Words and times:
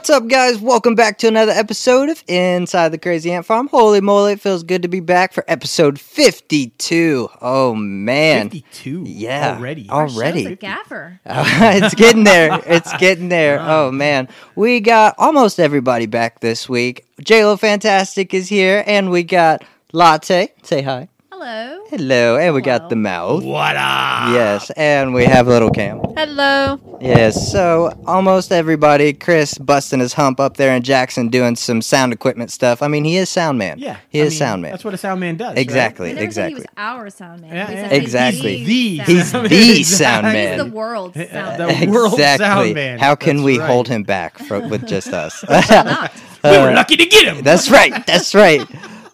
What's 0.00 0.08
up, 0.08 0.28
guys? 0.28 0.58
Welcome 0.58 0.94
back 0.94 1.18
to 1.18 1.28
another 1.28 1.52
episode 1.52 2.08
of 2.08 2.24
Inside 2.26 2.88
the 2.88 2.96
Crazy 2.96 3.30
Ant 3.32 3.44
Farm. 3.44 3.68
Holy 3.68 4.00
moly, 4.00 4.32
it 4.32 4.40
feels 4.40 4.62
good 4.62 4.80
to 4.80 4.88
be 4.88 5.00
back 5.00 5.34
for 5.34 5.44
episode 5.46 6.00
52. 6.00 7.28
Oh, 7.42 7.74
man. 7.74 8.48
52 8.48 9.04
Yeah, 9.06 9.56
already. 9.58 9.90
already. 9.90 10.44
Show's 10.44 10.52
a 10.52 10.56
gaffer. 10.56 11.20
it's 11.26 11.94
getting 11.94 12.24
there. 12.24 12.62
It's 12.66 12.96
getting 12.96 13.28
there. 13.28 13.60
Oh, 13.60 13.92
man. 13.92 14.28
We 14.56 14.80
got 14.80 15.16
almost 15.18 15.60
everybody 15.60 16.06
back 16.06 16.40
this 16.40 16.66
week. 16.66 17.04
JLo 17.20 17.60
Fantastic 17.60 18.32
is 18.32 18.48
here, 18.48 18.82
and 18.86 19.10
we 19.10 19.22
got 19.22 19.62
Latte. 19.92 20.48
Say 20.62 20.80
hi. 20.80 21.09
Hello. 21.42 21.80
Hello. 21.88 22.36
And 22.36 22.54
we 22.54 22.60
got 22.60 22.90
the 22.90 22.96
mouth. 22.96 23.42
What 23.42 23.74
up? 23.74 24.34
Yes, 24.34 24.68
and 24.76 25.14
we 25.14 25.24
have 25.24 25.48
little 25.48 25.70
Cam. 25.70 25.98
Hello. 26.14 26.78
Yes, 27.00 27.50
so 27.50 27.98
almost 28.06 28.52
everybody, 28.52 29.14
Chris 29.14 29.56
busting 29.56 30.00
his 30.00 30.12
hump 30.12 30.38
up 30.38 30.58
there 30.58 30.72
and 30.72 30.84
Jackson 30.84 31.28
doing 31.28 31.56
some 31.56 31.80
sound 31.80 32.12
equipment 32.12 32.50
stuff. 32.50 32.82
I 32.82 32.88
mean, 32.88 33.04
he 33.04 33.16
is 33.16 33.30
sound 33.30 33.56
man. 33.56 33.78
Yeah. 33.78 33.96
He 34.10 34.20
I 34.20 34.24
is 34.24 34.32
mean, 34.32 34.38
sound 34.38 34.60
man. 34.60 34.72
That's 34.72 34.84
what 34.84 34.92
a 34.92 34.98
sound 34.98 35.20
man 35.20 35.38
does. 35.38 35.56
Exactly. 35.56 36.10
We 36.10 36.20
never 36.20 36.30
said 36.30 36.50
he 36.50 36.56
exactly. 36.56 36.60
was 36.60 36.66
our 36.76 37.08
sound 37.08 37.40
man. 37.40 37.54
Yeah, 37.54 37.70
yeah. 37.70 37.88
said 37.88 37.92
he's 37.92 38.02
Exactly. 38.02 38.64
The 38.64 38.98
sound 38.98 39.06
He's 39.06 39.32
man. 39.32 39.48
the 39.48 39.82
sound 39.84 40.26
Exactly. 40.26 40.32
man. 40.34 40.58
He's 40.58 40.64
the 40.70 40.76
world 40.76 41.16
Uh, 41.16 41.56
the 41.56 41.90
world 41.90 42.12
exactly. 42.12 42.44
sound 42.44 42.74
man. 42.74 42.98
How 42.98 43.14
can 43.14 43.36
That's 43.36 43.44
we 43.46 43.58
right. 43.58 43.66
hold 43.66 43.88
him 43.88 44.02
back 44.02 44.38
fro- 44.40 44.68
with 44.68 44.86
just 44.86 45.14
us? 45.14 45.42
Not. 45.48 46.12
We 46.44 46.50
were 46.50 46.74
lucky 46.74 46.98
to 46.98 47.06
get 47.06 47.24
him. 47.34 47.42
That's 47.44 47.70
right. 47.70 48.06
That's 48.06 48.34
right. 48.34 48.60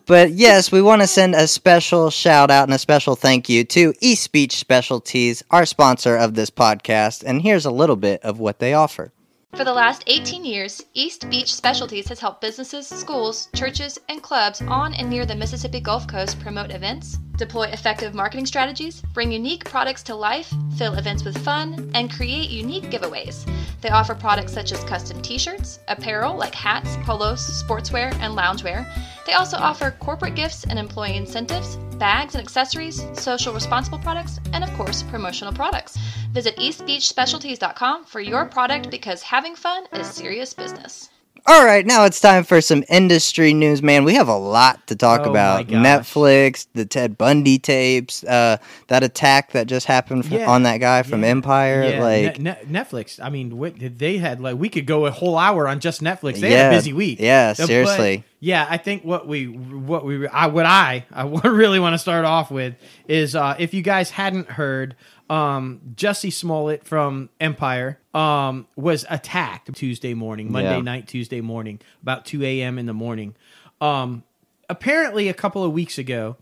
But 0.07 0.31
yes, 0.31 0.71
we 0.71 0.81
want 0.83 1.03
to 1.03 1.09
send 1.09 1.35
a 1.35 1.49
special 1.49 2.11
shout 2.11 2.49
out 2.49 2.69
and 2.69 2.73
a 2.73 2.79
special 2.79 3.17
thank 3.17 3.49
you 3.49 3.65
to 3.65 3.93
East 4.01 4.31
Beach 4.31 4.57
Specialties, 4.57 5.43
our 5.51 5.67
sponsor 5.67 6.17
of 6.17 6.35
this 6.35 6.49
podcast. 6.49 7.25
And 7.27 7.43
here's 7.43 7.67
a 7.67 7.73
little 7.73 7.97
bit 7.97 8.23
of 8.23 8.39
what 8.39 8.61
they 8.61 8.73
offer. 8.73 9.13
For 9.57 9.65
the 9.65 9.73
last 9.73 10.05
18 10.07 10.45
years, 10.45 10.81
East 10.95 11.29
Beach 11.29 11.53
Specialties 11.53 12.07
has 12.09 12.21
helped 12.21 12.41
businesses, 12.41 12.87
schools, 12.87 13.49
churches, 13.53 13.99
and 14.09 14.23
clubs 14.23 14.63
on 14.63 14.95
and 14.95 15.11
near 15.11 15.27
the 15.27 15.35
Mississippi 15.35 15.81
Gulf 15.81 16.07
Coast 16.07 16.39
promote 16.39 16.71
events, 16.71 17.19
deploy 17.37 17.65
effective 17.65 18.15
marketing 18.15 18.47
strategies, 18.47 19.03
bring 19.13 19.33
unique 19.33 19.65
products 19.65 20.03
to 20.05 20.15
life, 20.15 20.53
fill 20.77 20.95
events 20.95 21.25
with 21.25 21.37
fun, 21.45 21.91
and 21.95 22.13
create 22.13 22.51
unique 22.51 22.85
giveaways. 22.85 23.49
They 23.81 23.91
offer 23.91 24.15
products 24.15 24.53
such 24.53 24.73
as 24.73 24.83
custom 24.85 25.21
t 25.23 25.39
shirts, 25.39 25.79
apparel 25.89 26.37
like 26.37 26.55
hats, 26.55 26.97
polos, 27.05 27.63
sportswear, 27.63 28.13
and 28.21 28.37
loungewear. 28.37 28.87
They 29.27 29.35
also 29.35 29.57
offer 29.57 29.91
corporate 29.91 30.35
gifts 30.35 30.65
and 30.65 30.79
employee 30.79 31.17
incentives, 31.17 31.77
bags 31.99 32.35
and 32.35 32.43
accessories, 32.43 33.05
social 33.15 33.53
responsible 33.53 33.99
products, 33.99 34.39
and 34.53 34.63
of 34.63 34.73
course, 34.75 35.03
promotional 35.03 35.53
products. 35.53 35.97
Visit 36.33 36.57
eastbeachspecialties.com 36.57 38.05
for 38.05 38.21
your 38.21 38.45
product 38.47 38.91
because 38.91 39.23
having 39.23 39.55
fun 39.57 39.87
is 39.93 40.07
serious 40.07 40.55
business. 40.55 41.11
All 41.49 41.65
right, 41.65 41.87
now 41.87 42.05
it's 42.05 42.21
time 42.21 42.43
for 42.43 42.61
some 42.61 42.83
industry 42.89 43.55
news, 43.55 43.81
man. 43.81 44.03
We 44.03 44.15
have 44.15 44.27
a 44.27 44.37
lot 44.37 44.85
to 44.89 44.97
talk 44.97 45.21
Oh 45.25 45.31
about. 45.31 45.69
Netflix, 45.69 46.67
the 46.75 46.85
Ted 46.85 47.17
Bundy 47.17 47.57
tapes, 47.61 48.25
uh, 48.25 48.57
that 48.89 49.05
attack 49.05 49.53
that 49.53 49.69
just 49.69 49.87
happened 49.87 50.27
fr- 50.27 50.35
Yeah, 50.35 50.51
on 50.51 50.65
that 50.65 50.79
guy 50.79 51.05
from 51.05 51.23
yeah, 51.23 51.29
Empire. 51.29 51.85
Yeah, 51.85 52.03
like, 52.03 52.41
Ne- 52.41 52.51
Ne- 52.69 52.81
Netflix. 52.81 53.21
I 53.23 53.31
mean, 53.31 53.57
what, 53.59 53.75
they 53.79 54.19
had 54.19 54.41
like 54.41 54.57
we 54.57 54.69
could 54.69 54.87
go 54.87 55.07
a 55.07 55.13
whole 55.13 55.39
hour 55.39 55.69
on 55.69 55.79
just 55.79 56.01
Netflix. 56.03 56.41
They 56.41 56.51
Yeah, 56.51 56.65
had 56.65 56.73
a 56.73 56.77
busy 56.79 56.93
week. 56.93 57.21
yeah, 57.21 57.51
Uh, 57.51 57.55
but, 57.63 57.67
seriously. 57.69 58.25
yeah, 58.41 58.67
I 58.69 58.77
think 58.77 59.05
what 59.05 59.29
we 59.29 59.45
what 59.47 60.05
we 60.05 60.27
I 60.27 60.49
what 60.49 60.67
I 60.67 61.05
I 61.13 61.23
really 61.45 61.79
want 61.79 61.95
to 61.95 61.99
start 61.99 62.25
off 62.25 62.51
with 62.51 62.75
is 63.07 63.37
uh, 63.37 63.55
if 63.57 63.73
you 63.73 63.83
guys 63.83 64.11
hadn't 64.11 64.49
heard, 64.51 64.97
um, 65.31 65.81
Jussie 65.95 66.33
Smollett 66.33 66.85
from 66.85 67.31
Empire 67.41 68.01
um, 68.17 68.67
was 68.77 69.05
attacked 69.11 69.73
Tuesday 69.75 70.15
morning, 70.15 70.51
Monday 70.51 70.77
Yeah. 70.77 70.81
night, 70.83 71.07
Tuesday 71.07 71.41
morning, 71.43 71.81
about 72.03 72.25
two 72.25 72.43
a.m. 72.43 72.79
in 72.79 72.87
the 72.87 72.95
morning. 72.95 73.35
Um, 73.81 74.23
apparently, 74.69 75.29
a 75.29 75.35
couple 75.35 75.63
of 75.63 75.73
weeks 75.73 75.99
ago. 75.99 76.37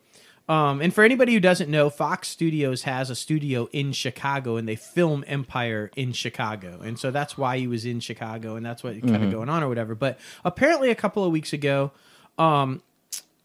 Um, 0.46 0.82
and 0.82 0.92
for 0.94 1.02
anybody 1.02 1.32
who 1.32 1.40
doesn't 1.40 1.70
know, 1.70 1.88
Fox 1.88 2.28
Studios 2.28 2.82
has 2.82 3.08
a 3.08 3.14
studio 3.14 3.66
in 3.72 3.92
Chicago, 3.92 4.56
and 4.56 4.68
they 4.68 4.76
film 4.76 5.24
Empire 5.26 5.90
in 5.96 6.12
Chicago, 6.12 6.80
and 6.84 6.98
so 6.98 7.10
that's 7.10 7.38
why 7.38 7.56
he 7.56 7.66
was 7.66 7.86
in 7.86 7.98
Chicago, 7.98 8.54
and 8.54 8.64
that's 8.64 8.84
what 8.84 9.00
kind 9.00 9.24
of 9.24 9.30
going 9.30 9.48
on 9.48 9.62
or 9.62 9.68
whatever. 9.70 9.94
But 9.94 10.18
apparently, 10.44 10.90
a 10.90 10.94
couple 10.94 11.24
of 11.24 11.32
weeks 11.32 11.54
ago, 11.54 11.92
um, 12.36 12.82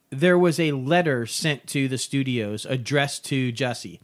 there 0.10 0.38
was 0.38 0.60
a 0.60 0.74
letter 0.74 1.26
sent 1.26 1.68
to 1.68 1.88
the 1.88 1.98
studios 1.98 2.66
addressed 2.66 3.24
to 3.28 3.54
Jussie, 3.54 4.02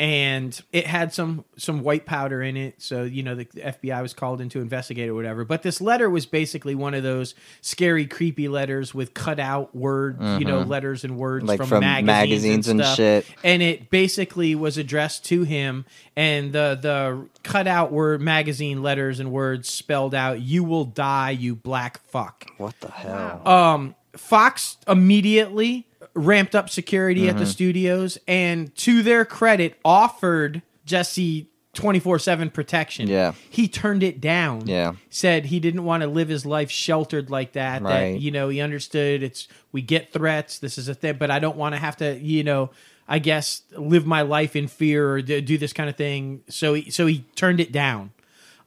and 0.00 0.60
it 0.72 0.86
had 0.86 1.12
some 1.12 1.44
some 1.56 1.82
white 1.82 2.06
powder 2.06 2.40
in 2.40 2.56
it. 2.56 2.80
So 2.80 3.02
you 3.02 3.24
know 3.24 3.34
the 3.34 3.46
FBI 3.46 4.00
was 4.00 4.14
called 4.14 4.40
in 4.40 4.48
to 4.50 4.60
investigate 4.60 5.08
or 5.08 5.14
whatever. 5.14 5.44
But 5.44 5.62
this 5.62 5.80
letter 5.80 6.08
was 6.08 6.24
basically 6.24 6.76
one 6.76 6.94
of 6.94 7.02
those 7.02 7.34
scary, 7.62 8.06
creepy 8.06 8.46
letters 8.46 8.94
with 8.94 9.12
cut 9.12 9.40
out 9.40 9.74
word, 9.74 10.20
you 10.20 10.44
know, 10.44 10.60
letters 10.60 11.02
and 11.02 11.16
words 11.18 11.44
Like 11.46 11.58
from, 11.58 11.66
from 11.68 11.80
magazines, 11.80 12.06
magazines 12.06 12.68
and 12.68 12.80
stuff. 12.80 12.96
shit. 12.96 13.26
And 13.42 13.60
it 13.60 13.90
basically 13.90 14.54
was 14.54 14.78
addressed 14.78 15.24
to 15.26 15.42
him, 15.42 15.84
and 16.14 16.52
the 16.52 16.78
the 16.80 17.28
cut 17.42 17.66
out 17.66 17.90
word 17.90 18.20
magazine 18.20 18.82
letters 18.82 19.18
and 19.18 19.32
words 19.32 19.68
spelled 19.68 20.14
out, 20.14 20.40
"You 20.40 20.62
will 20.62 20.84
die, 20.84 21.30
you 21.30 21.56
black 21.56 22.00
fuck." 22.04 22.46
what 22.58 22.78
the 22.80 22.90
hell? 22.92 23.42
um, 23.48 23.94
Fox 24.16 24.76
immediately 24.86 25.87
ramped 26.18 26.54
up 26.54 26.68
security 26.68 27.22
Mm-hmm. 27.22 27.30
at 27.30 27.38
the 27.38 27.46
studios 27.46 28.18
and, 28.26 28.74
to 28.76 29.02
their 29.02 29.24
credit, 29.24 29.78
offered 29.84 30.62
Jussie 30.86 31.46
24 31.74 32.18
7 32.18 32.50
protection. 32.50 33.08
Yeah. 33.08 33.34
He 33.50 33.68
turned 33.68 34.02
it 34.02 34.20
down. 34.20 34.66
Yeah. 34.66 34.94
Said 35.10 35.46
he 35.46 35.60
didn't 35.60 35.84
want 35.84 36.02
to 36.02 36.08
live 36.08 36.28
his 36.28 36.44
life 36.44 36.70
sheltered 36.70 37.30
like 37.30 37.52
that. 37.52 37.82
Right. 37.82 38.12
That, 38.12 38.20
you 38.20 38.30
know, 38.30 38.48
he 38.48 38.60
understood 38.60 39.22
it's, 39.22 39.46
we 39.70 39.80
get 39.82 40.12
threats, 40.12 40.58
this 40.58 40.76
is 40.78 40.88
a 40.88 40.94
thing, 40.94 41.16
but 41.18 41.30
I 41.30 41.38
don't 41.38 41.56
want 41.56 41.74
to 41.74 41.78
have 41.78 41.96
to, 41.98 42.18
you 42.18 42.42
know, 42.42 42.70
I 43.06 43.20
guess 43.20 43.62
live 43.72 44.06
my 44.06 44.22
life 44.22 44.56
in 44.56 44.66
fear 44.66 45.10
or 45.10 45.22
do, 45.22 45.40
do 45.40 45.56
this 45.56 45.72
kind 45.72 45.88
of 45.88 45.96
thing. 45.96 46.42
So 46.48 46.74
he, 46.74 46.90
so 46.90 47.06
he 47.06 47.24
turned 47.36 47.60
it 47.60 47.70
down. 47.72 48.10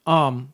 Um, 0.05 0.53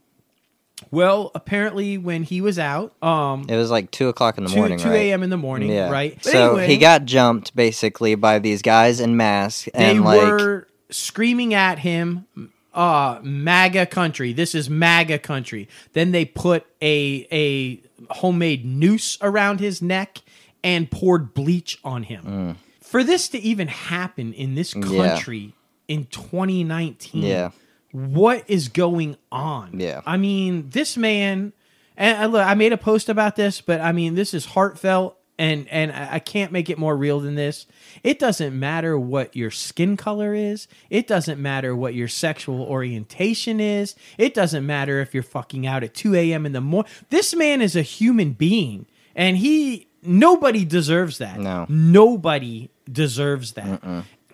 well, 0.91 1.31
apparently 1.35 1.97
when 1.97 2.23
he 2.23 2.41
was 2.41 2.57
out, 2.59 2.93
um, 3.03 3.45
it 3.49 3.55
was 3.55 3.69
like 3.71 3.91
2 3.91 4.07
o'clock 4.09 4.37
in 4.37 4.43
the 4.45 4.49
2, 4.49 4.55
morning, 4.55 4.79
2 4.79 4.87
right? 4.89 4.95
a.m. 4.95 5.23
in 5.23 5.29
the 5.29 5.37
morning, 5.37 5.71
Yeah. 5.71 5.89
right? 5.89 6.15
But 6.15 6.31
So 6.31 6.49
anyway, 6.51 6.67
he 6.67 6.77
got 6.77 7.05
jumped 7.05 7.55
basically 7.55 8.15
by 8.15 8.39
these 8.39 8.61
guys 8.61 8.99
in 8.99 9.17
masks, 9.17 9.67
they 9.73 9.91
and 9.91 10.03
like, 10.03 10.21
were 10.21 10.67
screaming 10.89 11.53
at 11.53 11.79
him, 11.79 12.25
uh, 12.73 13.19
MAGA 13.23 13.87
country. 13.87 14.33
This 14.33 14.53
is 14.53 14.69
MAGA 14.69 15.19
country. 15.19 15.67
Then 15.93 16.11
they 16.11 16.25
put 16.25 16.65
a 16.81 17.27
a 17.31 17.81
homemade 18.13 18.63
noose 18.65 19.17
around 19.21 19.59
his 19.59 19.81
neck 19.81 20.19
and 20.63 20.89
poured 20.91 21.33
bleach 21.33 21.79
on 21.83 22.03
him. 22.03 22.55
For 22.81 23.03
this 23.03 23.27
to 23.29 23.39
even 23.39 23.67
happen 23.67 24.31
in 24.33 24.53
this 24.55 24.73
Mm. 24.75 24.91
Yeah. 24.91 25.07
country 25.09 25.53
in 25.87 26.05
2019, 26.05 27.23
Yeah. 27.23 27.49
What 27.97 28.43
is 28.47 28.67
going 28.67 29.17
on? 29.31 29.79
Yeah. 29.79 30.01
I 30.05 30.17
mean, 30.17 30.69
this 30.69 30.97
man, 30.97 31.53
and 31.95 32.17
I, 32.17 32.25
look, 32.27 32.45
I 32.45 32.53
made 32.53 32.71
a 32.71 32.77
post 32.77 33.09
about 33.09 33.35
this, 33.35 33.59
but 33.59 33.81
I 33.81 33.91
mean, 33.91 34.13
this 34.13 34.35
is 34.35 34.45
heartfelt, 34.45 35.17
and 35.39 35.67
and 35.69 35.91
I 35.91 36.19
can't 36.19 36.51
make 36.51 36.69
it 36.69 36.77
more 36.77 36.95
real 36.95 37.19
than 37.19 37.35
this. 37.35 37.65
It 38.03 38.19
doesn't 38.19 38.57
matter 38.57 38.99
what 38.99 39.35
your 39.35 39.49
skin 39.49 39.97
color 39.97 40.35
is. 40.35 40.67
It 40.91 41.07
doesn't 41.07 41.41
matter 41.41 41.75
what 41.75 41.95
your 41.95 42.07
sexual 42.07 42.61
orientation 42.61 43.59
is. 43.59 43.95
It 44.17 44.33
doesn't 44.33 44.65
matter 44.65 44.99
if 44.99 45.13
you're 45.13 45.23
fucking 45.23 45.65
out 45.65 45.83
at 45.83 45.93
2 45.95 46.15
a.m. 46.15 46.45
in 46.45 46.51
the 46.53 46.61
morning. 46.61 46.91
This 47.09 47.35
man 47.35 47.61
is 47.61 47.75
a 47.75 47.81
human 47.81 48.33
being, 48.33 48.85
and 49.15 49.37
he 49.37 49.87
nobody 50.03 50.65
deserves 50.65 51.17
that. 51.17 51.39
No. 51.39 51.65
nobody 51.67 52.69
deserves 52.91 53.53
that. 53.53 53.81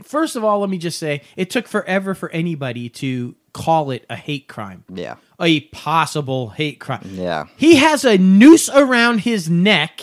First 0.03 0.35
of 0.35 0.43
all, 0.43 0.59
let 0.59 0.69
me 0.69 0.77
just 0.77 0.99
say 0.99 1.21
it 1.35 1.49
took 1.49 1.67
forever 1.67 2.13
for 2.13 2.29
anybody 2.31 2.89
to 2.89 3.35
call 3.53 3.91
it 3.91 4.05
a 4.09 4.15
hate 4.15 4.47
crime. 4.47 4.83
yeah. 4.93 5.15
A 5.39 5.61
possible 5.71 6.49
hate 6.49 6.79
crime. 6.79 7.01
Yeah. 7.13 7.45
He 7.57 7.75
has 7.75 8.05
a 8.05 8.17
noose 8.17 8.69
around 8.69 9.19
his 9.19 9.49
neck 9.49 10.01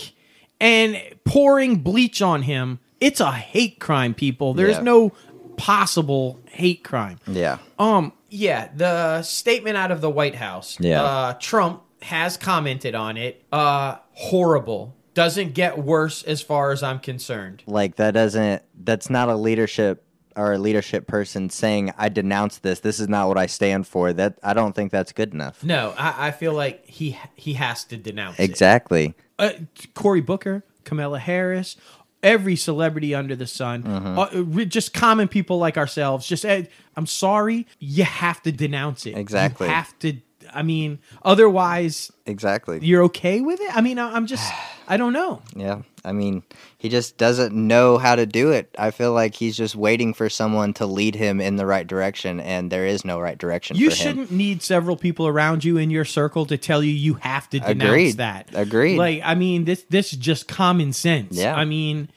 and 0.60 1.00
pouring 1.24 1.76
bleach 1.76 2.20
on 2.22 2.42
him. 2.42 2.78
It's 3.00 3.20
a 3.20 3.32
hate 3.32 3.80
crime, 3.80 4.12
people. 4.14 4.52
There's 4.54 4.76
Yeah. 4.76 4.82
no 4.82 5.12
possible 5.56 6.38
hate 6.50 6.84
crime. 6.84 7.18
Yeah. 7.26 7.58
Um, 7.78 8.12
yeah, 8.28 8.68
the 8.76 9.22
statement 9.22 9.76
out 9.76 9.90
of 9.90 10.00
the 10.00 10.10
White 10.10 10.34
House. 10.36 10.76
Yeah. 10.80 11.02
Uh, 11.02 11.32
Trump 11.40 11.82
has 12.02 12.36
commented 12.36 12.94
on 12.94 13.16
it. 13.16 13.42
Uh, 13.52 13.96
horrible. 14.12 14.94
Doesn't 15.14 15.54
get 15.54 15.78
worse 15.78 16.22
as 16.22 16.40
far 16.42 16.70
as 16.72 16.82
I'm 16.82 16.98
concerned. 17.00 17.62
Like 17.66 17.96
that 17.96 18.12
doesn't 18.12 18.62
that's 18.82 19.10
not 19.10 19.28
a 19.28 19.34
leadership 19.36 20.04
or 20.36 20.52
a 20.52 20.58
leadership 20.58 21.06
person 21.08 21.50
saying 21.50 21.92
I 21.98 22.08
denounce 22.08 22.58
this. 22.58 22.80
This 22.80 23.00
is 23.00 23.08
not 23.08 23.26
what 23.28 23.36
I 23.36 23.46
stand 23.46 23.86
for. 23.88 24.12
That 24.12 24.38
I 24.42 24.54
don't 24.54 24.74
think 24.74 24.92
that's 24.92 25.12
good 25.12 25.34
enough. 25.34 25.64
No, 25.64 25.92
I, 25.98 26.28
I 26.28 26.30
feel 26.30 26.52
like 26.52 26.86
he 26.86 27.18
he 27.34 27.54
has 27.54 27.84
to 27.84 27.96
denounce 27.96 28.38
it. 28.38 28.44
Exactly. 28.44 29.14
uh, 29.38 29.50
Cory 29.94 30.20
Booker, 30.20 30.64
Kamala 30.84 31.18
Harris, 31.18 31.76
every 32.22 32.54
celebrity 32.54 33.12
under 33.14 33.34
the 33.34 33.46
sun, 33.48 33.82
Mm-hmm. 33.82 34.60
uh, 34.60 34.64
just 34.66 34.94
common 34.94 35.26
people 35.26 35.58
like 35.58 35.76
ourselves. 35.76 36.26
Just, 36.26 36.44
uh, 36.44 36.62
I'm 36.96 37.06
sorry, 37.06 37.66
you 37.80 38.04
have 38.04 38.40
to 38.42 38.52
denounce 38.52 39.06
it. 39.06 39.16
Exactly. 39.16 39.66
You 39.66 39.72
have 39.72 39.98
to. 40.00 40.18
I 40.52 40.62
mean, 40.62 40.98
otherwise, 41.22 42.10
Exactly. 42.26 42.78
you're 42.82 43.04
okay 43.04 43.40
with 43.40 43.60
it. 43.60 43.74
I 43.76 43.80
mean, 43.80 43.98
I- 43.98 44.14
I'm 44.14 44.26
just, 44.26 44.52
I 44.88 44.96
don't 44.96 45.12
know. 45.12 45.42
Yeah. 45.54 45.82
I 46.04 46.12
mean, 46.12 46.42
he 46.78 46.88
just 46.88 47.18
doesn't 47.18 47.54
know 47.54 47.98
how 47.98 48.16
to 48.16 48.24
do 48.26 48.50
it. 48.52 48.74
I 48.78 48.90
feel 48.90 49.12
like 49.12 49.34
he's 49.34 49.56
just 49.56 49.76
waiting 49.76 50.14
for 50.14 50.28
someone 50.30 50.72
to 50.74 50.86
lead 50.86 51.14
him 51.14 51.40
in 51.40 51.56
the 51.56 51.66
right 51.66 51.86
direction, 51.86 52.40
and 52.40 52.72
there 52.72 52.86
is 52.86 53.04
no 53.04 53.20
right 53.20 53.36
direction 53.36 53.76
You 53.76 53.90
shouldn't 53.90 54.30
need 54.30 54.62
several 54.62 54.96
people 54.96 55.26
around 55.28 55.62
you 55.62 55.76
in 55.76 55.90
your 55.90 56.06
circle 56.06 56.46
to 56.46 56.56
tell 56.56 56.82
you 56.82 56.90
you 56.92 57.14
have 57.14 57.50
to 57.50 57.60
denounce 57.60 57.82
Agreed. 57.82 58.16
that. 58.16 58.48
Agreed. 58.54 58.96
Like, 58.96 59.20
I 59.24 59.34
mean, 59.34 59.64
this 59.66 59.84
this 59.90 60.12
is 60.14 60.18
just 60.18 60.48
common 60.48 60.94
sense. 60.94 61.36
Yeah. 61.36 61.54
I 61.54 61.66
mean, 61.66 62.08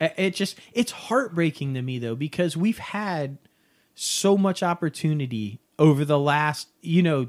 it 0.00 0.34
just 0.34 0.58
it's 0.72 0.92
heartbreaking 0.92 1.74
to 1.74 1.82
me 1.82 1.98
though 1.98 2.14
because 2.16 2.56
we've 2.56 2.78
had 2.78 3.36
so 3.94 4.36
much 4.38 4.62
opportunity 4.62 5.60
over 5.78 6.06
the 6.06 6.18
last, 6.18 6.68
you 6.80 7.02
know, 7.02 7.28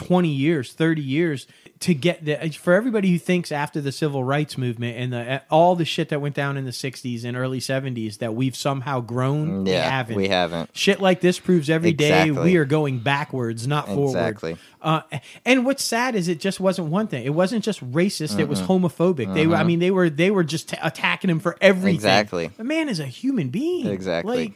20 0.00 0.28
years, 0.30 0.72
30 0.72 1.02
years 1.02 1.46
to 1.80 1.94
get 1.94 2.24
the 2.24 2.36
for 2.50 2.72
everybody 2.72 3.10
who 3.10 3.18
thinks 3.18 3.52
after 3.52 3.82
the 3.82 3.92
civil 3.92 4.24
rights 4.24 4.56
movement 4.56 4.96
and 4.96 5.12
the 5.12 5.34
uh, 5.34 5.38
all 5.50 5.76
the 5.76 5.84
shit 5.84 6.08
that 6.08 6.20
went 6.22 6.34
down 6.34 6.56
in 6.56 6.64
the 6.64 6.70
60s 6.70 7.22
and 7.22 7.36
early 7.36 7.58
70s 7.58 8.16
that 8.18 8.34
we've 8.34 8.56
somehow 8.56 9.00
grown, 9.00 9.50
mm, 9.50 9.64
we 9.66 9.72
Yeah, 9.72 9.90
haven't. 9.90 10.16
we 10.16 10.28
haven't. 10.28 10.74
Shit 10.74 11.02
like 11.02 11.20
this 11.20 11.38
proves 11.38 11.68
every 11.68 11.92
day 11.92 12.22
Exactly. 12.22 12.50
we 12.50 12.56
are 12.56 12.64
going 12.64 13.00
backwards, 13.00 13.66
not 13.66 13.88
forward. 13.88 14.16
Exactly. 14.16 14.56
Uh, 14.80 15.02
and 15.44 15.66
what's 15.66 15.84
sad 15.84 16.14
is 16.14 16.28
it 16.28 16.40
just 16.40 16.60
wasn't 16.60 16.88
one 16.88 17.06
thing. 17.06 17.26
It 17.26 17.34
wasn't 17.34 17.62
just 17.62 17.84
racist. 17.92 18.38
It 18.38 18.48
was 18.48 18.62
mm-hmm. 18.62 18.86
homophobic. 18.86 19.34
They 19.34 19.46
were. 19.46 19.54
I 19.54 19.58
mm-hmm. 19.58 19.66
mean, 19.66 19.78
they 19.80 19.90
were. 19.90 20.08
They 20.08 20.30
were 20.30 20.44
just 20.44 20.70
t- 20.70 20.78
attacking 20.82 21.28
him 21.28 21.40
for 21.40 21.58
everything. 21.60 21.96
Exactly. 21.96 22.50
The 22.56 22.64
man 22.64 22.88
is 22.88 23.00
a 23.00 23.06
human 23.06 23.50
being. 23.50 23.86
Exactly. 23.86 24.54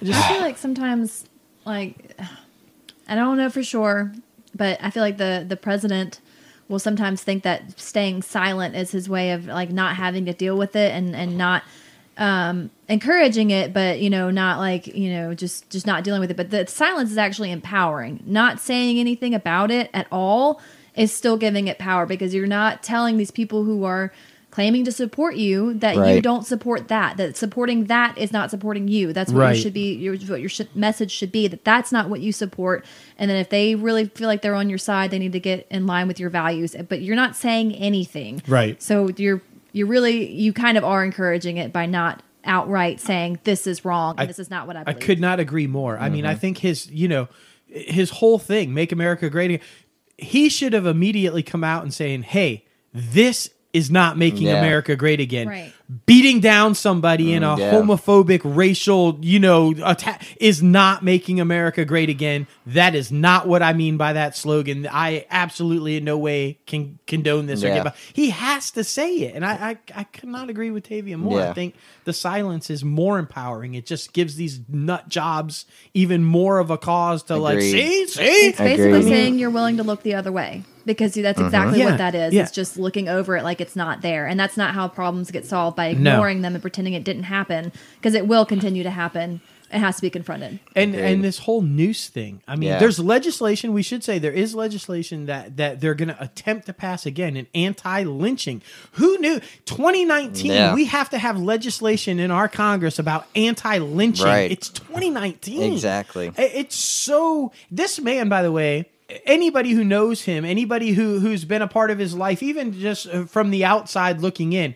Like, 0.00 0.14
I 0.14 0.28
feel 0.32 0.40
like 0.40 0.56
sometimes, 0.56 1.26
like, 1.66 2.18
I 3.08 3.14
don't 3.14 3.36
know 3.36 3.50
for 3.50 3.62
sure, 3.62 4.12
but 4.54 4.78
I 4.82 4.90
feel 4.90 5.02
like 5.02 5.16
the 5.16 5.44
the 5.46 5.56
president 5.56 6.20
will 6.68 6.78
sometimes 6.78 7.22
think 7.22 7.42
that 7.42 7.78
staying 7.78 8.22
silent 8.22 8.74
is 8.74 8.90
his 8.90 9.08
way 9.08 9.32
of 9.32 9.46
like 9.46 9.70
not 9.70 9.96
having 9.96 10.24
to 10.26 10.32
deal 10.32 10.56
with 10.56 10.76
it 10.76 10.92
and 10.92 11.14
and 11.14 11.36
not 11.36 11.62
um 12.16 12.70
encouraging 12.88 13.50
it 13.50 13.72
but 13.72 13.98
you 13.98 14.08
know 14.08 14.30
not 14.30 14.58
like 14.58 14.86
you 14.86 15.10
know 15.10 15.34
just 15.34 15.68
just 15.70 15.86
not 15.86 16.04
dealing 16.04 16.20
with 16.20 16.30
it. 16.30 16.36
But 16.36 16.50
the 16.50 16.66
silence 16.66 17.10
is 17.10 17.18
actually 17.18 17.50
empowering. 17.50 18.22
Not 18.26 18.60
saying 18.60 18.98
anything 18.98 19.34
about 19.34 19.70
it 19.70 19.90
at 19.92 20.06
all 20.10 20.60
is 20.94 21.12
still 21.12 21.36
giving 21.36 21.66
it 21.66 21.78
power 21.78 22.06
because 22.06 22.34
you're 22.34 22.46
not 22.46 22.82
telling 22.82 23.16
these 23.16 23.32
people 23.32 23.64
who 23.64 23.84
are 23.84 24.12
claiming 24.54 24.84
to 24.84 24.92
support 24.92 25.34
you 25.34 25.74
that 25.74 25.96
you 26.14 26.20
don't 26.20 26.46
support 26.46 26.86
that 26.86 27.16
that 27.16 27.36
supporting 27.36 27.86
that 27.86 28.16
is 28.16 28.30
not 28.32 28.50
supporting 28.50 28.86
you 28.86 29.12
that's 29.12 29.32
what 29.32 29.40
Right. 29.40 29.56
you 29.56 29.60
should 29.62 29.72
be 29.74 29.94
your 29.94 30.14
what 30.28 30.40
your 30.40 30.48
sh- 30.48 30.60
message 30.76 31.10
should 31.10 31.32
be 31.32 31.48
that 31.48 31.64
that's 31.64 31.90
not 31.90 32.08
what 32.08 32.20
you 32.20 32.30
support 32.32 32.84
and 33.18 33.28
then 33.28 33.36
if 33.36 33.48
they 33.50 33.74
really 33.74 34.04
feel 34.06 34.28
like 34.28 34.42
they're 34.42 34.54
on 34.54 34.68
your 34.68 34.78
side 34.78 35.10
they 35.10 35.18
need 35.18 35.32
to 35.32 35.40
get 35.40 35.66
in 35.70 35.86
line 35.88 36.06
with 36.06 36.20
your 36.20 36.30
values 36.30 36.76
but 36.88 37.02
you're 37.02 37.16
not 37.16 37.34
saying 37.34 37.74
anything 37.74 38.40
Right. 38.46 38.80
so 38.80 39.10
you're 39.16 39.42
you're 39.72 39.88
really 39.88 40.30
you 40.32 40.52
kind 40.52 40.78
of 40.78 40.84
are 40.84 41.04
encouraging 41.04 41.56
it 41.56 41.72
by 41.72 41.86
not 41.86 42.22
outright 42.44 43.00
saying 43.00 43.40
this 43.42 43.66
is 43.66 43.84
wrong 43.84 44.12
and 44.12 44.20
I- 44.20 44.26
this 44.26 44.38
is 44.38 44.50
not 44.50 44.68
what 44.68 44.76
i 44.76 44.84
I 44.86 44.92
could 44.92 45.18
not 45.20 45.40
agree 45.40 45.66
more. 45.66 45.98
I 45.98 46.04
Mm-hmm. 46.04 46.12
mean, 46.12 46.26
I 46.26 46.34
think 46.36 46.58
his, 46.58 46.88
you 46.92 47.08
know, 47.08 47.26
his 47.66 48.10
whole 48.10 48.38
thing, 48.38 48.72
make 48.72 48.92
America 48.92 49.28
great 49.30 49.50
again. 49.50 49.66
He 50.16 50.48
should 50.48 50.74
have 50.74 50.86
immediately 50.86 51.42
come 51.42 51.64
out 51.64 51.82
and 51.82 51.92
saying, 51.92 52.22
"Hey, 52.22 52.64
this 52.92 53.50
is 53.74 53.90
not 53.90 54.16
making 54.16 54.46
Yeah. 54.46 54.58
America 54.60 54.96
great 54.96 55.20
again." 55.20 55.48
Right. 55.48 55.72
Beating 56.06 56.40
down 56.40 56.74
somebody 56.74 57.34
in 57.34 57.42
a 57.42 57.48
Mm, 57.56 57.58
yeah. 57.58 57.72
homophobic, 57.74 58.40
racial, 58.42 59.18
you 59.20 59.38
know, 59.38 59.74
attack 59.84 60.24
is 60.40 60.62
not 60.62 61.02
making 61.04 61.40
America 61.40 61.84
great 61.84 62.08
again. 62.08 62.46
That 62.66 62.94
is 62.94 63.12
not 63.12 63.46
what 63.46 63.62
I 63.62 63.74
mean 63.74 63.98
by 63.98 64.14
that 64.14 64.34
slogan. 64.34 64.88
I 64.90 65.26
absolutely 65.30 65.98
in 65.98 66.04
no 66.04 66.16
way 66.16 66.56
can 66.66 66.98
condone 67.06 67.44
this 67.46 67.62
or 67.62 67.66
Yeah. 67.68 67.74
get 67.74 67.84
by. 67.84 67.92
He 68.14 68.30
has 68.30 68.70
to 68.70 68.82
say 68.82 69.12
it, 69.14 69.34
and 69.34 69.44
I, 69.44 69.52
I, 69.94 70.00
I 70.00 70.04
could 70.04 70.30
not 70.30 70.48
agree 70.48 70.70
with 70.70 70.84
Tavia 70.88 71.18
more. 71.18 71.42
I 71.42 71.52
think 71.52 71.74
the 72.04 72.14
silence 72.14 72.70
is 72.70 72.82
more 72.82 73.18
empowering. 73.18 73.74
It 73.74 73.84
just 73.84 74.14
gives 74.14 74.36
these 74.36 74.60
nut 74.70 75.10
jobs 75.10 75.66
even 75.92 76.24
more 76.24 76.60
of 76.60 76.70
a 76.70 76.78
cause 76.78 77.22
to 77.24 77.36
like 77.36 77.60
see, 77.60 78.06
see. 78.06 78.22
it's 78.22 78.56
basically 78.58 79.00
Agreed. 79.00 79.02
saying 79.08 79.38
you're 79.38 79.50
willing 79.50 79.76
to 79.76 79.82
look 79.82 80.02
the 80.02 80.14
other 80.14 80.32
way 80.32 80.62
because 80.84 81.14
that's 81.14 81.38
uh-huh. 81.38 81.46
exactly 81.46 81.78
Yeah, 81.80 81.86
what 81.86 81.98
that 81.98 82.14
is 82.14 82.32
yeah. 82.34 82.42
it's 82.42 82.50
just 82.52 82.76
looking 82.76 83.08
over 83.08 83.36
it 83.36 83.44
like 83.44 83.60
it's 83.60 83.76
not 83.76 84.02
there 84.02 84.26
and 84.26 84.38
that's 84.38 84.56
not 84.56 84.74
how 84.74 84.88
problems 84.88 85.30
get 85.30 85.46
solved 85.46 85.76
by 85.76 85.92
No. 85.92 86.12
ignoring 86.12 86.42
them 86.42 86.54
and 86.54 86.62
pretending 86.62 86.94
it 86.94 87.04
didn't 87.04 87.24
happen 87.24 87.72
because 87.96 88.14
it 88.14 88.26
will 88.26 88.44
continue 88.46 88.82
to 88.82 88.90
happen 88.90 89.40
it 89.72 89.78
has 89.78 89.96
to 89.96 90.02
be 90.02 90.10
confronted 90.10 90.60
And 90.76 90.94
Agreed. 90.94 91.12
and 91.12 91.24
this 91.24 91.38
whole 91.38 91.60
noose 91.60 92.06
thing. 92.08 92.42
I 92.46 92.54
mean, 92.54 92.68
Yeah. 92.68 92.78
there's 92.78 93.00
legislation. 93.00 93.72
We 93.72 93.82
should 93.82 94.04
say 94.04 94.20
there 94.20 94.30
is 94.30 94.54
legislation 94.54 95.26
that 95.26 95.56
that 95.56 95.80
they're 95.80 95.94
going 95.94 96.10
to 96.10 96.22
attempt 96.22 96.66
to 96.66 96.72
pass 96.72 97.06
again, 97.06 97.36
an 97.36 97.48
anti-lynching. 97.56 98.62
Who 98.92 99.18
knew? 99.18 99.40
2019. 99.64 100.52
Yeah. 100.52 100.74
We 100.74 100.84
have 100.84 101.10
to 101.10 101.18
have 101.18 101.40
legislation 101.40 102.20
in 102.20 102.30
our 102.30 102.46
Congress 102.48 103.00
about 103.00 103.26
anti-lynching. 103.34 104.24
Right. 104.24 104.52
It's 104.52 104.68
2019. 104.68 105.72
Exactly. 105.72 106.30
It's 106.36 106.76
so. 106.76 107.50
This 107.70 108.00
man, 108.00 108.28
by 108.28 108.42
the 108.42 108.52
way, 108.52 108.86
anybody 109.26 109.72
who 109.72 109.84
knows 109.84 110.22
him, 110.22 110.44
anybody 110.44 110.92
who 110.92 111.18
who's 111.20 111.44
been 111.44 111.62
a 111.62 111.68
part 111.68 111.90
of 111.90 111.98
his 111.98 112.14
life, 112.14 112.42
even 112.42 112.72
just 112.72 113.06
uh, 113.08 113.24
from 113.26 113.50
the 113.50 113.64
outside 113.64 114.20
looking 114.20 114.52
in, 114.52 114.74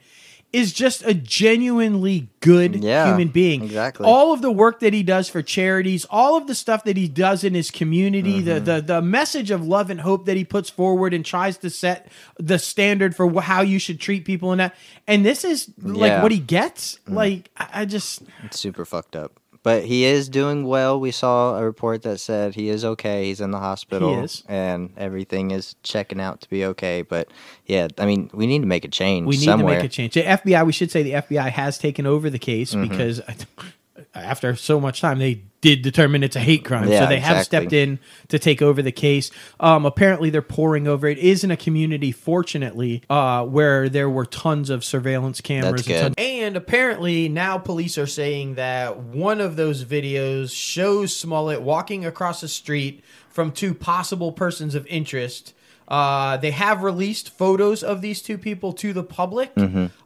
is 0.52 0.72
just 0.72 1.04
a 1.04 1.12
genuinely 1.12 2.28
good 2.40 2.82
Yeah, 2.82 3.06
human 3.08 3.28
being. 3.28 3.62
exactly. 3.64 4.06
All 4.06 4.32
of 4.32 4.40
the 4.40 4.50
work 4.50 4.80
that 4.80 4.94
he 4.94 5.02
does 5.02 5.28
for 5.28 5.42
charities, 5.42 6.06
all 6.08 6.36
of 6.36 6.46
the 6.46 6.54
stuff 6.54 6.84
that 6.84 6.96
he 6.96 7.06
does 7.08 7.44
in 7.44 7.52
his 7.54 7.70
community, 7.70 8.36
Mm-hmm. 8.42 8.64
the, 8.64 8.76
the 8.76 8.80
the 8.80 9.02
message 9.02 9.50
of 9.50 9.66
love 9.66 9.90
and 9.90 10.00
hope 10.00 10.24
that 10.26 10.36
he 10.36 10.44
puts 10.44 10.70
forward 10.70 11.12
and 11.12 11.24
tries 11.24 11.58
to 11.58 11.70
set 11.70 12.10
the 12.38 12.58
standard 12.58 13.14
for 13.16 13.40
how 13.42 13.60
you 13.62 13.78
should 13.78 14.00
treat 14.00 14.24
people 14.24 14.52
and 14.52 14.60
that. 14.60 14.74
And 15.06 15.24
this 15.24 15.44
is 15.44 15.70
like 15.82 16.10
Yeah. 16.10 16.22
what 16.22 16.32
he 16.32 16.38
gets. 16.38 16.98
Mm. 17.08 17.14
Like 17.14 17.50
I, 17.56 17.68
I 17.82 17.84
just 17.84 18.22
It's 18.44 18.58
super 18.58 18.84
fucked 18.84 19.16
up. 19.16 19.37
But 19.62 19.84
he 19.84 20.04
is 20.04 20.28
doing 20.28 20.64
well. 20.66 20.98
We 21.00 21.10
saw 21.10 21.58
a 21.58 21.64
report 21.64 22.02
that 22.02 22.18
said 22.18 22.54
he 22.54 22.68
is 22.68 22.84
okay. 22.84 23.24
He's 23.26 23.40
in 23.40 23.50
the 23.50 23.58
hospital. 23.58 24.16
He 24.16 24.22
is. 24.24 24.44
And 24.48 24.92
everything 24.96 25.50
is 25.50 25.74
checking 25.82 26.20
out 26.20 26.40
to 26.42 26.48
be 26.48 26.64
okay. 26.66 27.02
But 27.02 27.28
yeah, 27.66 27.88
I 27.98 28.06
mean, 28.06 28.30
we 28.32 28.46
need 28.46 28.60
to 28.60 28.66
make 28.66 28.84
a 28.84 28.88
change 28.88 29.26
we 29.26 29.36
need 29.36 29.44
somewhere. 29.44 29.76
to 29.76 29.82
make 29.82 29.90
a 29.90 29.92
change. 29.92 30.14
The 30.14 30.22
FBI, 30.22 30.64
we 30.64 30.72
should 30.72 30.90
say 30.90 31.02
the 31.02 31.12
FBI 31.12 31.50
has 31.50 31.76
taken 31.78 32.06
over 32.06 32.30
the 32.30 32.38
case 32.38 32.72
Mm-hmm. 32.74 32.88
because 32.88 33.20
after 34.14 34.54
so 34.56 34.80
much 34.80 35.00
time, 35.00 35.18
they 35.18 35.42
did 35.60 35.82
determine 35.82 36.22
it's 36.22 36.36
a 36.36 36.40
hate 36.40 36.64
crime. 36.64 36.88
Yeah, 36.88 37.00
so 37.00 37.06
they 37.06 37.20
have 37.20 37.44
stepped 37.44 37.72
in 37.72 37.98
to 38.28 38.38
take 38.38 38.62
over 38.62 38.82
the 38.82 38.92
case. 38.92 39.30
Um, 39.58 39.86
apparently, 39.86 40.30
they're 40.30 40.42
pouring 40.42 40.86
over. 40.86 41.08
It 41.08 41.18
is 41.18 41.42
in 41.42 41.50
a 41.50 41.56
community, 41.56 42.12
fortunately, 42.12 43.02
uh, 43.10 43.44
where 43.44 43.88
there 43.88 44.08
were 44.08 44.26
tons 44.26 44.70
of 44.70 44.84
surveillance 44.84 45.40
cameras. 45.40 45.84
That's 45.84 45.88
and, 45.88 46.16
tons- 46.16 46.26
and 46.26 46.56
apparently, 46.56 47.28
now 47.28 47.58
police 47.58 47.98
are 47.98 48.06
saying 48.06 48.54
that 48.54 48.98
one 48.98 49.40
of 49.40 49.56
those 49.56 49.84
videos 49.84 50.54
shows 50.54 51.14
Smollett 51.14 51.62
walking 51.62 52.04
across 52.04 52.40
the 52.40 52.48
street 52.48 53.02
from 53.28 53.52
two 53.52 53.74
possible 53.74 54.32
persons 54.32 54.74
of 54.74 54.86
interest. 54.86 55.54
Uh, 55.88 56.36
they 56.36 56.50
have 56.50 56.82
released 56.82 57.30
photos 57.36 57.82
of 57.82 58.02
these 58.02 58.20
two 58.22 58.36
people 58.38 58.72
to 58.74 58.92
the 58.92 59.02
public. 59.02 59.50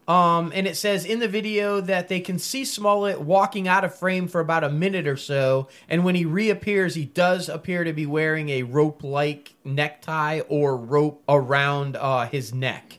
Um, 0.08 0.52
and 0.54 0.66
it 0.66 0.76
says 0.76 1.04
in 1.04 1.18
the 1.20 1.28
video 1.28 1.80
that 1.80 2.08
they 2.08 2.20
can 2.20 2.38
see 2.38 2.64
Smollett 2.64 3.20
walking 3.20 3.66
out 3.68 3.84
of 3.84 3.94
frame 3.94 4.26
for 4.28 4.40
about 4.40 4.64
a 4.64 4.68
minute 4.70 5.06
or 5.06 5.16
so. 5.16 5.68
And 5.88 6.04
when 6.04 6.14
he 6.14 6.24
reappears, 6.24 6.94
he 6.94 7.04
does 7.04 7.48
appear 7.48 7.84
to 7.84 7.92
be 7.92 8.06
wearing 8.06 8.48
a 8.50 8.62
rope 8.64 9.02
like 9.04 9.54
necktie 9.64 10.40
or 10.48 10.76
rope 10.76 11.22
around 11.28 11.96
uh, 11.96 12.26
his 12.26 12.52
neck. 12.54 12.98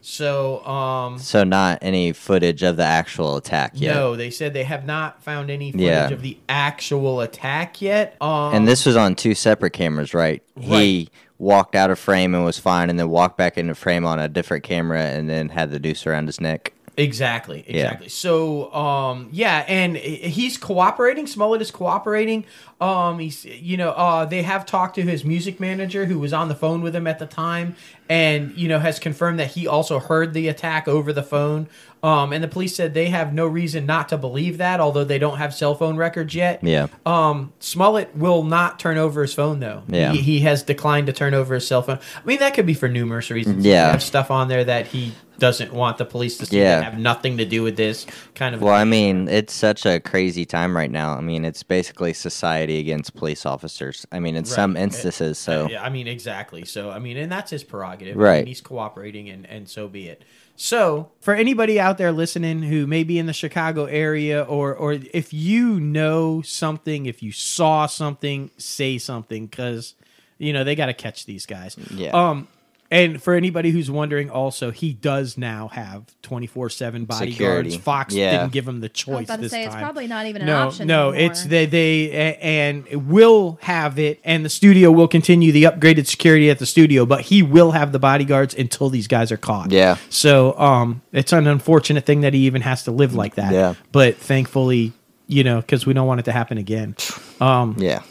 So, 0.00 0.64
um, 0.66 1.18
So 1.20 1.44
not 1.44 1.78
any 1.82 2.12
footage 2.12 2.62
of 2.64 2.76
the 2.76 2.82
actual 2.84 3.36
attack 3.36 3.72
yet. 3.76 3.94
no, 3.94 4.16
they 4.16 4.30
said 4.30 4.54
they 4.54 4.64
have 4.64 4.84
not 4.84 5.22
found 5.22 5.50
any 5.50 5.70
footage 5.70 5.86
Yeah. 5.86 6.10
of 6.10 6.20
the 6.20 6.36
actual 6.48 7.20
attack 7.20 7.80
yet. 7.80 8.16
Um, 8.20 8.54
And 8.54 8.66
this 8.68 8.84
was 8.84 8.96
on 8.96 9.14
two 9.14 9.34
separate 9.34 9.72
cameras, 9.72 10.14
right? 10.14 10.42
He 10.58 11.08
walked 11.42 11.74
out 11.74 11.90
of 11.90 11.98
frame 11.98 12.34
and 12.34 12.44
was 12.44 12.58
fine, 12.58 12.88
and 12.88 12.98
then 12.98 13.10
walked 13.10 13.36
back 13.36 13.58
into 13.58 13.74
frame 13.74 14.06
on 14.06 14.18
a 14.18 14.28
different 14.28 14.62
camera, 14.62 15.02
and 15.02 15.28
then 15.28 15.48
had 15.48 15.70
the 15.70 15.78
noose 15.78 16.06
around 16.06 16.26
his 16.26 16.40
neck. 16.40 16.72
Exactly, 16.96 17.64
exactly. 17.66 18.08
So, 18.10 18.72
um, 18.74 19.30
yeah, 19.32 19.64
and 19.66 19.96
he's 19.96 20.58
cooperating. 20.58 21.26
Smollett 21.26 21.62
is 21.62 21.70
cooperating. 21.70 22.44
Um, 22.82 23.18
he's, 23.18 23.46
you 23.46 23.78
know, 23.78 23.90
uh, 23.92 24.26
they 24.26 24.42
have 24.42 24.66
talked 24.66 24.96
to 24.96 25.02
his 25.02 25.24
music 25.24 25.58
manager 25.58 26.04
who 26.04 26.18
was 26.18 26.34
on 26.34 26.48
the 26.48 26.54
phone 26.54 26.82
with 26.82 26.94
him 26.94 27.06
at 27.06 27.18
the 27.18 27.26
time, 27.26 27.76
and 28.10 28.54
you 28.56 28.68
know 28.68 28.78
has 28.78 28.98
confirmed 28.98 29.38
that 29.38 29.52
he 29.52 29.66
also 29.66 29.98
heard 29.98 30.34
the 30.34 30.48
attack 30.48 30.86
over 30.86 31.12
the 31.12 31.22
phone. 31.22 31.66
Um, 32.02 32.32
and 32.32 32.42
the 32.42 32.48
police 32.48 32.74
said 32.74 32.94
they 32.94 33.10
have 33.10 33.32
no 33.32 33.46
reason 33.46 33.86
not 33.86 34.08
to 34.08 34.18
believe 34.18 34.58
that, 34.58 34.80
although 34.80 35.04
they 35.04 35.18
don't 35.20 35.38
have 35.38 35.54
cell 35.54 35.76
phone 35.76 35.96
records 35.96 36.34
yet. 36.34 36.58
Yeah. 36.64 36.88
Um, 37.06 37.52
Smollett 37.60 38.16
will 38.16 38.42
not 38.42 38.80
turn 38.80 38.98
over 38.98 39.22
his 39.22 39.32
phone 39.32 39.60
though. 39.60 39.84
Yeah. 39.86 40.10
He, 40.12 40.20
he 40.20 40.40
has 40.40 40.64
declined 40.64 41.06
to 41.06 41.12
turn 41.12 41.32
over 41.32 41.54
his 41.54 41.66
cell 41.66 41.80
phone. 41.82 41.98
I 42.16 42.26
mean, 42.26 42.40
that 42.40 42.54
could 42.54 42.66
be 42.66 42.74
for 42.74 42.88
numerous 42.88 43.30
reasons. 43.30 43.64
Yeah. 43.64 43.92
Have 43.92 44.02
stuff 44.02 44.32
on 44.32 44.48
there 44.48 44.64
that 44.64 44.88
he 44.88 45.12
doesn't 45.38 45.72
want 45.72 45.98
the 45.98 46.04
police 46.04 46.38
to 46.38 46.46
see 46.46 46.58
Yeah. 46.58 46.82
have 46.82 46.98
nothing 46.98 47.36
to 47.38 47.44
do 47.44 47.62
with 47.62 47.76
this 47.76 48.04
kind 48.34 48.54
of. 48.54 48.62
Well, 48.62 48.74
I 48.74 48.84
mean, 48.84 49.28
it's 49.28 49.52
such 49.54 49.86
a 49.86 50.00
crazy 50.00 50.44
time 50.44 50.76
right 50.76 50.90
now. 50.90 51.16
I 51.16 51.20
mean, 51.20 51.44
it's 51.44 51.62
basically 51.62 52.12
society 52.14 52.78
against 52.80 53.14
police 53.14 53.46
officers. 53.46 54.06
I 54.10 54.18
mean, 54.18 54.34
in 54.34 54.44
some 54.44 54.74
Right. 54.74 54.82
instances, 54.82 55.38
so 55.38 55.68
Yeah, 55.70 55.82
I 55.84 55.88
mean, 55.88 56.08
exactly. 56.08 56.64
So, 56.64 56.90
I 56.90 56.98
mean, 56.98 57.16
and 57.16 57.30
that's 57.30 57.50
his 57.52 57.62
prerogative. 57.62 58.16
Right. 58.16 58.34
I 58.34 58.38
mean, 58.38 58.46
he's 58.46 58.60
cooperating, 58.60 59.28
and, 59.28 59.46
and 59.48 59.68
so 59.68 59.86
be 59.88 60.08
it. 60.08 60.22
So, 60.54 61.10
for 61.20 61.34
anybody 61.34 61.80
out 61.80 61.91
there 61.98 62.12
listening 62.12 62.62
who 62.62 62.86
may 62.86 63.04
be 63.04 63.18
in 63.18 63.26
the 63.26 63.32
Chicago 63.32 63.84
area, 63.84 64.42
or 64.42 64.74
or 64.74 64.92
if 64.92 65.32
you 65.32 65.80
know 65.80 66.42
something, 66.42 67.06
if 67.06 67.22
you 67.22 67.32
saw 67.32 67.86
something, 67.86 68.50
say 68.58 68.98
something, 68.98 69.46
because 69.46 69.94
you 70.38 70.52
know 70.52 70.64
they 70.64 70.74
got 70.74 70.86
to 70.86 70.94
catch 70.94 71.26
these 71.26 71.46
guys. 71.46 71.76
Yeah. 71.90 72.10
Um. 72.10 72.48
And 72.92 73.22
for 73.22 73.34
anybody 73.34 73.70
who's 73.70 73.90
wondering, 73.90 74.28
also 74.30 74.70
he 74.70 74.92
does 74.92 75.38
now 75.38 75.68
have 75.68 76.04
twenty 76.22 76.46
four 76.46 76.68
seven 76.68 77.06
bodyguards. 77.06 77.32
Security. 77.34 77.78
Fox 77.78 78.14
Yeah. 78.14 78.30
didn't 78.32 78.52
give 78.52 78.68
him 78.68 78.80
the 78.80 78.88
choice. 78.88 79.08
I 79.08 79.12
was 79.12 79.20
choice 79.20 79.24
about 79.28 79.36
to 79.36 79.42
this 79.42 79.50
say 79.50 79.64
time 79.64 79.72
it's 79.72 79.82
probably 79.82 80.06
not 80.06 80.26
even 80.26 80.42
an 80.42 80.46
no, 80.46 80.66
option. 80.68 80.86
no, 80.86 81.10
anymore. 81.10 81.30
it's 81.30 81.44
they 81.44 81.66
they 81.66 82.36
and 82.36 82.86
will 83.08 83.58
have 83.62 83.98
it, 83.98 84.20
and 84.24 84.44
the 84.44 84.50
studio 84.50 84.90
will 84.90 85.08
continue 85.08 85.52
the 85.52 85.64
upgraded 85.64 86.06
security 86.06 86.50
at 86.50 86.58
the 86.58 86.66
studio, 86.66 87.06
but 87.06 87.22
he 87.22 87.42
will 87.42 87.70
have 87.72 87.92
the 87.92 87.98
bodyguards 87.98 88.54
until 88.54 88.90
these 88.90 89.08
guys 89.08 89.32
are 89.32 89.36
caught. 89.38 89.70
Yeah. 89.72 89.96
So, 90.10 90.58
um, 90.58 91.00
it's 91.12 91.32
an 91.32 91.46
unfortunate 91.46 92.04
thing 92.04 92.20
that 92.20 92.34
he 92.34 92.40
even 92.46 92.62
has 92.62 92.84
to 92.84 92.90
live 92.90 93.14
like 93.14 93.36
that. 93.36 93.52
Yeah. 93.52 93.74
But 93.90 94.16
thankfully, 94.16 94.92
you 95.26 95.44
know, 95.44 95.60
because 95.62 95.86
we 95.86 95.94
don't 95.94 96.06
want 96.06 96.20
it 96.20 96.24
to 96.24 96.32
happen 96.32 96.58
again. 96.58 96.94
Um, 97.40 97.76
yeah, 97.78 98.02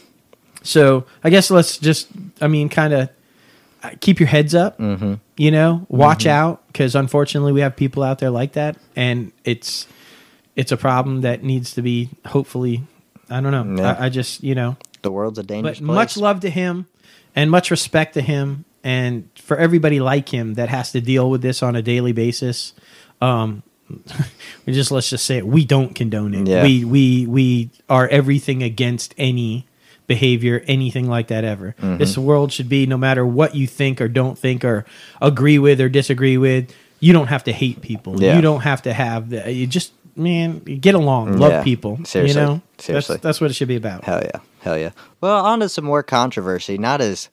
so 0.63 1.05
I 1.23 1.29
guess 1.29 1.51
let's 1.51 1.77
just, 1.77 2.07
I 2.41 2.47
mean, 2.47 2.67
kind 2.69 2.93
of 2.93 3.09
keep 3.99 4.19
your 4.19 4.27
heads 4.27 4.53
up. 4.55 4.77
Mm-hmm. 4.77 5.15
You 5.37 5.51
know, 5.51 5.85
watch 5.89 6.25
out 6.25 6.65
because 6.67 6.95
unfortunately 6.95 7.51
we 7.51 7.61
have 7.61 7.75
people 7.75 8.03
out 8.03 8.19
there 8.19 8.29
like 8.29 8.53
that, 8.53 8.77
and 8.95 9.31
it's 9.43 9.87
it's 10.55 10.71
a 10.71 10.77
problem 10.77 11.21
that 11.21 11.43
needs 11.43 11.73
to 11.73 11.81
be 11.81 12.09
hopefully. 12.27 12.83
I 13.29 13.39
don't 13.39 13.51
know. 13.51 13.81
Yeah. 13.81 13.93
I, 13.93 14.05
I 14.05 14.09
just 14.09 14.43
you 14.43 14.55
know, 14.55 14.77
the 15.01 15.11
world's 15.11 15.39
a 15.39 15.43
dangerous 15.43 15.79
but 15.79 15.85
place. 15.85 15.95
much 15.95 16.17
love 16.17 16.41
to 16.41 16.49
him, 16.49 16.87
and 17.35 17.49
much 17.49 17.71
respect 17.71 18.13
to 18.15 18.21
him, 18.21 18.65
and 18.83 19.29
for 19.35 19.57
everybody 19.57 19.99
like 19.99 20.29
him 20.29 20.55
that 20.55 20.69
has 20.69 20.91
to 20.91 21.01
deal 21.01 21.29
with 21.29 21.41
this 21.41 21.63
on 21.63 21.75
a 21.75 21.81
daily 21.81 22.11
basis. 22.11 22.73
Um, 23.21 23.63
we 24.65 24.73
just 24.73 24.91
let's 24.91 25.09
just 25.09 25.25
say 25.25 25.37
it. 25.37 25.47
We 25.47 25.65
don't 25.65 25.93
condone 25.95 26.33
it. 26.33 26.47
Yeah. 26.47 26.63
We 26.63 26.85
we 26.85 27.25
we 27.25 27.69
are 27.89 28.07
everything 28.07 28.63
against 28.63 29.13
any 29.17 29.67
behavior, 30.15 30.63
anything 30.67 31.07
like 31.07 31.27
that 31.27 31.43
ever. 31.43 31.73
Mm-hmm. 31.79 31.97
This 31.97 32.17
world 32.17 32.51
should 32.51 32.67
be 32.69 32.85
no 32.85 32.97
matter 32.97 33.25
what 33.25 33.55
you 33.55 33.65
think 33.67 34.01
or 34.01 34.07
don't 34.07 34.37
think 34.37 34.65
or 34.65 34.85
agree 35.21 35.59
with 35.59 35.79
or 35.79 35.89
disagree 35.89 36.37
with. 36.37 36.73
You 36.99 37.13
don't 37.13 37.27
have 37.27 37.43
to 37.45 37.51
hate 37.53 37.81
people. 37.81 38.21
Yeah. 38.21 38.35
You 38.35 38.41
don't 38.41 38.61
have 38.61 38.81
to 38.83 38.93
have 38.93 39.29
the, 39.29 39.51
you 39.51 39.65
just 39.67 39.93
man 40.15 40.59
get 40.59 40.93
along, 40.95 41.37
love 41.37 41.51
Yeah. 41.51 41.63
people. 41.63 41.99
Seriously. 42.03 42.41
you 42.41 42.47
know, 42.47 42.61
Seriously. 42.77 43.15
That's, 43.15 43.23
that's 43.23 43.41
what 43.41 43.49
it 43.51 43.53
should 43.55 43.67
be 43.69 43.75
about. 43.77 44.03
Hell 44.03 44.21
yeah, 44.23 44.39
hell 44.59 44.77
yeah. 44.77 44.91
Well, 45.21 45.45
on 45.45 45.59
to 45.61 45.69
some 45.69 45.85
more 45.85 46.03
controversy. 46.03 46.77
Not 46.77 46.99
as 47.01 47.29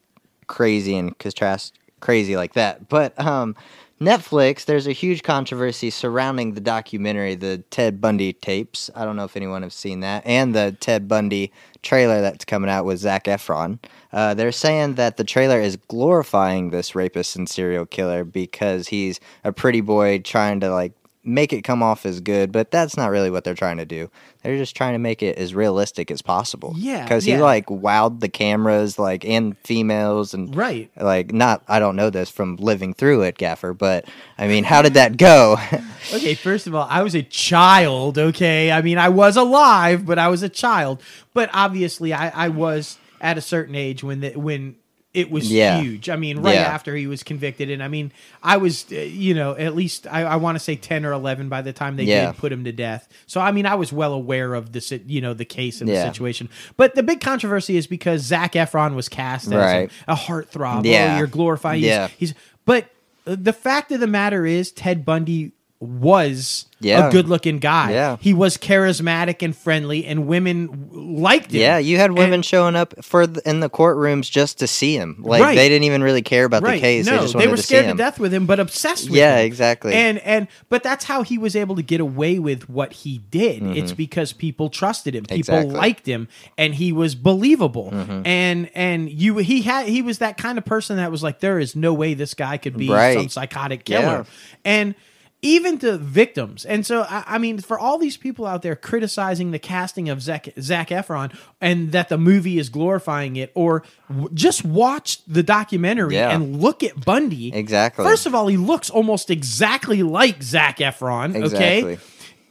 crazy 0.47 0.97
and 0.97 1.19
contrast 1.19 1.75
crazy 2.01 2.37
like 2.37 2.53
that, 2.55 2.89
but 2.89 3.19
um, 3.21 3.57
Netflix. 4.01 4.65
There's 4.65 4.87
a 4.87 4.93
huge 4.93 5.23
controversy 5.23 5.91
surrounding 5.91 6.55
the 6.55 6.61
documentary, 6.61 7.35
the 7.35 7.59
Ted 7.71 8.01
Bundy 8.01 8.33
tapes. 8.33 8.91
I 8.95 9.05
don't 9.05 9.17
know 9.17 9.25
if 9.25 9.37
anyone 9.37 9.63
has 9.65 9.75
seen 9.75 10.01
that, 10.01 10.25
and 10.25 10.55
the 10.55 10.77
Ted 10.81 11.09
Bundy 11.09 11.53
trailer 11.83 12.21
that's 12.21 12.45
coming 12.45 12.71
out 12.71 12.85
with 12.85 12.99
Zac 12.99 13.25
Efron. 13.25 13.79
Uh, 14.13 14.35
they're 14.35 14.53
saying 14.53 14.95
that 14.95 15.17
the 15.17 15.25
trailer 15.25 15.61
is 15.61 15.77
glorifying 15.77 16.71
this 16.71 16.95
rapist 16.95 17.37
and 17.37 17.49
serial 17.49 17.87
killer 17.87 18.25
because 18.25 18.89
he's 18.89 19.21
a 19.45 19.53
pretty 19.53 19.81
boy 19.81 20.19
trying 20.19 20.61
to 20.61 20.71
like 20.71 20.93
make 21.25 21.53
it 21.53 21.63
come 21.63 21.83
off 21.83 22.07
as 22.07 22.21
good, 22.21 22.51
but 22.53 22.71
that's 22.71 22.97
not 22.97 23.11
really 23.11 23.31
what 23.31 23.45
they're 23.45 23.55
trying 23.55 23.77
to 23.77 23.85
do. 23.85 24.11
They're 24.43 24.57
just 24.57 24.77
trying 24.77 24.93
to 24.95 24.99
make 24.99 25.23
it 25.23 25.37
as 25.37 25.55
realistic 25.55 26.11
as 26.11 26.23
possible. 26.23 26.73
Yeah, 26.77 27.03
because 27.03 27.25
he 27.25 27.37
like 27.37 27.67
wowed 27.67 28.21
the 28.21 28.29
cameras, 28.29 28.99
like 28.99 29.25
and 29.25 29.57
females, 29.65 30.33
and 30.35 30.55
Right. 30.55 30.91
like 30.97 31.33
not. 31.33 31.63
I 31.69 31.79
don't 31.81 31.97
know 31.97 32.09
this 32.11 32.31
from 32.31 32.57
living 32.57 32.95
through 32.95 33.23
it, 33.23 33.37
Gaffer, 33.37 33.75
but 33.75 34.07
I 34.39 34.47
mean, 34.47 34.65
how 34.65 34.83
did 34.83 34.95
that 34.95 35.17
go? 35.17 35.57
Okay, 36.15 36.35
first 36.35 36.67
of 36.67 36.75
all, 36.75 36.87
I 36.89 37.03
was 37.03 37.15
a 37.15 37.23
child, 37.23 38.17
okay? 38.17 38.73
I 38.73 38.81
mean, 38.81 38.97
I 38.97 39.11
was 39.11 39.37
alive, 39.37 40.07
but 40.07 40.19
I 40.19 40.29
was 40.29 40.43
a 40.43 40.49
child. 40.49 41.03
But 41.35 41.51
obviously, 41.53 42.15
I, 42.15 42.29
I 42.31 42.49
was 42.49 42.97
at 43.21 43.37
a 43.37 43.43
certain 43.43 43.75
age 43.75 44.03
when 44.03 44.21
the, 44.21 44.31
when 44.31 44.77
it 45.19 45.31
was 45.31 45.51
Yeah. 45.51 45.81
huge. 45.81 46.09
I 46.09 46.17
mean, 46.17 46.39
right 46.39 46.55
Yeah. 46.55 46.63
after 46.63 46.95
he 46.95 47.07
was 47.07 47.23
convicted. 47.23 47.71
And 47.71 47.83
I 47.83 47.89
mean, 47.89 48.13
I 48.43 48.57
was, 48.57 48.87
uh, 48.93 48.97
you 48.97 49.35
know, 49.35 49.57
at 49.57 49.75
least 49.75 50.07
I, 50.11 50.23
I 50.23 50.37
want 50.37 50.57
to 50.57 50.61
say 50.61 50.77
10 50.77 51.05
or 51.05 51.13
11 51.13 51.49
by 51.49 51.61
the 51.63 51.73
time 51.73 51.97
they 51.97 52.05
Yeah. 52.05 52.27
did 52.33 52.37
put 52.39 52.53
him 52.53 52.65
to 52.65 52.73
death. 52.73 53.09
So, 53.27 53.41
I 53.41 53.51
mean, 53.53 53.67
I 53.67 53.75
was 53.75 53.93
well 53.93 54.13
aware 54.13 54.55
of 54.55 54.73
the, 54.73 55.01
you 55.07 55.21
know, 55.21 55.35
the 55.35 55.45
case 55.45 55.81
and 55.81 55.89
the 55.91 55.97
situation. 56.03 56.49
But 56.77 56.95
the 56.95 57.03
big 57.03 57.21
controversy 57.21 57.77
is 57.77 57.87
because 57.87 58.23
Zac 58.23 58.53
Efron 58.53 58.95
was 58.95 59.09
cast 59.09 59.47
as 59.49 59.53
Right. 59.55 59.91
a, 60.07 60.13
a 60.13 60.17
heartthrob. 60.17 60.85
Yeah. 60.85 61.15
Oh, 61.15 61.19
you're 61.19 61.27
glorifying. 61.27 61.83
Yeah. 61.83 62.09
he's, 62.17 62.35
but 62.65 62.87
uh, 63.27 63.37
the 63.39 63.53
fact 63.53 63.91
of 63.93 64.01
the 64.01 64.07
matter 64.07 64.47
is, 64.47 64.71
Ted 64.73 65.05
Bundy 65.05 65.53
was 65.81 66.67
Yeah. 66.81 67.09
a 67.09 67.11
good 67.13 67.29
looking 67.29 67.59
guy. 67.59 67.93
Yeah. 67.93 68.17
He 68.21 68.35
was 68.35 68.57
charismatic 68.57 69.43
and 69.43 69.57
friendly, 69.57 70.05
and 70.05 70.27
women 70.27 70.89
liked 70.93 71.53
him. 71.53 71.61
yeah, 71.61 71.79
you 71.79 71.97
had 71.99 72.13
women 72.13 72.35
And- 72.35 72.45
showing 72.45 72.75
up 72.77 72.95
for 73.05 73.27
the, 73.27 73.41
in 73.49 73.61
the 73.61 73.71
courtrooms 73.71 74.31
just 74.31 74.59
to 74.59 74.67
see 74.67 74.95
him. 74.97 75.17
Like 75.21 75.41
Right. 75.43 75.55
they 75.57 75.69
didn't 75.69 75.85
even 75.85 76.03
really 76.03 76.23
care 76.23 76.45
about 76.45 76.63
right. 76.63 76.75
the 76.77 76.81
case. 76.81 77.07
No, 77.07 77.13
they 77.13 77.19
just 77.19 77.35
wanted 77.35 77.51
were 77.51 77.57
to 77.57 77.63
scared 77.63 77.83
see 77.83 77.87
to 77.87 77.91
him. 77.93 77.97
death 77.97 78.19
with 78.21 78.35
him, 78.35 78.47
but 78.47 78.59
obsessed 78.61 79.09
with 79.09 79.17
Yeah, 79.19 79.39
him. 79.39 79.47
exactly. 79.47 79.93
And 79.95 80.19
and 80.19 80.49
but 80.69 80.83
that's 80.83 81.05
how 81.05 81.23
he 81.23 81.39
was 81.39 81.55
able 81.57 81.77
to 81.77 81.83
get 81.83 82.01
away 82.01 82.39
with 82.39 82.69
what 82.69 82.93
he 82.93 83.19
did. 83.31 83.63
Mm-hmm. 83.63 83.73
It's 83.77 83.93
because 83.93 84.33
people 84.33 84.69
trusted 84.71 85.15
him. 85.15 85.25
People 85.25 85.39
Exactly. 85.55 85.75
liked 85.75 86.07
him 86.07 86.29
and 86.57 86.75
he 86.75 86.93
was 86.93 87.15
believable. 87.15 87.91
Mm-hmm. 87.93 88.23
And 88.27 88.71
and 88.75 89.11
you 89.11 89.39
he 89.39 89.63
had 89.63 89.87
he 89.89 90.03
was 90.03 90.19
that 90.19 90.37
kind 90.39 90.59
of 90.59 90.65
person 90.65 90.97
that 90.97 91.11
was 91.13 91.23
like 91.23 91.41
there 91.41 91.59
is 91.59 91.75
no 91.77 91.93
way 91.95 92.15
this 92.15 92.35
guy 92.35 92.57
could 92.57 92.77
be 92.77 92.89
Right. 92.89 93.17
some 93.17 93.29
psychotic 93.29 93.85
killer. 93.85 94.03
Yeah. 94.03 94.25
And 94.65 94.95
even 95.41 95.79
to 95.79 95.97
victims. 95.99 96.65
And 96.65 96.85
so, 96.85 97.03
I, 97.03 97.25
I 97.27 97.39
mean, 97.39 97.59
for 97.61 97.79
all 97.79 97.99
these 97.99 98.17
people 98.17 98.47
out 98.47 98.63
there 98.63 98.75
criticizing 98.75 99.53
the 99.53 99.59
casting 99.59 100.09
of 100.09 100.21
Zac, 100.21 100.49
Zac 100.61 100.89
Efron 100.89 101.37
and 101.61 101.93
that 101.93 102.09
the 102.09 102.19
movie 102.19 102.59
is 102.59 102.69
glorifying 102.69 103.37
it, 103.37 103.53
or 103.55 103.85
w- 104.09 104.29
just 104.35 104.65
watch 104.65 105.25
the 105.27 105.43
documentary 105.43 106.15
Yeah. 106.15 106.31
and 106.31 106.61
look 106.61 106.83
at 106.83 107.05
Bundy. 107.05 107.55
Exactly. 107.55 108.05
First 108.05 108.27
of 108.27 108.35
all, 108.35 108.49
he 108.49 108.57
looks 108.57 108.91
almost 108.91 109.31
exactly 109.31 110.03
like 110.03 110.43
Zac 110.43 110.79
Efron. 110.79 111.31
Okay. 111.31 111.45
Exactly. 111.45 111.99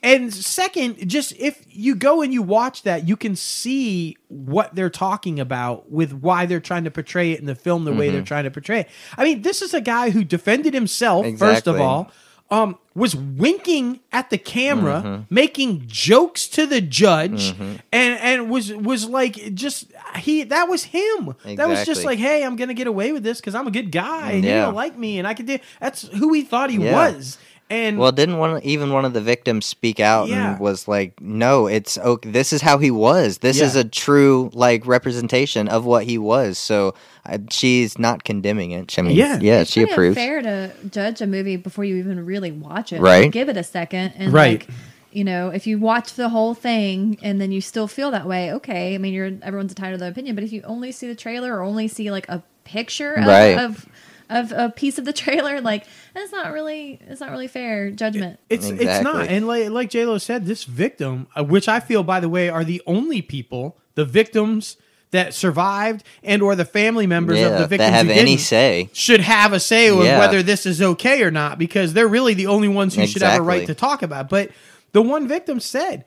And 0.03 0.33
second, 0.33 1.09
just 1.09 1.33
if 1.37 1.65
you 1.69 1.95
go 1.95 2.21
and 2.21 2.31
you 2.31 2.41
watch 2.41 2.83
that, 2.83 3.07
you 3.07 3.17
can 3.17 3.35
see 3.35 4.15
what 4.29 4.73
they're 4.75 4.91
talking 4.91 5.39
about 5.39 5.91
with 5.91 6.13
why 6.13 6.45
they're 6.45 6.61
trying 6.61 6.83
to 6.85 6.91
portray 6.91 7.31
it 7.31 7.39
in 7.39 7.45
the 7.45 7.55
film 7.55 7.83
the 7.83 7.91
way 7.91 8.09
they're 8.09 8.19
mm-hmm. 8.19 8.25
trying 8.25 8.43
to 8.43 8.51
portray 8.51 8.81
it. 8.81 8.89
I 9.17 9.23
mean, 9.23 9.41
this 9.41 9.61
is 9.61 9.73
a 9.73 9.81
guy 9.81 10.11
who 10.11 10.23
defended 10.23 10.73
himself, 10.73 11.25
first 11.37 11.67
of 11.67 11.81
all, 11.81 12.11
um, 12.49 12.77
was 12.95 13.15
winking 13.15 13.99
at 14.11 14.29
the 14.29 14.37
camera, 14.37 15.01
Mm-hmm. 15.05 15.21
making 15.33 15.83
jokes 15.87 16.47
to 16.47 16.65
the 16.65 16.79
judge, 16.81 17.53
and 17.59 17.83
and 17.91 18.49
was 18.49 18.73
was 18.73 19.05
like 19.09 19.53
just 19.53 19.91
he 20.17 20.43
that 20.43 20.67
was 20.69 20.85
him. 20.85 21.35
That 21.43 21.67
was 21.67 21.85
just 21.85 22.05
like, 22.05 22.19
hey, 22.19 22.43
I'm 22.43 22.55
gonna 22.55 22.73
get 22.73 22.87
away 22.87 23.11
with 23.11 23.23
this 23.23 23.39
because 23.41 23.53
I'm 23.55 23.67
a 23.67 23.71
good 23.71 23.91
guy, 23.91 24.31
and 24.31 24.43
you 24.45 24.49
don't 24.51 24.75
like 24.75 24.97
me, 24.97 25.19
and 25.19 25.27
I 25.27 25.33
could 25.33 25.45
do. 25.45 25.59
That's 25.81 26.03
who 26.07 26.33
he 26.33 26.43
thought 26.43 26.69
he 26.69 26.77
Yeah. 26.77 26.93
was. 27.13 27.37
And 27.69 27.97
Well, 27.99 28.11
didn't 28.13 28.37
one 28.37 28.61
even 28.63 28.93
one 28.93 29.03
of 29.03 29.11
the 29.13 29.19
victims 29.21 29.65
speak 29.65 29.99
out 29.99 30.29
Yeah. 30.29 30.51
and 30.51 30.59
was 30.59 30.87
like, 30.87 31.19
"No, 31.19 31.67
it's 31.67 31.97
okay. 31.97 32.29
This 32.29 32.53
is 32.53 32.61
how 32.61 32.77
he 32.77 32.91
was. 32.91 33.39
This 33.39 33.59
is 33.59 33.75
a 33.75 33.83
true 33.83 34.49
like 34.53 34.85
representation 34.87 35.67
of 35.67 35.83
what 35.85 36.05
he 36.05 36.17
was." 36.17 36.57
So 36.57 36.93
I, 37.25 37.39
she's 37.49 37.99
not 37.99 38.23
condemning 38.23 38.71
it. 38.71 38.97
I 38.97 39.01
mean, 39.01 39.17
Yeah. 39.17 39.39
yeah, 39.41 39.61
It's 39.61 39.71
she 39.71 39.83
approves. 39.83 40.15
Fair 40.15 40.41
to 40.41 40.71
judge 40.89 41.19
a 41.21 41.27
movie 41.27 41.57
before 41.57 41.83
you 41.83 41.97
even 41.97 42.25
really 42.25 42.51
watch 42.51 42.93
it. 42.93 43.01
Right. 43.01 43.29
Give 43.31 43.49
it 43.49 43.57
a 43.57 43.63
second 43.63 44.13
and 44.17 44.31
Right. 44.31 44.61
like 44.61 44.69
you 45.11 45.23
know, 45.23 45.49
if 45.49 45.65
you 45.65 45.79
watch 45.79 46.13
the 46.13 46.29
whole 46.29 46.53
thing 46.53 47.17
and 47.23 47.41
then 47.41 47.51
you 47.51 47.59
still 47.59 47.87
feel 47.87 48.11
that 48.11 48.27
way, 48.27 48.53
okay. 48.53 48.93
I 48.93 48.97
mean, 48.97 49.13
you're 49.13 49.31
everyone's 49.41 49.71
entitled 49.71 49.95
to 49.95 50.03
their 50.03 50.11
opinion, 50.11 50.35
but 50.35 50.43
if 50.43 50.51
you 50.53 50.61
only 50.63 50.91
see 50.91 51.07
the 51.07 51.15
trailer 51.15 51.55
or 51.57 51.63
only 51.63 51.87
see 51.87 52.11
like 52.11 52.29
a 52.29 52.43
picture 52.65 53.13
of, 53.13 53.25
Right. 53.25 53.57
of 53.57 53.71
of 53.71 53.85
a 54.29 54.69
piece 54.69 54.97
of 54.97 55.05
the 55.05 55.13
trailer, 55.13 55.61
like 55.61 55.85
that's 56.13 56.31
not 56.31 56.51
really 56.51 56.99
it's 57.07 57.21
not 57.21 57.31
really 57.31 57.47
fair 57.47 57.91
judgment. 57.91 58.39
It's 58.49 58.67
it's 58.69 59.01
not, 59.03 59.27
and 59.27 59.47
like 59.47 59.69
like 59.69 59.89
J 59.89 60.05
Lo 60.05 60.17
said, 60.17 60.45
this 60.45 60.63
victim, 60.65 61.27
uh, 61.37 61.43
which 61.43 61.67
I 61.67 61.79
feel, 61.79 62.03
by 62.03 62.19
the 62.19 62.29
way, 62.29 62.49
are 62.49 62.63
the 62.63 62.81
only 62.85 63.21
people, 63.21 63.77
the 63.95 64.05
victims 64.05 64.77
that 65.11 65.33
survived 65.33 66.03
and 66.23 66.41
or 66.41 66.53
the 66.55 66.65
family 66.65 67.07
members 67.07 67.37
of 67.39 67.43
Yeah, 67.43 67.49
the 67.51 67.57
that 67.59 67.69
victims 67.69 67.91
have 67.91 68.05
who 68.07 68.11
any 68.11 68.31
didn't 68.31 68.41
say. 68.41 68.89
should 68.91 69.21
have 69.21 69.53
a 69.53 69.59
say 69.59 69.87
of 69.87 70.03
Yeah. 70.03 70.19
whether 70.19 70.43
this 70.43 70.65
is 70.65 70.81
okay 70.81 71.23
or 71.23 71.31
not 71.31 71.57
because 71.57 71.93
they're 71.93 72.09
really 72.09 72.33
the 72.33 72.47
only 72.47 72.67
ones 72.67 72.93
who 72.95 73.07
should 73.07 73.21
have 73.21 73.39
a 73.39 73.41
right 73.41 73.65
to 73.67 73.73
talk 73.73 74.03
about. 74.03 74.27
But 74.29 74.49
the 74.91 75.01
one 75.01 75.25
victim 75.27 75.61
said, 75.61 76.03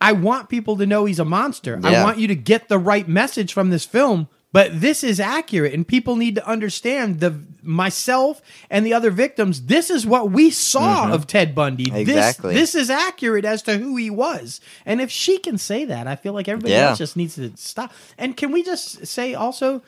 "I 0.00 0.12
want 0.12 0.48
people 0.48 0.76
to 0.78 0.86
know 0.86 1.04
he's 1.04 1.18
a 1.18 1.24
monster. 1.26 1.78
I 1.84 2.02
want 2.02 2.18
you 2.18 2.26
to 2.28 2.34
get 2.34 2.68
the 2.68 2.78
right 2.78 3.06
message 3.06 3.52
from 3.52 3.68
this 3.70 3.84
film." 3.84 4.28
But 4.58 4.80
this 4.80 5.04
is 5.04 5.20
accurate, 5.20 5.72
and 5.72 5.86
people 5.86 6.16
need 6.16 6.34
to 6.34 6.44
understand 6.44 7.20
the 7.20 7.38
myself 7.62 8.42
and 8.68 8.84
the 8.84 8.92
other 8.92 9.12
victims. 9.12 9.66
This 9.66 9.88
is 9.88 10.04
what 10.04 10.32
we 10.32 10.50
saw 10.50 11.12
of 11.12 11.28
Ted 11.28 11.54
Bundy. 11.54 11.84
Mm-hmm. 11.84 11.96
Exactly. 11.96 12.54
This, 12.54 12.72
this 12.72 12.82
is 12.82 12.90
accurate 12.90 13.44
as 13.44 13.62
to 13.62 13.78
who 13.78 13.94
he 13.94 14.10
was. 14.10 14.60
And 14.84 15.00
if 15.00 15.12
she 15.12 15.38
can 15.38 15.58
say 15.58 15.84
that, 15.84 16.08
I 16.08 16.16
feel 16.16 16.32
like 16.32 16.48
everybody 16.48 16.72
Yeah. 16.72 16.88
else 16.88 16.98
just 16.98 17.16
needs 17.16 17.36
to 17.36 17.52
stop. 17.56 17.92
And 18.18 18.36
can 18.36 18.50
we 18.50 18.64
just 18.64 19.06
say 19.06 19.32
also, 19.32 19.80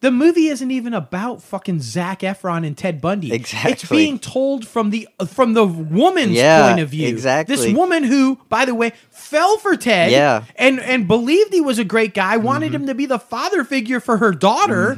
the 0.00 0.10
movie 0.12 0.46
isn't 0.46 0.70
even 0.70 0.94
about 0.94 1.42
fucking 1.42 1.80
Zac 1.80 2.20
Efron 2.20 2.64
and 2.66 2.76
Ted 2.76 3.00
Bundy. 3.00 3.32
Exactly. 3.32 3.72
It's 3.72 3.88
being 3.88 4.18
told 4.18 4.66
from 4.66 4.90
the 4.90 5.08
from 5.26 5.54
the 5.54 5.66
woman's 5.66 6.32
Yeah, 6.32 6.68
point 6.68 6.80
of 6.80 6.88
view. 6.90 7.08
exactly. 7.08 7.56
This 7.56 7.72
woman 7.74 8.04
who, 8.04 8.38
by 8.48 8.64
the 8.64 8.74
way, 8.74 8.92
fell 9.10 9.58
for 9.58 9.76
Ted. 9.76 10.12
Yeah. 10.12 10.40
Mm-hmm. 10.40 10.50
And 10.56 10.80
and 10.80 11.08
believed 11.08 11.52
he 11.52 11.60
was 11.60 11.78
a 11.78 11.84
great 11.84 12.14
guy, 12.14 12.36
wanted 12.36 12.72
him 12.74 12.86
to 12.86 12.94
be 12.94 13.06
the 13.06 13.18
father 13.18 13.64
figure 13.64 13.98
for 14.00 14.18
her 14.18 14.30
daughter. 14.32 14.96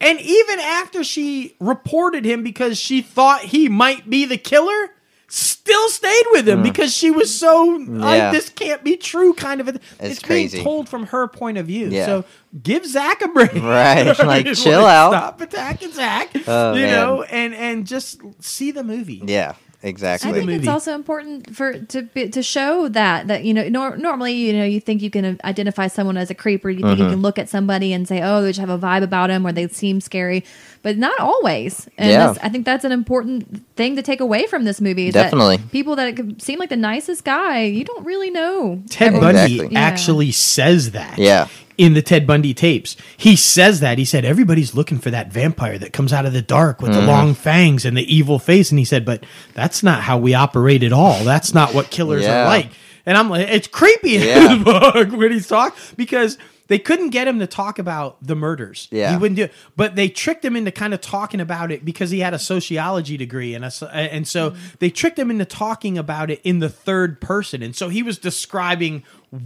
And 0.00 0.20
even 0.20 0.58
after 0.60 1.02
she 1.02 1.54
reported 1.60 2.26
him 2.26 2.42
because 2.42 2.78
she 2.78 3.00
thought 3.00 3.40
he 3.40 3.70
might 3.70 4.10
be 4.10 4.26
the 4.26 4.36
killer, 4.36 4.90
still 5.36 5.88
stayed 5.88 6.24
with 6.32 6.48
him 6.48 6.62
because 6.62 6.94
she 6.94 7.10
was 7.10 7.36
so 7.36 7.62
like 7.64 7.88
Mm. 7.88 8.16
Yeah. 8.16 8.30
this 8.30 8.48
can't 8.50 8.84
be 8.84 8.96
true 8.96 9.34
kind 9.34 9.60
of 9.60 9.66
a, 9.68 9.80
it's, 9.98 10.20
crazy. 10.20 10.58
being 10.58 10.64
told 10.64 10.88
from 10.88 11.06
her 11.06 11.26
point 11.26 11.58
of 11.58 11.66
view. 11.66 11.88
Yeah. 11.90 12.06
So 12.06 12.24
give 12.62 12.86
Zac 12.86 13.20
a 13.22 13.28
break. 13.28 13.52
Right, 13.62 14.06
like, 14.18 14.46
Like, 14.46 14.54
chill 14.54 14.84
out. 14.86 15.10
Stop 15.12 15.40
attacking 15.40 15.92
Zac. 15.92 16.28
Oh, 16.46 16.74
you 16.74 16.82
man. 16.82 16.92
know, 16.92 17.22
and 17.24 17.52
and 17.54 17.86
just 17.86 18.20
see 18.40 18.70
the 18.70 18.84
movie. 18.84 19.22
Yeah, 19.26 19.54
I 19.84 20.32
think 20.32 20.46
movie. 20.46 20.54
it's 20.58 20.68
also 20.68 20.94
important 20.94 21.54
for 21.54 21.74
to 21.78 22.02
be, 22.02 22.28
to 22.30 22.42
show 22.42 22.88
that 22.88 23.26
that 23.28 23.44
you 23.44 23.52
know 23.52 23.68
nor, 23.68 23.96
normally 23.96 24.32
you 24.32 24.52
know 24.54 24.64
you 24.64 24.80
think 24.80 25.02
you 25.02 25.10
can 25.10 25.38
identify 25.44 25.86
someone 25.88 26.16
as 26.16 26.30
a 26.30 26.34
creep 26.34 26.64
or 26.64 26.70
you 26.70 26.80
think 26.82 26.98
you 26.98 27.04
Mm-hmm. 27.04 27.12
can 27.14 27.22
look 27.22 27.38
at 27.38 27.48
somebody 27.48 27.92
and 27.92 28.08
say 28.08 28.22
oh 28.22 28.40
they 28.42 28.48
just 28.48 28.60
have 28.60 28.70
a 28.70 28.78
vibe 28.78 29.02
about 29.02 29.28
them 29.28 29.46
or 29.46 29.52
they 29.52 29.68
seem 29.68 30.00
scary, 30.00 30.44
but 30.82 30.96
not 30.96 31.18
always. 31.20 31.86
And 31.98 32.10
Yeah. 32.10 32.34
I 32.42 32.48
think 32.48 32.64
that's 32.64 32.84
an 32.84 32.92
important 32.92 33.66
thing 33.76 33.96
to 33.96 34.02
take 34.02 34.20
away 34.20 34.46
from 34.46 34.64
this 34.64 34.80
movie. 34.80 35.08
Is 35.08 35.14
Definitely. 35.14 35.58
that 35.58 35.70
people 35.70 35.96
that 35.96 36.16
could 36.16 36.40
seem 36.40 36.58
like 36.58 36.70
the 36.70 36.76
nicest 36.76 37.24
guy, 37.24 37.62
you 37.64 37.84
don't 37.84 38.04
really 38.06 38.30
know. 38.30 38.82
Ted 38.88 39.12
Bundy 39.20 39.54
Exactly. 39.56 39.68
Yeah. 39.74 39.80
actually 39.80 40.32
says 40.32 40.92
that. 40.92 41.18
Yeah. 41.18 41.48
In 41.76 41.94
the 41.94 42.02
Ted 42.02 42.26
Bundy 42.26 42.54
tapes, 42.54 42.96
he 43.16 43.34
says 43.36 43.80
that. 43.80 43.98
He 43.98 44.04
said, 44.04 44.24
Everybody's 44.24 44.74
looking 44.74 44.98
for 44.98 45.10
that 45.10 45.32
vampire 45.32 45.76
that 45.78 45.92
comes 45.92 46.12
out 46.12 46.24
of 46.26 46.32
the 46.32 46.42
dark 46.42 46.80
with 46.80 46.92
Mm-hmm. 46.92 47.00
the 47.00 47.06
long 47.06 47.34
fangs 47.34 47.84
and 47.84 47.96
the 47.96 48.14
evil 48.14 48.38
face. 48.38 48.70
And 48.70 48.78
he 48.78 48.84
said, 48.84 49.04
But 49.04 49.24
that's 49.54 49.82
not 49.82 50.00
how 50.02 50.18
we 50.18 50.34
operate 50.34 50.82
at 50.84 50.92
all. 50.92 51.24
That's 51.24 51.52
not 51.52 51.74
what 51.74 51.90
killers 51.90 52.22
Yeah. 52.22 52.42
are 52.42 52.46
like. 52.46 52.68
And 53.06 53.18
I'm 53.18 53.28
like, 53.28 53.48
It's 53.48 53.66
creepy 53.66 54.16
in 54.16 54.22
Yeah. 54.22 54.62
book 54.64 55.10
when 55.12 55.32
he's 55.32 55.48
talking 55.48 55.76
because 55.96 56.38
they 56.66 56.78
couldn't 56.78 57.10
get 57.10 57.28
him 57.28 57.40
to 57.40 57.46
talk 57.46 57.78
about 57.78 58.16
the 58.26 58.34
murders. 58.34 58.88
Yeah. 58.90 59.10
He 59.10 59.18
wouldn't 59.18 59.36
do 59.36 59.42
it. 59.44 59.52
But 59.76 59.96
they 59.96 60.08
tricked 60.08 60.42
him 60.42 60.56
into 60.56 60.70
kind 60.70 60.94
of 60.94 61.02
talking 61.02 61.40
about 61.40 61.70
it 61.70 61.84
because 61.84 62.08
he 62.10 62.20
had 62.20 62.32
a 62.32 62.38
sociology 62.38 63.18
degree. 63.18 63.54
And, 63.54 63.66
a, 63.66 63.94
and 63.94 64.26
so 64.26 64.54
they 64.78 64.88
tricked 64.88 65.18
him 65.18 65.30
into 65.30 65.44
talking 65.44 65.98
about 65.98 66.30
it 66.30 66.40
in 66.42 66.60
the 66.60 66.70
third 66.70 67.20
person. 67.20 67.62
And 67.62 67.76
so 67.76 67.90
he 67.90 68.02
was 68.02 68.16
describing 68.16 69.02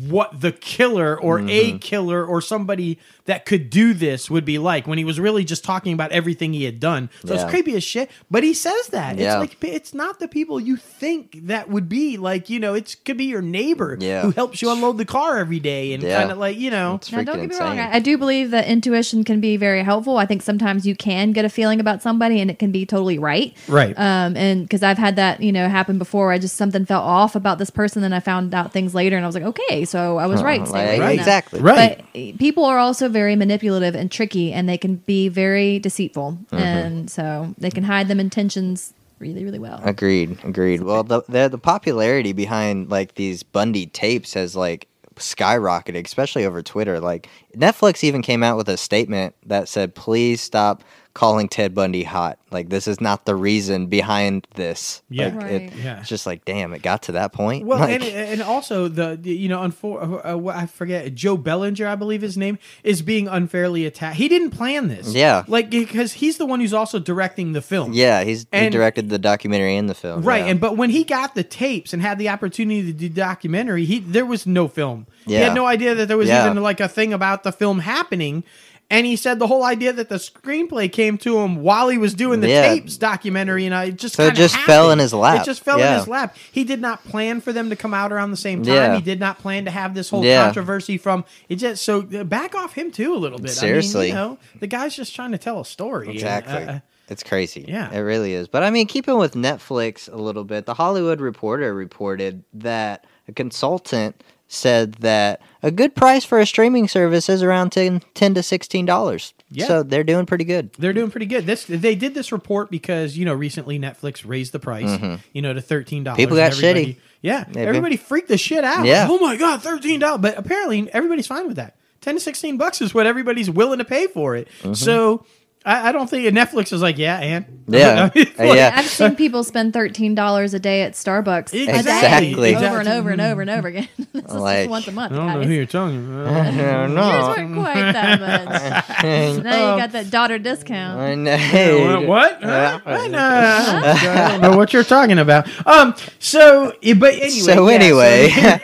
what 0.09 0.41
the 0.41 0.53
killer 0.53 1.19
or 1.19 1.39
Mm-hmm. 1.39 1.77
a 1.77 1.79
killer 1.79 2.25
or 2.25 2.41
somebody 2.41 2.99
that 3.27 3.45
could 3.47 3.71
do 3.71 3.95
this 3.95 4.29
would 4.31 4.45
be 4.45 4.59
like 4.59 4.87
when 4.87 4.99
he 4.99 5.05
was 5.05 5.21
really 5.21 5.45
just 5.45 5.63
talking 5.63 5.93
about 5.93 6.11
everything 6.13 6.53
he 6.53 6.65
had 6.65 6.81
done. 6.81 7.11
So 7.25 7.35
Yeah. 7.35 7.43
it's 7.43 7.51
creepy 7.51 7.75
as 7.77 7.85
shit. 7.85 8.11
But 8.31 8.43
he 8.43 8.55
says 8.55 8.89
that. 8.89 9.19
Yeah. 9.19 9.41
It's 9.43 9.61
like 9.63 9.65
it's 9.73 9.95
not 9.95 10.19
the 10.19 10.29
people 10.29 10.59
you 10.59 10.77
think 10.77 11.47
that 11.47 11.69
would 11.69 11.89
be 11.89 12.17
like, 12.17 12.49
you 12.51 12.59
know, 12.59 12.75
it 12.75 12.97
could 13.05 13.17
be 13.17 13.27
your 13.27 13.43
neighbor 13.43 13.97
Yeah. 14.01 14.23
who 14.23 14.31
helps 14.33 14.61
you 14.63 14.71
unload 14.71 14.99
the 14.99 15.05
car 15.05 15.39
every 15.39 15.61
day 15.61 15.93
and 15.93 16.03
Yeah. 16.03 16.19
kind 16.19 16.33
of 16.33 16.39
like, 16.39 16.59
you 16.59 16.71
know. 16.71 17.01
Now, 17.13 17.23
don't 17.23 17.41
get 17.41 17.51
me 17.51 17.57
wrong. 17.59 17.79
I, 17.79 17.97
I 17.97 17.99
do 18.01 18.17
believe 18.19 18.51
that 18.51 18.67
intuition 18.67 19.25
can 19.25 19.41
be 19.41 19.57
very 19.57 19.83
helpful. 19.83 20.17
I 20.19 20.27
think 20.27 20.43
sometimes 20.43 20.87
you 20.87 20.97
can 20.97 21.33
get 21.33 21.45
a 21.45 21.49
feeling 21.51 21.81
about 21.81 22.03
somebody 22.03 22.41
and 22.41 22.51
it 22.51 22.59
can 22.59 22.73
be 22.73 22.85
totally 22.87 23.19
right. 23.19 23.55
Right. 23.69 23.97
Um, 23.99 24.37
and 24.37 24.63
because 24.65 24.83
I've 24.83 24.99
had 24.99 25.17
that, 25.17 25.43
you 25.43 25.53
know, 25.53 25.69
happen 25.69 25.99
before. 25.99 26.33
I 26.33 26.39
just 26.39 26.57
something 26.57 26.85
felt 26.87 27.05
off 27.05 27.37
about 27.37 27.59
this 27.59 27.71
person, 27.71 28.03
then 28.03 28.13
I 28.13 28.21
found 28.21 28.55
out 28.55 28.73
things 28.73 28.95
later, 28.95 29.17
and 29.17 29.25
I 29.25 29.29
was 29.29 29.35
like, 29.35 29.45
okay, 29.45 29.78
so 29.85 30.19
I 30.19 30.27
was 30.27 30.43
right. 30.43 30.67
Stay 30.67 30.73
Like, 30.73 30.87
away 30.87 30.97
from 30.97 31.07
them. 31.07 31.19
exactly. 31.19 31.61
Right. 31.61 32.05
But 32.13 32.39
people 32.39 32.65
are 32.65 32.79
also 32.79 33.09
very 33.09 33.37
manipulative 33.37 33.95
and 33.95 34.11
tricky, 34.11 34.53
and 34.53 34.69
they 34.69 34.79
can 34.79 34.97
be 34.97 35.29
very 35.29 35.79
deceitful, 35.79 36.39
Mm-hmm. 36.51 36.57
and 36.57 37.11
so 37.11 37.55
they 37.59 37.71
can 37.71 37.85
hide 37.85 38.09
them 38.09 38.21
intentions 38.21 38.93
really, 39.19 39.45
really 39.45 39.59
well. 39.59 39.81
Agreed. 39.85 40.39
Agreed. 40.45 40.83
Well, 40.83 41.03
the, 41.03 41.23
the 41.29 41.49
the 41.49 41.59
popularity 41.59 42.33
behind 42.33 42.91
like 42.91 43.15
these 43.17 43.43
Bundy 43.43 43.87
tapes 43.87 44.35
has 44.35 44.55
like 44.55 44.87
skyrocketed, 45.17 46.05
especially 46.07 46.45
over 46.45 46.63
Twitter. 46.63 47.01
Like 47.01 47.29
Netflix 47.57 48.05
even 48.05 48.23
came 48.23 48.43
out 48.43 48.57
with 48.57 48.69
a 48.69 48.77
statement 48.77 49.35
that 49.47 49.69
said, 49.69 49.95
"Please 49.95 50.41
stop 50.41 50.83
calling 51.19 51.49
Ted 51.49 51.75
Bundy 51.75 52.05
hot. 52.05 52.39
Like 52.53 52.69
this 52.69 52.87
is 52.87 53.01
not 53.01 53.27
the 53.27 53.35
reason 53.35 53.87
behind 53.89 54.47
this." 54.55 55.03
Yeah. 55.11 55.27
Like, 55.27 55.35
Right. 55.43 55.51
it- 55.53 55.73
Yeah. 55.83 55.99
It's 55.99 56.09
just 56.09 56.27
like, 56.27 56.45
damn, 56.45 56.73
it 56.73 56.81
got 56.81 57.03
to 57.03 57.13
that 57.13 57.33
point. 57.33 57.67
Well, 57.67 57.81
Like, 57.81 57.91
and, 58.01 58.05
and 58.05 58.41
also 58.43 58.87
the, 58.87 59.19
the- 59.21 59.35
you 59.35 59.49
know, 59.49 59.59
unfor- 59.59 60.23
uh, 60.25 60.37
uh, 60.49 60.53
I 60.55 60.67
forget 60.67 61.13
Joe 61.17 61.37
Berlinger, 61.37 61.87
I 61.89 61.97
believe 61.97 62.23
his 62.23 62.37
name 62.39 62.57
is 62.85 63.03
being 63.03 63.27
unfairly 63.27 63.85
attacked. 63.85 64.17
He 64.17 64.29
didn't 64.29 64.51
plan 64.51 64.87
this, 64.87 65.13
Yeah. 65.13 65.43
like 65.49 65.71
because 65.71 66.13
he's 66.15 66.37
the 66.39 66.47
one 66.47 66.61
who's 66.61 66.73
also 66.73 67.01
directing 67.01 67.53
the 67.53 67.63
film, 67.63 67.93
yeah, 67.95 68.23
he's 68.23 68.47
he 68.53 68.71
directed 68.71 69.09
the 69.09 69.19
documentary 69.19 69.77
and 69.77 69.91
the 69.91 69.95
film. 69.95 70.23
right. 70.23 70.45
yeah. 70.45 70.51
And 70.53 70.61
but 70.61 70.77
when 70.77 70.91
he 70.91 71.03
got 71.03 71.35
the 71.35 71.43
tapes 71.43 71.93
and 71.93 72.01
had 72.01 72.19
the 72.19 72.29
opportunity 72.29 72.85
to 72.85 72.93
do 72.93 73.09
documentary, 73.09 73.85
he 73.85 73.99
there 73.99 74.25
was 74.27 74.47
no 74.47 74.69
film. 74.69 75.07
Yeah. 75.27 75.39
He 75.39 75.45
had 75.45 75.55
no 75.55 75.67
idea 75.67 75.95
that 75.97 76.07
there 76.09 76.17
was 76.17 76.29
Yeah. 76.29 76.49
even 76.49 76.63
like 76.63 76.81
a 76.81 76.89
thing 76.89 77.13
about 77.13 77.43
the 77.43 77.53
film 77.53 77.81
happening. 77.81 78.45
And 78.91 79.05
he 79.05 79.17
said 79.17 79.39
the 79.39 79.47
whole 79.47 79.65
idea 79.65 79.93
that 79.93 80.09
the 80.09 80.15
screenplay 80.15 80.91
came 80.91 81.19
to 81.19 81.39
him 81.41 81.57
while 81.63 81.91
he 81.91 81.99
was 81.99 82.15
doing 82.15 82.41
the 82.41 82.49
Yeah. 82.49 82.69
tapes 82.73 82.97
documentary, 82.97 83.67
and 83.67 83.75
I 83.75 83.91
just 83.91 84.15
So 84.15 84.25
it 84.29 84.35
just 84.35 84.57
fell 84.57 84.91
in 84.91 84.99
his 84.99 85.13
lap. 85.13 85.43
It 85.43 85.45
just 85.45 85.63
fell 85.63 85.79
Yeah. 85.79 85.93
in 85.93 85.99
his 85.99 86.09
lap. 86.09 86.35
He 86.51 86.65
did 86.65 86.81
not 86.81 87.05
plan 87.05 87.43
for 87.43 87.53
them 87.53 87.69
to 87.69 87.77
come 87.77 87.93
out 87.93 88.13
around 88.13 88.31
the 88.31 88.39
same 88.39 88.63
time. 88.63 88.75
Yeah. 88.75 88.95
He 88.97 89.03
did 89.03 89.21
not 89.21 89.39
plan 89.41 89.67
to 89.67 89.71
have 89.71 89.95
this 89.95 90.09
whole 90.09 90.23
controversy 90.25 90.97
from 90.97 91.27
it. 91.51 91.57
Just 91.57 91.85
so 91.85 92.01
uh, 92.19 92.25
back 92.25 92.55
off 92.55 92.73
him 92.75 92.91
too 92.91 93.15
a 93.15 93.19
little 93.19 93.39
bit. 93.39 93.51
Seriously. 93.51 94.11
I 94.13 94.15
mean, 94.15 94.23
you 94.25 94.31
know, 94.31 94.39
the 94.61 94.67
guy's 94.67 94.97
just 94.97 95.15
trying 95.15 95.33
to 95.33 95.39
tell 95.39 95.61
a 95.61 95.67
story. 95.67 96.07
and, 96.07 96.15
Exactly. 96.15 96.55
uh, 96.65 96.79
it's 97.11 97.23
crazy. 97.23 97.67
yeah. 97.69 97.93
It 97.93 98.01
really 98.01 98.33
is. 98.33 98.49
But 98.49 98.63
I 98.63 98.71
mean, 98.71 98.87
keeping 98.87 99.19
with 99.19 99.35
Netflix 99.35 100.11
a 100.11 100.17
little 100.17 100.45
bit, 100.45 100.65
the 100.65 100.73
Hollywood 100.75 101.21
Reporter 101.21 101.75
reported 101.75 102.43
that 102.55 103.05
a 103.29 103.33
consultant 103.33 104.23
said 104.49 104.95
that 104.95 105.41
a 105.63 105.71
good 105.71 105.95
price 105.95 106.25
for 106.25 106.41
a 106.41 106.47
streaming 106.47 106.89
service 106.89 107.29
is 107.29 107.43
around 107.43 107.71
10, 107.71 108.03
10 108.15 108.35
to 108.35 108.41
$16. 108.41 109.33
Yeah. 109.51 109.67
So 109.67 109.83
they're 109.83 110.05
doing 110.05 110.27
pretty 110.27 110.45
good. 110.45 110.73
They're 110.75 110.93
doing 110.93 111.11
pretty 111.11 111.27
good. 111.27 111.47
This 111.47 111.65
they 111.65 111.95
did 111.95 112.15
this 112.15 112.33
report 112.33 112.71
because 112.71 113.17
you 113.17 113.25
know 113.25 113.33
recently 113.33 113.79
Netflix 113.79 114.29
raised 114.29 114.53
the 114.53 114.59
price, 114.59 115.01
you 115.33 115.41
know, 115.41 115.55
to 115.55 115.63
thirteen 115.63 116.05
dollars. 116.05 116.19
Mm-hmm. 116.19 116.23
People 116.23 116.37
got 116.37 116.53
shitty. 116.53 116.97
Yeah, 117.23 117.45
They've 117.45 117.67
everybody 117.67 117.97
freaked 117.97 118.29
the 118.29 118.37
shit 118.37 118.63
out. 118.63 118.85
Yeah. 118.85 119.07
Oh 119.09 119.19
my 119.19 119.37
god, 119.37 119.63
thirteen 119.63 120.01
dollars! 120.01 120.21
But 120.21 120.37
apparently 120.37 120.93
everybody's 120.93 121.27
fine 121.27 121.47
with 121.47 121.57
that. 121.57 121.77
Ten 122.03 122.15
to 122.15 122.21
sixteen 122.21 122.59
bucks 122.59 122.83
is 122.83 122.93
what 122.93 123.07
everybody's 123.07 123.49
willing 123.49 123.79
to 123.79 123.87
pay 123.87 124.07
for 124.07 124.37
it. 124.37 124.49
So 124.75 125.25
I, 125.65 125.89
I 125.89 125.93
don't 125.93 126.09
think 126.09 126.27
and 126.27 126.37
Netflix 126.37 126.73
is 126.73 126.81
like, 126.81 126.99
yeah, 126.99 127.19
and. 127.19 127.45
Yeah. 127.67 128.11
Uh, 128.39 128.45
yeah. 128.55 128.71
I've 128.75 128.87
seen 128.87 129.17
people 129.17 129.43
spend 129.43 129.73
thirteen 129.73 130.15
dollars 130.15 130.55
a 130.55 130.61
day 130.61 130.83
at 130.83 130.93
Starbucks 130.93 131.49
a 131.49 131.67
day, 131.67 131.79
Exactly. 131.79 132.55
over 132.55 132.79
and 132.79 132.89
over 132.89 133.11
and 133.11 133.21
over 133.21 133.41
and 133.41 133.51
over 133.51 133.69
again. 133.69 133.89
this 134.13 134.25
Like- 134.33 134.59
just 134.61 134.71
once 134.71 134.87
a 134.89 134.93
month, 134.93 135.13
I 135.13 135.17
don't 135.17 135.27
know 135.27 135.43
who 135.43 135.53
you're 135.53 135.67
talking 135.67 136.07
about. 136.23 136.55
Yours 136.55 136.91
know. 136.93 137.35
weren't 137.37 137.55
quite 137.55 137.93
that 137.93 138.21
much. 139.37 139.45
now 139.45 139.75
you 139.75 139.81
got 139.83 139.91
that 139.93 140.11
daughter 140.11 140.39
discount. 140.39 141.01
I 141.01 141.15
know. 141.17 142.01
What? 142.03 142.07
what? 142.07 142.43
Huh? 142.43 142.81
What? 142.85 143.15
Uh, 143.15 143.95
I 143.99 144.29
don't 144.39 144.41
know 144.41 144.57
what 144.57 144.73
you're 144.73 144.85
talking 144.85 145.19
about. 145.19 145.49
Um. 145.67 145.95
So, 146.21 146.73
eh, 146.83 146.95
but 146.95 147.15
anyway. 147.15 147.29
So 147.31 147.69
yeah, 147.69 147.75
anyway, 147.75 148.61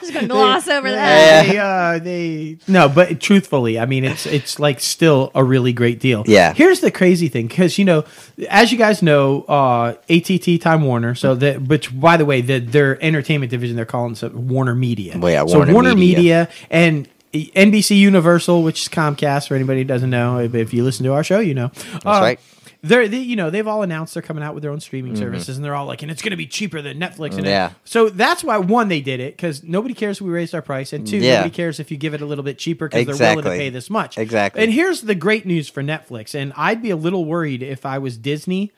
Just 0.00 0.12
gonna 0.12 0.26
gloss 0.28 0.68
over 0.68 0.90
that. 0.90 1.46
they, 1.46 1.58
uh, 1.58 1.98
they 1.98 2.58
no, 2.68 2.88
but 2.88 3.20
truthfully, 3.20 3.78
I 3.78 3.86
mean, 3.86 4.04
it's 4.04 4.26
it's 4.26 4.58
like 4.58 4.80
still 4.80 5.30
a 5.34 5.42
really 5.44 5.72
great 5.72 6.00
deal. 6.00 6.24
Yeah. 6.26 6.54
Here's 6.54 6.80
the 6.80 6.90
crazy 6.90 7.28
thing, 7.28 7.46
because 7.46 7.78
you 7.78 7.84
know, 7.84 8.04
as 8.48 8.72
you 8.72 8.78
guys 8.78 9.02
know, 9.02 9.42
uh, 9.42 9.94
ATT 10.08 10.60
Time 10.60 10.82
Warner. 10.82 11.14
So 11.14 11.34
that, 11.36 11.62
which 11.62 11.98
by 11.98 12.16
the 12.16 12.24
way, 12.24 12.40
the, 12.40 12.58
their 12.58 13.02
entertainment 13.02 13.50
division, 13.50 13.76
they're 13.76 13.84
calling 13.84 14.16
it 14.20 14.34
Warner 14.34 14.74
Media. 14.74 15.18
Well, 15.18 15.32
yeah, 15.32 15.46
so 15.46 15.58
Warner 15.58 15.72
Warner 15.72 15.94
Media. 15.94 16.16
Media 16.16 16.48
and. 16.70 17.08
NBC 17.34 17.96
Universal, 17.96 18.62
which 18.62 18.82
is 18.82 18.88
Comcast, 18.90 19.48
for 19.48 19.54
anybody 19.54 19.80
who 19.80 19.84
doesn't 19.84 20.10
know, 20.10 20.38
if, 20.38 20.54
if 20.54 20.74
you 20.74 20.84
listen 20.84 21.04
to 21.04 21.14
our 21.14 21.24
show, 21.24 21.38
you 21.38 21.54
know. 21.54 21.68
That's 21.92 22.04
right. 22.04 22.38
They're 22.82 23.06
they, 23.06 23.18
you 23.18 23.36
know 23.36 23.48
they've 23.50 23.66
all 23.66 23.82
announced 23.82 24.14
they're 24.14 24.22
coming 24.22 24.42
out 24.42 24.54
with 24.54 24.62
their 24.62 24.72
own 24.72 24.80
streaming 24.80 25.14
services, 25.16 25.56
and 25.56 25.64
they're 25.64 25.74
all 25.74 25.86
like, 25.86 26.02
and 26.02 26.10
it's 26.10 26.20
going 26.20 26.32
to 26.32 26.36
be 26.36 26.46
cheaper 26.46 26.82
than 26.82 26.98
Netflix. 26.98 27.32
And 27.32 27.42
Mm-hmm. 27.42 27.46
Yeah. 27.46 27.70
So 27.84 28.08
that's 28.08 28.42
why 28.42 28.58
one 28.58 28.88
they 28.88 29.00
did 29.00 29.20
it 29.20 29.36
because 29.36 29.62
nobody 29.62 29.94
cares 29.94 30.18
if 30.18 30.22
we 30.22 30.30
raised 30.30 30.54
our 30.54 30.62
price, 30.62 30.92
and 30.92 31.06
two 31.06 31.18
Yeah. 31.18 31.36
nobody 31.36 31.54
cares 31.54 31.78
if 31.80 31.90
you 31.90 31.96
give 31.96 32.12
it 32.14 32.20
a 32.20 32.26
little 32.26 32.44
bit 32.44 32.58
cheaper 32.58 32.88
because 32.88 33.06
they're 33.18 33.36
willing 33.36 33.44
to 33.44 33.50
pay 33.50 33.70
this 33.70 33.88
much. 33.88 34.18
Exactly. 34.18 34.62
And 34.62 34.72
here's 34.72 35.02
the 35.02 35.14
great 35.14 35.46
news 35.46 35.68
for 35.68 35.82
Netflix, 35.82 36.34
and 36.34 36.52
I'd 36.56 36.82
be 36.82 36.90
a 36.90 36.96
little 36.96 37.24
worried 37.24 37.62
if 37.62 37.86
I 37.86 37.98
was 37.98 38.16
Disney 38.16 38.72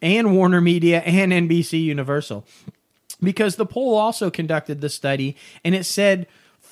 and 0.00 0.34
Warner 0.34 0.60
Media 0.62 1.00
and 1.00 1.30
NBC 1.30 1.82
Universal 1.84 2.46
because 3.22 3.56
the 3.56 3.66
poll 3.66 3.94
also 3.94 4.30
conducted 4.30 4.80
the 4.80 4.88
study 4.88 5.36
and 5.62 5.74
it 5.74 5.84
said 5.84 6.26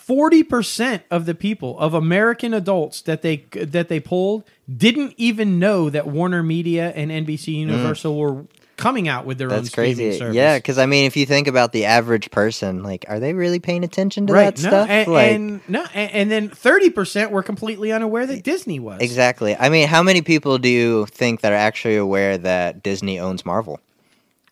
40% 0.09 1.03
of 1.11 1.27
the 1.27 1.35
people 1.35 1.79
of 1.79 1.93
American 1.95 2.55
adults 2.55 3.03
that 3.03 3.23
they 3.23 3.45
that 3.53 3.89
they 3.89 4.01
polled 4.01 4.45
didn't 4.75 5.15
even 5.17 5.59
know 5.59 5.91
that 5.91 6.07
Warner 6.07 6.43
Media 6.43 6.93
and 6.95 7.11
NBC 7.11 7.55
Universal 7.55 8.17
were 8.17 8.45
coming 8.77 9.09
out 9.09 9.27
with 9.27 9.39
their 9.39 9.49
own 9.49 9.55
Mm. 9.55 9.57
That's 9.59 9.69
streaming 9.71 9.97
crazy. 9.97 10.19
service. 10.19 10.35
Yeah, 10.37 10.57
because 10.57 10.79
I 10.79 10.87
mean, 10.87 11.05
if 11.07 11.17
you 11.17 11.27
think 11.27 11.49
about 11.49 11.73
the 11.73 11.85
average 11.87 12.31
person, 12.31 12.85
like, 12.85 13.05
are 13.09 13.19
they 13.19 13.35
really 13.35 13.59
paying 13.59 13.83
attention 13.83 14.27
to 14.29 14.33
right. 14.33 14.55
that 14.55 14.63
No, 14.63 14.69
stuff? 14.71 14.89
and, 14.89 15.13
like, 15.13 15.33
and 15.33 15.61
no, 15.69 15.85
and, 15.95 16.13
and 16.13 16.31
then 16.31 16.49
30% 16.49 17.31
were 17.33 17.43
completely 17.43 17.91
unaware 17.91 18.25
that 18.27 18.45
Disney 18.45 18.79
was. 18.79 19.01
exactly. 19.01 19.57
I 19.57 19.69
mean, 19.69 19.89
how 19.89 20.03
many 20.05 20.23
people 20.23 20.59
do 20.59 20.69
you 20.69 21.07
think 21.07 21.41
that 21.41 21.53
are 21.53 21.57
actually 21.57 21.97
aware 21.97 22.39
that 22.39 22.83
Disney 22.85 23.19
owns 23.19 23.45
Marvel? 23.45 23.81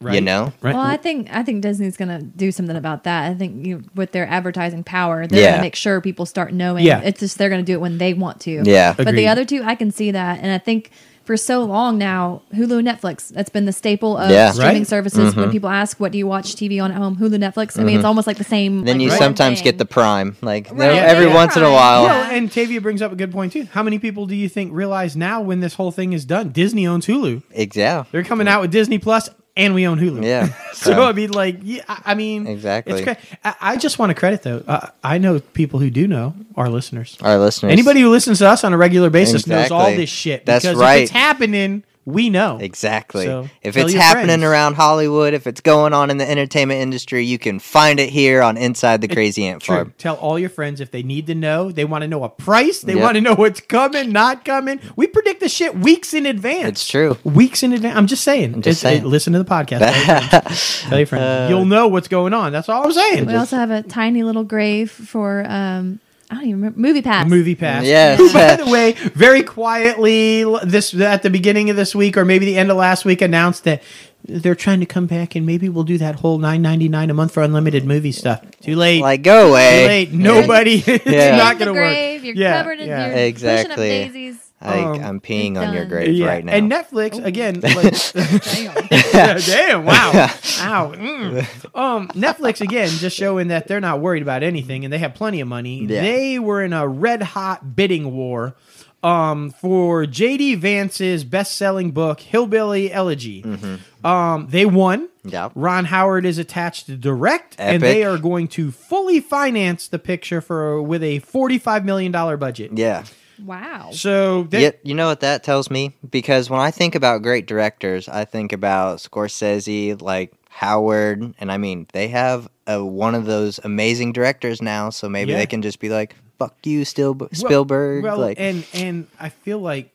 You 0.00 0.20
know, 0.20 0.52
Right. 0.60 0.74
Well, 0.74 0.84
I 0.84 0.96
think 0.96 1.28
I 1.32 1.42
think 1.42 1.62
Disney's 1.62 1.96
going 1.96 2.08
to 2.08 2.22
do 2.22 2.52
something 2.52 2.76
about 2.76 3.04
that. 3.04 3.30
I 3.30 3.34
think 3.34 3.64
you, 3.66 3.82
with 3.94 4.12
their 4.12 4.26
advertising 4.28 4.84
power, 4.84 5.26
they're 5.26 5.40
Yeah. 5.40 5.46
going 5.46 5.58
to 5.58 5.62
make 5.62 5.74
sure 5.76 6.00
people 6.00 6.26
start 6.26 6.52
knowing. 6.52 6.84
Yeah. 6.84 7.00
It's 7.02 7.20
just 7.20 7.38
they're 7.38 7.48
going 7.48 7.64
to 7.64 7.66
do 7.66 7.74
it 7.74 7.80
when 7.80 7.98
they 7.98 8.12
want 8.12 8.40
to. 8.42 8.62
Yeah. 8.64 8.92
But 8.92 9.08
Agreed. 9.08 9.22
the 9.22 9.28
other 9.28 9.44
two, 9.44 9.62
I 9.64 9.74
can 9.74 9.90
see 9.90 10.10
that, 10.10 10.40
and 10.42 10.52
I 10.52 10.58
think 10.58 10.90
for 11.24 11.36
so 11.36 11.64
long 11.64 11.98
now, 11.98 12.42
Hulu, 12.54 12.86
Netflix, 12.86 13.30
that's 13.30 13.50
been 13.50 13.64
the 13.64 13.72
staple 13.72 14.16
of 14.16 14.30
Yeah. 14.30 14.52
streaming 14.52 14.76
Right. 14.82 14.86
services. 14.86 15.34
When 15.34 15.46
mm-hmm. 15.46 15.52
people 15.52 15.70
ask, 15.70 15.98
"What 15.98 16.12
do 16.12 16.18
you 16.18 16.26
watch 16.26 16.54
TV 16.54 16.78
on 16.78 16.92
at 16.92 16.98
home?" 16.98 17.16
Hulu, 17.16 17.38
Netflix. 17.38 17.78
I 17.78 17.82
mean, 17.82 17.96
it's 17.96 17.98
mm-hmm. 17.98 18.06
almost 18.06 18.26
like 18.28 18.36
the 18.36 18.44
same. 18.44 18.84
then 18.84 18.98
like, 18.98 19.02
you 19.02 19.08
one 19.08 19.18
sometimes 19.18 19.58
thing. 19.58 19.64
get 19.64 19.78
the 19.78 19.86
Prime, 19.86 20.36
like 20.42 20.68
Right, 20.70 20.94
you 20.94 21.00
know, 21.00 21.06
every 21.06 21.26
yeah. 21.26 21.34
once 21.34 21.56
in 21.56 21.64
a 21.64 21.72
while. 21.72 22.04
Yeah. 22.04 22.30
And 22.30 22.52
Tavia 22.52 22.80
brings 22.80 23.02
up 23.02 23.12
a 23.12 23.16
good 23.16 23.32
point 23.32 23.52
too. 23.54 23.66
How 23.72 23.82
many 23.82 23.98
people 23.98 24.26
do 24.26 24.36
you 24.36 24.48
think 24.48 24.72
realize 24.72 25.16
now 25.16 25.40
when 25.40 25.60
this 25.60 25.74
whole 25.74 25.90
thing 25.90 26.12
is 26.12 26.24
done, 26.24 26.50
Disney 26.50 26.86
owns 26.86 27.06
Hulu? 27.06 27.42
Exactly. 27.50 28.08
They're 28.12 28.22
coming 28.28 28.46
out 28.46 28.60
with 28.60 28.70
Disney 28.70 28.98
Plus, 28.98 29.28
and 29.56 29.74
we 29.74 29.86
own 29.86 29.98
Hulu. 29.98 30.24
Yeah. 30.24 30.52
so 30.72 31.02
I 31.02 31.12
mean, 31.12 31.30
like, 31.30 31.58
yeah, 31.62 31.82
I 31.88 32.02
I 32.06 32.14
mean, 32.14 32.46
Exactly. 32.46 33.02
It's. 33.02 33.20
I, 33.44 33.54
I 33.60 33.76
just 33.76 33.98
want 33.98 34.10
to 34.10 34.14
credit 34.14 34.42
though. 34.42 34.62
Uh, 34.66 34.88
I 35.02 35.18
know 35.18 35.40
people 35.40 35.80
who 35.80 35.90
do 35.90 36.06
know 36.06 36.34
our 36.56 36.68
listeners. 36.68 37.16
Our 37.22 37.38
listeners. 37.38 37.72
Anybody 37.72 38.00
who 38.00 38.10
listens 38.10 38.38
to 38.38 38.48
us 38.48 38.64
on 38.64 38.72
a 38.72 38.76
regular 38.76 39.10
basis 39.10 39.46
knows 39.46 39.70
all 39.70 39.90
this 39.90 40.10
shit. 40.10 40.44
That's 40.44 40.64
because 40.64 40.78
right. 40.78 40.96
If 40.96 41.02
it's 41.04 41.12
happening, 41.12 41.82
we 42.06 42.30
know. 42.30 42.56
Exactly. 42.58 43.26
So, 43.26 43.48
if 43.62 43.76
it's 43.76 43.92
happening 43.92 44.26
friends. 44.28 44.44
around 44.44 44.74
Hollywood, 44.74 45.34
if 45.34 45.46
it's 45.46 45.60
going 45.60 45.92
on 45.92 46.08
in 46.08 46.16
the 46.18 46.30
entertainment 46.30 46.80
industry, 46.80 47.24
you 47.24 47.38
can 47.38 47.58
find 47.58 47.98
it 48.00 48.08
here 48.08 48.42
on 48.42 48.56
Inside 48.56 49.00
the 49.00 49.08
Crazy 49.08 49.44
Ant 49.44 49.60
True. 49.60 49.74
Farm. 49.74 49.94
Tell 49.98 50.14
all 50.16 50.38
your 50.38 50.48
friends 50.48 50.80
if 50.80 50.90
they 50.92 51.02
need 51.02 51.26
to 51.26 51.34
know. 51.34 51.70
They 51.72 51.84
want 51.84 52.02
to 52.02 52.08
know 52.08 52.22
a 52.24 52.28
price. 52.28 52.80
They 52.80 52.94
Yep. 52.94 53.02
want 53.02 53.14
to 53.16 53.20
know 53.20 53.34
what's 53.34 53.60
coming, 53.60 54.12
not 54.12 54.44
coming. 54.44 54.80
We 54.94 55.08
predict 55.08 55.40
the 55.40 55.48
shit 55.48 55.76
weeks 55.76 56.14
in 56.14 56.24
advance. 56.26 56.68
It's 56.82 56.88
true. 56.88 57.18
Weeks 57.24 57.62
in 57.62 57.72
advance. 57.72 57.96
I'm 57.96 58.06
just 58.06 58.22
saying. 58.24 58.62
just 58.62 58.66
It's- 58.66 58.78
saying. 58.80 59.02
it- 59.02 59.06
listen 59.08 59.32
to 59.32 59.40
the 59.40 59.44
podcast. 59.44 59.80
Tell 59.80 59.92
your 59.96 60.30
friends. 60.30 60.82
Tell 60.88 60.98
your 60.98 61.06
friends. 61.06 61.50
You'll 61.50 61.64
know 61.64 61.88
what's 61.88 62.08
going 62.08 62.32
on. 62.32 62.52
That's 62.52 62.68
all 62.68 62.84
I'm 62.84 62.92
saying. 62.92 63.26
We 63.26 63.34
also 63.34 63.56
have 63.56 63.70
a 63.72 63.82
tiny 63.82 64.22
little 64.22 64.44
grave 64.44 64.90
for 64.92 65.44
um, 65.48 65.98
I 66.30 66.34
don't 66.34 66.44
even 66.46 66.60
remember 66.62 66.80
MoviePass. 67.02 67.28
Movie 67.28 67.54
pass. 67.54 67.84
Yes. 67.84 68.18
Who, 68.18 68.32
by 68.32 68.56
the 68.56 68.66
way, 68.66 68.92
very 68.92 69.42
quietly 69.42 70.44
this 70.64 70.92
at 70.94 71.22
the 71.22 71.30
beginning 71.30 71.70
of 71.70 71.76
this 71.76 71.94
week 71.94 72.16
or 72.16 72.24
maybe 72.24 72.46
the 72.46 72.56
end 72.56 72.70
of 72.70 72.76
last 72.76 73.04
week 73.04 73.22
announced 73.22 73.64
that 73.64 73.82
they're 74.24 74.56
trying 74.56 74.80
to 74.80 74.86
come 74.86 75.06
back 75.06 75.36
and 75.36 75.46
maybe 75.46 75.68
we'll 75.68 75.84
do 75.84 75.98
that 75.98 76.16
whole 76.16 76.38
nine 76.38 76.60
ninety 76.62 76.88
nine 76.88 77.10
a 77.10 77.14
month 77.14 77.32
for 77.32 77.44
unlimited 77.44 77.84
movie 77.84 78.10
stuff. 78.10 78.44
Too 78.60 78.74
late. 78.74 79.00
Like, 79.02 79.22
go 79.22 79.50
away. 79.50 79.82
Too 79.82 79.88
late. 79.88 80.12
Nobody. 80.12 80.82
it's 80.84 81.06
Yeah. 81.06 81.36
not 81.36 81.58
going 81.60 81.72
to 81.72 81.80
work. 81.80 82.24
You're 82.24 82.34
Yeah, 82.34 82.62
covered 82.62 82.80
in 82.80 82.88
yeah. 82.88 83.06
you're 83.06 83.32
pushing 83.32 83.70
up 83.70 83.78
Exactly. 83.78 84.42
Daisies. 84.62 84.74
Like, 84.76 85.00
Um, 85.00 85.04
I'm 85.04 85.20
peeing 85.20 85.56
on 85.58 85.74
your 85.74 85.84
grave 85.84 86.14
yeah. 86.14 86.26
right 86.26 86.44
now. 86.44 86.52
And 86.52 86.70
Netflix 86.70 87.22
again. 87.24 87.60
Like, 87.62 89.14
Yeah, 89.14 89.38
damn! 89.46 89.84
Wow! 89.84 90.10
Ow! 90.12 90.92
Mm. 90.96 91.74
Um, 91.74 92.08
Netflix 92.08 92.60
again, 92.60 92.88
just 92.88 93.16
showing 93.16 93.48
that 93.48 93.68
they're 93.68 93.80
not 93.80 94.00
worried 94.00 94.22
about 94.22 94.42
anything, 94.42 94.84
and 94.84 94.92
they 94.92 94.98
have 94.98 95.14
plenty 95.14 95.40
of 95.40 95.48
money. 95.48 95.84
Yeah. 95.84 96.00
They 96.02 96.38
were 96.38 96.62
in 96.62 96.72
a 96.72 96.86
red 96.88 97.22
hot 97.22 97.76
bidding 97.76 98.12
war 98.14 98.54
um, 99.02 99.50
for 99.50 100.06
J.D. 100.06 100.56
Vance's 100.56 101.22
best-selling 101.24 101.90
book, 101.92 102.20
Hillbilly 102.20 102.90
Elegy. 102.92 103.42
Mm-hmm. 103.42 104.06
Um, 104.06 104.46
they 104.48 104.66
won. 104.66 105.08
Yep. 105.24 105.52
Ron 105.54 105.86
Howard 105.86 106.24
is 106.24 106.38
attached 106.38 106.86
to 106.86 106.96
direct, 106.96 107.56
and 107.58 107.82
they 107.82 108.04
are 108.04 108.16
going 108.16 108.46
to 108.48 108.70
fully 108.70 109.20
finance 109.20 109.88
the 109.88 109.98
picture 109.98 110.40
for 110.40 110.80
with 110.80 111.02
a 111.02 111.18
forty-five 111.20 111.84
million 111.84 112.12
dollar 112.12 112.36
budget. 112.36 112.70
yeah. 112.74 113.04
Wow. 113.44 113.90
So 113.92 114.44
they, 114.44 114.62
Yet, 114.62 114.80
you 114.82 114.94
know 114.94 115.06
what 115.06 115.20
that 115.20 115.44
tells 115.44 115.70
me? 115.70 115.94
Because 116.08 116.48
when 116.50 116.60
I 116.60 116.70
think 116.70 116.94
about 116.94 117.22
great 117.22 117.46
directors, 117.46 118.08
I 118.08 118.24
think 118.24 118.52
about 118.52 118.98
Scorsese, 118.98 120.00
like 120.00 120.32
Howard, 120.48 121.34
and 121.38 121.52
I 121.52 121.58
mean, 121.58 121.86
they 121.92 122.08
have 122.08 122.48
a, 122.66 122.84
one 122.84 123.14
of 123.14 123.26
those 123.26 123.58
amazing 123.62 124.12
directors 124.12 124.62
now, 124.62 124.90
so 124.90 125.08
maybe 125.08 125.32
Yeah. 125.32 125.38
they 125.38 125.46
can 125.46 125.62
just 125.62 125.80
be 125.80 125.88
like, 125.90 126.14
fuck 126.38 126.54
you, 126.64 126.84
Stil- 126.84 127.28
Spielberg. 127.32 128.02
Well, 128.04 128.18
like, 128.18 128.40
and 128.40 128.64
and 128.72 129.06
I 129.20 129.28
feel 129.28 129.58
like 129.58 129.94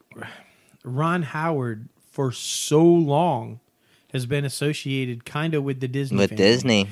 Ron 0.84 1.24
Howard 1.24 1.88
for 2.12 2.32
so 2.32 2.84
long 2.84 3.60
has 4.14 4.26
been 4.26 4.44
associated 4.46 5.24
kind 5.26 5.54
of 5.54 5.64
with 5.64 5.80
the 5.80 5.88
Disney 5.88 6.18
with 6.18 6.30
family. 6.32 6.44
Disney. 6.44 6.88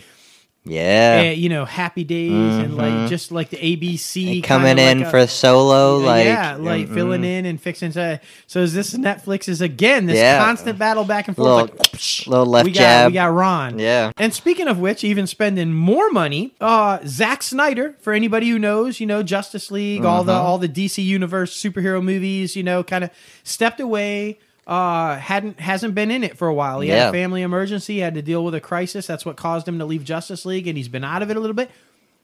Yeah. 0.70 1.22
Eh, 1.26 1.32
you 1.32 1.50
know, 1.50 1.66
Happy 1.66 2.04
Days 2.04 2.32
and 2.32 2.78
like 2.78 3.10
just 3.10 3.32
like 3.32 3.50
the 3.50 3.58
ABC 3.58 4.44
Coming 4.44 4.78
kinda 4.78 4.92
in 4.92 4.98
like 5.00 5.08
a- 5.08 5.12
for 5.12 5.28
solo, 5.28 5.98
like 5.98 6.26
yeah, 6.26 6.56
like 6.60 6.88
mm, 6.88 6.94
filling 6.94 7.24
in 7.24 7.46
and 7.46 7.60
fixing. 7.60 7.92
So, 7.92 8.20
so 8.48 8.60
is 8.62 8.74
this 8.74 8.94
Netflix 8.94 9.50
is 9.50 9.62
again 9.62 10.06
this 10.06 10.18
Yeah. 10.18 10.44
constant 10.44 10.78
battle 10.78 11.04
back 11.04 11.28
and 11.28 11.36
forth. 11.36 11.48
Little- 11.72 11.78
like, 11.78 12.28
little 12.28 12.46
left 12.46 12.66
we 12.66 12.72
got, 12.72 12.80
jab. 12.80 13.08
We 13.12 13.14
got 13.16 13.34
Ron. 13.34 13.80
Yeah. 13.80 14.12
And 14.18 14.34
speaking 14.34 14.68
of 14.68 14.80
which, 14.80 15.04
even 15.04 15.28
spending 15.28 15.74
more 15.74 16.10
money, 16.12 16.54
uh, 16.62 17.00
Zack 17.08 17.44
Snyder, 17.44 17.96
for 18.02 18.14
anybody 18.14 18.50
who 18.50 18.60
knows, 18.60 19.00
you 19.00 19.08
know, 19.08 19.24
Justice 19.24 19.72
League, 19.72 20.06
all 20.06 20.24
the 20.24 20.34
all 20.34 20.58
the 20.58 20.70
DC 20.70 21.04
Universe 21.04 21.60
superhero 21.60 22.02
movies, 22.04 22.56
you 22.56 22.64
know, 22.64 22.84
kind 22.84 23.04
of 23.04 23.10
stepped 23.44 23.80
away. 23.80 24.38
Uh, 24.70 25.18
hadn't 25.18 25.60
hasn't 25.60 25.96
been 25.96 26.12
in 26.12 26.24
it 26.24 26.38
for 26.38 26.48
a 26.48 26.54
while. 26.54 26.80
He 26.80 26.90
had 26.90 26.98
Yeah. 26.98 27.10
a 27.10 27.12
family 27.12 27.42
emergency, 27.42 27.98
had 28.00 28.14
to 28.14 28.22
deal 28.22 28.46
with 28.46 28.54
a 28.54 28.62
crisis. 28.62 29.08
That's 29.08 29.26
what 29.26 29.36
caused 29.36 29.68
him 29.68 29.80
to 29.80 29.86
leave 29.86 30.04
Justice 30.04 30.46
League, 30.46 30.68
and 30.68 30.78
he's 30.78 30.88
been 30.88 31.04
out 31.04 31.24
of 31.24 31.32
it 31.32 31.38
a 31.38 31.40
little 31.40 31.56
bit. 31.56 31.72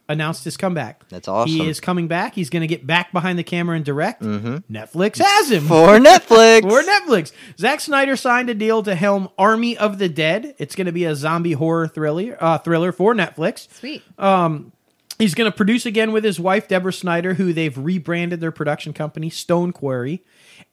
Announced 0.08 0.44
his 0.44 0.56
comeback. 0.56 1.08
That's 1.08 1.26
awesome. 1.26 1.50
He 1.50 1.68
is 1.68 1.80
coming 1.80 2.06
back. 2.06 2.36
He's 2.36 2.48
going 2.48 2.60
to 2.60 2.68
get 2.68 2.86
back 2.86 3.10
behind 3.12 3.36
the 3.36 3.42
camera 3.42 3.74
and 3.74 3.84
direct. 3.84 4.22
Netflix 4.22 5.18
has 5.20 5.50
him 5.50 5.64
For 5.66 5.98
Netflix. 5.98 6.60
for 6.62 6.80
Netflix. 6.82 7.32
Zack 7.58 7.80
Snyder 7.80 8.14
signed 8.14 8.48
a 8.48 8.54
deal 8.54 8.84
to 8.84 8.94
helm 8.94 9.28
Army 9.36 9.76
of 9.76 9.98
the 9.98 10.08
Dead. 10.08 10.54
It's 10.58 10.76
going 10.76 10.86
to 10.86 10.92
be 10.92 11.04
a 11.06 11.16
zombie 11.16 11.54
horror 11.54 11.88
thriller 11.88 12.36
uh, 12.40 12.58
thriller 12.58 12.92
for 12.92 13.12
Netflix. 13.14 13.66
Sweet. 13.74 14.04
Um, 14.16 14.70
he's 15.18 15.34
going 15.34 15.50
to 15.50 15.56
produce 15.56 15.84
again 15.86 16.12
with 16.12 16.22
his 16.22 16.38
wife 16.38 16.68
Deborah 16.68 16.92
Snyder, 16.92 17.34
who 17.34 17.52
they've 17.52 17.76
rebranded 17.76 18.40
their 18.40 18.52
production 18.52 18.92
company 18.92 19.28
Stone 19.30 19.72
Quarry. 19.72 20.22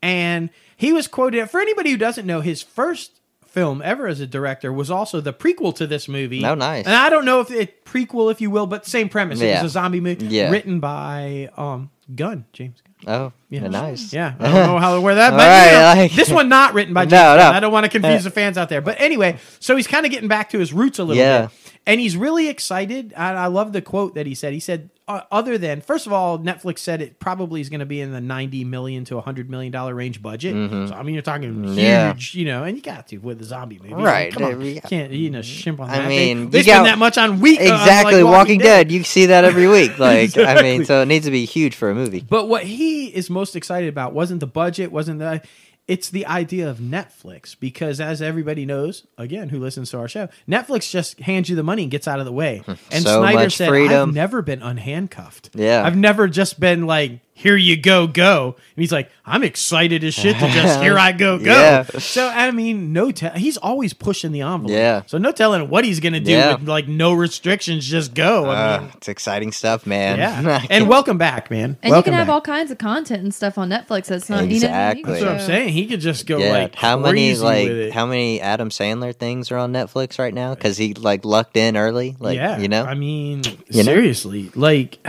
And 0.04 0.52
he 0.78 0.94
was 0.94 1.08
quoted 1.08 1.50
for 1.50 1.60
anybody 1.60 1.92
who 1.92 1.98
doesn't 1.98 2.26
know, 2.26 2.42
his 2.42 2.62
first 2.62 3.20
film 3.48 3.82
ever 3.84 4.08
as 4.08 4.20
a 4.20 4.26
director 4.28 4.74
was 4.74 4.90
also 4.90 5.22
the 5.22 5.32
prequel 5.34 5.76
to 5.76 5.86
this 5.86 6.08
movie. 6.08 6.44
Oh, 6.44 6.56
nice. 6.56 6.86
And 6.86 6.96
I 6.96 7.10
don't 7.12 7.24
know 7.26 7.40
if 7.40 7.52
it 7.52 7.86
prequel, 7.86 8.32
if 8.32 8.42
you 8.42 8.50
will, 8.50 8.66
but 8.66 8.86
same 8.88 9.10
premise. 9.10 9.42
It 9.42 9.48
Yeah. 9.48 9.62
was 9.62 9.72
a 9.72 9.74
zombie 9.74 10.00
movie 10.00 10.26
Yeah. 10.26 10.50
written 10.50 10.80
by 10.80 11.50
um 11.56 11.92
Gunn, 12.16 12.46
James 12.52 12.82
Gunn. 13.06 13.16
oh, 13.16 13.34
Yeah. 13.50 13.68
nice. 13.68 14.12
Yeah, 14.12 14.34
I 14.40 14.44
don't 14.52 14.54
know 14.68 14.80
how 14.80 14.96
to 14.96 15.02
where 15.02 15.16
that. 15.16 15.30
But 15.32 15.38
right, 15.38 15.66
you 15.68 15.72
know, 15.98 16.02
like- 16.04 16.12
this 16.14 16.30
one 16.32 16.50
not 16.50 16.74
written 16.74 16.94
by 16.96 17.04
James 17.06 17.12
No, 17.12 17.18
Gunn. 17.38 17.38
no. 17.38 17.58
I 17.58 17.60
don't 17.60 17.72
want 17.72 17.84
to 17.86 17.90
confuse 17.92 18.24
the 18.24 18.32
fans 18.32 18.58
out 18.58 18.70
there. 18.70 18.82
But 18.82 19.00
anyway, 19.00 19.38
so 19.60 19.76
he's 19.76 19.88
kind 19.88 20.06
of 20.06 20.12
getting 20.12 20.28
back 20.28 20.50
to 20.50 20.60
his 20.60 20.74
roots 20.74 20.98
a 20.98 21.04
little 21.04 21.22
Yeah. 21.24 21.42
bit, 21.44 21.52
and 21.86 22.00
he's 22.00 22.18
really 22.18 22.50
excited. 22.50 23.14
I, 23.16 23.34
I 23.34 23.48
love 23.48 23.72
the 23.72 23.82
quote 23.84 24.16
that 24.16 24.26
he 24.26 24.34
said. 24.34 24.54
He 24.54 24.60
said, 24.60 24.90
uh, 25.08 25.22
"Other 25.32 25.58
than 25.58 25.82
first 25.82 26.06
of 26.08 26.14
all, 26.14 26.40
Netflix 26.40 26.80
said 26.80 27.02
it 27.02 27.20
probably 27.20 27.60
is 27.62 27.70
going 27.70 27.80
to 27.82 27.86
be 27.86 28.00
in 28.02 28.12
the 28.12 28.22
ninety 28.22 28.64
million 28.64 29.06
to 29.06 29.20
hundred 29.22 29.50
million 29.50 29.72
dollar 29.72 29.94
range 29.94 30.22
budget. 30.22 30.54
So 30.90 30.94
I 30.96 31.04
mean, 31.04 31.14
you're 31.16 31.22
talking 31.22 31.64
huge, 31.64 31.78
Yeah. 31.78 32.14
you 32.32 32.46
know, 32.46 32.64
and 32.64 32.78
you 32.78 32.82
got 32.84 33.08
to 33.10 33.18
with 33.18 33.40
the 33.40 33.46
zombie 33.46 33.80
movie, 33.82 33.94
Right. 33.96 34.32
Come 34.32 34.44
on, 34.44 34.62
you 34.62 34.80
can't 34.82 35.12
you 35.12 35.30
know 35.30 35.42
shimp 35.42 35.80
on 35.80 35.90
I 35.90 36.00
that. 36.00 36.08
mean, 36.08 36.46
they, 36.46 36.52
they 36.52 36.58
you 36.60 36.64
spend 36.64 36.78
got- 36.86 36.92
that 36.92 36.98
much 36.98 37.18
on 37.18 37.40
week 37.40 37.60
uh, 37.60 37.64
on, 37.64 37.70
like, 37.70 37.80
Exactly. 37.82 38.24
Walking, 38.24 38.60
Dead. 38.60 38.92
You 38.92 39.04
see 39.04 39.26
that 39.28 39.44
every 39.46 39.68
week. 39.68 39.92
Like, 40.00 40.38
I 40.38 40.62
mean, 40.62 40.86
so 40.86 41.02
it 41.02 41.06
needs 41.08 41.26
to 41.26 41.32
be 41.32 41.46
huge 41.46 41.76
for 41.76 41.90
a 41.90 41.96
movie. 41.96 42.22
But 42.28 42.48
what 42.48 42.64
he 42.64 43.08
is 43.08 43.30
most 43.30 43.56
excited 43.56 43.90
about 43.90 44.14
wasn't 44.14 44.40
the 44.40 44.48
budget, 44.48 44.92
wasn't 44.92 45.20
the 45.20 45.42
it's 45.88 46.10
the 46.10 46.26
idea 46.26 46.70
of 46.70 46.78
Netflix 46.78 47.56
because 47.60 48.00
as 48.00 48.22
everybody 48.22 48.66
knows, 48.66 49.06
again, 49.18 49.50
who 49.50 49.60
listens 49.60 49.92
to 49.92 49.98
our 49.98 50.08
show, 50.08 50.30
Netflix 50.48 50.90
just 50.90 51.20
hands 51.20 51.50
you 51.50 51.56
the 51.56 51.64
money 51.64 51.84
and 51.84 51.92
gets 51.92 52.08
out 52.08 52.20
of 52.20 52.26
the 52.26 52.32
way. 52.32 52.62
And 52.92 53.04
So 53.04 53.22
Snyder 53.22 53.50
said, 53.50 53.70
freedom. 53.70 54.10
I've 54.10 54.16
never 54.16 54.42
been 54.42 54.60
unhandcuffed. 54.60 55.50
Yeah. 55.56 55.84
I've 55.86 55.98
never 55.98 56.28
just 56.28 56.60
been 56.60 56.86
like, 56.86 57.20
here 57.36 57.56
you 57.58 57.76
go, 57.76 58.06
go. 58.08 58.56
And 58.56 58.82
he's 58.82 58.92
like, 58.92 59.10
I'm 59.26 59.44
excited 59.44 60.04
as 60.04 60.14
shit 60.14 60.36
to 60.38 60.48
just 60.50 60.82
here 60.82 61.00
I 61.00 61.12
go, 61.14 61.38
go. 61.40 61.44
Yeah. 61.64 61.84
So 62.00 62.28
I 62.28 62.52
mean, 62.52 62.94
no, 62.94 63.12
te- 63.12 63.30
he's 63.36 63.58
always 63.58 63.94
pushing 63.94 64.32
the 64.32 64.42
envelope. 64.42 64.70
Yeah. 64.72 65.02
So 65.08 65.18
no 65.18 65.32
telling 65.32 65.68
what 65.70 65.84
he's 65.84 66.00
gonna 66.00 66.20
do 66.20 66.32
Yeah. 66.32 66.56
with 66.56 66.68
like 66.68 66.88
no 66.88 67.14
restrictions, 67.14 67.86
just 67.88 68.14
go. 68.14 68.46
I 68.46 68.56
Uh, 68.76 68.82
mean, 68.82 68.92
it's 68.98 69.08
exciting 69.10 69.52
stuff, 69.52 69.86
man. 69.88 70.20
yeah. 70.20 70.64
And 70.70 70.88
welcome 70.88 71.18
back, 71.18 71.50
man. 71.50 71.78
And 71.82 71.92
welcome 71.92 71.98
you 71.98 72.04
can 72.04 72.14
have 72.14 72.28
back. 72.28 72.34
all 72.34 72.42
kinds 72.42 72.70
of 72.72 72.78
content 72.78 73.24
and 73.24 73.34
stuff 73.34 73.58
on 73.58 73.70
Netflix. 73.70 74.06
That's 74.08 74.30
not 74.30 74.44
Exactly. 74.44 75.00
You 75.02 75.06
That's 75.08 75.22
what 75.22 75.32
I'm 75.32 75.40
saying. 75.42 75.70
He 75.70 75.88
could 75.88 76.00
just 76.02 76.26
go 76.28 76.38
yeah, 76.38 76.52
like 76.52 76.76
how 76.76 76.98
many 76.98 77.34
like 77.36 77.68
with 77.68 77.78
it. 77.78 77.94
how 77.94 78.06
many 78.06 78.42
Adam 78.42 78.70
Sandler 78.70 79.16
things 79.16 79.52
are 79.52 79.58
on 79.58 79.74
Netflix 79.74 80.20
right 80.20 80.34
now? 80.34 80.54
Because 80.54 80.78
he 80.78 80.94
like 80.94 81.26
lucked 81.26 81.58
in 81.58 81.76
early, 81.78 82.16
like 82.20 82.36
yeah, 82.38 82.58
you 82.60 82.68
know. 82.68 82.84
I 82.84 82.94
mean, 82.94 83.44
You 83.70 83.84
know? 83.84 83.92
seriously, 83.92 84.52
like, 84.56 85.00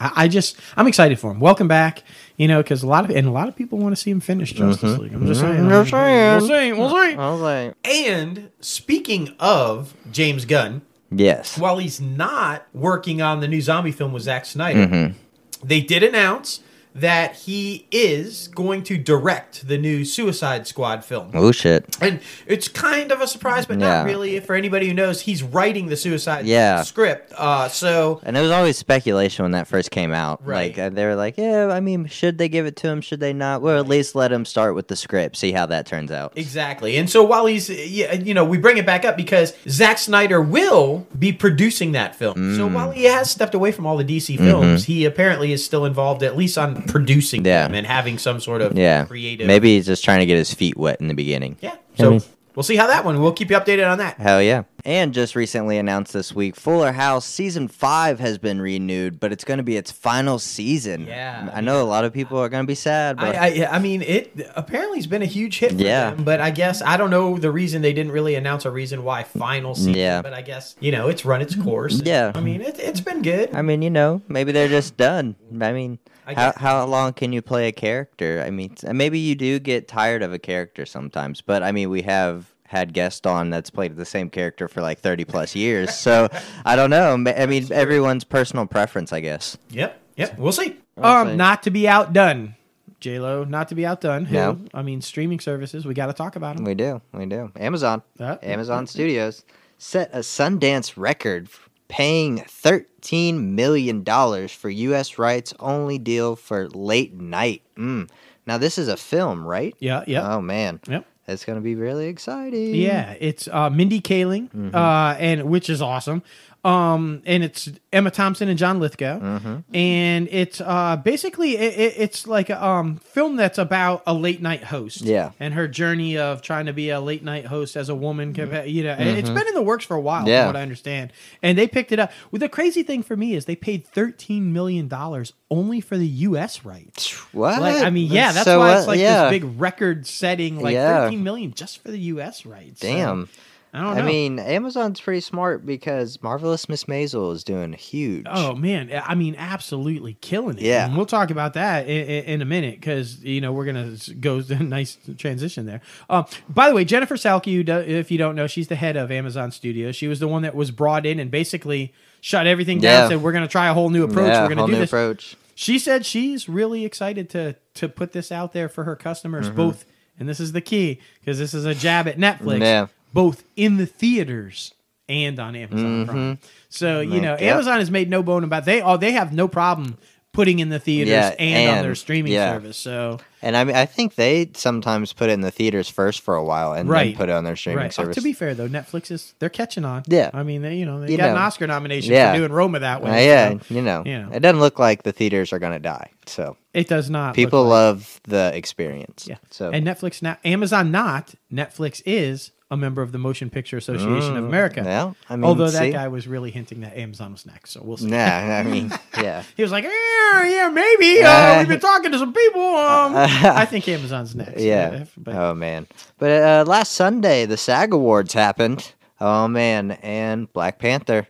I, 0.00 0.12
I 0.24 0.28
just, 0.28 0.56
I'm 0.76 0.86
excited 0.88 1.18
for 1.20 1.30
him. 1.30 1.38
Welcome 1.40 1.68
back, 1.68 2.02
you 2.36 2.48
know, 2.48 2.62
because 2.62 2.82
a 2.82 2.86
lot 2.86 3.04
of 3.04 3.10
and 3.14 3.26
a 3.26 3.30
lot 3.30 3.48
of 3.48 3.54
people 3.54 3.78
want 3.78 3.94
to 3.94 4.00
see 4.00 4.10
him 4.10 4.20
finish 4.20 4.52
Justice 4.52 4.98
League. 4.98 5.12
I'm 5.12 5.26
just 5.26 5.40
saying. 5.40 5.60
Mm-hmm. 5.60 5.68
Just 5.68 5.90
saying. 5.90 6.38
We'll 6.38 6.48
see. 6.48 6.72
We'll 6.72 6.90
see. 6.90 7.14
I 7.16 7.30
was 7.30 7.40
like, 7.40 7.74
And 7.84 8.50
speaking 8.60 9.34
of 9.38 9.94
James 10.10 10.44
Gunn, 10.46 10.82
yes, 11.10 11.58
while 11.58 11.78
he's 11.78 12.00
not 12.00 12.66
working 12.72 13.20
on 13.22 13.40
the 13.40 13.48
new 13.48 13.60
zombie 13.60 13.92
film 13.92 14.12
with 14.12 14.22
Zack 14.22 14.46
Snyder, 14.46 14.86
Mm-hmm. 14.86 15.66
they 15.66 15.80
did 15.80 16.02
announce 16.02 16.60
that 16.94 17.34
he 17.36 17.86
is 17.92 18.48
going 18.48 18.82
to 18.82 18.98
direct 18.98 19.68
the 19.68 19.78
new 19.78 20.04
Suicide 20.04 20.66
Squad 20.66 21.04
film. 21.04 21.30
oh 21.34 21.52
shit, 21.52 21.96
And 22.00 22.20
it's 22.46 22.66
kind 22.68 23.12
of 23.12 23.20
a 23.20 23.26
surprise, 23.28 23.64
but 23.66 23.78
Yeah. 23.78 23.98
not 24.02 24.06
really. 24.06 24.40
For 24.40 24.54
anybody 24.56 24.88
who 24.88 24.94
knows, 24.94 25.20
he's 25.22 25.42
writing 25.42 25.86
the 25.86 25.96
Suicide 25.96 26.46
Yeah. 26.46 26.82
script. 26.82 27.32
Uh, 27.36 27.68
so 27.68 28.20
and 28.24 28.36
it 28.36 28.40
was 28.40 28.50
always 28.50 28.76
speculation 28.76 29.44
when 29.44 29.52
that 29.52 29.68
first 29.68 29.90
came 29.90 30.12
out. 30.12 30.44
Right. 30.44 30.76
Like 30.76 30.78
uh, 30.78 30.88
they 30.90 31.04
were 31.06 31.14
like, 31.14 31.38
yeah, 31.38 31.68
I 31.68 31.78
mean, 31.80 32.06
should 32.06 32.38
they 32.38 32.48
give 32.48 32.66
it 32.66 32.74
to 32.76 32.88
him? 32.88 33.00
Should 33.00 33.20
they 33.20 33.32
not? 33.32 33.62
Well, 33.62 33.78
at 33.78 33.86
least 33.86 34.14
let 34.14 34.32
him 34.32 34.44
start 34.44 34.74
with 34.74 34.88
the 34.88 34.96
script, 34.96 35.36
see 35.36 35.52
how 35.52 35.66
that 35.66 35.86
turns 35.86 36.10
out. 36.10 36.32
exactly. 36.36 36.96
And 36.96 37.08
so 37.08 37.22
while 37.22 37.46
he's, 37.46 37.70
yeah, 37.70 38.14
you 38.14 38.34
know, 38.34 38.44
we 38.44 38.58
bring 38.58 38.76
it 38.78 38.86
back 38.86 39.04
up 39.04 39.16
because 39.16 39.52
Zack 39.68 39.98
Snyder 39.98 40.40
will 40.42 41.06
be 41.18 41.32
producing 41.32 41.92
that 41.92 42.16
film. 42.16 42.56
So 42.56 42.68
Mm. 42.68 42.72
while 42.72 42.90
he 42.90 43.04
has 43.04 43.30
stepped 43.30 43.54
away 43.54 43.70
from 43.72 43.86
all 43.86 43.96
the 43.96 44.04
DC 44.04 44.36
films, 44.36 44.84
he 44.84 45.04
apparently 45.04 45.52
is 45.52 45.64
still 45.64 45.84
involved, 45.84 46.22
at 46.22 46.36
least 46.36 46.58
on 46.58 46.79
producing. 46.82 47.44
Yeah. 47.44 47.64
them 47.66 47.74
and 47.74 47.86
having 47.86 48.18
some 48.18 48.40
sort 48.40 48.62
of 48.62 48.76
Yeah, 48.76 49.04
creative. 49.04 49.46
maybe 49.46 49.74
he's 49.76 49.86
just 49.86 50.04
trying 50.04 50.20
to 50.20 50.26
get 50.26 50.36
his 50.36 50.52
feet 50.54 50.76
wet 50.76 51.00
in 51.00 51.08
the 51.08 51.14
beginning. 51.14 51.56
Yeah. 51.60 51.72
I 51.98 52.02
So 52.02 52.10
mean- 52.12 52.22
we'll 52.54 52.62
see 52.62 52.76
how 52.76 52.86
that 52.88 53.04
one. 53.04 53.20
We'll 53.20 53.32
keep 53.32 53.50
you 53.50 53.56
updated 53.56 53.90
on 53.90 53.98
that. 53.98 54.16
Hell 54.18 54.42
yeah. 54.42 54.62
And 54.82 55.12
just 55.12 55.36
recently 55.36 55.76
announced 55.76 56.14
this 56.14 56.34
week, 56.34 56.56
Fuller 56.56 56.92
House 56.92 57.26
season 57.26 57.68
five 57.68 58.18
has 58.18 58.38
been 58.38 58.62
renewed, 58.62 59.20
but 59.20 59.30
it's 59.30 59.44
going 59.44 59.58
to 59.58 59.62
be 59.62 59.76
its 59.76 59.90
final 59.90 60.38
season. 60.38 61.06
Yeah, 61.06 61.50
I 61.52 61.60
know 61.60 61.82
a 61.82 61.84
lot 61.84 62.06
of 62.06 62.14
people 62.14 62.38
are 62.38 62.48
going 62.48 62.62
to 62.62 62.66
be 62.66 62.74
sad, 62.74 63.18
but 63.18 63.36
I, 63.36 63.64
I, 63.64 63.76
I 63.76 63.78
mean, 63.78 64.00
it 64.00 64.32
apparently 64.56 64.96
has 64.96 65.06
been 65.06 65.20
a 65.20 65.26
huge 65.26 65.58
hit 65.58 65.72
for 65.72 65.76
Yeah. 65.82 66.12
them, 66.12 66.24
but 66.24 66.40
I 66.40 66.50
guess 66.50 66.80
I 66.80 66.96
don't 66.96 67.10
know 67.10 67.36
the 67.36 67.50
reason 67.50 67.82
they 67.82 67.92
didn't 67.92 68.12
really 68.12 68.36
announce 68.36 68.64
a 68.64 68.70
reason 68.70 69.04
why 69.04 69.22
final 69.24 69.74
season. 69.74 69.92
Yeah. 69.96 70.22
but 70.22 70.32
I 70.32 70.40
guess 70.40 70.76
you 70.80 70.92
know 70.92 71.08
it's 71.08 71.26
run 71.26 71.42
its 71.42 71.54
course. 71.54 72.00
Yeah. 72.02 72.32
I 72.34 72.40
mean 72.40 72.62
it, 72.62 72.78
it's 72.78 73.00
been 73.02 73.20
good. 73.20 73.54
I 73.54 73.60
mean, 73.60 73.82
you 73.82 73.90
know, 73.90 74.22
maybe 74.28 74.50
they're 74.52 74.66
just 74.68 74.96
done. 74.96 75.36
I 75.60 75.72
mean, 75.72 75.98
I 76.06 76.09
how 76.34 76.50
guess- 76.52 76.58
how 76.60 76.84
long 76.86 77.12
can 77.12 77.32
you 77.32 77.42
play 77.42 77.68
a 77.68 77.72
character? 77.72 78.42
I 78.46 78.50
mean, 78.50 78.74
maybe 78.92 79.18
you 79.18 79.34
do 79.34 79.58
get 79.58 79.88
tired 79.88 80.22
of 80.22 80.32
a 80.32 80.38
character 80.38 80.84
sometimes, 80.86 81.40
but 81.40 81.62
I 81.62 81.72
mean, 81.72 81.90
we 81.90 82.02
have 82.02 82.46
had 82.66 82.92
guests 82.92 83.26
on 83.26 83.50
that's 83.50 83.68
played 83.70 83.96
the 83.96 84.04
same 84.04 84.30
character 84.30 84.68
for 84.68 84.80
like 84.80 85.00
30 85.00 85.24
plus 85.24 85.56
years. 85.56 85.94
So, 85.96 86.28
I 86.64 86.76
don't 86.76 86.90
know. 86.90 87.12
I 87.36 87.46
mean, 87.46 87.66
everyone's 87.72 88.22
personal 88.24 88.66
preference, 88.66 89.12
I 89.12 89.20
guess. 89.20 89.56
Yep, 89.70 90.00
yep. 90.16 90.38
We'll 90.38 90.52
see. 90.52 90.76
We'll 90.96 91.06
Um, 91.06 91.28
see. 91.30 91.36
not 91.36 91.62
to 91.64 91.70
be 91.70 91.88
outdone, 91.88 92.54
J 93.00 93.18
Lo. 93.18 93.42
Not 93.44 93.68
to 93.70 93.74
be 93.74 93.84
outdone. 93.86 94.26
Who? 94.26 94.34
No. 94.34 94.58
I 94.74 94.82
mean, 94.82 95.00
streaming 95.00 95.40
services. 95.40 95.84
We 95.86 95.94
got 95.94 96.06
to 96.06 96.12
talk 96.12 96.36
about 96.36 96.56
them. 96.56 96.64
We 96.64 96.74
do. 96.74 97.00
We 97.12 97.26
do. 97.26 97.50
Amazon. 97.56 98.02
Uh, 98.20 98.36
Amazon 98.42 98.86
Studios 98.86 99.42
set 99.78 100.10
a 100.12 100.18
Sundance 100.18 100.92
record 100.96 101.46
f- 101.46 101.69
paying 101.90 102.38
$13 102.38 103.34
million 103.42 104.04
for 104.48 104.70
U.S. 104.70 105.18
rights 105.18 105.52
only 105.60 105.98
deal 105.98 106.36
for 106.36 106.68
late 106.70 107.14
night. 107.14 107.62
Mm. 107.76 108.08
Now, 108.46 108.58
this 108.58 108.78
is 108.78 108.88
a 108.88 108.96
film, 108.96 109.44
right? 109.46 109.74
Yeah, 109.78 110.04
yeah. 110.06 110.34
Oh, 110.34 110.40
man. 110.40 110.80
Yep. 110.88 111.06
That's 111.26 111.44
going 111.44 111.56
to 111.58 111.62
be 111.62 111.74
really 111.76 112.06
exciting. 112.06 112.74
Yeah, 112.74 113.14
it's 113.20 113.46
uh, 113.46 113.70
Mindy 113.70 114.00
Kaling, 114.00 114.48
Mm-hmm. 114.50 114.74
uh, 114.74 115.14
and 115.18 115.44
which 115.44 115.70
is 115.70 115.80
awesome. 115.80 116.22
Um, 116.62 117.22
and 117.24 117.42
it's 117.42 117.70
Emma 117.90 118.10
Thompson 118.10 118.50
and 118.50 118.58
John 118.58 118.80
Lithgow, 118.80 119.18
Mm-hmm. 119.18 119.74
and 119.74 120.28
it's 120.30 120.60
uh, 120.60 120.96
basically 120.96 121.56
it, 121.56 121.72
it, 121.78 121.94
it's 121.96 122.26
like 122.26 122.50
a 122.50 122.62
um, 122.62 122.96
film 122.96 123.36
that's 123.36 123.56
about 123.56 124.02
a 124.06 124.12
late 124.12 124.42
night 124.42 124.64
host, 124.64 125.00
Yeah. 125.00 125.30
and 125.40 125.54
her 125.54 125.66
journey 125.66 126.18
of 126.18 126.42
trying 126.42 126.66
to 126.66 126.74
be 126.74 126.90
a 126.90 127.00
late 127.00 127.24
night 127.24 127.46
host 127.46 127.76
as 127.76 127.88
a 127.88 127.94
woman. 127.94 128.34
compa- 128.34 128.70
You 128.70 128.84
know, 128.84 128.90
and 128.90 129.18
it's 129.18 129.30
been 129.30 129.48
in 129.48 129.54
the 129.54 129.62
works 129.62 129.86
for 129.86 129.96
a 129.96 130.00
while, 130.02 130.20
Mm-hmm. 130.20 130.28
Yeah. 130.28 130.42
from 130.42 130.48
what 130.48 130.56
I 130.56 130.62
understand. 130.62 131.14
And 131.42 131.56
they 131.56 131.66
picked 131.66 131.92
it 131.92 131.98
up. 131.98 132.12
Well, 132.30 132.40
the 132.40 132.48
crazy 132.50 132.82
thing 132.82 133.02
for 133.02 133.16
me 133.16 133.34
is 133.34 133.46
they 133.46 133.56
paid 133.56 133.86
thirteen 133.86 134.52
million 134.52 134.86
dollars 134.86 135.32
only 135.50 135.80
for 135.80 135.96
the 135.96 136.06
U.S. 136.28 136.62
rights. 136.64 137.10
What? 137.32 137.58
Like, 137.60 137.82
I 137.82 137.88
mean, 137.88 138.12
yeah, 138.12 138.32
that's 138.32 138.44
So 138.44 138.58
why 138.58 138.76
it's 138.76 138.86
like 138.86 139.00
yeah. 139.00 139.30
this 139.30 139.40
big 139.40 139.58
record-setting, 139.58 140.60
like 140.60 140.74
Yeah. 140.74 141.04
thirteen 141.04 141.24
million 141.24 141.54
just 141.54 141.82
for 141.82 141.90
the 141.90 141.98
U.S. 142.00 142.44
rights. 142.44 142.80
So, 142.82 142.86
Damn. 142.86 143.28
I 143.72 143.82
don't 143.82 143.94
know. 143.96 144.02
I 144.02 144.04
mean, 144.04 144.38
Amazon's 144.40 145.00
pretty 145.00 145.20
smart 145.20 145.64
because 145.64 146.20
Marvelous 146.22 146.68
Miss 146.68 146.84
Maisel 146.84 147.32
is 147.32 147.44
doing 147.44 147.72
huge. 147.72 148.26
Oh 148.28 148.54
man, 148.56 148.90
I 149.06 149.14
mean, 149.14 149.36
absolutely 149.38 150.14
killing 150.20 150.58
it. 150.58 150.62
Yeah. 150.64 150.86
and 150.86 150.96
we'll 150.96 151.06
talk 151.06 151.30
about 151.30 151.54
that 151.54 151.86
in, 151.86 152.04
in, 152.06 152.24
in 152.24 152.42
a 152.42 152.44
minute 152.44 152.80
because 152.80 153.22
you 153.22 153.40
know 153.40 153.52
we're 153.52 153.66
gonna 153.66 153.96
go 154.18 154.42
a 154.48 154.54
nice 154.62 154.98
transition 155.18 155.66
there. 155.66 155.80
Um, 156.08 156.26
by 156.48 156.68
the 156.68 156.74
way, 156.74 156.84
Jennifer 156.84 157.14
Salke, 157.16 157.68
if 157.86 158.10
you 158.10 158.18
don't 158.18 158.34
know, 158.34 158.46
she's 158.48 158.66
the 158.68 158.74
head 158.76 158.96
of 158.96 159.12
Amazon 159.12 159.52
Studios. 159.52 159.94
She 159.94 160.08
was 160.08 160.18
the 160.18 160.28
one 160.28 160.42
that 160.42 160.54
was 160.56 160.70
brought 160.72 161.06
in 161.06 161.20
and 161.20 161.30
basically 161.30 161.94
shut 162.20 162.46
everything 162.48 162.80
down. 162.80 163.04
Yeah. 163.04 163.08
Said 163.10 163.22
we're 163.22 163.32
gonna 163.32 163.46
try 163.46 163.68
a 163.68 163.74
whole 163.74 163.90
new 163.90 164.02
approach. 164.02 164.28
yeah, 164.32 164.42
we're 164.42 164.54
gonna 164.54 164.66
do 164.66 164.72
new 164.72 164.78
this. 164.80 164.90
approach. 164.90 165.36
She 165.54 165.78
said 165.78 166.04
she's 166.06 166.48
really 166.48 166.84
excited 166.84 167.30
to 167.30 167.54
to 167.74 167.88
put 167.88 168.12
this 168.12 168.32
out 168.32 168.52
there 168.52 168.68
for 168.68 168.82
her 168.82 168.96
customers, 168.96 169.46
Mm-hmm. 169.46 169.56
both, 169.56 169.84
and 170.18 170.28
this 170.28 170.40
is 170.40 170.50
the 170.52 170.60
key 170.60 171.00
because 171.20 171.38
this 171.38 171.54
is 171.54 171.64
a 171.66 171.74
jab 171.74 172.08
at 172.08 172.16
Netflix, 172.18 172.60
Yeah. 172.60 172.86
Both 173.12 173.44
in 173.56 173.76
the 173.76 173.86
theaters 173.86 174.74
and 175.08 175.38
on 175.40 175.56
Amazon 175.56 176.06
Prime. 176.06 176.38
So 176.68 177.00
you 177.00 177.20
know, 177.20 177.34
Mm-hmm. 177.34 177.42
Yep. 177.44 177.54
Amazon 177.54 177.78
has 177.80 177.90
made 177.90 178.08
no 178.10 178.22
bone 178.22 178.44
about 178.44 178.64
they 178.64 178.80
all 178.80 178.98
they 178.98 179.12
have 179.12 179.32
no 179.32 179.48
problem 179.48 179.98
putting 180.32 180.60
in 180.60 180.68
the 180.68 180.78
theaters 180.78 181.10
Yeah, 181.10 181.34
and, 181.40 181.68
on 181.70 181.74
and- 181.78 181.84
their 181.84 181.94
streaming 181.96 182.30
yeah. 182.32 182.52
service. 182.52 182.76
So 182.76 183.18
And 183.42 183.56
I 183.56 183.64
mean, 183.64 183.74
I 183.74 183.84
think 183.84 184.14
they 184.14 184.48
sometimes 184.54 185.12
put 185.12 185.28
it 185.28 185.32
in 185.32 185.40
the 185.40 185.50
theaters 185.50 185.88
first 185.88 186.20
for 186.20 186.36
a 186.36 186.44
while 186.44 186.72
and 186.72 186.88
Right. 186.88 187.06
then 187.08 187.16
put 187.16 187.28
it 187.28 187.32
on 187.32 187.42
their 187.42 187.56
streaming 187.56 187.78
right. 187.82 187.86
Uh, 187.88 188.02
service. 188.02 188.14
to 188.14 188.22
be 188.22 188.32
fair 188.32 188.54
though, 188.54 188.68
Netflix 188.68 189.10
is 189.10 189.34
they're 189.40 189.48
catching 189.48 189.84
on. 189.84 190.04
Yeah. 190.06 190.30
I 190.32 190.44
mean 190.44 190.62
they 190.62 190.76
you 190.76 190.86
know 190.86 191.00
they 191.00 191.10
You 191.10 191.16
got 191.16 191.30
an 191.30 191.34
know. 191.34 191.40
Oscar 191.40 191.66
nomination 191.66 192.12
Yeah. 192.12 192.30
for 192.30 192.38
doing 192.38 192.52
Roma 192.52 192.78
that 192.78 193.02
way. 193.02 193.10
Uh, 193.10 193.14
yeah, 193.28 193.50
so 193.50 193.74
you 193.74 193.82
know, 193.82 194.04
you 194.06 194.16
know. 194.18 194.28
it 194.32 194.38
doesn't 194.38 194.60
look 194.60 194.78
like 194.78 195.02
the 195.02 195.10
theaters 195.12 195.52
are 195.52 195.58
going 195.58 195.72
to 195.72 195.80
die. 195.80 196.10
So 196.26 196.56
it 196.72 196.86
does 196.86 197.10
not. 197.10 197.30
look 197.30 197.34
people 197.34 197.64
like- 197.64 197.70
love 197.70 198.20
the 198.22 198.52
experience. 198.54 199.26
Yeah. 199.28 199.38
So 199.50 199.70
and 199.72 199.84
Netflix 199.84 200.22
now 200.22 200.36
Amazon 200.44 200.92
not 200.92 201.34
Netflix 201.52 202.02
is 202.06 202.52
a 202.70 202.76
member 202.76 203.02
of 203.02 203.10
the 203.12 203.18
Motion 203.18 203.50
Picture 203.50 203.76
Association 203.76 204.36
of 204.36 204.44
America. 204.44 204.82
well, 204.84 205.16
I 205.28 205.36
mean, 205.36 205.44
Although 205.44 205.70
that 205.70 205.78
see? 205.78 205.90
guy 205.90 206.06
was 206.08 206.28
really 206.28 206.50
hinting 206.50 206.82
that 206.82 206.96
Amazon 206.96 207.32
was 207.32 207.44
next, 207.44 207.70
so 207.70 207.80
we'll 207.82 207.96
see. 207.96 208.06
Nah, 208.06 208.16
I 208.16 208.62
mean, 208.62 208.92
yeah. 209.16 209.42
He 209.56 209.62
was 209.62 209.72
like, 209.72 209.84
yeah, 209.84 210.44
yeah, 210.44 210.68
maybe. 210.68 211.22
Uh, 211.22 211.58
we've 211.58 211.68
been 211.68 211.80
talking 211.80 212.12
to 212.12 212.18
some 212.18 212.32
people. 212.32 212.62
Um, 212.62 213.14
I 213.16 213.64
think 213.66 213.88
Amazon's 213.88 214.34
next. 214.34 214.60
Yeah. 214.62 215.04
but- 215.16 215.34
Oh 215.34 215.54
man. 215.54 215.86
But 216.18 216.30
uh, 216.42 216.64
last 216.66 216.92
Sunday 216.92 217.44
the 217.46 217.56
SAG 217.56 217.92
Awards 217.92 218.34
happened. 218.34 218.92
Oh 219.20 219.48
man, 219.48 219.92
and 220.02 220.50
Black 220.52 220.78
Panther 220.78 221.26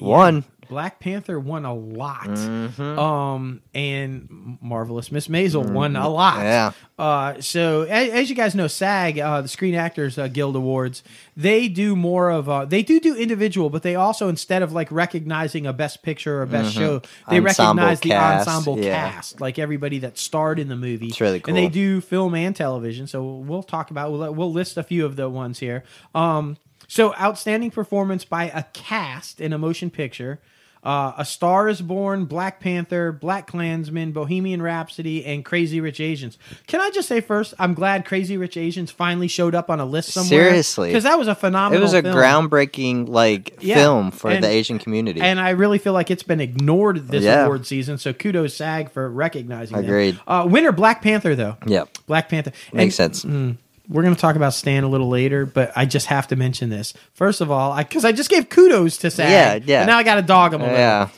won. 0.00 0.44
Black 0.70 1.00
Panther 1.00 1.38
won 1.40 1.64
a 1.64 1.74
lot. 1.74 2.28
Mm-hmm. 2.28 2.98
Um, 2.98 3.60
and 3.74 4.58
Marvelous 4.62 5.10
Miss 5.10 5.26
Maisel 5.26 5.68
won 5.68 5.96
a 5.96 6.08
lot. 6.08 6.38
Yeah. 6.38 6.72
Uh, 6.96 7.40
so 7.40 7.82
as, 7.82 8.10
as 8.10 8.30
you 8.30 8.36
guys 8.36 8.54
know, 8.54 8.68
SAG, 8.68 9.18
uh, 9.18 9.40
the 9.40 9.48
Screen 9.48 9.74
Actors 9.74 10.16
uh, 10.16 10.28
Guild 10.28 10.54
Awards, 10.54 11.02
they 11.36 11.66
do 11.66 11.96
more 11.96 12.30
of 12.30 12.48
uh, 12.48 12.64
they 12.64 12.82
do 12.82 13.00
do 13.00 13.16
individual, 13.16 13.68
but 13.68 13.82
they 13.82 13.96
also 13.96 14.28
instead 14.28 14.62
of 14.62 14.72
like 14.72 14.92
recognizing 14.92 15.66
a 15.66 15.72
best 15.72 16.02
picture 16.02 16.40
or 16.40 16.46
best 16.46 16.72
show, 16.72 17.00
they 17.28 17.40
Mm-hmm. 17.40 17.46
Ensemble 17.48 17.84
recognize 17.84 18.00
the 18.00 18.12
ensemble 18.14 18.78
yeah. 18.78 19.10
cast, 19.12 19.40
like 19.40 19.58
everybody 19.58 19.98
that 20.00 20.18
starred 20.18 20.58
in 20.58 20.68
the 20.68 20.76
movie. 20.76 21.08
It's 21.08 21.20
really 21.20 21.40
cool. 21.40 21.54
And 21.54 21.56
they 21.56 21.68
do 21.68 22.00
film 22.00 22.34
and 22.34 22.54
television. 22.54 23.06
So 23.06 23.24
we'll 23.24 23.62
talk 23.62 23.90
about 23.90 24.12
we'll, 24.12 24.32
we'll 24.32 24.52
list 24.52 24.76
a 24.76 24.82
few 24.82 25.04
of 25.04 25.16
the 25.16 25.28
ones 25.28 25.58
here. 25.58 25.82
Um, 26.14 26.56
so 26.86 27.14
outstanding 27.14 27.70
performance 27.70 28.24
by 28.24 28.44
a 28.44 28.64
cast 28.72 29.40
in 29.40 29.52
a 29.52 29.58
motion 29.58 29.90
picture. 29.90 30.40
Uh, 30.82 31.12
a 31.18 31.24
Star 31.26 31.68
is 31.68 31.82
Born, 31.82 32.24
Black 32.24 32.58
Panther, 32.58 33.12
Black 33.12 33.46
Klansman, 33.46 34.12
Bohemian 34.12 34.62
Rhapsody, 34.62 35.26
and 35.26 35.44
Crazy 35.44 35.78
Rich 35.78 36.00
Asians. 36.00 36.38
Can 36.66 36.80
I 36.80 36.88
just 36.88 37.06
say 37.06 37.20
first, 37.20 37.52
I'm 37.58 37.74
glad 37.74 38.06
Crazy 38.06 38.38
Rich 38.38 38.56
Asians 38.56 38.90
finally 38.90 39.28
showed 39.28 39.54
up 39.54 39.68
on 39.68 39.78
a 39.78 39.84
list 39.84 40.10
somewhere. 40.12 40.48
Seriously. 40.48 40.88
because 40.88 41.04
that 41.04 41.18
was 41.18 41.28
a 41.28 41.34
phenomenal 41.34 41.78
It 41.78 41.82
was 41.82 41.92
a 41.92 42.00
film. 42.00 42.16
groundbreaking 42.16 43.08
like 43.08 43.58
Yeah, 43.60 43.74
film 43.74 44.10
for 44.10 44.30
and- 44.30 44.42
the 44.42 44.48
Asian 44.48 44.78
community. 44.78 45.20
And 45.20 45.38
I 45.38 45.50
really 45.50 45.78
feel 45.78 45.92
like 45.92 46.10
it's 46.10 46.22
been 46.22 46.40
ignored 46.40 47.08
this 47.08 47.24
Yeah. 47.24 47.44
award 47.44 47.66
season. 47.66 47.98
So 47.98 48.14
kudos 48.14 48.54
SAG 48.54 48.90
for 48.90 49.10
recognizing. 49.10 49.76
them. 49.76 49.84
Agreed. 49.84 50.18
Uh, 50.26 50.46
winner 50.48 50.72
Black 50.72 51.02
Panther 51.02 51.34
though. 51.34 51.56
yep, 51.66 51.90
Black 52.06 52.28
Panther 52.30 52.52
makes 52.72 52.98
And- 52.98 53.14
sense. 53.16 53.58
We're 53.90 54.02
going 54.02 54.14
to 54.14 54.20
talk 54.20 54.36
about 54.36 54.54
Stan 54.54 54.84
a 54.84 54.88
little 54.88 55.08
later, 55.08 55.44
but 55.44 55.72
I 55.74 55.84
just 55.84 56.06
have 56.06 56.28
to 56.28 56.36
mention 56.36 56.70
this. 56.70 56.94
First 57.12 57.40
of 57.40 57.50
all, 57.50 57.76
because 57.76 58.04
I, 58.04 58.12
just 58.12 58.30
gave 58.30 58.48
kudos 58.48 58.98
to 58.98 59.10
SAG. 59.10 59.28
Yeah, 59.28 59.58
yeah. 59.66 59.80
And 59.80 59.88
now 59.88 59.98
I 59.98 60.04
got 60.04 60.14
to 60.14 60.22
dog 60.22 60.52
them 60.52 60.60
a 60.60 60.64
little. 60.64 60.78
yeah, 60.78 61.08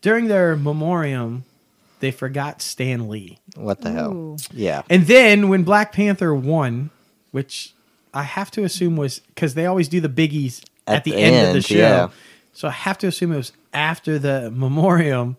During 0.00 0.28
their 0.28 0.54
memoriam, 0.56 1.42
they 1.98 2.12
forgot 2.12 2.62
Stan 2.62 3.08
Lee. 3.08 3.38
what 3.56 3.80
the 3.80 3.90
hell? 3.90 4.36
Yeah, 4.52 4.82
And 4.88 5.06
then 5.08 5.48
when 5.48 5.64
Black 5.64 5.92
Panther 5.92 6.32
won, 6.34 6.90
which 7.32 7.74
I 8.14 8.22
have 8.22 8.50
to 8.52 8.62
assume 8.64 8.96
was 8.96 9.18
because 9.18 9.54
they 9.54 9.66
always 9.66 9.88
do 9.88 10.00
the 10.00 10.08
biggies 10.08 10.62
at, 10.86 10.98
At 10.98 11.04
the, 11.04 11.10
the 11.10 11.16
end, 11.18 11.48
of 11.48 11.54
the 11.54 11.62
show. 11.62 11.74
yeah. 11.76 12.08
So 12.52 12.68
I 12.68 12.72
have 12.72 12.96
to 12.98 13.06
assume 13.08 13.32
it 13.32 13.36
was 13.38 13.52
after 13.74 14.18
the 14.20 14.50
memoriam. 14.52 15.36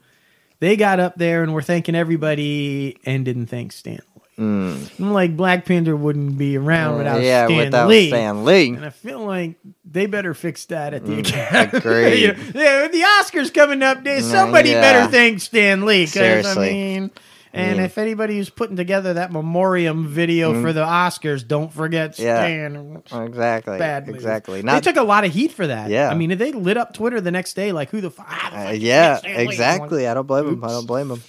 They 0.59 0.75
got 0.75 0.99
up 0.99 1.15
there 1.15 1.41
and 1.41 1.53
were 1.53 1.61
thanking 1.61 1.95
everybody 1.95 2.97
and 3.05 3.23
didn't 3.25 3.47
thank 3.47 3.71
Stan 3.71 3.99
Lee. 4.37 4.89
I'm 4.99 5.13
like 5.13 5.35
Black 5.37 5.65
Panther 5.65 5.95
wouldn't 5.95 6.37
be 6.37 6.57
around 6.57 6.97
without 6.97 7.19
Mm. 7.19 7.23
yeah, 7.23 7.45
Stan 7.47 7.57
without 7.57 7.87
Lee. 7.89 8.07
Stan 8.07 8.45
Lee. 8.45 8.69
And 8.69 8.85
I 8.85 8.89
feel 8.89 9.19
like 9.25 9.55
they 9.85 10.05
better 10.05 10.33
fix 10.33 10.65
that 10.65 10.93
at 10.93 11.05
the 11.05 11.13
Mm, 11.17 11.19
Academy. 11.27 11.77
agreed. 11.77 12.19
You 12.21 12.27
know, 12.33 12.61
yeah, 12.61 12.81
with 12.83 12.91
the 12.91 13.01
Oscars 13.01 13.53
coming 13.53 13.83
up, 13.83 14.03
there- 14.03 14.21
somebody 14.21 14.69
yeah. 14.71 14.81
better 14.81 15.11
thank 15.11 15.41
Stan 15.41 15.85
Lee. 15.85 16.05
Seriously. 16.05 16.69
I 16.69 16.71
mean, 16.73 17.11
and 17.53 17.79
Mm. 17.79 17.83
if 17.85 17.97
anybody 17.97 18.37
who's 18.37 18.49
putting 18.49 18.77
together 18.77 19.15
that 19.15 19.31
memoriam 19.33 20.07
video 20.07 20.59
for 20.61 20.71
the 20.71 20.85
Oscars, 20.85 21.45
don't 21.45 21.71
forget 21.71 22.17
Yeah. 22.17 22.37
Stan. 22.37 23.01
Exactly. 23.13 23.77
Bad. 23.77 24.07
Exactly. 24.07 24.61
they 24.61 24.79
took 24.79 24.95
a 24.95 25.03
lot 25.03 25.25
of 25.25 25.33
heat 25.33 25.51
for 25.51 25.67
that. 25.67 25.89
Yeah. 25.89 26.09
I 26.09 26.15
mean, 26.15 26.37
they 26.37 26.53
lit 26.53 26.77
up 26.77 26.93
Twitter 26.93 27.19
the 27.19 27.31
next 27.31 27.53
day, 27.55 27.73
like, 27.73 27.89
who 27.89 27.99
the 27.99 28.09
fuck? 28.09 28.25
Ah, 28.29 28.67
uh, 28.67 28.71
yeah, 28.71 29.19
exactly. 29.25 30.07
I 30.07 30.13
don't 30.13 30.25
blame 30.27 30.45
them. 30.45 30.63
I 30.63 30.67
don't 30.69 30.87
blame 30.87 31.11
him. 31.11 31.21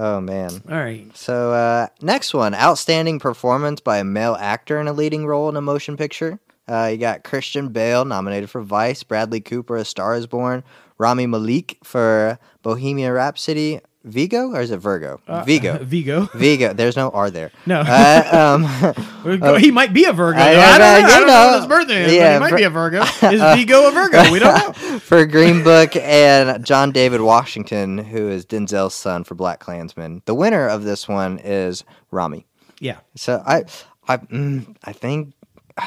Oh 0.00 0.20
man. 0.20 0.62
All 0.70 0.76
right. 0.76 1.10
So 1.16 1.52
uh, 1.52 1.88
next 2.00 2.32
one, 2.32 2.54
outstanding 2.54 3.18
performance 3.18 3.80
by 3.80 3.98
a 3.98 4.04
male 4.04 4.36
actor 4.38 4.80
in 4.80 4.86
a 4.86 4.92
leading 4.92 5.26
role 5.26 5.48
in 5.48 5.56
a 5.56 5.60
motion 5.60 5.96
picture. 5.96 6.38
Uh, 6.68 6.90
you 6.92 6.98
got 6.98 7.24
Christian 7.24 7.70
Bale 7.70 8.04
nominated 8.04 8.48
for 8.48 8.62
Vice, 8.62 9.02
Bradley 9.02 9.40
Cooper, 9.40 9.76
A 9.76 9.84
Star 9.84 10.14
Is 10.14 10.28
Born, 10.28 10.62
Rami 10.98 11.26
Malek 11.26 11.78
for 11.82 12.38
Bohemian 12.62 13.10
Rhapsody, 13.12 13.80
Viggo 14.08 14.52
or 14.52 14.60
is 14.60 14.70
it 14.70 14.78
Virgo? 14.78 15.20
Uh, 15.28 15.44
Viggo. 15.46 15.78
Viggo. 15.78 16.28
Viggo. 16.34 16.72
There's 16.72 16.96
no 16.96 17.10
R 17.10 17.30
there. 17.30 17.50
No. 17.66 17.80
Uh, 17.80 18.56
um, 19.24 19.58
he 19.60 19.70
might 19.70 19.92
be 19.92 20.04
a 20.04 20.12
Virgo. 20.12 20.38
I-. 20.38 20.54
I- 20.54 20.54
I, 20.54 20.78
don't 20.78 20.80
know. 20.80 21.08
I 21.08 21.18
don't 21.18 21.26
know 21.26 21.58
his 21.58 21.66
birthday 21.66 22.04
is, 22.06 22.12
Yeah, 22.14 22.34
he 22.34 22.40
might 22.40 22.50
Vir- 22.50 22.56
be 22.56 22.62
a 22.64 22.70
Virgo. 22.70 23.02
Is 23.22 23.40
Viggo 23.56 23.88
a 23.88 23.90
Virgo? 23.92 24.30
We 24.32 24.38
don't 24.38 24.76
know. 24.82 24.98
for 24.98 25.24
Green 25.26 25.62
Book 25.62 25.94
and 25.96 26.64
John 26.64 26.92
David 26.92 27.20
Washington, 27.20 27.98
who 27.98 28.28
is 28.28 28.44
Denzel's 28.46 28.94
son 28.94 29.24
for 29.24 29.34
Black 29.34 29.60
Klansman. 29.60 30.22
The 30.24 30.34
winner 30.34 30.66
of 30.68 30.84
this 30.84 31.06
one 31.08 31.38
is 31.38 31.84
Rami. 32.10 32.46
Yeah. 32.80 32.98
So 33.16 33.42
I, 33.46 33.64
I, 34.06 34.16
mm, 34.18 34.74
I 34.84 34.92
think 34.92 35.34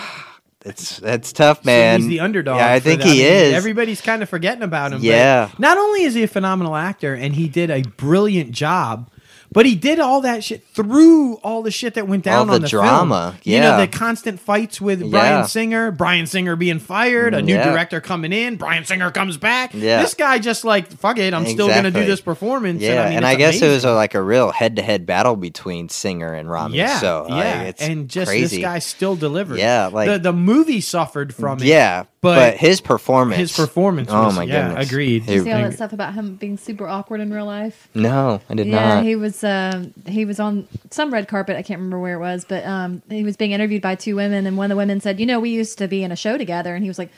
it's 0.66 1.00
it's 1.02 1.34
tough, 1.34 1.66
man. 1.66 2.02
he's 2.02 2.10
the 2.10 2.20
underdog. 2.20 2.58
Yeah, 2.58 2.72
I 2.72 2.80
think 2.80 3.02
he 3.02 3.10
mean, 3.10 3.26
is. 3.26 3.54
Everybody's 3.54 4.02
kind 4.02 4.22
of 4.22 4.30
forgetting 4.30 4.64
about 4.64 4.94
him. 4.94 5.02
Yeah. 5.02 5.50
not 5.58 5.78
only 5.78 6.04
is 6.04 6.14
he 6.14 6.24
a 6.24 6.28
phenomenal 6.28 6.76
actor 6.76 7.14
and 7.14 7.36
he 7.36 7.48
did 7.48 7.70
a 7.72 7.82
brilliant 7.82 8.52
job, 8.52 9.10
but 9.52 9.66
he 9.66 9.76
did 9.76 10.00
all 10.00 10.22
that 10.22 10.44
shit 10.44 10.64
through 10.68 11.36
all 11.44 11.62
the 11.62 11.72
shit 11.72 11.94
that 11.96 12.08
went 12.08 12.24
down 12.24 12.36
All 12.50 12.56
on 12.56 12.62
the 12.62 12.66
the 12.66 12.68
drama, 12.70 13.38
Film. 13.44 13.54
You 13.56 13.62
know, 13.62 13.78
the 13.80 13.88
constant 13.88 14.40
fights 14.40 14.80
with 14.80 15.02
Yeah. 15.02 15.10
Bryan 15.10 15.48
Singer, 15.48 15.92
Bryan 15.92 16.26
Singer 16.26 16.56
being 16.56 16.80
fired, 16.80 17.34
a 17.34 17.42
new 17.42 17.54
Yeah. 17.56 17.70
director 17.70 18.00
coming 18.02 18.32
in, 18.34 18.56
Bryan 18.56 18.86
Singer 18.86 19.12
comes 19.12 19.38
back. 19.38 19.72
Yeah. 19.74 20.02
This 20.02 20.14
guy 20.14 20.40
just 20.40 20.64
like, 20.64 20.92
fuck 20.92 21.18
it, 21.18 21.34
I'm 21.34 21.46
still 21.46 21.68
going 21.68 21.84
to 21.84 21.92
do 21.92 22.06
this 22.06 22.22
performance. 22.22 22.82
yeah, 22.82 23.04
I 23.04 23.10
mean, 23.10 23.18
and 23.18 23.26
I 23.26 23.36
guess 23.36 23.62
it 23.62 23.68
was 23.68 23.84
a, 23.86 23.94
like 23.94 24.16
a 24.16 24.22
real 24.22 24.52
head-to-head 24.52 25.06
battle 25.06 25.36
between 25.36 25.90
Singer 25.90 26.34
and 26.34 26.50
Rami. 26.50 26.78
Yeah, 26.78 27.00
so 27.00 27.26
like, 27.30 27.44
yeah, 27.44 27.62
it's 27.64 27.82
and 27.82 28.08
just 28.10 28.30
crazy. 28.30 28.58
this 28.58 28.64
guy 28.64 28.80
still 28.80 29.16
delivered. 29.16 29.58
Yeah, 29.60 29.88
like- 29.92 30.08
the 30.10 30.20
the 30.20 30.34
movie 30.34 30.82
suffered 30.82 31.34
from 31.36 31.58
it. 31.60 31.66
yeah, 31.66 32.04
but 32.22 32.36
but, 32.36 32.58
his 32.58 32.80
performance, 32.82 33.38
his 33.40 33.52
performance. 33.56 34.10
Oh 34.12 34.26
was, 34.28 34.36
my 34.36 34.44
yeah, 34.44 34.70
goodness, 34.70 34.88
agreed. 34.88 35.28
You 35.28 35.44
See 35.44 35.52
all 35.52 35.62
that 35.64 35.74
stuff 35.74 35.92
about 35.94 36.14
him 36.14 36.36
being 36.36 36.58
super 36.58 36.88
awkward 36.88 37.20
in 37.20 37.34
real 37.34 37.46
life. 37.46 37.90
no, 37.94 38.40
I 38.50 38.54
did 38.54 38.68
yeah, 38.68 38.96
not. 38.96 39.04
he 39.04 39.16
was. 39.16 39.41
Uh, 39.44 39.86
he 40.08 40.26
was 40.26 40.40
on 40.40 40.68
some 40.90 41.12
red 41.14 41.28
carpet. 41.28 41.56
I 41.58 41.62
can't 41.62 41.80
remember 41.80 42.00
where 42.00 42.16
it 42.16 42.20
was, 42.20 42.46
but 42.46 42.66
um, 42.66 43.02
he 43.10 43.24
was 43.24 43.38
being 43.38 43.52
interviewed 43.52 43.82
by 43.82 43.96
two 43.96 44.16
women, 44.16 44.46
and 44.48 44.58
one 44.58 44.66
of 44.66 44.70
the 44.70 44.78
women 44.78 45.00
said, 45.02 45.20
"You 45.20 45.26
know, 45.26 45.40
we 45.40 45.50
used 45.50 45.78
to 45.80 45.88
be 45.88 46.04
in 46.04 46.12
a 46.12 46.16
show 46.16 46.38
together," 46.38 46.74
and 46.76 46.84
he 46.84 46.90
was 46.90 46.98
like, 47.00 47.10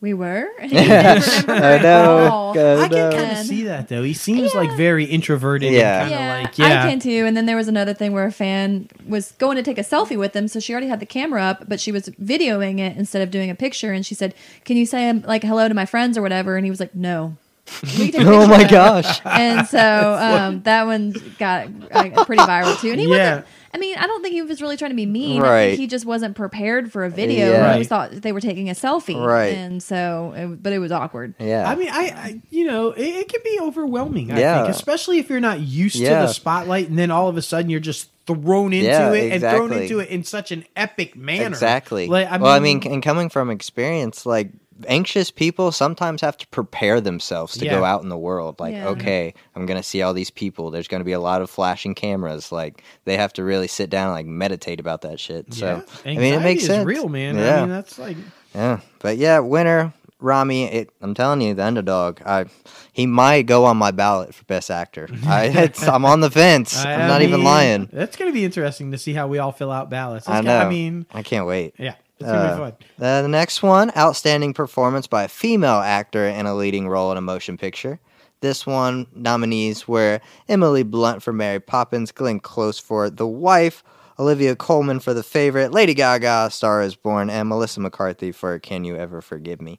"We 0.00 0.14
were." 0.14 0.48
And 0.60 0.70
he 0.72 0.76
didn't 0.78 1.46
remember 1.46 1.64
I 1.66 1.78
know. 1.82 2.52
I 2.56 2.82
I 2.84 2.88
can 2.88 3.12
kind 3.12 3.32
of 3.32 3.38
see 3.46 3.62
that 3.64 3.88
though. 3.88 4.02
He 4.02 4.12
seems 4.14 4.52
Yeah. 4.54 4.60
like 4.60 4.76
very 4.76 5.04
introverted. 5.04 5.72
Yeah. 5.72 6.02
and 6.04 6.10
kind 6.10 6.14
of 6.14 6.20
Yeah, 6.20 6.42
like 6.42 6.58
yeah. 6.58 6.84
I 6.84 6.88
can 6.90 6.98
too. 7.00 7.24
And 7.26 7.36
then 7.36 7.46
there 7.46 7.56
was 7.56 7.68
another 7.68 7.94
thing 7.94 8.12
where 8.12 8.26
a 8.26 8.32
fan 8.32 8.88
was 9.06 9.32
going 9.32 9.56
to 9.56 9.62
take 9.62 9.78
a 9.78 9.82
selfie 9.82 10.18
with 10.18 10.34
him, 10.34 10.48
so 10.48 10.60
she 10.60 10.72
already 10.72 10.88
had 10.88 11.00
the 11.00 11.06
camera 11.06 11.42
up, 11.42 11.68
but 11.68 11.80
she 11.80 11.92
was 11.92 12.08
videoing 12.10 12.78
it 12.78 12.96
instead 12.96 13.22
of 13.22 13.30
doing 13.30 13.50
a 13.50 13.54
picture. 13.54 13.92
And 13.92 14.04
she 14.04 14.14
said, 14.14 14.34
"Can 14.64 14.76
you 14.76 14.86
say 14.86 15.08
um, 15.08 15.22
like 15.26 15.42
hello 15.42 15.68
to 15.68 15.74
my 15.74 15.86
friends 15.86 16.16
or 16.18 16.22
whatever?" 16.22 16.56
And 16.56 16.64
he 16.64 16.70
was 16.70 16.80
like, 16.80 16.94
"No." 16.94 17.36
We 17.82 18.10
can 18.10 18.12
take 18.12 18.26
a 18.26 18.30
oh 18.30 18.46
my 18.46 18.64
gosh! 18.64 19.20
And 19.24 19.66
so 19.66 19.78
um, 20.20 20.62
that 20.62 20.86
one 20.86 21.12
got 21.38 21.68
uh, 21.90 22.24
pretty 22.24 22.42
viral 22.42 22.78
too. 22.80 22.90
And 22.90 23.00
he 23.00 23.06
Yeah. 23.08 23.34
wasn't. 23.36 23.46
I 23.72 23.78
mean, 23.78 23.96
I 23.96 24.08
don't 24.08 24.20
think 24.20 24.32
he 24.34 24.42
was 24.42 24.60
really 24.60 24.76
trying 24.76 24.90
to 24.90 24.96
be 24.96 25.06
mean. 25.06 25.40
I 25.42 25.44
Right. 25.48 25.66
think 25.68 25.78
he 25.80 25.86
just 25.86 26.04
wasn't 26.04 26.34
prepared 26.34 26.90
for 26.90 27.04
a 27.04 27.08
video. 27.10 27.46
Yeah. 27.46 27.52
He 27.52 27.60
Right. 27.62 27.72
always 27.72 27.88
thought 27.88 28.10
they 28.10 28.32
were 28.32 28.40
taking 28.40 28.68
a 28.68 28.72
selfie. 28.72 29.14
Right. 29.24 29.54
And 29.54 29.80
so, 29.80 30.32
it, 30.36 30.60
but 30.62 30.72
it 30.72 30.80
was 30.80 30.90
awkward. 30.90 31.34
Yeah, 31.38 31.70
I 31.70 31.76
mean, 31.76 31.88
I, 31.88 32.00
I 32.16 32.40
you 32.50 32.66
know, 32.66 32.90
it, 32.90 33.02
it 33.06 33.28
can 33.28 33.40
be 33.44 33.58
overwhelming. 33.60 34.32
I 34.32 34.40
Yeah. 34.40 34.62
think, 34.64 34.74
especially 34.74 35.18
if 35.20 35.30
you're 35.30 35.38
not 35.38 35.60
used 35.60 35.96
to 35.98 36.02
the 36.04 36.26
spotlight, 36.26 36.88
and 36.88 36.98
then 36.98 37.12
all 37.12 37.28
of 37.28 37.36
a 37.36 37.42
sudden 37.42 37.70
you're 37.70 37.78
just 37.78 38.08
thrown 38.26 38.72
into 38.72 38.86
Yeah, 38.88 39.12
it 39.12 39.32
and 39.34 39.40
thrown 39.40 39.72
into 39.72 40.00
it 40.00 40.08
in 40.08 40.24
such 40.24 40.50
an 40.50 40.64
epic 40.74 41.14
manner. 41.16 41.46
Exactly. 41.46 42.08
Like, 42.08 42.28
I 42.28 42.38
well, 42.38 42.52
I 42.52 42.58
mean, 42.58 42.84
and 42.86 43.02
coming 43.02 43.28
from 43.28 43.50
experience, 43.50 44.26
like 44.26 44.50
anxious 44.88 45.30
people 45.30 45.72
sometimes 45.72 46.20
have 46.20 46.36
to 46.38 46.46
prepare 46.48 47.00
themselves 47.00 47.56
to 47.58 47.66
go 47.68 47.84
out 47.84 48.02
in 48.02 48.08
the 48.08 48.16
world. 48.18 48.60
Like, 48.60 48.74
Yeah. 48.74 48.88
okay, 48.88 49.34
I'm 49.54 49.66
gonna 49.66 49.82
see 49.82 50.02
all 50.02 50.14
these 50.14 50.30
people. 50.30 50.70
There's 50.70 50.88
gonna 50.88 51.04
be 51.04 51.12
a 51.12 51.20
lot 51.20 51.42
of 51.42 51.50
flashing 51.50 51.94
cameras. 51.94 52.50
Like, 52.52 52.82
they 53.04 53.16
have 53.16 53.32
to 53.34 53.44
really 53.44 53.68
sit 53.68 53.90
down 53.90 54.08
and 54.08 54.14
like 54.16 54.26
meditate 54.26 54.80
about 54.80 55.02
that 55.02 55.18
shit. 55.20 55.52
So, 55.54 55.82
yeah. 56.04 56.10
I 56.12 56.16
mean, 56.16 56.34
it 56.34 56.40
makes 56.42 56.66
sense. 56.66 56.86
real, 56.86 57.08
man. 57.08 57.36
Yeah. 57.36 57.56
I 57.56 57.60
mean, 57.60 57.70
that's 57.70 57.98
like 57.98 58.16
Yeah, 58.54 58.80
but 58.98 59.16
yeah, 59.16 59.38
winner 59.40 59.92
Rami. 60.18 60.64
It, 60.64 60.90
I'm 61.00 61.14
telling 61.14 61.40
you, 61.40 61.54
the 61.54 61.64
underdog. 61.64 62.20
I 62.26 62.44
he 62.92 63.06
might 63.06 63.42
go 63.46 63.64
on 63.64 63.76
my 63.78 63.90
ballot 63.90 64.34
for 64.34 64.44
best 64.44 64.70
actor. 64.70 65.08
I 65.26 65.44
it's, 65.46 65.82
I'm 65.86 66.04
on 66.04 66.20
the 66.20 66.30
fence. 66.30 66.76
I- 66.76 66.92
I'm 66.94 67.00
I 67.02 67.06
not 67.08 67.22
even 67.22 67.42
lying. 67.44 67.88
That's 67.92 68.16
going 68.16 68.30
to 68.30 68.34
be 68.34 68.44
interesting 68.44 68.90
to 68.92 68.98
see 68.98 69.14
how 69.14 69.28
we 69.28 69.38
all 69.38 69.52
fill 69.52 69.70
out 69.72 69.88
ballots. 69.88 70.28
I 70.28 70.40
know. 70.42 70.58
I 70.58 70.68
mean, 70.68 71.06
I 71.14 71.22
can't 71.22 71.46
wait. 71.46 71.74
yeah, 71.78 71.94
it's 72.20 72.30
going 72.30 72.34
to 72.38 72.48
Uh, 72.52 72.54
be 72.54 72.60
fun. 72.62 72.72
Uh, 73.00 73.22
the 73.22 73.28
next 73.28 73.62
one, 73.62 73.90
outstanding 73.96 74.52
performance 74.54 75.06
by 75.06 75.24
a 75.24 75.28
female 75.28 75.80
actor 75.80 76.26
in 76.26 76.46
a 76.46 76.54
leading 76.54 76.88
role 76.88 77.10
in 77.10 77.18
a 77.18 77.22
motion 77.22 77.56
picture. 77.56 77.98
This 78.40 78.66
one, 78.66 79.06
nominees 79.14 79.86
were 79.88 80.20
Emily 80.48 80.82
Blunt 80.82 81.22
for 81.22 81.32
Mary 81.32 81.60
Poppins, 81.60 82.12
Glenn 82.12 82.40
Close 82.40 82.78
for 82.78 83.10
The 83.10 83.26
Wife, 83.26 83.82
Olivia 84.18 84.56
Colman 84.56 85.00
for 85.00 85.12
The 85.14 85.22
Favorite, 85.22 85.72
Lady 85.72 85.94
Gaga, 85.94 86.48
Star 86.50 86.82
Is 86.82 86.94
Born, 86.94 87.28
and 87.30 87.48
Melissa 87.48 87.80
McCarthy 87.80 88.32
for 88.32 88.58
Can 88.58 88.84
You 88.84 88.96
Ever 88.96 89.20
Forgive 89.20 89.60
Me. 89.60 89.78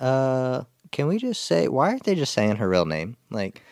Uh, 0.00 0.62
can 0.90 1.06
we 1.06 1.18
just 1.18 1.44
say 1.44 1.68
why 1.68 1.88
aren't 1.88 2.04
they 2.04 2.14
just 2.14 2.32
saying 2.32 2.56
her 2.56 2.68
real 2.68 2.86
name? 2.86 3.16
Like, 3.30 3.62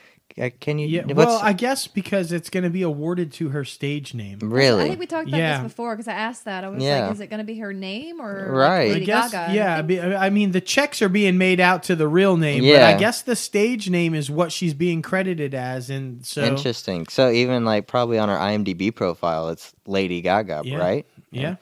can 0.61 0.79
you? 0.79 0.87
Yeah, 0.87 1.03
what's- 1.05 1.17
well, 1.17 1.41
I 1.43 1.55
guess 1.55 1.87
because 1.87 2.31
it's 2.31 2.51
going 2.51 2.65
to 2.65 2.71
be 2.71 2.83
awarded 2.83 3.33
to 3.35 3.49
her 3.49 3.65
stage 3.65 4.13
name. 4.13 4.39
really. 4.43 4.85
I 4.85 4.89
think 4.89 5.01
we 5.01 5.07
talked 5.07 5.29
about 5.29 5.39
Yeah. 5.39 5.63
this 5.63 5.73
before 5.73 5.95
because 5.97 6.09
I 6.09 6.13
asked 6.13 6.45
that. 6.45 6.63
I 6.63 6.69
was 6.69 6.83
Yeah. 6.83 7.05
like, 7.07 7.15
is 7.15 7.21
it 7.21 7.27
going 7.29 7.39
to 7.39 7.45
be 7.45 7.59
her 7.59 7.73
name 7.73 8.21
or 8.21 8.53
Right. 8.53 8.89
like 8.89 8.91
I 8.91 8.93
Lady 8.95 9.07
guess, 9.07 9.33
Gaga? 9.33 9.43
And 9.45 9.53
I 9.53 9.55
yeah. 9.55 9.83
be- 9.83 10.01
I 10.01 10.29
mean, 10.31 10.51
the 10.53 10.61
checks 10.61 11.01
are 11.01 11.09
being 11.09 11.39
made 11.39 11.59
out 11.59 11.83
to 11.85 11.97
the 11.97 12.07
real 12.07 12.37
name, 12.37 12.61
but 12.63 12.67
Yeah. 12.69 12.87
I 12.89 12.99
guess 12.99 13.23
the 13.23 13.35
stage 13.37 13.89
name 13.89 14.15
is 14.15 14.31
what 14.31 14.53
she's 14.53 14.75
being 14.75 15.01
credited 15.01 15.55
as, 15.55 15.89
and 15.89 16.25
so 16.27 16.45
Interesting. 16.45 17.07
So 17.09 17.31
even 17.31 17.65
like 17.65 17.87
probably 17.87 18.19
on 18.19 18.29
her 18.29 18.37
IMDb 18.37 18.91
profile, 18.95 19.49
it's 19.49 19.73
Lady 19.87 20.21
Gaga, 20.21 20.63
Yeah. 20.65 20.77
right? 20.77 21.07
yeah. 21.31 21.57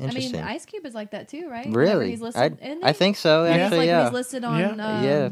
I 0.00 0.04
Interesting. 0.04 0.32
mean, 0.40 0.44
Ice 0.44 0.64
Cube 0.64 0.86
is 0.86 0.94
like 0.94 1.10
that 1.10 1.28
too, 1.28 1.48
right? 1.50 1.66
Whenever 1.66 1.78
Really? 1.78 2.10
He's 2.10 2.20
listed, 2.22 2.56
isn't 2.62 2.84
I 2.84 2.92
think 2.94 3.16
so. 3.16 3.44
Yeah, 3.44 3.52
he's 3.54 3.60
Actually, 3.62 3.78
like 3.78 3.86
yeah. 3.88 4.04
he's 4.04 4.12
listed 4.14 4.44
on 4.44 4.58
Yeah. 4.60 4.68
um, 4.70 5.04
Yeah. 5.04 5.28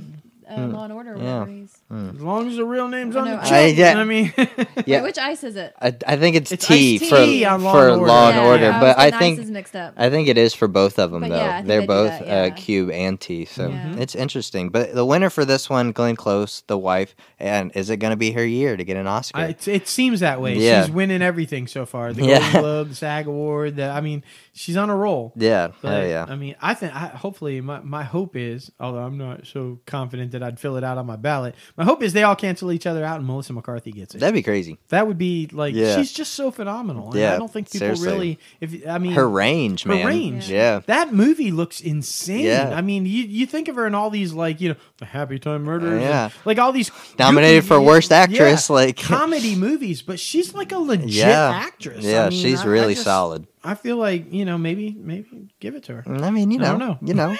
uh, 0.50 0.66
Law 0.66 0.84
and 0.84 0.92
Order. 0.92 1.14
Or 1.14 1.16
Yeah. 1.18 1.38
whatever. 1.40 1.66
He's, 1.90 2.14
As 2.16 2.20
long 2.20 2.48
as 2.48 2.56
the 2.56 2.64
real 2.66 2.86
name's 2.88 3.16
on 3.16 3.26
I 3.26 3.30
the 3.30 3.36
know, 3.36 3.42
chip. 3.42 3.52
I- 3.52 3.66
yeah. 3.66 3.98
I 3.98 4.04
mean, 4.04 4.32
Yeah. 4.86 4.98
Wait, 4.98 5.02
which 5.04 5.18
ice 5.18 5.42
is 5.42 5.56
it? 5.56 5.72
I, 5.80 5.96
I 6.06 6.16
think 6.16 6.36
it's, 6.36 6.52
It's 6.52 6.66
T 6.66 6.96
iced 6.96 7.08
for 7.10 7.16
tea 7.16 7.44
on 7.46 7.62
Law 7.62 7.72
for 7.72 7.88
and 7.88 8.00
Order. 8.00 8.06
Law 8.12 8.26
and 8.28 8.36
Yeah, 8.36 8.46
Order, 8.46 8.70
I 8.72 8.80
but 8.80 8.86
was 8.88 8.96
I 8.96 9.10
getting 9.10 9.18
think 9.18 9.38
ices 9.40 9.50
mixed 9.50 9.76
up. 9.76 9.94
I 9.96 10.10
think 10.10 10.28
it 10.28 10.36
is 10.36 10.52
for 10.54 10.68
both 10.68 10.98
of 10.98 11.10
them 11.12 11.22
But 11.22 11.28
though. 11.30 11.36
yeah, 11.36 11.62
They're 11.62 11.80
they 11.80 11.86
both 11.86 12.10
that, 12.20 12.52
uh. 12.52 12.54
Cube 12.56 12.90
and 12.90 13.18
T, 13.18 13.46
so 13.46 13.68
Yeah. 13.68 13.96
it's 13.96 14.14
interesting. 14.14 14.68
But 14.68 14.94
the 14.94 15.04
winner 15.06 15.30
for 15.30 15.44
this 15.46 15.70
one, 15.70 15.92
Glenn 15.92 16.14
Close, 16.16 16.62
the 16.66 16.76
wife, 16.76 17.14
and 17.38 17.72
is 17.74 17.88
it 17.90 17.96
going 17.96 18.10
to 18.10 18.16
be 18.16 18.32
her 18.32 18.44
year 18.44 18.76
to 18.76 18.84
get 18.84 18.96
an 18.98 19.06
Oscar? 19.06 19.38
I, 19.38 19.44
it, 19.46 19.66
it 19.68 19.88
seems 19.88 20.20
that 20.20 20.40
way. 20.42 20.56
Yeah. 20.58 20.82
She's 20.84 20.90
winning 20.94 21.22
everything 21.22 21.66
so 21.66 21.86
far. 21.86 22.12
The 22.12 22.22
Yeah. 22.26 22.40
Golden 22.40 22.60
Globe, 22.60 22.88
the 22.90 22.94
SAG 22.96 23.26
Award. 23.26 23.76
The, 23.76 23.88
I 23.88 24.02
mean, 24.02 24.24
she's 24.52 24.76
on 24.76 24.90
a 24.90 24.96
roll. 24.96 25.32
yeah, 25.36 25.68
But, 25.80 25.88
hell 25.90 26.06
yeah. 26.06 26.26
I 26.28 26.36
mean, 26.36 26.54
I 26.60 26.74
think 26.74 26.94
I, 26.94 27.06
hopefully 27.08 27.60
my, 27.62 27.80
my 27.80 28.04
hope 28.04 28.36
is, 28.36 28.70
although 28.78 28.98
I'm 29.02 29.16
not 29.16 29.46
so 29.46 29.80
confident 29.86 30.32
that 30.32 30.42
I'd 30.42 30.60
fill 30.60 30.76
it 30.76 30.84
out 30.84 30.98
on 30.98 31.06
my 31.06 31.16
ballot, 31.16 31.54
my 31.78 31.84
hope 31.84 32.02
is 32.02 32.12
they 32.12 32.24
all 32.24 32.36
cancel 32.36 32.70
each 32.72 32.86
other 32.86 33.02
out 33.04 33.16
and 33.18 33.26
Melissa 33.26 33.54
McCarthy 33.54 33.92
gets 33.92 34.14
it. 34.14 34.18
That'd 34.18 34.34
be 34.34 34.42
crazy. 34.42 34.78
that 34.90 35.06
would 35.06 35.16
be 35.16 35.48
like 35.52 35.74
Yeah. 35.74 35.96
she's 35.96 36.12
just 36.12 36.34
so 36.34 36.50
phenomenal. 36.50 37.12
And 37.12 37.20
Yeah, 37.20 37.34
I 37.34 37.38
don't 37.38 37.50
think 37.50 37.70
people 37.70 37.86
seriously. 37.96 38.06
really. 38.08 38.38
If 38.60 38.86
I 38.86 38.98
mean 38.98 39.12
Her 39.12 39.28
range, 39.28 39.86
man. 39.86 39.98
her 39.98 40.04
man. 40.04 40.12
range. 40.12 40.50
Yeah. 40.50 40.80
That 40.86 41.14
movie 41.14 41.50
looks 41.52 41.80
insane. 41.80 42.44
Yeah. 42.44 42.72
I 42.74 42.82
mean, 42.82 43.06
you 43.06 43.24
you 43.24 43.46
think 43.46 43.68
of 43.68 43.76
her 43.76 43.86
in 43.86 43.94
all 43.94 44.10
these 44.10 44.32
like 44.34 44.60
you 44.60 44.70
know 44.70 44.74
the 44.98 45.04
Happy 45.06 45.38
Time 45.38 45.64
Murders, 45.64 46.02
Yeah. 46.02 46.24
and, 46.24 46.32
like 46.44 46.58
all 46.58 46.72
these 46.72 46.90
Nominated 47.18 47.64
for 47.64 47.80
worst 47.80 48.10
actress, 48.12 48.68
like- 48.68 48.96
comedy 49.00 49.54
movies, 49.54 50.02
but 50.02 50.18
she's 50.20 50.52
like 50.54 50.72
a 50.72 50.78
legit 50.78 51.10
Yeah. 51.10 51.50
actress. 51.54 52.04
Yeah, 52.04 52.26
I 52.26 52.30
mean, 52.30 52.42
she's 52.42 52.60
I- 52.60 52.64
I 52.64 52.66
really 52.66 52.94
just- 52.94 53.04
solid. 53.04 53.46
I 53.64 53.74
feel 53.74 53.96
like 53.96 54.32
you 54.32 54.44
know 54.44 54.56
maybe 54.58 54.96
maybe 54.98 55.48
give 55.60 55.74
it 55.74 55.84
to 55.84 56.00
her. 56.00 56.22
I 56.24 56.30
mean, 56.30 56.50
you 56.50 56.58
know, 56.58 56.76
don't 56.76 56.78
know. 56.78 56.98
you 57.02 57.14
know. 57.14 57.36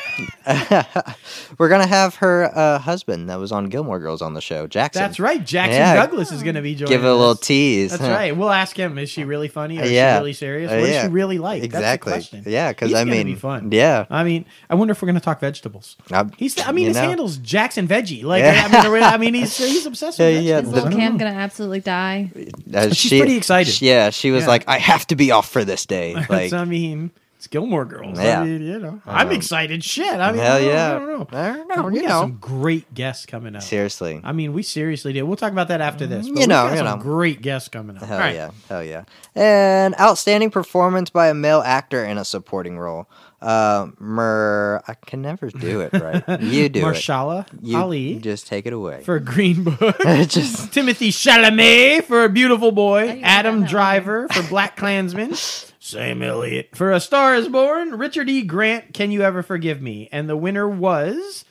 We're 1.59 1.69
gonna 1.69 1.87
have 1.87 2.17
her 2.17 2.51
uh, 2.57 2.79
husband 2.79 3.31
that 3.31 3.37
was 3.39 3.53
on 3.53 3.67
Gilmore 3.69 3.99
Girls 3.99 4.23
on 4.23 4.35
the 4.35 4.41
show, 4.41 4.67
Jackson. 4.67 5.03
That's 5.03 5.21
right. 5.21 5.45
Jackson 5.45 5.75
Yeah. 5.81 5.95
Douglas 5.95 6.33
is 6.33 6.43
going 6.43 6.55
to 6.57 6.63
be 6.63 6.75
joining. 6.75 6.93
Give 6.93 7.05
it 7.05 7.09
a 7.09 7.13
little 7.15 7.31
us. 7.31 7.41
tease. 7.41 7.91
That's 7.93 8.03
huh? 8.03 8.11
right. 8.11 8.37
We'll 8.37 8.51
ask 8.51 8.77
him. 8.77 8.99
Is 8.99 9.11
she 9.11 9.25
really 9.25 9.49
funny? 9.49 9.79
Or 9.79 9.83
is 9.83 9.91
Yeah. 9.93 10.17
she 10.17 10.19
really 10.21 10.33
serious? 10.33 10.71
Uh, 10.71 10.75
What 10.77 10.81
does 10.81 10.91
yeah. 10.91 11.03
she 11.03 11.09
really 11.09 11.39
like? 11.39 11.63
Exactly. 11.63 12.13
That's 12.13 12.27
the 12.29 12.37
question. 12.39 12.53
Yeah, 12.53 12.73
'cause 12.73 12.89
He's 12.91 12.99
I 12.99 13.05
mean, 13.05 13.27
be 13.27 13.35
fun. 13.35 13.71
yeah. 13.73 14.07
I 14.11 14.25
mean, 14.25 14.45
I 14.69 14.75
wonder 14.75 14.93
if 14.93 15.01
we're 15.03 15.07
going 15.07 15.15
to 15.21 15.25
talk 15.25 15.41
vegetables. 15.41 15.97
I'm- 16.13 16.33
He's. 16.37 16.59
I 16.61 16.73
mean, 16.73 16.83
you 16.85 16.89
his 16.89 16.97
know. 16.97 17.09
handle's 17.09 17.37
Jackson 17.39 17.87
Veggie. 17.89 18.23
Like, 18.25 18.43
Yeah. 18.43 18.69
I 18.71 18.89
mean, 18.91 19.03
I 19.03 19.17
mean, 19.17 19.35
he's 19.35 19.57
he's 19.57 19.87
obsessed 19.87 20.19
with 20.19 20.35
Yeah, 20.35 20.41
yeah. 20.41 20.59
Is 20.61 20.69
little 20.69 20.91
the- 20.91 20.97
I 20.97 20.99
Cam 20.99 21.17
gonna 21.17 21.31
absolutely 21.31 21.81
die? 21.81 22.31
Uh, 22.75 22.91
She's 22.93 23.19
pretty 23.19 23.37
excited. 23.37 23.81
Yeah, 23.81 24.11
she 24.11 24.31
was 24.31 24.43
Yeah. 24.45 24.49
like, 24.49 24.65
I 24.69 24.79
have 24.79 25.07
to 25.09 25.17
be 25.17 25.31
off 25.31 25.49
for 25.49 25.65
this 25.65 25.87
day. 25.87 26.08
Like, 26.15 26.53
I 26.53 26.65
mean, 26.65 27.11
it's 27.37 27.47
Gilmore 27.47 27.85
Girls. 27.85 28.19
Yeah. 28.19 28.41
I 28.41 28.45
mean, 28.45 28.63
you 28.63 28.79
know, 28.81 29.01
I'm 29.07 29.29
Um, 29.29 29.33
excited. 29.33 29.85
Shit. 29.85 30.07
I 30.13 30.33
mean, 30.33 30.41
hell 30.41 30.57
I 30.57 30.61
don't, 30.61 30.69
yeah. 30.69 30.87
I 30.89 30.99
don't 30.99 31.07
know. 31.33 31.39
I 31.39 31.53
don't 31.57 31.69
know, 31.69 31.83
we 31.89 31.95
you 31.95 32.03
got 32.03 32.09
know. 32.09 32.21
some 32.23 32.39
great 32.41 32.93
guests 32.95 33.27
coming 33.27 33.55
up. 33.55 33.63
seriously. 33.63 34.21
I 34.25 34.33
mean, 34.33 34.53
we 34.53 34.65
seriously 34.65 35.13
did. 35.13 35.23
We'll 35.23 35.37
talk 35.37 35.53
about 35.53 35.69
that 35.69 35.81
after 35.81 36.05
this. 36.07 36.27
But 36.27 36.35
You 36.35 36.41
we 36.41 36.47
know, 36.47 36.65
got 36.65 36.71
you 36.73 36.77
some 36.79 36.87
know. 36.87 36.97
great 36.97 37.41
guests 37.41 37.69
coming 37.69 37.97
up. 37.97 38.03
Hell 38.03 38.17
All 38.17 38.21
right. 38.25 38.35
yeah, 38.35 38.51
hell 38.69 38.83
yeah. 38.83 39.05
And 39.37 39.95
outstanding 40.01 40.51
performance 40.51 41.11
by 41.11 41.29
a 41.29 41.35
male 41.35 41.63
actor 41.65 42.05
in 42.05 42.19
a 42.19 42.25
supporting 42.25 42.77
role. 42.77 43.09
Uh, 43.41 43.87
Mer, 44.01 44.83
I 44.89 44.95
can 44.95 45.23
never 45.23 45.49
do 45.49 45.81
it 45.83 45.93
right. 46.27 46.41
You 46.43 46.69
do 46.69 46.81
it. 46.81 46.83
Marshala 46.83 47.47
You 47.63 47.79
Ali 47.79 48.17
just 48.19 48.49
take 48.49 48.67
it 48.67 48.73
away. 48.73 49.03
for 49.05 49.21
Green 49.21 49.63
Book. 49.63 49.79
just 50.27 50.73
Timothée 50.73 51.11
Chalamet 51.13 52.03
for 52.03 52.25
A 52.25 52.29
Beautiful 52.29 52.73
Boy. 52.73 53.21
Adam 53.23 53.65
Driver 53.65 54.27
for 54.27 54.43
Black 54.49 54.77
Klansman. 54.77 55.35
Sam 55.79 56.23
Elliott 56.23 56.75
for 56.75 56.91
A 56.91 57.01
Star 57.01 57.35
is 57.35 57.49
Born. 57.49 57.97
Richard 57.99 58.29
E. 58.29 58.43
Grant, 58.43 58.93
Can 58.93 59.11
You 59.11 59.23
Ever 59.23 59.43
Forgive 59.43 59.81
Me? 59.81 60.09
And 60.11 60.29
the 60.29 60.37
winner 60.37 60.69
was. 60.69 61.45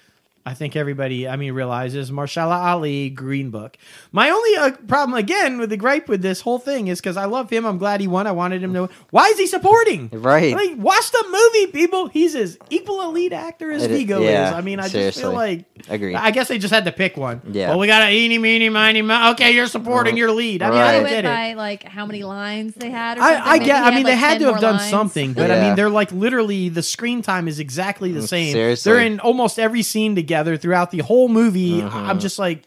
I 0.48 0.54
think 0.54 0.78
everybody, 0.78 1.28
I 1.28 1.36
mean, 1.36 1.52
realizes 1.52 2.10
Mahershala 2.10 2.56
Ali, 2.58 3.10
Green 3.10 3.50
Book. 3.50 3.76
My 4.14 4.30
only 4.30 4.56
uh, 4.56 4.72
problem, 4.88 5.18
again, 5.18 5.58
with 5.60 5.70
the 5.70 5.76
gripe 5.76 6.08
with 6.08 6.22
this 6.22 6.40
whole 6.40 6.58
thing 6.58 6.88
is 6.88 7.02
because 7.02 7.18
I 7.18 7.26
love 7.26 7.50
him. 7.50 7.66
I'm 7.66 7.78
glad 7.78 8.00
he 8.00 8.08
won. 8.08 8.28
I 8.28 8.32
wanted 8.32 8.64
him 8.64 8.74
to. 8.74 8.88
Why 9.10 9.28
is 9.28 9.38
he 9.38 9.46
supporting? 9.46 10.10
Right. 10.14 10.54
Like, 10.56 10.78
watch 10.78 11.12
the 11.12 11.26
movie, 11.30 11.72
people. 11.74 12.08
He's 12.08 12.34
as 12.34 12.58
equal 12.70 13.02
a 13.06 13.12
lead 13.12 13.34
actor 13.34 13.72
as 13.72 13.84
It 13.84 13.92
is- 13.92 13.98
Viggo 13.98 14.22
yeah, 14.22 14.48
is. 14.48 14.54
I 14.54 14.62
mean, 14.62 14.80
I 14.80 14.88
just 14.88 15.20
feel 15.20 15.34
like. 15.34 15.66
Agreed. 15.90 16.16
I 16.16 16.32
guess 16.32 16.48
they 16.48 16.58
just 16.60 16.74
had 16.74 16.86
to 16.86 16.94
pick 16.94 17.18
one. 17.18 17.42
Yeah. 17.52 17.70
Well, 17.72 17.80
we 17.80 17.88
got 17.88 18.04
a 18.08 18.12
eeny, 18.12 18.38
meeny, 18.38 18.70
miny, 18.70 19.02
mo- 19.02 19.32
Okay, 19.32 19.52
you're 19.52 19.68
supporting 19.68 20.16
your 20.16 20.32
lead. 20.32 20.62
I 20.62 20.70
mean, 20.70 20.80
I 20.80 20.82
Right. 20.82 21.00
don't 21.02 21.10
get 21.10 21.26
it. 21.26 21.28
by 21.28 21.54
like 21.56 21.84
how 21.84 22.06
many 22.06 22.24
lines 22.24 22.74
they 22.76 22.90
had. 22.90 23.18
Or. 23.18 23.22
I, 23.22 23.52
I 23.52 23.58
get. 23.58 23.84
I 23.84 23.90
mean, 23.94 24.04
they 24.06 24.12
like, 24.12 24.20
had 24.20 24.40
to 24.40 24.46
have 24.54 24.62
done 24.62 24.78
lines. 24.78 24.90
something, 24.90 25.34
but 25.34 25.52
I 25.52 25.60
mean, 25.60 25.76
they're 25.76 25.90
like 25.90 26.14
literally 26.14 26.70
the 26.70 26.84
screen 26.84 27.22
time 27.22 27.50
is 27.50 27.60
exactly 27.60 28.14
the 28.14 28.26
same. 28.26 28.54
seriously. 28.54 28.90
they're 28.90 29.02
in 29.02 29.20
almost 29.20 29.60
every 29.60 29.82
scene 29.82 30.16
together 30.16 30.37
throughout 30.58 30.92
the 30.92 31.00
whole 31.00 31.28
movie. 31.30 31.82
I'm 31.82 32.20
just 32.20 32.38
like, 32.38 32.64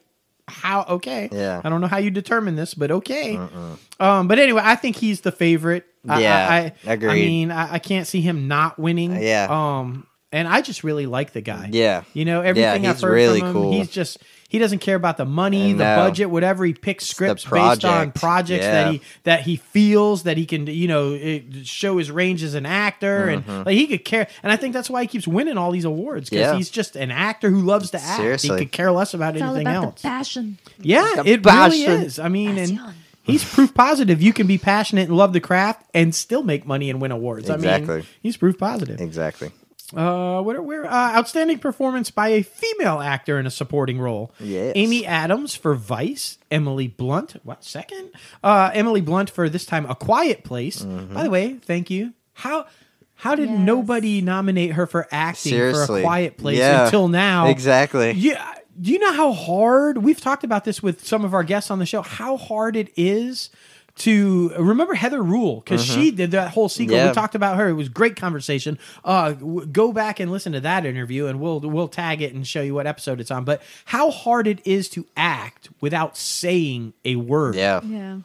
how? 0.49 0.83
Okay, 0.89 1.29
Yeah. 1.31 1.61
I 1.63 1.69
don't 1.69 1.81
know 1.81 1.87
how 1.87 1.99
you 1.99 2.11
determine 2.11 2.57
this, 2.57 2.75
but 2.75 2.91
okay. 2.91 3.37
Um, 4.01 4.27
but 4.29 4.39
anyway, 4.39 4.63
I 4.65 4.75
think 4.75 4.97
he's 4.97 5.21
the 5.21 5.31
favorite. 5.33 5.85
I- 6.09 6.21
Yeah, 6.21 6.49
I, 6.87 6.91
I, 6.91 6.93
I 6.95 6.97
mean, 7.15 7.51
I, 7.51 7.75
I 7.75 7.79
can't 7.79 8.07
see 8.07 8.21
him 8.21 8.49
not 8.49 8.79
winning. 8.79 9.23
Yeah. 9.23 9.47
Um, 9.51 10.07
and 10.33 10.49
I 10.49 10.61
just 10.63 10.83
really 10.85 11.07
like 11.07 11.33
the 11.33 11.41
guy. 11.41 11.69
Yeah. 11.73 12.03
You 12.15 12.25
know, 12.25 12.41
everything 12.41 12.87
I've 12.87 13.01
heard 13.01 13.13
really 13.13 13.41
from 13.41 13.49
him, 13.49 13.53
cool. 13.55 13.73
he's 13.73 13.91
just 13.91 14.19
he 14.51 14.59
doesn't 14.59 14.81
care 14.81 14.97
about 14.97 15.17
the 15.17 15.25
money, 15.25 15.71
I 15.71 15.73
the 15.73 15.85
know. 15.85 15.97
budget, 15.97 16.29
whatever. 16.29 16.67
He 16.67 16.75
picks 16.75 17.07
scripts 17.07 17.45
based 17.47 17.85
on 17.87 18.13
projects 18.13 18.65
Yeah. 18.65 18.85
that 18.85 18.93
he 18.93 19.03
that 19.25 19.41
he 19.43 19.57
feels 19.57 20.25
that 20.25 20.37
he 20.37 20.45
can, 20.45 20.67
you 20.67 20.89
know, 20.89 21.41
show 21.63 21.97
his 21.97 22.11
range 22.11 22.43
as 22.43 22.55
an 22.55 22.67
actor, 22.67 23.29
and 23.29 23.47
like 23.65 23.77
he 23.77 23.87
could 23.87 24.05
care. 24.05 24.27
And 24.43 24.53
I 24.53 24.57
think 24.57 24.75
that's 24.75 24.91
why 24.91 25.03
he 25.03 25.07
keeps 25.09 25.27
winning 25.27 25.57
all 25.57 25.71
these 25.71 25.85
awards 25.87 26.29
because 26.29 26.45
Mm-hmm. 26.45 26.53
Yeah. 26.55 26.59
he's 26.59 26.69
just 26.71 26.97
an 26.97 27.11
actor 27.11 27.49
who 27.49 27.63
loves 27.63 27.91
to 27.93 27.99
act. 28.03 28.17
Seriously. 28.21 28.59
He 28.59 28.65
could 28.67 28.73
care 28.73 28.91
less 28.93 29.15
about 29.15 29.35
It's 29.37 29.43
all 29.43 29.51
anything 29.55 29.69
about 29.69 29.85
else. 29.85 30.03
the 30.03 30.09
passion. 30.09 30.59
Yeah, 30.81 31.09
The 31.17 31.31
it 31.31 31.47
really 31.47 31.85
is. 31.85 32.19
I 32.19 32.29
mean, 32.29 32.59
and 32.59 32.81
he's 33.23 33.45
proof 33.45 33.73
positive. 33.73 34.21
You 34.21 34.33
can 34.33 34.47
be 34.49 34.59
passionate 34.59 35.09
and 35.09 35.17
love 35.17 35.33
the 35.33 35.41
craft 35.41 35.89
and 35.95 36.13
still 36.15 36.43
make 36.43 36.67
money 36.67 36.91
and 36.91 37.01
win 37.01 37.13
awards. 37.13 37.49
I 37.49 37.57
mean, 37.57 38.05
he's 38.23 38.37
proof 38.37 38.59
positive. 38.59 39.01
exactly. 39.01 39.53
Uh, 39.97 40.41
what 40.43 40.55
are, 40.57 40.63
where 40.63 40.87
uh, 40.87 41.17
outstanding 41.17 41.59
performance 41.59 42.11
by 42.11 42.29
a 42.29 42.43
female 42.43 43.01
actor 43.01 43.39
in 43.41 43.47
a 43.47 43.51
supporting 43.51 43.99
role. 43.99 44.33
Yes. 44.39 44.73
Amy 44.77 45.05
Adams 45.05 45.55
for 45.57 45.75
Vice. 45.75 46.39
Emily 46.51 46.87
Blunt. 46.89 47.37
What 47.45 47.65
second? 47.65 48.11
Uh, 48.43 48.71
Emily 48.73 49.01
Blunt 49.01 49.31
for 49.31 49.49
this 49.49 49.65
time 49.67 49.87
A 49.91 49.95
Quiet 49.97 50.45
Place. 50.45 50.83
Mm-hmm. 50.83 51.15
By 51.15 51.25
the 51.25 51.31
way, 51.31 51.55
thank 51.55 51.91
you. 51.91 52.15
How 52.35 52.67
how 53.17 53.35
did 53.35 53.51
Yes. 53.51 53.59
nobody 53.59 54.21
nominate 54.23 54.73
her 54.73 54.87
for 54.87 55.07
acting 55.11 55.53
for 55.75 55.83
A 55.99 56.03
Quiet 56.03 56.39
Place 56.39 56.59
Yeah. 56.59 56.85
until 56.85 57.09
now? 57.09 57.49
Exactly. 57.49 58.13
Yeah. 58.13 58.55
Do 58.81 58.91
you 58.93 58.99
know 58.99 59.13
how 59.13 59.33
hard 59.33 59.99
we've 59.99 60.21
talked 60.21 60.43
about 60.45 60.65
this 60.65 60.83
with 60.83 61.05
some 61.07 61.25
of 61.25 61.35
our 61.35 61.43
guests 61.43 61.71
on 61.71 61.79
the 61.81 61.85
show? 61.87 62.01
How 62.01 62.37
hard 62.39 62.77
it 62.77 62.91
is 62.97 63.51
to 64.01 64.51
remember 64.59 64.95
Heather 64.95 65.23
Rule 65.23 65.61
because 65.61 65.85
she 65.85 66.11
did 66.11 66.33
that 66.33 66.51
whole 66.51 66.69
sequel. 66.69 66.97
Mm-hmm. 66.97 67.05
Yeah. 67.07 67.11
We 67.11 67.15
talked 67.15 67.35
about 67.35 67.57
her. 67.57 67.69
It 67.69 67.75
was 67.75 67.89
great 67.89 68.17
conversation. 68.17 68.79
Uh, 69.05 69.33
w- 69.33 69.67
go 69.67 69.93
back 69.93 70.21
and 70.21 70.31
listen 70.31 70.53
to 70.53 70.61
that 70.61 70.85
interview, 70.85 71.27
and 71.27 71.41
we'll 71.41 71.61
we'll 71.61 71.89
tag 71.89 72.21
it 72.23 72.35
and 72.35 72.47
show 72.47 72.63
you 72.63 72.75
what 72.75 72.87
episode 72.87 73.21
it's 73.21 73.31
on. 73.31 73.45
But 73.45 73.63
how 73.87 74.11
hard 74.11 74.47
it 74.47 74.61
is 74.67 74.89
to 74.91 75.07
act 75.17 75.69
without 75.81 76.17
saying 76.17 76.93
a 77.05 77.17
word. 77.17 77.55
Yeah. 77.55 77.81
Yeah. 77.85 78.19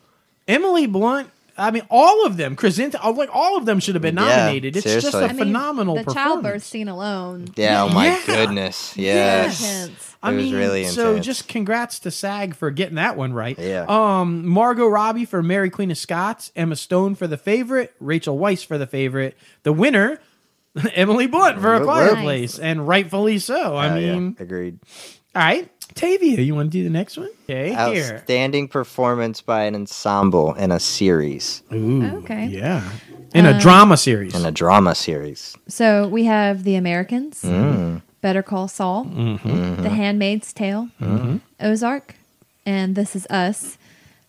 Emily 0.48 0.88
Blunt. 0.88 1.30
I 1.58 1.72
mean, 1.72 1.84
all 1.90 2.26
of 2.26 2.36
them. 2.36 2.58
Krasinski, 2.58 2.98
like 3.14 3.30
all 3.34 3.56
of 3.58 3.66
them 3.66 3.80
should 3.80 3.96
have 3.96 4.02
been 4.02 4.18
Yeah, 4.18 4.28
nominated. 4.28 4.76
it's 4.76 4.84
just 4.84 5.00
seriously. 5.12 5.22
a 5.22 5.24
I 5.24 5.30
I 5.30 5.34
mean, 5.34 5.38
phenomenal 5.38 5.96
the 5.96 6.04
performance. 6.04 6.26
childbirth 6.34 6.64
scene 6.64 6.88
alone. 6.90 7.48
Yeah. 7.56 7.84
Oh 7.84 7.90
my 7.90 8.08
Yeah. 8.08 8.22
goodness. 8.26 8.94
Yes. 8.98 9.62
Yes. 9.62 10.15
Intense. 10.28 10.28
I 10.28 10.32
It 10.32 10.36
was 10.36 10.46
mean, 10.46 10.56
really 10.56 10.84
so 10.86 11.10
intense. 11.10 11.26
just 11.26 11.48
congrats 11.48 12.00
to 12.00 12.12
SAG 12.12 12.56
for 12.56 12.72
getting 12.72 12.96
that 12.96 13.18
one 13.18 13.34
right. 13.34 13.58
Yeah. 13.60 13.86
Um, 13.88 14.48
Margot 14.48 14.88
Robbie 14.88 15.26
for 15.26 15.42
Mary 15.44 15.70
Queen 15.70 15.92
of 15.92 15.98
Scots, 15.98 16.52
Emma 16.56 16.76
Stone 16.76 17.16
for 17.16 17.28
the 17.28 17.38
favorite, 17.38 17.94
Rachel 18.00 18.38
Weisz 18.38 18.66
for 18.66 18.78
the 18.78 18.88
favorite. 18.88 19.38
The 19.64 19.74
winner, 19.74 20.20
Emily 20.94 21.28
Blunt 21.28 21.60
for 21.62 21.76
A 21.76 21.84
Quiet 21.84 22.12
whoop. 22.14 22.20
Place, 22.22 22.60
and 22.60 22.88
rightfully 22.88 23.40
so. 23.40 23.76
I 23.76 23.98
yeah. 24.00 24.14
mean, 24.16 24.36
Agreed. 24.40 24.80
all 25.36 25.42
right, 25.42 25.70
Tavia, 25.94 26.42
you 26.42 26.54
want 26.56 26.72
to 26.72 26.78
do 26.78 26.84
the 26.84 26.90
next 26.90 27.16
one? 27.18 27.30
Okay, 27.44 27.70
here. 27.94 28.16
Outstanding 28.16 28.68
performance 28.68 29.40
by 29.42 29.64
an 29.64 29.76
ensemble 29.76 30.54
in 30.56 30.72
a 30.72 30.80
series, 30.80 31.64
Ooh, 31.74 32.04
Okay. 32.18 32.48
yeah, 32.48 32.90
in 33.34 33.46
a 33.46 33.58
drama 33.60 33.96
series. 33.96 34.36
in 34.36 34.46
a 34.46 34.52
drama 34.52 34.96
series. 34.96 35.56
So 35.70 36.08
we 36.10 36.26
have 36.26 36.64
The 36.66 36.76
Americans, 36.76 37.42
Mm. 37.44 38.02
Better 38.26 38.42
Call 38.42 38.68
Saul, 38.68 39.06
Mm-hmm. 39.06 39.84
The 39.84 39.90
Handmaid's 39.90 40.52
Tale, 40.52 40.90
Ozark, 41.60 42.16
and 42.66 42.96
This 42.96 43.16
Is 43.16 43.28
Us. 43.28 43.78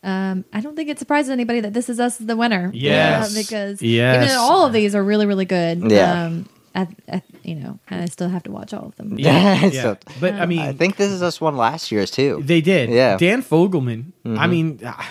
Um, 0.02 0.44
I 0.52 0.60
don't 0.60 0.76
think 0.76 0.90
it 0.90 0.98
surprises 0.98 1.30
anybody 1.30 1.60
that 1.60 1.72
This 1.72 1.88
Is 1.88 1.98
Us 1.98 2.20
is 2.20 2.26
the 2.26 2.36
winner. 2.36 2.70
Yes. 2.74 3.32
Yeah, 3.34 3.40
because 3.42 3.80
Yes. 3.80 4.16
even 4.16 4.28
though 4.28 4.42
all 4.42 4.66
of 4.66 4.74
these 4.74 4.94
are 4.94 5.02
really, 5.02 5.24
really 5.24 5.46
good. 5.46 5.90
Yeah. 5.90 6.24
Um, 6.26 6.46
I, 6.74 6.88
I, 7.10 7.22
you 7.42 7.54
know, 7.54 7.78
and 7.88 8.02
I 8.02 8.04
still 8.04 8.28
have 8.28 8.42
to 8.42 8.50
watch 8.50 8.74
all 8.74 8.84
of 8.84 8.96
them. 8.96 9.18
yeah, 9.18 9.64
yeah. 9.72 9.82
So- 9.82 9.96
but 10.20 10.34
I 10.34 10.44
mean, 10.44 10.60
I 10.60 10.74
think 10.74 10.96
this 10.96 11.10
is 11.10 11.22
us 11.22 11.40
one 11.40 11.56
last 11.56 11.90
year's 11.90 12.10
too. 12.10 12.42
They 12.44 12.60
did. 12.60 12.90
Yeah. 12.90 13.14
Mm-hmm. 13.16 13.24
Dan 13.24 13.42
Fogelman. 13.42 14.12
I 14.26 14.46
mean, 14.46 14.80
ah, 14.84 15.10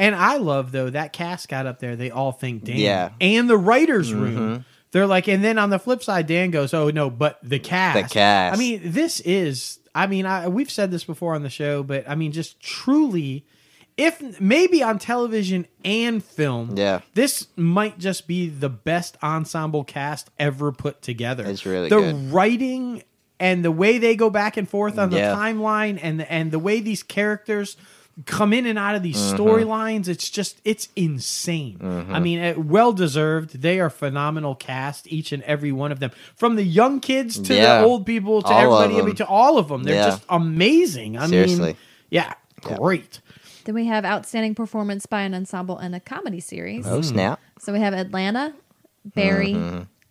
and 0.00 0.16
I 0.16 0.38
love 0.38 0.72
though 0.72 0.90
that 0.90 1.12
cast 1.12 1.48
got 1.48 1.66
up 1.66 1.78
there. 1.78 1.94
They 1.94 2.10
all 2.10 2.32
think 2.32 2.64
Dan. 2.64 2.76
Yeah. 2.76 3.06
Mm-hmm. 3.10 3.16
And 3.20 3.48
the 3.50 3.56
writers' 3.56 4.12
room. 4.12 4.64
They're 4.94 5.08
like, 5.08 5.26
and 5.26 5.42
then 5.42 5.58
on 5.58 5.70
the 5.70 5.80
flip 5.80 6.04
side, 6.04 6.28
Dan 6.28 6.52
goes, 6.52 6.72
"Oh 6.72 6.88
no, 6.88 7.10
but 7.10 7.40
the 7.42 7.58
cast. 7.58 8.00
The 8.08 8.14
cast. 8.14 8.56
I 8.56 8.58
mean, 8.58 8.80
this 8.84 9.18
is 9.20 9.80
I 9.92 10.06
mean, 10.06 10.24
I, 10.24 10.46
we've 10.46 10.70
said 10.70 10.92
this 10.92 11.02
before 11.02 11.34
on 11.34 11.42
the 11.42 11.50
show, 11.50 11.82
but 11.82 12.08
I 12.08 12.14
mean, 12.14 12.30
just 12.30 12.60
truly, 12.60 13.44
if 13.96 14.40
maybe 14.40 14.84
on 14.84 15.00
television 15.00 15.66
and 15.84 16.22
film, 16.22 16.76
Yeah. 16.76 17.00
this 17.14 17.48
might 17.56 17.98
just 17.98 18.28
be 18.28 18.48
the 18.48 18.68
best 18.68 19.16
ensemble 19.20 19.82
cast 19.82 20.30
ever 20.38 20.70
put 20.70 21.02
together. 21.02 21.44
It's 21.44 21.66
really 21.66 21.88
the 21.88 21.98
good. 22.00 22.32
writing 22.32 23.02
and 23.40 23.64
the 23.64 23.72
way 23.72 23.98
they 23.98 24.14
go 24.14 24.30
back 24.30 24.56
and 24.56 24.68
forth 24.68 24.96
on 24.96 25.10
the 25.10 25.16
Yeah. 25.18 25.34
timeline 25.34 25.98
and 26.00 26.22
and 26.22 26.52
the 26.52 26.60
way 26.60 26.78
these 26.78 27.02
characters 27.02 27.76
come 28.26 28.52
in 28.52 28.64
and 28.66 28.78
out 28.78 28.94
of 28.94 29.02
these 29.02 29.16
Mm-hmm. 29.16 29.36
storylines 29.42 30.06
it's 30.08 30.30
just 30.30 30.60
it's 30.64 30.88
insane 30.94 31.78
i 32.12 32.20
mean 32.20 32.38
uh, 32.38 32.54
well 32.56 32.92
deserved 32.92 33.60
they 33.60 33.80
are 33.80 33.90
phenomenal 33.90 34.54
cast 34.54 35.10
each 35.12 35.32
and 35.32 35.42
every 35.42 35.72
one 35.72 35.90
of 35.90 35.98
them 35.98 36.10
from 36.36 36.54
the 36.54 36.62
young 36.62 37.00
kids 37.00 37.38
to 37.40 37.54
Yeah. 37.54 37.80
the 37.80 37.84
old 37.86 38.06
people 38.06 38.40
to 38.42 38.48
All 38.48 38.58
everybody 38.60 38.92
in 38.94 38.98
them. 38.98 39.06
between 39.06 39.26
to 39.26 39.26
all 39.26 39.58
of 39.58 39.66
them 39.68 39.82
they're 39.82 39.96
Yeah. 39.96 40.06
just 40.10 40.22
amazing 40.28 41.16
i 41.18 41.26
Seriously. 41.26 41.66
mean 41.66 41.76
yeah 42.10 42.34
Yeah. 42.68 42.76
great 42.76 43.20
Then 43.64 43.74
we 43.74 43.86
have 43.86 44.04
outstanding 44.04 44.54
performance 44.54 45.06
by 45.06 45.22
an 45.22 45.34
ensemble 45.34 45.78
in 45.80 45.92
a 45.94 45.98
comedy 46.00 46.38
series. 46.40 46.86
Oh 46.86 47.00
snap! 47.02 47.40
So 47.58 47.72
we 47.72 47.80
have 47.80 47.94
Atlanta, 47.94 48.52
Barry, 49.04 49.56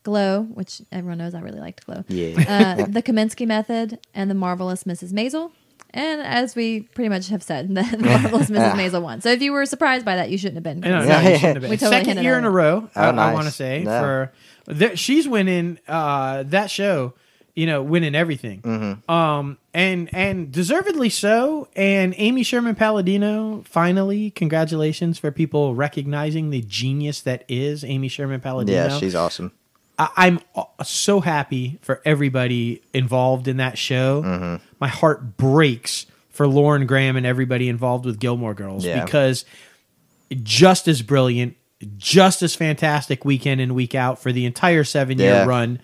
Glow, 0.04 0.42
which 0.42 0.82
everyone 0.92 1.20
knows 1.20 1.34
I 1.36 1.40
really 1.40 1.60
liked 1.60 1.86
Glow. 1.86 2.04
Mm-hmm. 2.10 2.40
Yeah. 2.42 2.76
Uh, 2.82 2.86
the 2.90 3.02
Kominsky 3.04 3.46
Method 3.48 4.00
and 4.14 4.30
the 4.30 4.34
marvelous 4.36 4.84
Mrs. 4.86 5.14
Maisel. 5.14 5.52
And 5.94 6.22
as 6.22 6.56
we 6.56 6.82
pretty 6.82 7.10
much 7.10 7.28
have 7.30 7.44
said, 7.44 7.70
the 7.76 7.84
marvelous 8.00 8.50
Mrs. 8.50 8.72
Maisel 8.74 9.02
won. 9.02 9.22
So 9.22 9.30
if 9.30 9.42
you 9.42 9.52
were 9.52 9.66
surprised 9.66 10.06
by 10.06 10.16
that, 10.16 10.30
you 10.32 10.38
shouldn't 10.38 10.56
have 10.56 10.64
been. 10.64 10.84
I 10.84 10.88
no, 10.90 11.04
Yeah, 11.06 11.22
you 11.22 11.30
yeah. 11.30 11.38
shouldn't 11.38 11.42
have 11.56 11.62
been. 11.62 11.70
We 11.70 11.78
totally 11.78 11.92
Second 11.98 12.08
hinted 12.08 12.24
year 12.24 12.34
at 12.36 12.40
in 12.40 12.46
it. 12.46 12.48
a 12.48 12.52
row, 12.52 12.90
Oh, 12.96 13.02
I, 13.02 13.12
nice. 13.12 13.34
want 13.34 13.46
to 13.46 13.52
say 13.52 13.84
Yeah. 13.84 14.00
for 14.02 14.34
th- 14.74 14.98
she's 14.98 15.28
winning 15.28 15.78
uh, 15.88 16.44
that 16.48 16.70
show. 16.72 17.14
You 17.56 17.68
know, 17.68 17.84
winning 17.84 18.16
everything, 18.16 18.62
Mm-hmm. 18.64 19.12
um, 19.12 19.60
and 19.76 20.10
and 20.12 20.52
deservedly 20.52 21.10
so. 21.12 21.68
And 21.76 22.16
Amy 22.18 22.42
Sherman 22.42 22.74
Palladino, 22.74 23.62
finally, 23.68 24.32
congratulations 24.32 25.20
for 25.20 25.30
people 25.30 25.76
recognizing 25.76 26.50
the 26.50 26.62
genius 26.64 27.22
that 27.22 27.44
is 27.48 27.84
Amy 27.84 28.08
Sherman 28.08 28.42
Palladino. 28.42 28.88
Yeah, 28.88 28.98
she's 28.98 29.14
awesome. 29.14 29.52
I- 30.00 30.10
I'm 30.16 30.40
uh, 30.56 30.64
so 30.84 31.20
happy 31.20 31.78
for 31.84 32.02
everybody 32.06 32.82
involved 32.92 33.48
in 33.48 33.58
that 33.58 33.78
show. 33.78 34.60
My 34.84 34.90
heart 34.90 35.38
breaks 35.38 36.08
for 36.30 36.46
Lauren 36.46 36.86
Graham 36.86 37.16
and 37.16 37.26
everybody 37.26 37.70
involved 37.70 38.06
with 38.06 38.20
Gilmore 38.20 38.54
Girls 38.54 38.84
Yeah. 38.84 39.06
because 39.06 39.46
just 40.42 40.90
as 40.90 41.02
brilliant, 41.02 41.56
just 41.96 42.42
as 42.42 42.54
fantastic 42.54 43.24
week 43.24 43.46
in 43.46 43.62
and 43.62 43.76
week 43.76 43.96
out 43.96 44.22
for 44.22 44.34
the 44.34 44.46
entire 44.46 44.84
seven 44.84 45.20
year 45.20 45.30
Yeah. 45.30 45.46
run. 45.46 45.80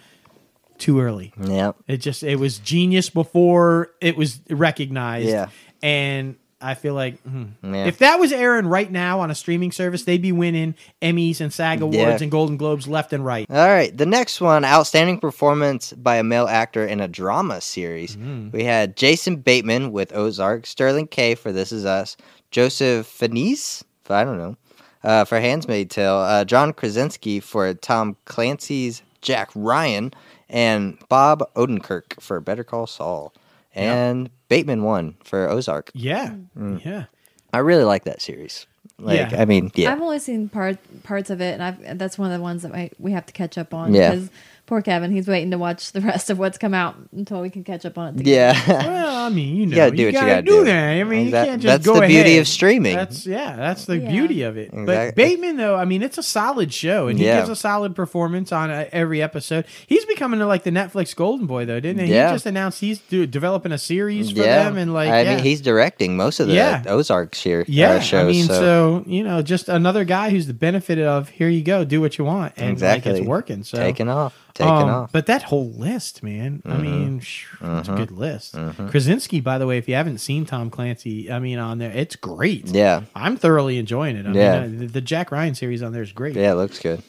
Too 0.79 0.99
early. 0.99 1.31
Yep. 1.41 1.77
It 1.87 1.97
just 2.01 2.23
it 2.23 2.35
was 2.39 2.57
genius 2.59 3.09
before 3.09 3.91
it 4.01 4.17
was 4.17 4.41
recognized. 4.49 5.29
Yeah. 5.29 5.47
And 5.81 6.35
I 6.61 6.73
feel 6.73 6.93
like 6.93 7.21
hmm, 7.21 7.45
Yeah. 7.63 7.85
if 7.85 7.99
that 7.99 8.19
was 8.19 8.31
airing 8.33 8.67
right 8.67 8.91
now 8.91 9.21
on 9.21 9.31
a 9.31 9.35
streaming 9.35 9.71
service, 9.71 10.03
they'd 10.03 10.21
be 10.21 10.31
winning 10.33 10.75
Emmys 11.01 11.39
and 11.39 11.53
SAG 11.53 11.81
awards 11.81 11.95
Yeah. 11.97 12.17
and 12.21 12.29
Golden 12.29 12.57
Globes 12.57 12.87
left 12.87 13.13
and 13.13 13.23
right. 13.25 13.45
All 13.49 13.55
right, 13.69 13.95
the 13.95 14.05
next 14.05 14.41
one, 14.41 14.65
outstanding 14.65 15.19
performance 15.19 15.93
by 15.93 16.17
a 16.17 16.23
male 16.23 16.47
actor 16.47 16.85
in 16.85 16.99
a 16.99 17.07
drama 17.07 17.61
series. 17.61 18.15
Mm-hmm. 18.17 18.51
We 18.51 18.63
had 18.65 18.97
Jason 18.97 19.37
Bateman 19.37 19.91
with 19.91 20.13
Ozark, 20.15 20.65
Sterling 20.65 21.07
K 21.07 21.35
for 21.35 21.51
This 21.51 21.71
Is 21.71 21.85
Us, 21.85 22.17
Joseph 22.51 23.07
Fiennes, 23.07 23.83
I 24.09 24.23
don't 24.25 24.37
know, 24.37 24.57
uh, 25.03 25.23
for 25.23 25.39
Handsmaid 25.39 25.89
Tale, 25.89 26.15
uh, 26.17 26.43
John 26.43 26.73
Krasinski 26.73 27.39
for 27.39 27.73
Tom 27.73 28.17
Clancy's 28.25 29.01
Jack 29.21 29.49
Ryan, 29.55 30.13
and 30.49 30.97
Bob 31.09 31.43
Odenkirk 31.55 32.19
for 32.19 32.39
Better 32.41 32.63
Call 32.63 32.87
Saul. 32.87 33.33
And 33.75 34.29
Bateman 34.49 34.83
won 34.83 35.15
for 35.23 35.47
Ozark. 35.49 35.91
Yeah. 35.93 36.33
Mm. 36.57 36.83
Yeah. 36.83 37.05
I 37.53 37.59
really 37.59 37.83
like 37.85 38.03
that 38.03 38.21
series. 38.21 38.67
Like, 38.99 39.31
Yeah. 39.31 39.41
I 39.41 39.45
mean, 39.45 39.71
yeah. 39.75 39.93
I've 39.93 40.01
only 40.01 40.19
seen 40.19 40.49
part 40.49 40.77
parts 41.03 41.29
of 41.29 41.39
it, 41.41 41.53
and 41.53 41.63
I've 41.63 41.97
that's 41.97 42.17
one 42.17 42.31
of 42.31 42.37
the 42.37 42.43
ones 42.43 42.63
that 42.63 42.73
I, 42.73 42.91
we 42.99 43.13
have 43.13 43.25
to 43.27 43.33
catch 43.33 43.57
up 43.57 43.73
on. 43.73 43.93
Yeah. 43.93 44.11
Because 44.11 44.29
poor 44.69 44.83
Kevin, 44.83 45.11
he's 45.11 45.27
waiting 45.27 45.49
to 45.49 45.57
watch 45.57 45.91
the 45.93 45.99
rest 46.01 46.29
of 46.29 46.37
what's 46.37 46.59
come 46.59 46.75
out 46.75 46.95
until 47.11 47.41
we 47.41 47.49
can 47.49 47.63
catch 47.63 47.85
up 47.85 47.97
on 47.97 48.13
it. 48.13 48.17
together. 48.17 48.55
yeah. 48.67 48.85
Well, 48.99 49.25
I 49.25 49.29
mean, 49.29 49.55
you 49.55 49.65
know, 49.65 49.75
gotta 49.75 49.95
do 49.95 50.05
what 50.05 50.13
you 50.13 50.19
gotta 50.19 50.41
do. 50.43 50.51
do. 50.59 50.65
that. 50.65 50.89
I 50.91 51.03
mean, 51.03 51.31
That- 51.31 51.45
you 51.45 51.51
can't 51.51 51.61
just 51.63 51.83
that's 51.83 51.85
go 51.85 51.95
the 51.99 52.07
beauty 52.07 52.29
ahead. 52.31 52.41
of 52.41 52.47
streaming. 52.47 52.95
That's 52.95 53.25
yeah, 53.25 53.55
that's 53.55 53.85
the 53.85 53.97
Yeah. 53.97 54.11
beauty 54.11 54.43
of 54.43 54.55
it. 54.57 54.69
But 54.71 55.15
Bateman, 55.15 55.57
though, 55.57 55.75
I 55.75 55.85
mean, 55.85 56.03
it's 56.03 56.17
a 56.19 56.23
solid 56.23 56.71
show, 56.71 57.07
and 57.07 57.17
he 57.17 57.25
Yeah. 57.25 57.37
gives 57.39 57.49
a 57.49 57.55
solid 57.55 57.95
performance 57.95 58.51
on 58.51 58.69
uh, 58.69 58.85
every 58.91 59.21
episode. 59.21 59.65
He's 59.87 60.05
becoming 60.05 60.39
like 60.41 60.63
the 60.63 60.69
Netflix 60.71 61.15
golden 61.15 61.47
boy, 61.47 61.65
though, 61.65 61.79
didn't 61.79 62.05
he? 62.05 62.13
Yeah. 62.13 62.27
He 62.29 62.35
just 62.35 62.45
announced 62.45 62.79
he's 62.81 62.99
do, 62.99 63.25
developing 63.25 63.71
a 63.71 63.77
series 63.79 64.29
for 64.31 64.39
yeah. 64.39 64.65
them, 64.65 64.77
and 64.77 64.93
like, 64.93 65.09
I 65.09 65.21
yeah. 65.23 65.35
mean, 65.35 65.43
he's 65.43 65.61
directing 65.61 66.15
most 66.15 66.39
of 66.39 66.47
the 66.47 66.53
Yeah. 66.53 66.83
Ozark 66.87 67.33
share, 67.33 67.65
yeah, 67.67 67.93
uh, 67.93 67.99
shows. 67.99 68.25
I 68.25 68.31
mean, 68.31 68.45
so. 68.45 68.53
so. 68.53 69.03
you 69.07 69.23
know, 69.23 69.41
just 69.41 69.69
another 69.69 70.03
guy 70.05 70.29
who's 70.29 70.45
the 70.47 70.53
benefit 70.53 70.99
of 70.99 71.29
here 71.29 71.49
you 71.49 71.63
go, 71.63 71.83
do 71.83 71.99
what 71.99 72.17
you 72.19 72.25
want, 72.25 72.53
and 72.57 72.69
exactly, 72.69 73.13
like 73.13 73.21
it's 73.21 73.27
working. 73.27 73.63
So 73.63 73.77
taking 73.77 74.07
off, 74.09 74.35
taking 74.59 74.71
Um, 74.73 74.89
off. 74.89 75.11
But 75.11 75.25
that 75.25 75.43
whole 75.43 75.71
list, 75.71 76.21
man. 76.21 76.61
I 76.65 76.77
mean, 76.77 77.19
phew, 77.21 77.57
it's 77.79 77.89
a 77.89 77.93
good 77.95 78.11
list. 78.11 78.55
Krasinski, 78.89 79.39
by 79.41 79.57
the 79.57 79.65
way, 79.65 79.77
if 79.77 79.87
you 79.89 79.95
haven't 79.95 80.19
seen 80.19 80.45
Tom 80.45 80.69
Clancy, 80.69 81.31
I 81.31 81.39
mean, 81.39 81.57
on 81.59 81.79
there, 81.79 81.91
it's 81.91 82.15
great. 82.15 82.67
Yeah, 82.67 83.01
I'm 83.15 83.35
thoroughly 83.37 83.77
enjoying 83.77 84.15
it. 84.15 84.25
I 84.27 84.31
Yeah. 84.33 84.61
mean, 84.67 84.75
uh, 84.75 84.79
the, 84.81 84.85
the 84.87 85.01
Jack 85.01 85.31
Ryan 85.31 85.55
series 85.55 85.81
on 85.81 85.93
there 85.93 86.03
is 86.03 86.11
great. 86.11 86.35
yeah, 86.35 86.51
it 86.51 86.55
looks 86.55 86.79
good. 86.79 87.01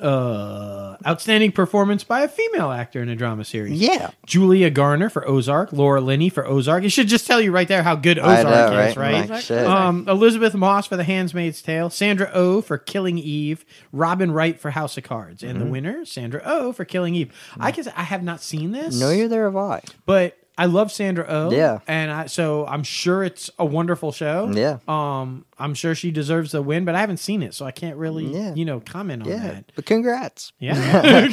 Uh, 0.00 0.96
outstanding 1.06 1.52
performance 1.52 2.02
by 2.02 2.22
a 2.22 2.28
female 2.28 2.70
actor 2.70 3.02
in 3.02 3.08
a 3.10 3.16
drama 3.16 3.44
series. 3.44 3.80
Yeah, 3.80 4.12
Julia 4.26 4.70
Garner 4.70 5.10
for 5.10 5.26
Ozark, 5.28 5.72
Laura 5.72 6.00
Linney 6.00 6.30
for 6.30 6.46
Ozark. 6.46 6.84
It 6.84 6.90
should 6.90 7.08
just 7.08 7.26
tell 7.26 7.40
you 7.40 7.52
right 7.52 7.68
there 7.68 7.82
how 7.82 7.96
good 7.96 8.18
Ozark 8.18 8.44
know, 8.44 8.78
is, 8.78 8.96
right? 8.96 9.28
right? 9.28 9.50
Um, 9.50 10.08
Elisabeth 10.08 10.54
Moss 10.54 10.86
for 10.86 10.96
The 10.96 11.04
Handmaid's 11.04 11.60
Tale, 11.60 11.90
Sandra 11.90 12.30
O 12.32 12.56
oh 12.56 12.62
for 12.62 12.78
Killing 12.78 13.18
Eve, 13.18 13.64
Robin 13.92 14.30
Wright 14.30 14.58
for 14.58 14.70
House 14.70 14.96
of 14.96 15.04
Cards, 15.04 15.42
and 15.42 15.60
the 15.60 15.64
Mm-hmm. 15.64 15.72
winner 15.72 16.04
Sandra 16.06 16.40
O 16.44 16.68
oh 16.68 16.72
for 16.72 16.84
Killing 16.84 17.14
Eve. 17.14 17.32
I 17.60 17.70
guess 17.70 17.86
I 17.88 18.02
have 18.02 18.22
not 18.22 18.40
seen 18.40 18.72
this, 18.72 18.98
no, 18.98 19.10
you're 19.10 19.28
there. 19.28 19.44
Have 19.44 19.56
I? 19.56 19.82
but 20.06 20.38
I 20.58 20.66
love 20.66 20.92
Sandra 20.92 21.24
O. 21.28 21.46
Oh, 21.46 21.50
Yeah. 21.50 21.78
and 21.88 22.10
I, 22.10 22.26
so 22.26 22.66
I'm 22.66 22.82
sure 22.82 23.24
it's 23.24 23.50
a 23.58 23.64
wonderful 23.64 24.12
show. 24.12 24.50
Yeah. 24.52 24.78
um, 24.86 25.46
I'm 25.58 25.74
sure 25.74 25.94
she 25.94 26.10
deserves 26.10 26.52
the 26.52 26.60
win, 26.62 26.84
but 26.84 26.94
I 26.94 27.00
haven't 27.00 27.16
seen 27.18 27.42
it, 27.42 27.54
so 27.54 27.64
I 27.64 27.70
can't 27.70 27.96
really, 27.96 28.26
Yeah. 28.26 28.54
you 28.54 28.64
know, 28.64 28.80
comment 28.80 29.22
on 29.22 29.28
Yeah, 29.28 29.38
that. 29.38 29.72
but 29.74 29.86
congrats. 29.86 30.52
Yeah. 30.58 31.28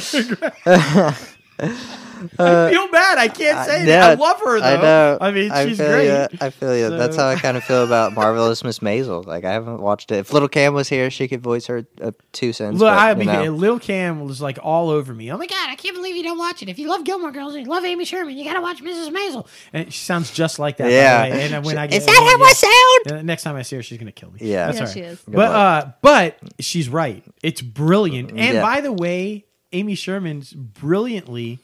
I 2.38 2.70
feel 2.70 2.88
bad. 2.90 3.16
I 3.18 3.28
can't 3.28 3.66
say 3.66 3.84
that. 3.86 4.02
I 4.02 4.12
Yeah, 4.12 4.18
love 4.18 4.40
her 4.40 4.60
though. 4.60 4.66
I 4.66 4.82
know. 4.82 5.18
I 5.20 5.30
mean, 5.30 5.50
she's 5.68 5.78
feel 5.78 5.88
great. 5.88 6.08
ya. 6.08 6.26
I 6.40 6.50
feel 6.50 6.76
you. 6.76 6.90
That's 6.90 7.16
how 7.16 7.28
I 7.28 7.36
kind 7.36 7.56
of 7.56 7.64
feel 7.64 7.82
about 7.84 8.12
Marvelous 8.12 8.62
Miss 8.62 8.80
Maisel. 8.80 9.24
Like 9.26 9.44
I 9.44 9.52
haven't 9.52 9.80
watched 9.80 10.12
it. 10.12 10.16
If 10.18 10.32
Little 10.32 10.48
Cam 10.48 10.74
was 10.74 10.88
here, 10.88 11.10
she 11.10 11.28
could 11.28 11.42
voice 11.42 11.66
her 11.66 11.86
uh, 12.00 12.10
two 12.32 12.52
cents. 12.52 12.78
Look, 12.78 12.88
but, 12.90 12.98
I 12.98 13.10
you 13.12 13.16
mean, 13.16 13.26
know. 13.26 13.44
Lil 13.52 13.78
Cam 13.78 14.20
was 14.26 14.42
like 14.42 14.58
all 14.62 14.90
over 14.90 15.14
me. 15.14 15.32
Oh 15.32 15.38
my 15.38 15.46
god, 15.46 15.56
God, 15.60 15.70
I 15.70 15.74
can't 15.76 15.94
believe 15.94 16.16
you 16.16 16.22
don't 16.22 16.38
watch 16.38 16.62
it. 16.62 16.68
If 16.68 16.78
you 16.78 16.88
love 16.88 17.04
Gilmore 17.04 17.32
Girls 17.32 17.54
and 17.54 17.66
you 17.66 17.70
love 17.70 17.84
Amy 17.84 18.04
Sherman, 18.04 18.36
you 18.36 18.44
gotta 18.44 18.60
watch 18.62 18.82
Mrs. 18.82 19.08
Maisel. 19.10 19.46
and 19.72 19.92
she 19.92 20.04
sounds 20.04 20.30
just 20.30 20.58
like 20.58 20.78
that. 20.78 20.90
Yeah. 20.90 21.22
way. 21.22 21.50
and 21.52 21.64
when 21.64 21.76
I 21.78 21.86
get, 21.86 21.98
Is 21.98 22.06
that 22.06 22.12
how 22.12 22.44
I 22.44 22.52
sound? 23.10 23.18
Uh, 23.20 23.22
next 23.22 23.42
time 23.42 23.56
I 23.56 23.62
see 23.62 23.76
her, 23.76 23.82
she's 23.82 23.98
gonna 23.98 24.12
kill 24.12 24.30
me. 24.30 24.38
Yeah. 24.42 24.70
That's 24.70 24.76
Yeah, 24.76 24.80
all 24.82 24.86
right. 24.86 24.94
she 24.94 25.00
is. 25.00 25.22
But 25.28 25.40
uh, 25.54 25.92
but 26.02 26.38
she's 26.60 26.88
right. 26.88 27.22
It's 27.42 27.60
brilliant. 27.62 28.30
And 28.30 28.54
Yeah. 28.56 28.62
by 28.62 28.80
the 28.80 28.92
way, 28.92 29.44
Amy 29.72 29.94
Sherman's 29.94 30.52
brilliantly 30.52 31.58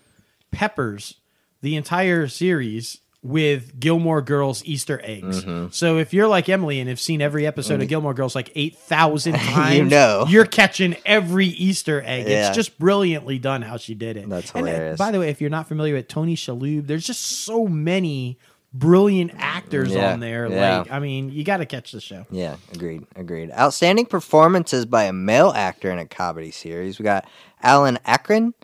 peppers 0.51 1.15
the 1.63 1.77
entire 1.77 2.29
series 2.29 2.99
with 3.23 3.81
Gilmore 3.81 4.23
Girls 4.23 4.63
Easter 4.65 5.01
eggs. 5.03 5.43
Mm-hmm. 5.45 5.69
So 5.73 5.99
if 5.99 6.15
you're 6.15 6.29
like 6.29 6.49
Emily 6.49 6.79
and 6.79 6.89
have 6.89 7.01
seen 7.01 7.21
every 7.21 7.45
episode 7.45 7.83
of 7.83 7.89
Gilmore 7.89 8.15
Girls 8.15 8.37
like 8.37 8.53
eight 8.55 8.77
thousand 8.77 9.35
times, 9.37 9.77
you 9.77 9.85
know. 9.85 10.27
you're 10.29 10.45
catching 10.47 10.97
every 11.05 11.47
Easter 11.47 12.01
egg. 12.07 12.29
Yeah. 12.29 12.47
It's 12.49 12.57
just 12.57 12.79
brilliantly 12.79 13.39
done 13.41 13.63
how 13.63 13.79
she 13.79 13.95
did 13.95 14.17
it. 14.17 14.29
That's 14.29 14.53
And, 14.53 14.65
uh, 14.65 14.71
hilarious. 14.71 14.99
by 14.99 15.11
the 15.11 15.19
way, 15.19 15.29
if 15.31 15.41
you're 15.41 15.51
not 15.51 15.67
familiar 15.67 15.95
with 15.95 16.07
Tony 16.07 16.37
Shalhoub, 16.37 16.87
there's 16.87 17.05
just 17.07 17.21
so 17.23 17.67
many 17.67 18.39
brilliant 18.79 19.33
actors 19.37 19.93
Yeah, 19.93 20.13
on 20.13 20.21
there. 20.21 20.49
yeah. 20.49 20.79
Like, 20.81 20.91
I 20.91 20.99
mean, 20.99 21.31
you 21.31 21.45
got 21.45 21.59
to 21.59 21.67
catch 21.67 21.93
the 21.93 22.01
show. 22.01 22.27
Yeah, 22.31 22.57
agreed, 22.73 23.07
agreed. 23.17 23.51
Outstanding 23.53 24.07
performances 24.07 24.87
by 24.87 25.05
a 25.05 25.13
male 25.13 25.53
actor 25.55 25.91
in 25.91 25.99
a 25.99 26.07
comedy 26.07 26.51
series. 26.51 26.99
We 26.99 27.05
got 27.05 27.27
Alan 27.63 27.99
Akron. 28.05 28.55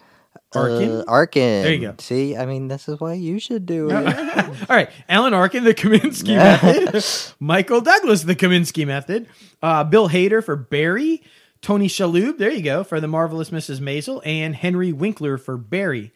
Arkin? 0.55 0.91
Uh, 0.91 1.05
Arkin. 1.09 1.63
There 1.63 1.73
you 1.73 1.81
go. 1.81 1.95
See, 1.99 2.37
I 2.37 2.45
mean, 2.45 2.69
this 2.69 2.87
is 2.87 3.01
why 3.01 3.15
you 3.15 3.39
should 3.39 3.65
do 3.65 3.89
it. 3.91 3.95
All 4.69 4.77
right, 4.77 4.91
Alan 5.09 5.33
Arkin, 5.33 5.65
the 5.65 5.73
Kominsky 5.75 6.37
Method. 6.37 7.35
Michael 7.41 7.81
Douglas, 7.81 8.23
the 8.25 8.37
Kominsky 8.37 8.87
Method. 8.87 9.29
Uh, 9.63 9.83
Bill 9.85 10.11
Hader 10.11 10.45
for 10.45 10.57
Barry. 10.57 11.23
Tony 11.63 11.87
Shalhoub, 11.87 12.39
there 12.39 12.51
you 12.51 12.61
go, 12.61 12.83
for 12.85 13.01
the 13.01 13.07
marvelous 13.09 13.51
Mrs. 13.51 13.79
Maisel, 13.81 14.21
and 14.27 14.55
Henry 14.55 14.93
Winkler 14.93 15.39
for 15.39 15.57
Barry. 15.57 16.13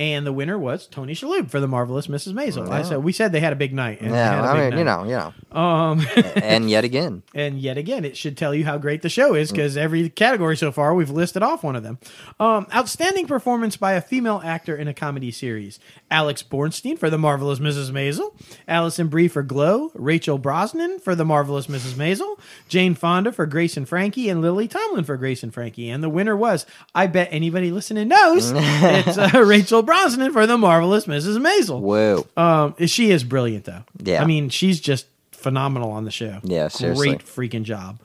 And 0.00 0.26
the 0.26 0.32
winner 0.32 0.58
was 0.58 0.86
Tony 0.86 1.12
Shalhoub 1.12 1.50
for 1.50 1.60
the 1.60 1.68
marvelous 1.68 2.06
Mrs. 2.06 2.32
Maisel. 2.32 2.70
I 2.70 2.80
said 2.80 3.04
we 3.04 3.12
said 3.12 3.32
they 3.32 3.40
had 3.40 3.52
a 3.52 3.56
big 3.56 3.74
night. 3.74 4.00
And 4.00 4.14
they 4.14 4.16
had 4.16 4.38
a 4.38 4.42
Yeah, 4.42 4.50
I 4.50 4.70
mean, 4.70 4.78
you 4.78 4.84
know, 4.84 5.04
you 5.04 5.10
know. 5.10 5.34
Um, 5.52 6.06
and 6.36 6.70
yet 6.70 6.84
again, 6.84 7.22
and 7.34 7.60
yet 7.60 7.76
again, 7.76 8.06
it 8.06 8.16
should 8.16 8.38
tell 8.38 8.54
you 8.54 8.64
how 8.64 8.78
great 8.78 9.02
the 9.02 9.10
show 9.10 9.34
is 9.34 9.50
because 9.50 9.76
every 9.76 10.08
category 10.08 10.56
so 10.56 10.72
far 10.72 10.94
we've 10.94 11.10
listed 11.10 11.42
off 11.42 11.62
one 11.62 11.76
of 11.76 11.82
them. 11.82 11.98
Um, 12.38 12.66
outstanding 12.74 13.26
performance 13.26 13.76
by 13.76 13.92
a 13.92 14.00
female 14.00 14.40
actor 14.42 14.74
in 14.74 14.88
a 14.88 14.94
comedy 14.94 15.30
series: 15.30 15.78
Alex 16.10 16.42
Borstein 16.42 16.98
for 16.98 17.10
the 17.10 17.18
marvelous 17.18 17.58
Mrs. 17.58 17.90
Maisel, 17.90 18.32
Alison 18.66 19.08
Brie 19.08 19.28
for 19.28 19.42
Glow, 19.42 19.90
Rachel 19.94 20.38
Brosnahan 20.38 20.98
for 21.02 21.14
the 21.14 21.26
marvelous 21.26 21.66
Mrs. 21.66 21.92
Maisel, 21.92 22.38
Jane 22.70 22.94
Fonda 22.94 23.32
for 23.32 23.44
Grace 23.44 23.76
and 23.76 23.86
Frankie, 23.86 24.30
and 24.30 24.40
Lily 24.40 24.66
Tomlin 24.66 25.04
for 25.04 25.18
Grace 25.18 25.42
and 25.42 25.52
Frankie. 25.52 25.90
And 25.90 26.02
the 26.02 26.08
winner 26.08 26.34
was, 26.34 26.64
I 26.94 27.06
bet 27.06 27.28
anybody 27.30 27.70
listening 27.70 28.08
knows, 28.08 28.50
it's 28.54 29.18
uh, 29.18 29.42
Rachel 29.44 29.82
Brosnahan 29.90 30.32
for 30.32 30.46
the 30.46 30.56
marvelous 30.58 31.06
Mrs. 31.06 31.38
Maisel. 31.38 31.80
whoa. 31.80 32.26
Um, 32.36 32.74
she 32.86 33.10
is 33.10 33.24
brilliant 33.24 33.64
though. 33.64 33.82
Yeah. 34.02 34.22
I 34.22 34.26
mean, 34.26 34.48
she's 34.48 34.80
just 34.80 35.06
phenomenal 35.32 35.90
on 35.92 36.04
the 36.04 36.10
show. 36.10 36.38
Yeah, 36.42 36.68
seriously. 36.68 37.08
Mm-hmm. 37.08 37.16
Great 37.36 37.50
freaking 37.50 37.62
job. 37.64 37.98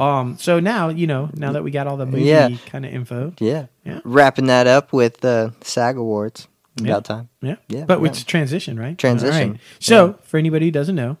Um, 0.00 0.36
so 0.38 0.58
now 0.60 0.88
you 0.88 1.06
know, 1.06 1.30
now 1.34 1.52
that 1.52 1.62
we 1.64 1.70
got 1.70 1.86
all 1.86 1.96
the 1.96 2.06
movie 2.06 2.24
Yeah. 2.24 2.50
kind 2.66 2.84
of 2.84 2.92
info, 2.92 3.32
Yeah. 3.38 3.66
Yeah. 3.84 4.00
Wrapping 4.04 4.46
that 4.46 4.66
up 4.66 4.92
with 4.92 5.20
the 5.20 5.54
SAG 5.62 5.96
Awards. 5.96 6.46
Yeah. 6.76 6.92
About 6.92 7.04
time. 7.04 7.28
yeah, 7.42 7.56
Yeah, 7.68 7.84
But 7.84 8.00
yeah. 8.00 8.08
it's 8.08 8.24
transition, 8.24 8.78
right? 8.78 8.96
Transition. 8.96 9.50
Right. 9.52 9.60
So 9.80 10.18
for 10.22 10.38
anybody 10.38 10.66
who 10.66 10.70
doesn't 10.72 10.94
know, 10.96 11.16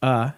uh, 0.00 0.30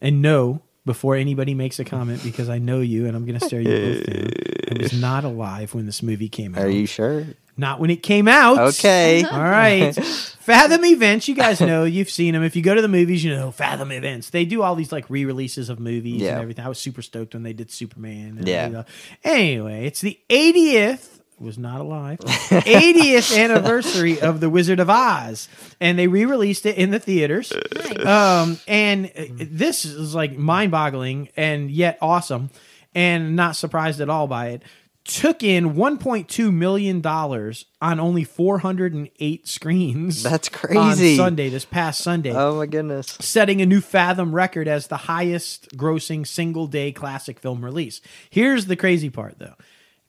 and 0.00 0.20
know 0.20 0.60
before 0.84 1.14
anybody 1.16 1.54
makes 1.54 1.78
a 1.78 1.84
comment, 1.84 2.22
because 2.22 2.48
I 2.48 2.58
know 2.58 2.80
you 2.80 3.06
and 3.06 3.16
I'm 3.16 3.24
going 3.24 3.38
to 3.38 3.46
stare 3.46 3.60
you 3.60 3.68
both 3.68 4.06
down. 4.06 4.30
I 4.78 4.82
was 4.82 4.92
not 5.00 5.24
alive 5.24 5.72
when 5.74 5.86
this 5.86 6.02
movie 6.02 6.28
came 6.28 6.54
out. 6.56 6.62
Are 6.62 6.68
you 6.70 6.86
sure? 6.86 7.24
Not 7.56 7.80
when 7.80 7.90
it 7.90 8.02
came 8.02 8.28
out. 8.28 8.58
Okay. 8.58 9.22
All 9.30 9.38
right. 9.42 9.92
Fathom 10.42 10.84
events, 10.84 11.28
you 11.28 11.34
guys 11.36 11.60
know, 11.60 11.84
you've 11.84 12.10
seen 12.10 12.34
them. 12.34 12.42
If 12.42 12.56
you 12.56 12.62
go 12.62 12.74
to 12.74 12.82
the 12.82 12.88
movies, 12.88 13.22
you 13.22 13.32
know 13.34 13.52
Fathom 13.52 13.92
events. 13.92 14.30
They 14.30 14.44
do 14.44 14.60
all 14.62 14.74
these 14.74 14.90
like 14.90 15.08
re-releases 15.08 15.68
of 15.68 15.78
movies 15.78 16.20
Yeah. 16.22 16.32
and 16.32 16.40
everything. 16.42 16.64
I 16.64 16.68
was 16.68 16.78
super 16.78 17.00
stoked 17.00 17.34
when 17.34 17.44
they 17.44 17.52
did 17.52 17.70
Superman. 17.70 18.38
And 18.38 18.48
Yeah. 18.48 18.62
everything. 18.64 18.84
Anyway, 19.22 19.86
it's 19.86 20.00
the 20.00 20.18
80th 20.28 21.20
was 21.38 21.58
not 21.58 21.80
alive. 21.80 22.18
80th 22.18 23.36
anniversary 23.38 24.20
of 24.20 24.40
The 24.40 24.50
Wizard 24.50 24.80
of 24.80 24.88
Oz, 24.90 25.48
and 25.80 25.98
they 25.98 26.06
re-released 26.08 26.66
it 26.66 26.76
in 26.76 26.90
the 26.90 26.98
theaters. 26.98 27.52
Nice. 27.74 28.04
Um, 28.06 28.58
and 28.66 29.06
uh, 29.16 29.24
this 29.38 29.84
is 29.84 30.14
like 30.14 30.36
mind-boggling 30.36 31.28
and 31.36 31.70
yet 31.70 31.98
awesome, 32.00 32.50
and 32.94 33.36
not 33.36 33.56
surprised 33.56 34.00
at 34.00 34.08
all 34.08 34.26
by 34.26 34.48
it. 34.50 34.62
Took 35.04 35.42
in 35.42 35.74
1.2 35.74 36.52
million 36.54 37.00
dollars 37.00 37.64
on 37.80 37.98
only 37.98 38.22
408 38.24 39.48
screens. 39.48 40.22
That's 40.22 40.48
crazy. 40.48 41.12
On 41.12 41.16
Sunday, 41.26 41.48
this 41.48 41.64
past 41.64 42.00
Sunday, 42.02 42.32
Oh 42.32 42.56
my 42.56 42.66
goodness. 42.66 43.06
setting 43.20 43.60
a 43.60 43.66
new 43.66 43.80
Fathom 43.80 44.32
record 44.34 44.68
as 44.68 44.86
the 44.86 44.96
highest 44.96 45.76
grossing 45.76 46.26
single 46.26 46.66
day 46.68 46.92
classic 46.92 47.40
film 47.40 47.64
release. 47.64 48.00
Here's 48.30 48.66
the 48.66 48.76
crazy 48.76 49.10
part 49.10 49.38
though. 49.38 49.54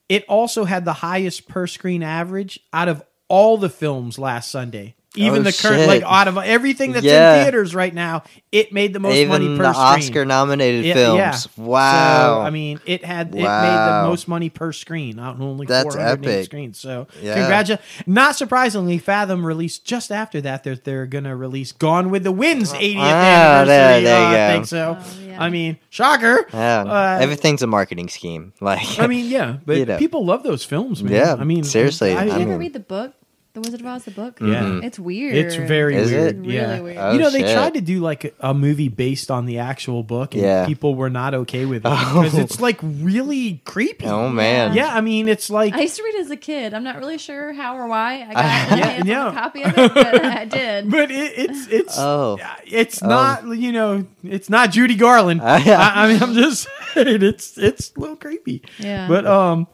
It 0.10 0.26
also 0.30 0.66
had 0.66 0.86
the 0.86 0.94
highest 0.94 1.48
per 1.48 1.66
screen 1.66 2.04
average 2.04 2.60
out 2.72 2.88
of 2.88 3.02
all 3.28 3.58
the 3.58 3.70
films 3.70 4.20
last 4.20 4.52
Sunday. 4.52 4.96
Even 5.16 5.42
Oh, 5.42 5.44
the 5.44 5.54
current, 5.54 5.82
shit. 5.82 5.88
like 5.88 6.02
out 6.04 6.28
of 6.28 6.38
everything 6.38 6.92
that's 6.94 7.06
Yeah. 7.06 7.36
in 7.38 7.44
theaters 7.44 7.76
right 7.76 7.94
now, 7.94 8.24
it 8.52 8.74
made 8.74 8.94
the 8.94 9.00
most 9.00 9.12
money 9.28 9.46
Even 9.46 9.58
per 9.58 9.64
the 9.64 9.74
screen. 9.74 9.86
Oscar 9.86 10.26
nominated 10.26 10.92
films. 10.94 11.18
yeah. 11.20 11.38
Wow. 11.64 12.40
So, 12.40 12.42
I 12.42 12.50
mean, 12.50 12.80
it 12.88 13.06
had 13.06 13.28
it 13.28 13.36
made 13.36 13.44
the 13.44 14.04
most 14.08 14.28
money 14.28 14.50
per 14.50 14.72
screen 14.72 15.20
out 15.20 15.36
of 15.36 15.42
only 15.42 15.68
That's 15.68 15.84
408 15.96 16.28
epic. 16.30 16.46
screens. 16.46 16.80
So, 16.80 17.08
Yeah. 17.22 17.36
congratulations. 17.36 17.88
Not 18.08 18.36
surprisingly, 18.36 18.98
Fathom 18.98 19.46
released 19.46 19.86
just 19.86 20.12
after 20.12 20.42
that. 20.42 20.64
They're 20.64 20.78
they're 20.84 21.06
gonna 21.06 21.36
release 21.36 21.72
Gone 21.74 22.10
with 22.10 22.24
the 22.24 22.32
Wind's 22.32 22.74
80th 22.74 22.98
Ah, 23.00 23.60
anniversary 23.62 23.68
there- 23.68 24.02
there 24.02 24.20
you 24.32 24.36
uh, 24.38 24.48
go. 24.48 24.54
thing. 24.54 24.66
So, 24.66 24.98
Oh, 25.00 25.28
yeah. 25.28 25.44
I 25.44 25.50
mean, 25.50 25.78
shocker. 25.92 26.48
yeah. 26.54 26.84
uh, 26.88 27.18
Everything's 27.22 27.62
a 27.62 27.68
marketing 27.68 28.10
scheme. 28.10 28.54
Like 28.62 28.98
I 29.00 29.06
mean, 29.08 29.28
yeah, 29.30 29.58
but 29.66 29.78
You 29.78 29.86
know. 29.86 29.98
people 29.98 30.26
love 30.26 30.42
those 30.44 30.64
films, 30.64 31.04
man. 31.04 31.14
Yeah, 31.14 31.36
I 31.40 31.44
mean, 31.44 31.64
seriously, 31.64 32.16
I, 32.16 32.24
Did 32.26 32.34
I 32.34 32.38
you 32.38 32.44
ever 32.44 32.58
read 32.58 32.74
the 32.74 32.80
book? 32.80 33.14
The 33.54 33.62
Wizard 33.62 33.82
of 33.82 33.86
Oz, 33.86 34.04
the 34.06 34.10
book? 34.10 34.40
Yeah. 34.42 34.80
It's 34.82 34.98
weird. 34.98 35.36
it's 35.36 35.54
very 35.54 35.96
Is 35.96 36.10
weird. 36.10 36.36
it? 36.36 36.40
Really 36.40 36.56
yeah. 36.56 36.80
weird. 36.80 36.98
Oh, 36.98 37.12
you 37.12 37.20
know, 37.20 37.30
they 37.30 37.42
shit. 37.42 37.54
tried 37.54 37.76
to 37.76 37.82
do 37.82 38.00
like 38.00 38.34
a 38.40 38.52
movie 38.52 38.88
based 38.90 39.30
on 39.30 39.46
the 39.46 39.60
actual 39.60 40.02
book, 40.02 40.34
and 40.34 40.42
Yeah. 40.42 40.66
people 40.66 40.96
were 40.96 41.12
not 41.12 41.36
okay 41.36 41.66
with 41.66 41.86
it 41.86 41.92
Oh. 41.92 42.22
because 42.24 42.36
it's 42.40 42.60
like 42.60 42.80
really 42.82 43.62
creepy. 43.64 44.08
Oh 44.08 44.30
man. 44.30 44.74
Yeah, 44.74 44.88
I 44.92 45.02
mean, 45.02 45.28
it's 45.28 45.52
like 45.52 45.76
I 45.76 45.82
used 45.82 45.98
to 45.98 46.04
read 46.04 46.16
it 46.16 46.22
as 46.22 46.32
a 46.32 46.36
kid. 46.36 46.74
I'm 46.74 46.84
not 46.84 46.98
really 46.98 47.20
sure 47.20 47.54
how 47.54 47.78
or 47.78 47.88
why 47.88 48.26
I 48.28 48.34
got 48.34 48.36
Yeah, 48.80 49.02
a 49.04 49.06
yeah. 49.06 49.30
a 49.30 49.34
copy 49.34 49.62
of 49.62 49.78
it, 49.78 49.94
but 49.94 50.26
I 50.26 50.46
did. 50.60 50.90
but 50.90 51.12
it, 51.12 51.34
it's 51.38 51.68
it's 51.68 51.96
Oh. 52.00 52.40
it's 52.66 53.04
Oh. 53.04 53.08
not 53.08 53.48
you 53.56 53.72
know 53.72 54.08
it's 54.24 54.50
not 54.50 54.72
Judy 54.72 54.96
Garland. 54.96 55.42
Uh, 55.42 55.60
yeah. 55.64 55.80
I, 55.80 56.06
I 56.06 56.12
mean, 56.12 56.24
I'm 56.24 56.34
just 56.34 56.68
saying 56.96 57.22
it's 57.22 57.56
it's 57.60 57.94
a 57.96 58.00
little 58.00 58.16
creepy. 58.16 58.64
Yeah. 58.80 59.08
But 59.08 59.28
um, 59.28 59.68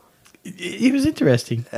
it, 0.44 0.82
it 0.84 0.94
was 0.94 1.06
interesting. 1.06 1.66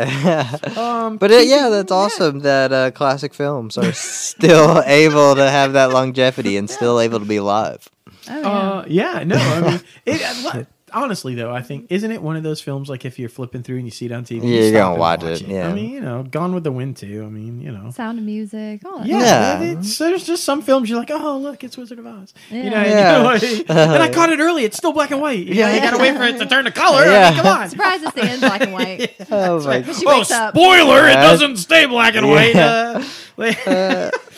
Um, 0.78 1.18
But 1.18 1.32
uh, 1.32 1.38
yeah, 1.38 1.70
that's 1.70 1.92
awesome 1.92 2.40
that 2.40 2.72
uh, 2.72 2.92
classic 2.92 3.34
films 3.34 3.78
are 3.78 3.92
still 3.94 4.82
able 4.86 5.36
to 5.36 5.50
have 5.50 5.74
that 5.74 5.92
longevity 5.92 6.58
and 6.58 6.70
still 6.70 7.00
able 7.00 7.20
to 7.20 7.26
be 7.26 7.40
live. 7.40 7.90
oh, 8.30 8.40
yeah. 8.40 8.50
Uh, 8.50 8.86
yeah, 8.88 9.24
no, 9.24 9.36
I 9.38 9.62
mean, 9.62 9.80
it, 10.06 10.22
uh, 10.46 10.58
li- 10.60 10.66
honestly 10.94 11.36
though, 11.36 11.54
I 11.54 11.62
think 11.62 11.88
isn't 11.90 12.12
it 12.12 12.22
one 12.22 12.36
of 12.36 12.44
those 12.44 12.62
films 12.62 12.90
like 12.90 13.06
if 13.06 13.18
you're 13.20 13.30
flipping 13.30 13.64
through 13.64 13.78
and 13.78 13.86
you 13.86 13.92
see 13.92 14.06
it 14.06 14.12
on 14.12 14.24
TV, 14.24 14.42
Yeah, 14.44 14.48
you 14.50 14.56
you're 14.64 14.72
gonna 14.74 14.92
and 14.92 15.00
watch 15.00 15.24
it, 15.24 15.42
yeah. 15.42 15.68
I 15.68 15.74
mean, 15.74 15.90
you 15.92 16.02
know, 16.02 16.24
Gone 16.24 16.54
with 16.54 16.64
the 16.64 16.72
Wind 16.72 16.98
too. 16.98 17.24
I 17.26 17.30
mean, 17.30 17.62
you 17.62 17.72
know. 17.72 17.92
Sound 17.92 18.20
of 18.20 18.26
music. 18.26 18.86
All 18.86 19.00
that. 19.00 19.08
Yeah, 19.08 19.62
Yeah. 19.62 19.80
it's, 19.80 19.98
there's 19.98 20.24
just 20.26 20.44
some 20.44 20.62
films 20.62 20.90
you're 20.90 21.00
like, 21.00 21.12
oh 21.12 21.38
look, 21.38 21.64
it's 21.64 21.78
Wizard 21.78 22.00
of 22.00 22.06
Oz. 22.06 22.34
You 22.50 22.64
know, 22.64 22.70
Yeah. 22.70 22.82
and, 22.82 22.90
you 22.90 23.50
know, 23.50 23.58
like- 23.58 23.70
and 23.94 24.04
I 24.04 24.10
caught 24.12 24.32
it 24.32 24.40
early. 24.40 24.64
It's 24.64 24.78
still 24.78 24.94
black 24.94 25.12
and 25.12 25.22
white. 25.22 25.40
You, 25.46 25.56
know, 25.56 25.74
you 25.74 25.80
gotta 25.82 25.98
wait 25.98 26.16
for 26.16 26.24
it 26.24 26.38
to 26.40 26.46
turn 26.46 26.66
to 26.66 26.72
color. 26.72 27.02
I 27.04 27.06
Yeah. 27.12 27.30
mean, 27.32 27.40
come 27.42 27.48
on. 27.60 27.70
Surprised 27.70 28.04
it's 28.04 28.14
the 28.14 28.24
end 28.24 28.42
black 28.42 28.62
and 28.62 28.74
white. 28.74 29.16
Oh 29.32 29.64
my 29.66 29.82
She 29.84 30.06
Oh, 30.06 30.18
wakes 30.18 30.32
up. 30.32 30.54
spoiler! 30.54 31.08
It 31.08 31.14
doesn't 31.14 31.58
stay 31.58 31.86
black 31.86 32.16
and 32.16 32.30
white. 32.30 32.56
Uh, 32.56 33.04
like- 33.38 33.58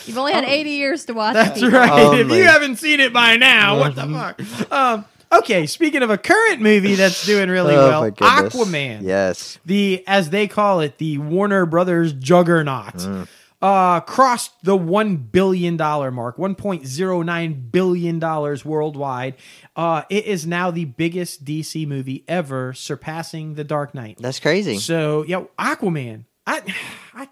You've 0.06 0.18
only 0.18 0.32
had 0.34 0.44
80 0.44 0.70
years 0.70 1.04
to 1.06 1.14
watch 1.14 1.32
That's 1.34 1.62
it. 1.62 1.72
right. 1.72 2.18
If 2.20 2.30
you 2.30 2.44
haven't 2.44 2.76
seen 2.76 3.00
it 3.00 3.12
by 3.12 3.36
now, 3.36 3.78
what 3.78 3.94
the 3.94 4.02
fuck? 4.06 4.70
Um, 4.72 5.04
okay, 5.38 5.66
speaking 5.66 6.02
of 6.02 6.10
a 6.10 6.18
current 6.18 6.60
movie 6.60 6.94
that's 6.94 7.26
doing 7.26 7.48
really 7.50 7.74
Oh 7.74 7.88
well. 7.88 8.10
Aquaman. 8.10 9.02
Yes. 9.02 9.58
The 9.64 10.04
as 10.06 10.30
they 10.30 10.46
call 10.48 10.80
it, 10.80 10.98
the 10.98 11.18
Warner 11.18 11.66
Brothers 11.66 12.12
juggernaut. 12.12 12.94
Mm. 12.94 13.28
Uh, 13.62 14.00
crossed 14.00 14.52
the 14.62 14.76
one 14.76 15.16
billion 15.16 15.74
dollar 15.78 16.10
mark, 16.10 16.36
one 16.36 16.54
point 16.54 16.86
zero 16.86 17.22
nine 17.22 17.68
billion 17.70 18.18
dollars 18.18 18.62
worldwide. 18.62 19.34
Uh, 19.74 20.02
it 20.10 20.26
is 20.26 20.46
now 20.46 20.70
the 20.70 20.84
biggest 20.84 21.46
DC 21.46 21.86
movie 21.88 22.24
ever, 22.28 22.74
surpassing 22.74 23.54
The 23.54 23.64
Dark 23.64 23.94
Knight. 23.94 24.18
That's 24.20 24.38
crazy. 24.38 24.76
So 24.76 25.24
yeah, 25.26 25.44
Aquaman. 25.58 26.26
I, 26.46 26.60
I 27.14 27.28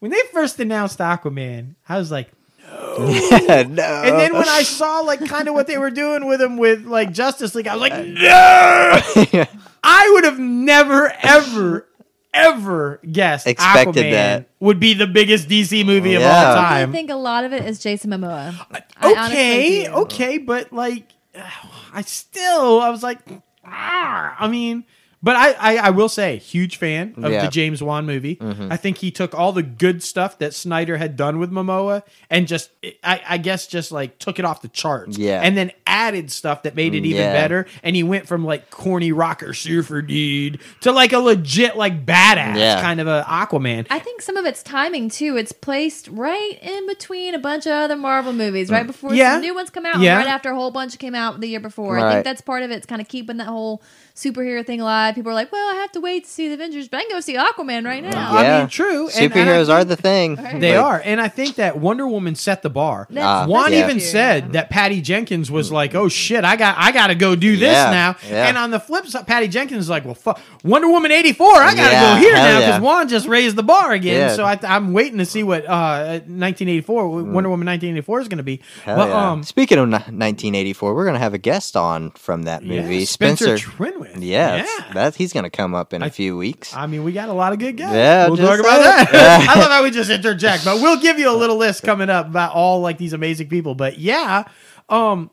when 0.00 0.10
they 0.10 0.20
first 0.30 0.60
announced 0.60 0.98
Aquaman, 0.98 1.76
I 1.88 1.96
was 1.96 2.10
like, 2.10 2.28
no. 2.98 3.04
and 3.06 3.78
then 3.78 4.32
when 4.34 4.48
I 4.48 4.62
saw 4.64 5.00
like 5.00 5.24
kind 5.26 5.48
of 5.48 5.54
what 5.54 5.66
they 5.66 5.78
were 5.78 5.90
doing 5.90 6.26
with 6.26 6.40
him 6.40 6.56
with 6.56 6.84
like 6.84 7.12
Justice 7.12 7.54
League, 7.54 7.66
I 7.66 7.74
was 7.76 7.80
like, 7.80 8.06
no. 8.06 9.46
I 9.84 10.10
would 10.14 10.24
have 10.24 10.38
never 10.38 11.12
ever 11.22 11.86
ever 12.34 12.98
guessed 13.10 13.46
Expected 13.46 13.94
Aquaman 14.06 14.10
that. 14.12 14.48
would 14.60 14.80
be 14.80 14.94
the 14.94 15.06
biggest 15.06 15.48
DC 15.48 15.84
movie 15.84 16.14
of 16.14 16.22
Yeah. 16.22 16.50
all 16.50 16.56
I 16.58 16.86
think 16.86 17.10
a 17.10 17.14
lot 17.14 17.44
of 17.44 17.52
it 17.52 17.64
is 17.64 17.78
Jason 17.78 18.10
Momoa. 18.10 18.54
Okay, 19.02 19.88
okay, 19.88 20.38
but 20.38 20.72
like, 20.72 21.08
I 21.92 22.02
still, 22.02 22.80
I 22.80 22.88
was 22.90 23.02
like, 23.02 23.18
ah, 23.64 24.36
I 24.38 24.48
mean, 24.48 24.84
but 25.22 25.36
I, 25.36 25.52
I, 25.52 25.76
I 25.76 25.90
will 25.90 26.08
say, 26.08 26.38
huge 26.38 26.76
fan 26.76 27.14
of 27.22 27.30
Yeah. 27.32 27.44
the 27.44 27.50
James 27.50 27.82
Wan 27.82 28.06
movie. 28.06 28.36
Mm-hmm. 28.36 28.72
I 28.72 28.76
think 28.76 28.98
he 28.98 29.10
took 29.10 29.34
all 29.34 29.52
the 29.52 29.62
good 29.62 30.02
stuff 30.02 30.38
that 30.38 30.52
Snyder 30.54 30.96
had 30.96 31.16
done 31.16 31.38
with 31.38 31.50
Momoa 31.52 32.02
and 32.30 32.48
just, 32.48 32.70
I, 33.04 33.20
I 33.28 33.38
guess, 33.38 33.66
just 33.66 33.92
like 33.92 34.18
took 34.18 34.38
it 34.38 34.44
off 34.44 34.62
the 34.62 34.68
charts. 34.68 35.16
Yeah. 35.18 35.40
and 35.42 35.56
then 35.56 35.70
added 35.86 36.30
stuff 36.32 36.62
that 36.64 36.74
made 36.74 36.94
it 36.94 37.04
even 37.04 37.20
Yeah. 37.20 37.32
better. 37.32 37.66
And 37.82 37.94
he 37.94 38.02
went 38.02 38.26
from 38.26 38.44
like 38.44 38.70
corny 38.70 39.12
rocker 39.12 39.54
surfer 39.54 40.02
dude 40.02 40.58
to 40.80 40.90
like 40.92 41.12
a 41.12 41.18
legit 41.18 41.76
like 41.76 42.04
badass 42.04 42.56
Yeah. 42.56 42.80
kind 42.80 43.00
of 43.00 43.06
a 43.06 43.24
Aquaman. 43.28 43.86
I 43.90 43.98
think 43.98 44.22
some 44.22 44.36
of 44.36 44.44
it's 44.46 44.62
timing 44.62 45.08
too. 45.08 45.36
It's 45.36 45.52
placed 45.52 46.08
right 46.08 46.58
in 46.62 46.86
between 46.88 47.34
a 47.34 47.38
bunch 47.38 47.66
of 47.66 47.72
other 47.72 47.96
Marvel 47.96 48.32
movies, 48.32 48.70
right 48.70 48.86
before 48.86 49.14
Yeah. 49.14 49.34
some 49.34 49.42
new 49.42 49.54
ones 49.54 49.70
come 49.70 49.86
out, 49.86 50.00
Yeah. 50.00 50.16
right 50.16 50.26
after 50.26 50.50
a 50.50 50.54
whole 50.54 50.70
bunch 50.70 50.98
came 50.98 51.14
out 51.14 51.40
the 51.40 51.46
year 51.48 51.60
before. 51.60 51.98
I 51.98 52.12
think 52.14 52.24
that's 52.24 52.40
part 52.40 52.62
of 52.62 52.70
it. 52.70 52.74
It's 52.76 52.86
kind 52.86 53.00
of 53.00 53.08
keeping 53.08 53.36
that 53.36 53.46
whole 53.46 53.82
superhero 54.14 54.64
thing 54.64 54.80
alive. 54.80 55.14
people 55.14 55.30
are 55.30 55.34
like, 55.34 55.50
well, 55.52 55.70
I 55.74 55.76
have 55.80 55.92
to 55.92 56.00
wait 56.00 56.24
to 56.24 56.30
see 56.30 56.48
the 56.48 56.54
Avengers, 56.54 56.88
but 56.88 56.98
I 56.98 57.02
can 57.04 57.10
go 57.10 57.20
see 57.20 57.34
Aquaman 57.34 57.84
right 57.86 58.02
now. 58.02 58.32
I 58.36 58.42
Yeah. 58.42 58.58
mean, 58.60 58.68
true. 58.68 59.08
and- 59.08 59.22
and 59.32 59.32
I 59.32 59.36
Superheroes 59.36 59.68
are 59.70 59.84
the 59.84 59.96
thing. 59.96 60.36
They 60.58 60.76
Like, 60.76 60.84
are, 60.84 61.02
and 61.04 61.20
I 61.20 61.28
think 61.28 61.56
that 61.56 61.78
Wonder 61.78 62.06
Woman 62.06 62.34
set 62.34 62.62
the 62.62 62.70
bar. 62.70 63.06
That's- 63.10 63.24
Ah, 63.24 63.46
Wan 63.46 63.72
yeah. 63.72 63.84
even 63.84 64.00
said 64.00 64.52
that 64.52 64.68
Patty 64.70 65.00
Jenkins 65.00 65.50
was 65.50 65.72
like, 65.72 65.94
"Oh 65.94 66.08
shit, 66.08 66.44
I 66.44 66.56
got 66.56 66.76
I 66.78 66.92
got 66.92 67.06
to 67.08 67.14
go 67.14 67.34
do 67.36 67.56
this 67.56 67.72
Yeah, 67.72 67.90
now." 67.90 68.16
yeah. 68.28 68.48
And 68.48 68.58
on 68.58 68.70
the 68.70 68.80
flip 68.80 69.06
side, 69.06 69.26
Patty 69.26 69.48
Jenkins 69.48 69.84
is 69.84 69.88
like, 69.90 70.04
"Well, 70.04 70.14
fuck, 70.14 70.40
Wonder 70.64 70.88
Woman 70.88 71.10
eighty 71.12 71.32
four, 71.32 71.54
I 71.56 71.74
got 71.74 71.86
to 71.88 71.92
Yeah, 71.92 72.14
go 72.14 72.20
here 72.20 72.36
hell 72.36 72.44
now 72.44 72.58
because 72.58 72.74
yeah. 72.74 72.78
Wan 72.80 73.08
just 73.08 73.26
raised 73.26 73.56
the 73.56 73.62
bar 73.62 73.92
again." 73.92 74.28
Yeah. 74.30 74.36
So 74.36 74.44
I, 74.44 74.58
I'm 74.64 74.92
waiting 74.92 75.18
to 75.18 75.24
see 75.26 75.42
what 75.42 75.64
uh, 75.66 76.20
1984 76.26 77.08
Wonder 77.08 77.48
Woman 77.50 77.66
1984 77.66 78.20
is 78.20 78.28
going 78.28 78.38
to 78.38 78.42
be. 78.44 78.60
Hell 78.84 78.96
but 78.96 79.08
yeah. 79.08 79.30
um, 79.30 79.42
Speaking 79.42 79.78
of 79.78 79.88
ni- 79.88 79.92
1984, 79.94 80.94
we're 80.94 81.04
gonna 81.06 81.18
have 81.18 81.34
a 81.34 81.38
guest 81.38 81.76
on 81.76 82.10
from 82.12 82.42
that 82.44 82.62
yeah, 82.64 82.82
movie, 82.82 83.04
Spencer, 83.04 83.56
Spencer. 83.58 83.70
Trinwith. 84.04 84.22
yeah, 84.22 84.56
yeah. 84.56 84.92
that 84.94 85.14
he's 85.16 85.32
gonna 85.32 85.50
come 85.50 85.74
up 85.74 85.92
in 85.92 86.02
a 86.02 86.06
I- 86.06 86.10
few 86.10 86.36
weeks. 86.36 86.74
I 86.76 86.86
mean, 86.86 87.04
we 87.04 87.12
got 87.12 87.28
a 87.28 87.32
lot 87.32 87.52
of 87.52 87.58
good 87.58 87.76
guys. 87.76 87.94
Yeah, 87.94 88.28
we'll 88.28 88.36
talk 88.36 88.60
about 88.60 88.82
saying. 88.82 89.06
that. 89.12 89.46
I 89.56 89.58
love 89.60 89.70
how 89.70 89.82
we 89.82 89.90
just 89.90 90.10
interject, 90.10 90.64
but 90.64 90.76
we'll 90.80 91.00
give 91.00 91.18
you 91.18 91.30
a 91.30 91.36
little 91.36 91.56
list 91.56 91.82
coming 91.82 92.10
up 92.10 92.26
about 92.26 92.52
all 92.54 92.80
like 92.80 92.98
these 92.98 93.12
amazing 93.12 93.48
people. 93.48 93.74
But 93.74 93.98
yeah, 93.98 94.44
um, 94.88 95.30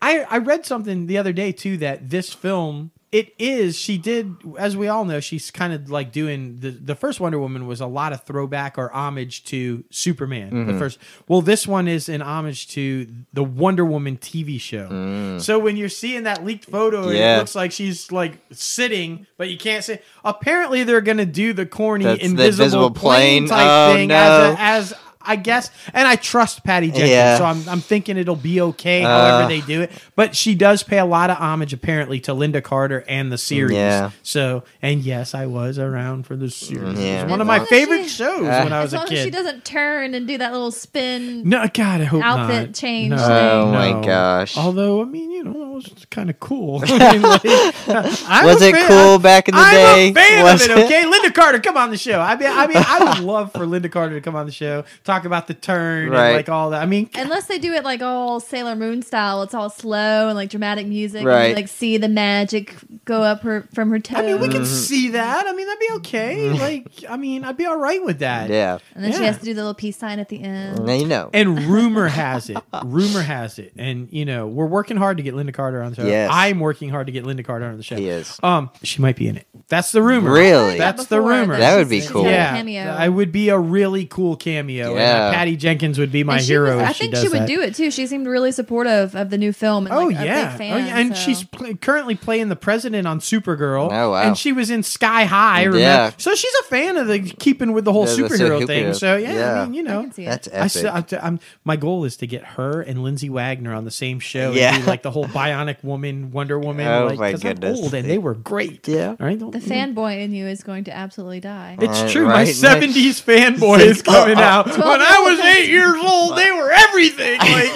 I 0.00 0.20
I 0.30 0.38
read 0.38 0.66
something 0.66 1.06
the 1.06 1.18
other 1.18 1.32
day 1.32 1.52
too 1.52 1.76
that 1.78 2.10
this 2.10 2.32
film 2.32 2.90
it 3.12 3.34
is 3.38 3.78
she 3.78 3.98
did 3.98 4.34
as 4.58 4.74
we 4.74 4.88
all 4.88 5.04
know 5.04 5.20
she's 5.20 5.50
kind 5.50 5.72
of 5.74 5.90
like 5.90 6.10
doing 6.12 6.58
the 6.60 6.70
the 6.70 6.94
first 6.94 7.20
Wonder 7.20 7.38
Woman 7.38 7.66
was 7.66 7.80
a 7.82 7.86
lot 7.86 8.12
of 8.14 8.24
throwback 8.24 8.78
or 8.78 8.90
homage 8.92 9.44
to 9.44 9.84
Superman. 9.90 10.50
Mm-hmm. 10.50 10.72
The 10.72 10.78
first, 10.78 10.98
well, 11.28 11.42
this 11.42 11.66
one 11.66 11.88
is 11.88 12.08
an 12.08 12.22
homage 12.22 12.68
to 12.68 13.06
the 13.34 13.44
Wonder 13.44 13.84
Woman 13.84 14.16
TV 14.16 14.58
show. 14.58 15.38
So 15.38 15.58
when 15.58 15.76
you're 15.76 15.88
seeing 15.90 16.22
that 16.24 16.42
leaked 16.44 16.64
photo, 16.64 17.02
Mm. 17.08 17.14
Yeah. 17.18 17.36
it 17.36 17.38
looks 17.40 17.54
like 17.54 17.70
she's 17.72 18.10
like 18.10 18.38
sitting, 18.52 19.26
but 19.36 19.48
you 19.50 19.58
can't 19.58 19.84
see. 19.84 19.98
Apparently, 20.24 20.82
they're 20.84 21.00
gonna 21.02 21.26
do 21.26 21.52
the 21.52 21.66
corny 21.66 22.04
That's 22.04 22.20
the 22.20 22.24
invisible, 22.24 22.64
invisible 22.64 22.90
plane, 22.92 23.46
plane. 23.46 23.58
type 23.58 23.68
Oh, 23.68 23.94
thing 23.94 24.08
no. 24.08 24.14
as, 24.58 24.92
a, 24.92 24.94
as 24.94 24.94
I 25.24 25.36
guess. 25.36 25.70
And 25.94 26.06
I 26.08 26.16
trust 26.16 26.64
Patty 26.64 26.88
Jenkins, 26.88 27.10
Yeah. 27.10 27.38
so 27.38 27.44
I'm 27.44 27.68
I'm 27.68 27.80
thinking 27.80 28.16
it'll 28.16 28.36
be 28.36 28.60
okay. 28.60 29.04
Uh. 29.04 29.08
however 29.08 29.48
they 29.48 29.60
do 29.60 29.82
it, 29.82 29.92
but 30.16 30.34
she 30.36 30.54
does 30.54 30.82
pay 30.82 30.98
a 30.98 31.04
lot 31.04 31.30
of 31.30 31.36
homage 31.38 31.72
apparently 31.72 32.20
to 32.20 32.32
Lynda 32.32 32.62
Carter 32.62 33.04
and 33.08 33.30
the 33.32 33.38
series. 33.38 33.76
Yeah. 33.76 34.10
So 34.22 34.64
and 34.80 35.00
yes, 35.02 35.34
I 35.34 35.46
was 35.46 35.78
around 35.78 36.26
for 36.26 36.36
the 36.36 36.50
series. 36.50 36.98
Yeah. 36.98 37.20
It 37.20 37.22
was 37.24 37.30
one 37.30 37.40
of 37.40 37.46
my 37.46 37.58
long 37.58 37.66
favorite 37.66 38.02
she- 38.04 38.08
shows 38.08 38.46
Uh. 38.46 38.60
when 38.64 38.72
I 38.72 38.82
As 38.82 38.92
was 38.92 39.02
a 39.02 39.06
kid. 39.06 39.18
as 39.18 39.24
she 39.24 39.30
doesn't 39.30 39.64
turn 39.64 40.14
and 40.14 40.26
do 40.26 40.38
that 40.38 40.52
little 40.52 40.70
spin. 40.70 41.48
No, 41.48 41.66
God, 41.72 42.00
I 42.00 42.04
hope 42.04 42.22
Outfit 42.24 42.66
not. 42.68 42.74
change 42.74 43.10
No, 43.10 43.16
thing. 43.18 43.26
Oh 43.28 43.70
no. 43.72 43.72
my 43.98 44.06
gosh. 44.06 44.56
Although 44.56 45.02
I 45.02 45.04
mean, 45.04 45.30
you 45.30 45.44
know, 45.44 45.50
it 45.50 45.74
was 45.74 46.06
kind 46.10 46.30
of 46.30 46.38
cool. 46.40 46.82
I 46.86 47.12
mean, 47.12 47.22
like, 47.86 48.44
Was 48.44 48.62
a 48.62 48.68
it 48.68 48.74
fan- 48.74 48.88
cool 48.88 49.18
back 49.18 49.48
in 49.48 49.54
the 49.54 49.60
I'm 49.60 49.74
day? 49.74 50.08
a 50.10 50.14
fan 50.14 50.44
Was 50.44 50.64
of 50.64 50.70
it, 50.70 50.78
it? 50.78 50.84
okay? 50.86 51.02
Lynda 51.04 51.34
Carter, 51.34 51.60
come 51.60 51.76
on 51.76 51.90
the 51.90 51.96
show. 51.98 52.20
I 52.20 52.36
mean, 52.36 52.48
I 52.50 52.66
mean, 52.66 52.76
I 52.78 53.04
would 53.04 53.18
love 53.24 53.52
for 53.52 53.60
Lynda 53.66 53.90
Carter 53.90 54.14
to 54.14 54.20
come 54.20 54.36
on 54.36 54.46
the 54.46 54.52
show, 54.52 54.84
talk 55.04 55.11
about 55.24 55.46
the 55.46 55.54
turn 55.54 56.10
Right. 56.10 56.26
and 56.28 56.36
like 56.36 56.48
all 56.48 56.70
that. 56.70 56.82
I 56.82 56.86
mean, 56.86 57.08
Unless 57.14 57.46
they 57.46 57.58
do 57.58 57.72
it 57.72 57.84
like 57.84 58.02
all 58.02 58.40
Sailor 58.40 58.74
Moon 58.74 59.02
style, 59.02 59.42
it's 59.42 59.54
all 59.54 59.70
slow 59.70 60.28
and 60.28 60.36
like 60.36 60.50
dramatic 60.50 60.86
music, 60.86 61.18
and 61.20 61.26
Right. 61.28 61.48
you, 61.50 61.54
like 61.54 61.68
see 61.68 61.96
the 61.98 62.08
magic 62.08 62.74
go 63.04 63.22
up 63.22 63.42
her 63.42 63.68
from 63.74 63.90
her 63.90 63.98
toes. 63.98 64.18
I 64.18 64.22
mean, 64.22 64.40
we 64.40 64.48
Mm-hmm. 64.48 64.56
can 64.58 64.66
see 64.66 65.08
that. 65.10 65.46
I 65.46 65.52
mean, 65.52 65.66
that'd 65.66 65.80
be 65.80 65.88
okay. 65.96 66.50
Like, 66.50 66.86
I 67.08 67.16
mean, 67.16 67.44
I'd 67.44 67.56
be 67.56 67.66
all 67.66 67.76
right 67.78 68.02
with 68.04 68.20
that. 68.20 68.48
Yeah, 68.50 68.78
and 68.94 69.04
then 69.04 69.12
she 69.12 69.22
has 69.24 69.38
to 69.38 69.44
do 69.44 69.54
the 69.54 69.60
little 69.60 69.74
peace 69.74 69.96
sign 69.96 70.18
at 70.18 70.28
the 70.28 70.42
end. 70.42 70.84
now 70.84 70.92
you 70.94 71.06
know. 71.06 71.30
And 71.32 71.58
rumor 71.64 72.08
has 72.22 72.48
it, 72.50 72.58
rumor 72.84 73.22
has 73.22 73.58
it, 73.58 73.72
and 73.76 74.08
you 74.10 74.24
know, 74.24 74.46
we're 74.46 74.66
working 74.66 74.96
hard 74.96 75.16
to 75.18 75.22
get 75.22 75.34
Lynda 75.34 75.52
Carter 75.54 75.82
on 75.82 75.90
the 75.90 75.96
show. 75.96 76.06
Yes. 76.06 76.30
I'm 76.32 76.60
working 76.60 76.88
hard 76.90 77.06
to 77.06 77.12
get 77.12 77.24
Lynda 77.24 77.44
Carter 77.44 77.66
on 77.66 77.76
the 77.76 77.82
show. 77.82 77.96
He 77.96 78.08
is. 78.08 78.38
Um, 78.42 78.70
she 78.82 79.00
might 79.02 79.16
be 79.16 79.28
in 79.28 79.36
it. 79.36 79.46
That's 79.68 79.92
the 79.92 80.02
rumor. 80.02 80.32
Really? 80.32 80.78
That's 80.78 81.06
the 81.06 81.20
rumor. 81.20 81.56
That 81.58 81.76
would 81.78 81.88
be 81.88 81.96
she's- 81.96 82.04
she's 82.04 82.12
cool. 82.12 82.24
Yeah, 82.24 82.56
cameo. 82.56 82.82
I 82.82 83.08
would 83.08 83.32
be 83.32 83.48
a 83.48 83.58
really 83.58 84.06
cool 84.06 84.36
cameo. 84.36 84.90
And 84.90 84.98
Yeah. 85.02 85.26
uh, 85.28 85.32
Patty 85.32 85.56
Jenkins 85.56 85.98
would 85.98 86.12
be 86.12 86.24
my 86.24 86.38
she 86.38 86.52
hero. 86.52 86.76
was- 86.76 86.82
if 86.82 86.88
I 86.88 86.92
she 86.92 86.98
think 87.00 87.12
does 87.14 87.22
she 87.22 87.28
would 87.28 87.42
that. 87.42 87.48
do 87.48 87.60
it 87.60 87.74
too. 87.74 87.90
She 87.90 88.06
seemed 88.06 88.26
really 88.26 88.52
supportive 88.52 89.14
of 89.14 89.30
the 89.30 89.38
new 89.38 89.52
film. 89.52 89.86
And, 89.86 89.94
Oh 89.94 90.06
like, 90.06 90.18
a 90.20 90.24
yeah. 90.24 90.48
big 90.50 90.58
fan, 90.58 90.72
oh 90.72 90.76
yeah, 90.86 90.98
and 90.98 91.16
so- 91.16 91.22
she's 91.22 91.44
pl- 91.44 91.74
currently 91.76 92.14
playing 92.14 92.48
the 92.48 92.56
president 92.56 93.06
on 93.06 93.20
Supergirl. 93.20 93.88
Oh, 93.92 94.10
wow. 94.10 94.22
And 94.22 94.36
she 94.38 94.52
was 94.52 94.70
in 94.70 94.82
Sky 94.82 95.24
High. 95.24 95.60
Remember? 95.64 95.78
Yeah. 95.80 96.10
So 96.16 96.34
she's 96.34 96.52
a 96.60 96.64
fan 96.64 96.96
of 96.96 97.06
the 97.08 97.20
keeping 97.20 97.72
with 97.72 97.84
the 97.84 97.92
whole 97.92 98.06
Yeah, 98.08 98.14
the 98.16 98.22
superhero 98.28 98.66
thing. 98.66 98.94
So 98.94 99.16
yeah, 99.16 99.32
yeah. 99.34 99.62
I 99.62 99.64
mean, 99.64 99.74
you 99.74 99.80
I 99.82 99.84
know, 99.94 100.00
can 100.02 100.12
see 100.12 100.22
it. 100.26 100.26
That's 100.48 100.48
I, 100.48 100.86
epic. 100.92 101.12
s- 101.12 101.20
I, 101.22 101.26
am 101.26 101.40
my 101.64 101.76
goal 101.76 102.04
is 102.04 102.16
to 102.18 102.26
get 102.26 102.44
her 102.44 102.80
and 102.82 103.02
Lindsay 103.02 103.28
Wagner 103.30 103.74
on 103.74 103.84
the 103.84 103.90
same 103.90 104.18
show. 104.20 104.52
Yeah. 104.52 104.74
And 104.74 104.84
do 104.84 104.90
like 104.90 105.02
the 105.02 105.10
whole 105.10 105.24
Bionic 105.26 105.82
Woman, 105.82 106.30
Wonder 106.32 106.58
Woman. 106.58 106.86
Oh, 106.86 107.06
like, 107.06 107.18
my 107.18 107.30
'cause 107.32 107.44
I'm 107.44 107.52
goodness. 107.54 107.80
old 107.80 107.94
and 107.94 108.08
they 108.08 108.18
were 108.18 108.34
great. 108.34 108.86
Yeah. 108.88 109.16
All 109.18 109.26
right. 109.26 109.38
The 109.38 109.58
fanboy 109.58 110.20
in 110.22 110.32
you 110.32 110.46
is 110.46 110.62
going 110.62 110.84
to 110.84 110.94
absolutely 110.96 111.40
die. 111.40 111.76
It's 111.80 112.00
Right, 112.02 112.10
true. 112.10 112.26
My 112.26 112.44
70s 112.44 113.22
fanboy 113.24 113.80
is 113.80 114.02
coming 114.02 114.38
out. 114.38 114.70
When 114.92 115.00
I 115.02 115.18
was 115.20 115.38
12-year-old 115.38 115.56
eight 115.58 115.68
years 115.68 115.96
old, 116.04 116.38
they 116.38 116.50
were 116.52 116.70
everything. 116.70 117.38
Like, 117.52 117.72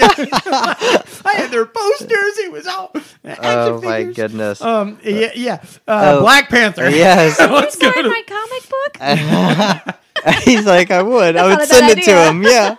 I 1.27 1.33
had 1.37 1.51
their 1.51 1.67
posters. 1.67 2.39
It 2.39 2.53
was 2.53 2.67
all 2.67 2.93
action 3.25 3.45
Oh 3.45 3.81
my 3.83 3.99
figures. 3.99 4.17
goodness. 4.17 4.61
Um, 4.63 4.99
yeah, 5.03 5.31
yeah. 5.35 5.63
Uh, 5.89 6.17
Oh, 6.17 6.21
Black 6.21 6.49
Panther. 6.49 6.89
yes. 6.91 7.39
Let's 7.39 7.75
you 7.77 7.83
go 7.83 7.93
sign 7.93 8.05
to 8.05 8.11
my 8.11 8.23
comic 8.27 8.69
book? 8.69 10.43
He's 10.45 10.65
like, 10.67 10.91
I 10.91 11.03
would. 11.03 11.37
I 11.37 11.47
would 11.57 11.67
send 11.69 11.89
bad 11.89 11.99
it 11.99 12.05
to 12.05 12.29
him. 12.29 12.43
Yeah. 12.43 12.77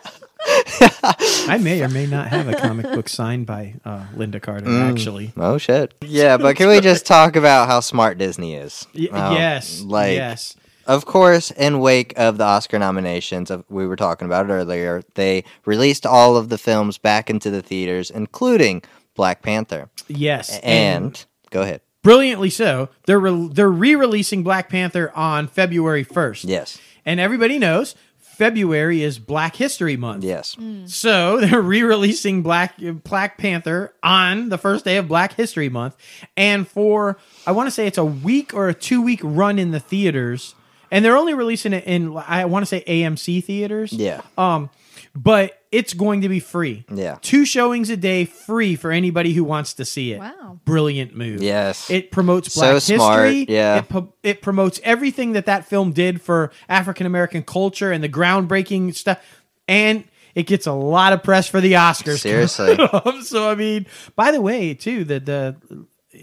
I 1.49 1.57
may 1.61 1.81
or 1.83 1.89
may 1.89 2.05
not 2.05 2.27
have 2.27 2.47
a 2.47 2.53
comic 2.55 2.85
book 2.91 3.09
signed 3.09 3.45
by 3.45 3.75
uh, 3.83 4.05
Lynda 4.15 4.41
Carter. 4.41 4.65
Mm. 4.65 4.91
Actually, 4.91 5.33
Oh 5.35 5.57
shit. 5.57 5.93
Yeah, 6.01 6.37
but 6.37 6.55
can 6.55 6.69
we 6.69 6.79
just 6.79 7.05
talk 7.05 7.35
about 7.35 7.67
how 7.67 7.79
smart 7.81 8.17
Disney 8.17 8.55
is? 8.55 8.87
Y- 8.95 9.09
Um, 9.11 9.33
yes, 9.33 9.81
Like, 9.81 10.15
yes. 10.15 10.55
Of 10.87 11.05
course, 11.05 11.51
in 11.51 11.79
wake 11.79 12.13
of 12.17 12.37
the 12.37 12.43
Oscar 12.45 12.79
nominations, 12.79 13.51
of, 13.51 13.63
we 13.69 13.85
were 13.85 13.95
talking 13.95 14.25
about 14.25 14.49
it 14.49 14.53
earlier, 14.53 15.03
they 15.15 15.43
released 15.65 16.05
all 16.05 16.35
of 16.37 16.49
the 16.49 16.57
films 16.57 16.97
back 16.97 17.29
into 17.29 17.49
the 17.51 17.61
theaters, 17.61 18.09
including 18.09 18.81
Black 19.15 19.41
Panther. 19.41 19.89
Yes, 20.07 20.57
And, 20.63 21.23
go 21.51 21.61
ahead. 21.61 21.81
brilliantly 22.03 22.49
so. 22.49 22.89
They're 23.05 23.19
re- 23.19 23.49
they're 23.51 23.69
re-releasing 23.69 24.43
Black 24.43 24.69
Panther 24.69 25.11
on 25.15 25.47
February 25.47 26.03
first. 26.03 26.43
Yes. 26.45 26.79
and 27.05 27.19
everybody 27.19 27.57
knows 27.59 27.95
February 28.19 29.01
is 29.01 29.17
Black 29.17 29.55
History 29.55 29.97
Month. 29.97 30.23
Yes. 30.23 30.53
Hmm. 30.53 30.85
So 30.85 31.39
they're 31.41 31.59
re-releasing 31.61 32.43
Black 32.43 32.75
Black 33.03 33.37
Panther 33.39 33.93
on 34.03 34.49
the 34.49 34.57
first 34.59 34.85
day 34.85 34.97
of 34.97 35.07
Black 35.07 35.33
History 35.33 35.69
Month, 35.69 35.97
and 36.37 36.67
for 36.67 37.17
I 37.47 37.51
want 37.51 37.65
to 37.67 37.71
say 37.71 37.87
it's 37.87 37.97
a 37.97 38.05
week 38.05 38.53
or 38.53 38.69
a 38.69 38.73
two 38.75 39.01
week 39.01 39.21
run 39.23 39.57
in 39.57 39.71
the 39.71 39.79
theaters, 39.79 40.53
and 40.91 41.03
they're 41.03 41.17
only 41.17 41.33
releasing 41.33 41.73
it 41.73 41.83
in 41.85 42.15
I 42.17 42.45
want 42.45 42.63
to 42.63 42.67
say 42.67 42.83
AMC 42.87 43.43
theaters. 43.43 43.91
Yeah. 43.93 44.21
Um, 44.37 44.69
but 45.15 45.59
it's 45.71 45.93
going 45.93 46.21
to 46.21 46.29
be 46.29 46.39
free. 46.39 46.85
Yeah. 46.93 47.17
Two 47.21 47.43
showings 47.43 47.89
a 47.89 47.97
day, 47.97 48.25
free 48.25 48.75
for 48.75 48.91
anybody 48.91 49.33
who 49.33 49.43
wants 49.43 49.73
to 49.75 49.85
see 49.85 50.13
it. 50.13 50.19
Wow. 50.19 50.59
Brilliant 50.63 51.15
move. 51.15 51.41
Yes. 51.41 51.89
It 51.89 52.11
promotes 52.11 52.53
So 52.53 52.61
Black 52.61 52.81
smart, 52.83 53.27
history. 53.31 53.53
yeah. 53.55 53.77
It, 53.79 53.89
po- 53.89 54.13
it 54.21 54.41
promotes 54.41 54.79
everything 54.83 55.33
that 55.33 55.47
that 55.47 55.65
film 55.65 55.91
did 55.91 56.21
for 56.21 56.51
African 56.69 57.05
American 57.07 57.41
culture 57.43 57.91
and 57.91 58.03
the 58.03 58.09
groundbreaking 58.09 58.95
stuff. 58.95 59.19
And 59.67 60.03
it 60.35 60.43
gets 60.43 60.67
a 60.67 60.71
lot 60.73 61.13
of 61.13 61.23
press 61.23 61.47
for 61.47 61.59
the 61.61 61.73
Oscars. 61.73 62.19
Seriously. 62.19 62.77
so 63.23 63.49
I 63.49 63.55
mean, 63.55 63.87
by 64.15 64.31
the 64.31 64.39
way, 64.41 64.75
too, 64.75 65.03
the 65.03 65.19
the 65.19 65.55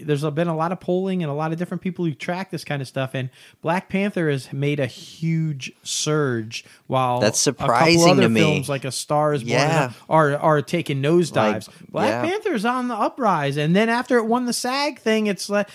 there's 0.03 0.23
been 0.31 0.47
a 0.47 0.55
lot 0.55 0.71
of 0.71 0.79
polling 0.79 1.23
and 1.23 1.31
a 1.31 1.33
lot 1.35 1.51
of 1.51 1.57
different 1.57 1.81
people 1.81 2.05
who 2.05 2.13
track 2.13 2.51
this 2.51 2.63
kind 2.63 2.81
of 2.81 2.87
stuff, 2.87 3.11
and 3.13 3.29
Black 3.61 3.89
Panther 3.89 4.29
has 4.29 4.51
made 4.51 4.79
a 4.79 4.85
huge 4.85 5.71
surge. 5.83 6.65
While 6.87 7.19
That's 7.19 7.45
a 7.47 7.53
couple 7.53 7.67
surprising 7.67 8.11
other 8.11 8.21
to 8.23 8.29
me. 8.29 8.41
Films 8.41 8.69
like 8.69 8.85
A 8.85 8.91
Star 8.91 9.33
Is 9.33 9.43
Born 9.43 9.51
Yeah. 9.51 9.91
are 10.09 10.35
are 10.37 10.61
taking 10.61 11.01
nosedives. 11.01 11.67
Like, 11.67 11.89
Black 11.89 12.09
yeah. 12.09 12.21
Panther's 12.23 12.65
on 12.65 12.87
the 12.87 12.95
uprise, 12.95 13.57
and 13.57 13.75
then 13.75 13.89
after 13.89 14.17
it 14.17 14.25
won 14.25 14.45
the 14.45 14.53
SAG 14.53 14.99
thing, 14.99 15.27
it's 15.27 15.49
like 15.49 15.69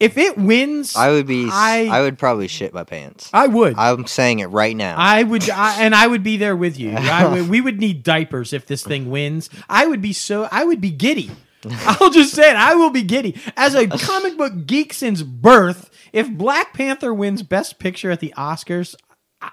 if 0.00 0.18
it 0.18 0.36
wins, 0.36 0.96
I 0.96 1.10
would 1.10 1.26
be, 1.26 1.48
I, 1.50 1.86
I- 1.90 2.00
would 2.02 2.18
probably 2.18 2.48
shit 2.48 2.74
my 2.74 2.84
pants. 2.84 3.30
I 3.32 3.46
would. 3.46 3.74
I'm 3.78 4.06
saying 4.06 4.40
it 4.40 4.46
right 4.46 4.76
now. 4.76 4.96
I 4.98 5.22
would, 5.22 5.48
I, 5.48 5.82
and 5.82 5.94
I 5.94 6.06
would 6.08 6.22
be 6.24 6.36
there 6.36 6.56
with 6.56 6.78
you. 6.78 6.90
I 6.90 7.24
would, 7.32 7.48
we 7.48 7.60
would 7.60 7.78
need 7.78 8.02
diapers 8.02 8.52
if 8.52 8.66
this 8.66 8.82
thing 8.82 9.08
wins. 9.08 9.48
I 9.68 9.86
would 9.86 10.02
be 10.02 10.12
so, 10.12 10.48
I 10.50 10.64
would 10.64 10.80
be 10.80 10.90
giddy. 10.90 11.30
I'll 11.86 12.10
just 12.10 12.34
say 12.34 12.50
it. 12.50 12.56
I 12.56 12.74
will 12.74 12.90
be 12.90 13.02
giddy 13.02 13.36
as 13.56 13.74
a 13.74 13.86
comic 13.88 14.36
book 14.36 14.66
geek 14.66 14.92
since 14.92 15.22
birth. 15.22 15.90
If 16.12 16.30
Black 16.30 16.74
Panther 16.74 17.12
wins 17.12 17.42
Best 17.42 17.78
Picture 17.78 18.10
at 18.10 18.20
the 18.20 18.32
Oscars, 18.36 18.94
I, 19.40 19.50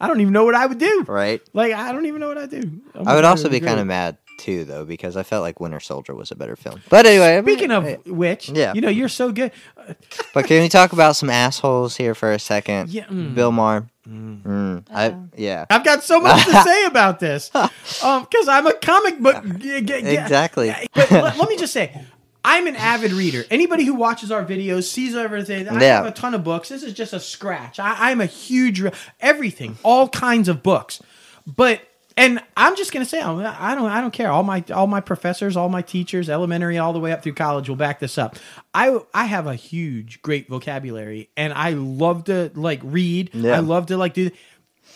I 0.00 0.08
don't 0.08 0.20
even 0.20 0.32
know 0.32 0.44
what 0.44 0.54
I 0.54 0.66
would 0.66 0.78
do. 0.78 1.04
right? 1.06 1.40
Like 1.52 1.72
I 1.72 1.92
don't 1.92 2.06
even 2.06 2.20
know 2.20 2.28
what 2.28 2.38
I 2.38 2.42
would 2.42 2.50
do. 2.50 2.80
I 3.06 3.14
would 3.14 3.24
also 3.24 3.48
be 3.48 3.60
kind 3.60 3.80
of 3.80 3.86
mad 3.86 4.16
too, 4.38 4.64
though, 4.64 4.84
because 4.84 5.16
I 5.16 5.22
felt 5.22 5.42
like 5.42 5.60
Winter 5.60 5.78
Soldier 5.80 6.14
was 6.14 6.30
a 6.30 6.34
better 6.34 6.56
film. 6.56 6.80
But 6.88 7.06
anyway, 7.06 7.36
I 7.36 7.40
mean, 7.40 7.54
Speaking 7.56 7.70
of 7.70 7.84
hey, 7.84 7.98
which, 8.06 8.48
Yeah. 8.48 8.72
you 8.74 8.80
know, 8.80 8.88
you're 8.88 9.08
so 9.08 9.30
good. 9.30 9.52
but 10.34 10.46
can 10.46 10.60
we 10.62 10.68
talk 10.68 10.92
about 10.92 11.14
some 11.16 11.30
assholes 11.30 11.96
here 11.96 12.14
for 12.16 12.32
a 12.32 12.38
second? 12.38 12.90
Yeah, 12.90 13.04
mm. 13.04 13.34
Bill 13.34 13.52
Maher. 13.52 13.86
Mm. 14.08 14.84
I, 14.92 15.16
yeah, 15.36 15.64
I've 15.70 15.84
got 15.84 16.02
so 16.04 16.20
much 16.20 16.44
to 16.44 16.62
say 16.64 16.84
about 16.86 17.20
this, 17.20 17.50
um, 17.54 18.26
because 18.30 18.48
I'm 18.48 18.66
a 18.66 18.74
comic 18.74 19.18
book. 19.20 19.42
g- 19.58 19.80
g- 19.80 20.02
g- 20.02 20.16
exactly. 20.16 20.74
But 20.94 21.10
let, 21.10 21.36
let 21.38 21.48
me 21.48 21.56
just 21.56 21.72
say, 21.72 22.04
I'm 22.44 22.66
an 22.66 22.76
avid 22.76 23.12
reader. 23.12 23.44
Anybody 23.50 23.84
who 23.84 23.94
watches 23.94 24.30
our 24.30 24.44
videos 24.44 24.84
sees 24.84 25.14
everything. 25.14 25.68
I 25.68 25.80
Yeah. 25.80 25.96
have 25.96 26.06
a 26.06 26.10
ton 26.10 26.34
of 26.34 26.44
books. 26.44 26.68
This 26.68 26.82
is 26.82 26.92
just 26.92 27.12
a 27.14 27.20
scratch. 27.20 27.80
I, 27.80 28.10
I'm 28.10 28.20
a 28.20 28.26
huge 28.26 28.80
re- 28.82 28.92
everything, 29.20 29.78
all 29.82 30.08
kinds 30.10 30.48
of 30.48 30.62
books. 30.62 31.02
But 31.46 31.80
and 32.16 32.42
I'm 32.56 32.76
just 32.76 32.92
gonna 32.92 33.04
say 33.04 33.20
oh, 33.22 33.38
I 33.40 33.74
don't 33.74 33.90
I 33.90 34.00
don't 34.00 34.12
care. 34.12 34.30
All 34.30 34.42
my 34.42 34.64
all 34.72 34.86
my 34.86 35.00
professors, 35.00 35.56
all 35.56 35.68
my 35.68 35.82
teachers, 35.82 36.30
elementary 36.30 36.78
all 36.78 36.92
the 36.92 37.00
way 37.00 37.12
up 37.12 37.22
through 37.22 37.34
college 37.34 37.68
will 37.68 37.76
back 37.76 37.98
this 37.98 38.18
up. 38.18 38.36
I 38.72 38.98
I 39.12 39.24
have 39.24 39.46
a 39.46 39.54
huge, 39.54 40.22
great 40.22 40.48
vocabulary, 40.48 41.30
and 41.36 41.52
I 41.52 41.70
love 41.70 42.24
to 42.24 42.50
like 42.54 42.80
read. 42.82 43.30
Yeah. 43.32 43.56
I 43.56 43.60
love 43.60 43.86
to 43.86 43.96
like 43.96 44.14
do. 44.14 44.30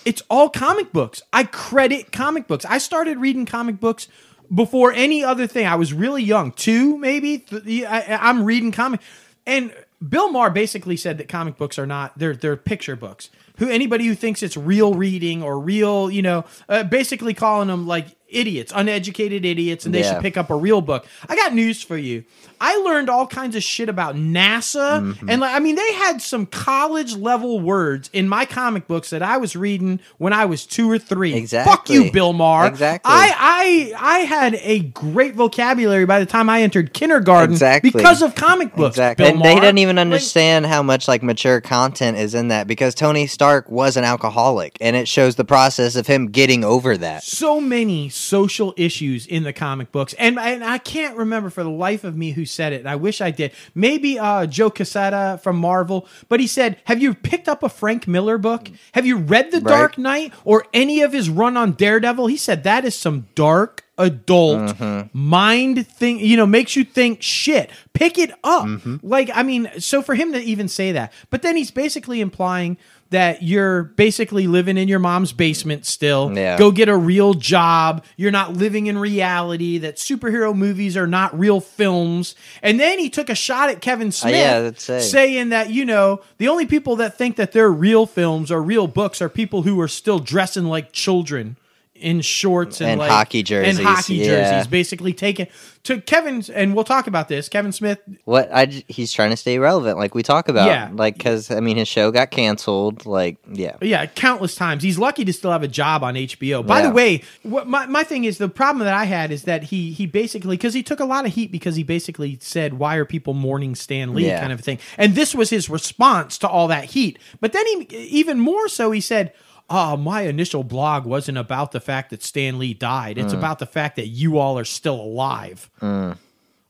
It's 0.05 0.23
all 0.31 0.49
comic 0.49 0.93
books. 0.93 1.23
I 1.33 1.45
credit 1.45 2.13
comic 2.13 2.47
books. 2.47 2.65
I 2.65 2.79
started 2.79 3.19
reading 3.19 3.47
comic 3.47 3.81
books 3.81 4.07
before 4.55 4.93
any 4.93 5.25
other 5.25 5.47
thing. 5.47 5.67
I 5.67 5.75
was 5.75 5.93
really 5.93 6.23
young, 6.23 6.53
two 6.53 6.97
maybe. 6.99 7.39
Th- 7.39 7.85
I, 7.85 8.19
I'm 8.21 8.45
reading 8.45 8.71
comic, 8.71 9.01
and 9.45 9.75
Bill 10.07 10.31
Maher 10.31 10.51
basically 10.51 10.97
said 10.97 11.19
that 11.19 11.29
comic 11.29 11.57
books 11.57 11.79
are 11.79 11.87
not 11.87 12.17
they're 12.17 12.37
they're 12.37 12.57
picture 12.57 12.95
books. 12.97 13.31
Who 13.59 13.69
anybody 13.69 14.07
who 14.07 14.15
thinks 14.15 14.43
it's 14.43 14.57
real 14.57 14.95
reading 14.95 15.43
or 15.43 15.59
real, 15.59 16.11
you 16.11 16.23
know, 16.23 16.45
uh, 16.69 16.85
basically 16.85 17.35
calling 17.35 17.69
them 17.69 17.87
like 17.87 18.07
idiots, 18.29 18.73
uneducated 18.75 19.45
idiots, 19.45 19.85
and 19.87 19.95
they 19.95 20.01
Yeah. 20.01 20.15
should 20.15 20.23
pick 20.23 20.37
up 20.37 20.51
a 20.51 20.57
real 20.57 20.81
book. 20.81 21.07
I 21.29 21.37
got 21.37 21.55
news 21.55 21.83
for 21.83 21.97
you. 21.97 22.25
I 22.61 22.77
learned 22.79 23.09
all 23.09 23.27
kinds 23.27 23.55
of 23.55 23.63
shit 23.63 23.89
about 23.89 24.17
NASA, 24.17 25.01
Mm-hmm. 25.01 25.31
and 25.31 25.41
like, 25.41 25.55
I 25.55 25.61
mean, 25.61 25.77
they 25.77 25.93
had 25.95 26.21
some 26.21 26.45
college 26.47 27.15
level 27.15 27.61
words 27.61 28.11
in 28.13 28.29
my 28.29 28.45
comic 28.45 28.89
books 28.89 29.11
that 29.11 29.23
I 29.23 29.37
was 29.37 29.55
reading 29.55 30.01
when 30.19 30.33
I 30.33 30.45
was 30.45 30.67
two 30.67 30.91
or 30.91 30.99
three. 30.99 31.35
Exactly. 31.35 31.71
Fuck 31.73 31.89
you, 31.89 32.11
Bill 32.11 32.33
Maher. 32.33 32.67
Exactly. 32.67 33.11
I 33.15 33.93
I 33.95 34.17
I 34.17 34.19
had 34.21 34.57
a 34.63 34.81
great 34.81 35.35
vocabulary 35.37 36.05
by 36.05 36.19
the 36.19 36.27
time 36.27 36.51
I 36.51 36.63
entered 36.63 36.93
kindergarten 36.93 37.53
Exactly. 37.53 37.91
because 37.91 38.23
of 38.23 38.35
comic 38.35 38.75
books. 38.75 38.97
Exactly. 38.97 39.25
Bill 39.25 39.35
And 39.35 39.45
they 39.45 39.55
Maher. 39.55 39.61
didn't 39.61 39.79
even 39.79 39.97
Like, 39.97 40.03
understand 40.03 40.67
how 40.67 40.83
much 40.83 41.07
like 41.07 41.23
mature 41.23 41.61
content 41.61 42.19
is 42.19 42.35
in 42.35 42.49
that 42.49 42.67
because 42.67 42.95
Tony 42.95 43.27
Stark 43.29 43.71
was 43.71 43.97
an 43.97 44.03
alcoholic 44.05 44.77
and 44.81 44.97
it 44.97 45.07
shows 45.07 45.37
the 45.37 45.45
process 45.45 45.95
of 45.97 46.07
him 46.09 46.27
getting 46.29 46.65
over 46.65 46.97
that. 46.97 47.23
so 47.23 47.61
many 47.61 48.09
social 48.19 48.75
issues 48.77 49.27
in 49.27 49.43
the 49.45 49.53
comic 49.53 49.93
books. 49.93 50.15
And, 50.19 50.39
and 50.39 50.65
i 50.65 50.79
can't 50.79 51.17
remember 51.17 51.51
for 51.51 51.63
the 51.63 51.71
life 51.71 52.05
of 52.05 52.17
me 52.17 52.33
who 52.33 52.45
said 52.45 52.73
it 52.73 52.81
and 52.81 52.89
i 52.89 52.97
wish 52.97 53.21
i 53.21 53.31
did. 53.31 53.53
Maybe 53.75 54.19
uh, 54.19 54.47
Joe 54.47 54.71
Quesada 54.71 55.39
from 55.43 55.57
marvel 55.57 56.07
but 56.29 56.41
he 56.41 56.47
said 56.47 56.77
have 56.85 57.01
you 57.01 57.15
picked 57.15 57.49
up 57.49 57.63
a 57.63 57.69
frank 57.69 58.07
miller 58.09 58.39
book? 58.39 58.71
Have 58.93 59.07
you 59.07 59.17
read 59.17 59.51
the 59.53 59.59
Right. 59.61 59.67
dark 59.79 59.99
knight 59.99 60.33
or 60.45 60.65
any 60.73 61.01
of 61.03 61.13
his 61.13 61.29
run 61.31 61.57
on 61.57 61.73
daredevil? 61.73 62.27
He 62.27 62.37
said 62.37 62.65
that 62.65 62.85
is 62.85 62.95
some 62.95 63.27
dark 63.35 63.85
adult 64.01 64.77
mind 65.13 65.87
thing 65.89 66.21
you 66.21 66.37
know 66.37 66.47
makes 66.47 66.77
you 66.77 66.85
think 66.85 67.21
shit. 67.23 67.71
Pick 67.95 68.17
it 68.19 68.31
up. 68.45 68.69
Like 69.03 69.31
i 69.35 69.43
mean 69.43 69.69
so 69.79 70.03
for 70.03 70.15
him 70.15 70.33
to 70.33 70.41
even 70.41 70.69
say 70.69 70.93
that 70.93 71.13
but 71.31 71.43
then 71.43 71.57
he's 71.57 71.71
basically 71.71 72.21
implying 72.21 72.77
that 73.11 73.43
you're 73.43 73.85
basically 73.85 74.47
living 74.47 74.77
in 74.77 74.87
your 74.89 74.99
mom's 74.99 75.33
basement 75.33 75.87
still 75.87 76.31
Yeah. 76.35 76.59
go 76.59 76.71
get 76.71 76.89
a 76.89 76.97
real 76.97 77.33
job. 77.35 78.05
You're 78.17 78.31
not 78.31 78.55
living 78.55 78.87
in 78.87 78.99
reality. 78.99 79.79
That 79.79 79.97
superhero 79.97 80.55
movies 80.55 80.97
are 80.97 81.07
not 81.07 81.39
real 81.39 81.61
films. 81.61 82.35
And 82.63 82.79
then 82.79 82.99
he 82.99 83.09
took 83.09 83.31
a 83.31 83.35
shot 83.35 83.71
at 83.71 83.81
Kevin 83.81 84.13
Smith, 84.13 84.35
Uh, 84.35 84.93
yeah, 84.95 85.01
saying 85.01 85.49
that 85.51 85.71
you 85.71 85.85
know 85.85 86.21
the 86.39 86.49
only 86.49 86.67
people 86.67 86.97
that 86.97 87.17
think 87.17 87.37
that 87.37 87.53
they're 87.53 87.71
real 87.71 88.05
films 88.07 88.51
or 88.51 88.63
real 88.63 88.87
books 88.87 89.23
are 89.23 89.29
people 89.29 89.63
who 89.63 89.81
are 89.81 89.89
still 89.89 90.19
dressing 90.19 90.65
like 90.67 90.93
children 90.93 91.57
in 92.01 92.21
shorts 92.21 92.81
and, 92.81 92.91
And 92.91 92.99
like, 93.01 93.11
hockey 93.11 93.43
jerseys, 93.43 93.79
and 93.79 93.87
hockey 93.87 94.15
yeah. 94.17 94.25
jerseys. 94.25 94.67
Basically, 94.69 95.13
taken 95.13 95.47
to 95.85 96.01
Kevin's, 96.01 96.51
and 96.51 96.75
we'll 96.75 96.85
talk 96.85 97.07
about 97.07 97.29
this. 97.29 97.49
Kevin 97.49 97.73
Smith 97.73 97.99
What 98.25 98.51
I 98.53 98.67
he's 98.89 99.13
trying 99.13 99.31
to 99.31 99.37
stay 99.37 99.59
relevant 99.59 99.99
like 99.99 100.15
we 100.15 100.23
talk 100.23 100.49
about. 100.49 100.67
Yeah. 100.67 100.91
Like 100.93 101.19
cuz 101.19 101.51
I 101.51 101.61
mean 101.61 101.77
his 101.77 101.89
show 101.89 102.11
got 102.11 102.31
canceled 102.31 103.07
like 103.07 103.39
yeah. 103.51 103.77
Yeah, 103.81 104.07
countless 104.07 104.55
times. 104.55 104.83
He's 104.83 104.99
lucky 104.99 105.25
to 105.25 105.33
still 105.33 105.51
have 105.53 105.63
a 105.63 105.69
job 105.69 106.03
on 106.03 106.15
HBO. 106.15 106.67
By 106.67 106.83
the 106.83 106.91
way, 106.91 107.23
what 107.43 107.67
my, 107.67 107.87
my 107.87 108.05
thing 108.05 108.25
is 108.25 108.39
the 108.39 108.49
problem 108.49 108.85
that 108.85 108.95
I 108.95 109.05
had 109.05 109.31
is 109.31 109.45
that 109.45 109.65
he 109.65 109.93
he 109.93 110.07
basically 110.07 110.57
because 110.57 110.75
he 110.75 110.83
took 110.83 111.01
a 111.01 111.05
lot 111.05 111.25
of 111.27 111.33
heat 111.35 111.51
because 111.53 111.77
he 111.77 111.83
basically 111.83 112.39
said 112.41 112.75
why 112.75 112.97
are 112.97 113.05
people 113.05 113.35
mourning 113.35 113.75
Stan 113.75 114.15
Lee 114.15 114.27
Yeah. 114.27 114.41
kind 114.41 114.53
of 114.53 114.61
thing, 114.61 114.79
and 114.97 115.15
this 115.15 115.35
was 115.35 115.51
his 115.51 115.71
response 115.71 116.39
to 116.39 116.49
all 116.49 116.69
that 116.69 116.85
heat. 116.87 117.19
But 117.41 117.53
then 117.53 117.65
he 117.67 117.97
even 117.97 118.41
more 118.41 118.69
so 118.69 118.91
he 118.91 119.01
said. 119.01 119.33
Oh, 119.71 119.97
my 119.97 120.23
initial 120.23 120.65
blog 120.65 121.05
wasn't 121.05 121.37
about 121.39 121.73
the 121.73 121.81
fact 121.81 122.11
that 122.11 122.23
Stan 122.23 122.59
Lee 122.59 122.73
died. 122.75 123.17
Mm. 123.17 123.25
It's 123.25 123.33
about 123.35 123.59
the 123.59 123.67
fact 123.67 123.97
that 123.97 124.07
you 124.07 124.39
all 124.39 124.59
are 124.59 124.65
still 124.65 124.99
alive. 125.01 125.69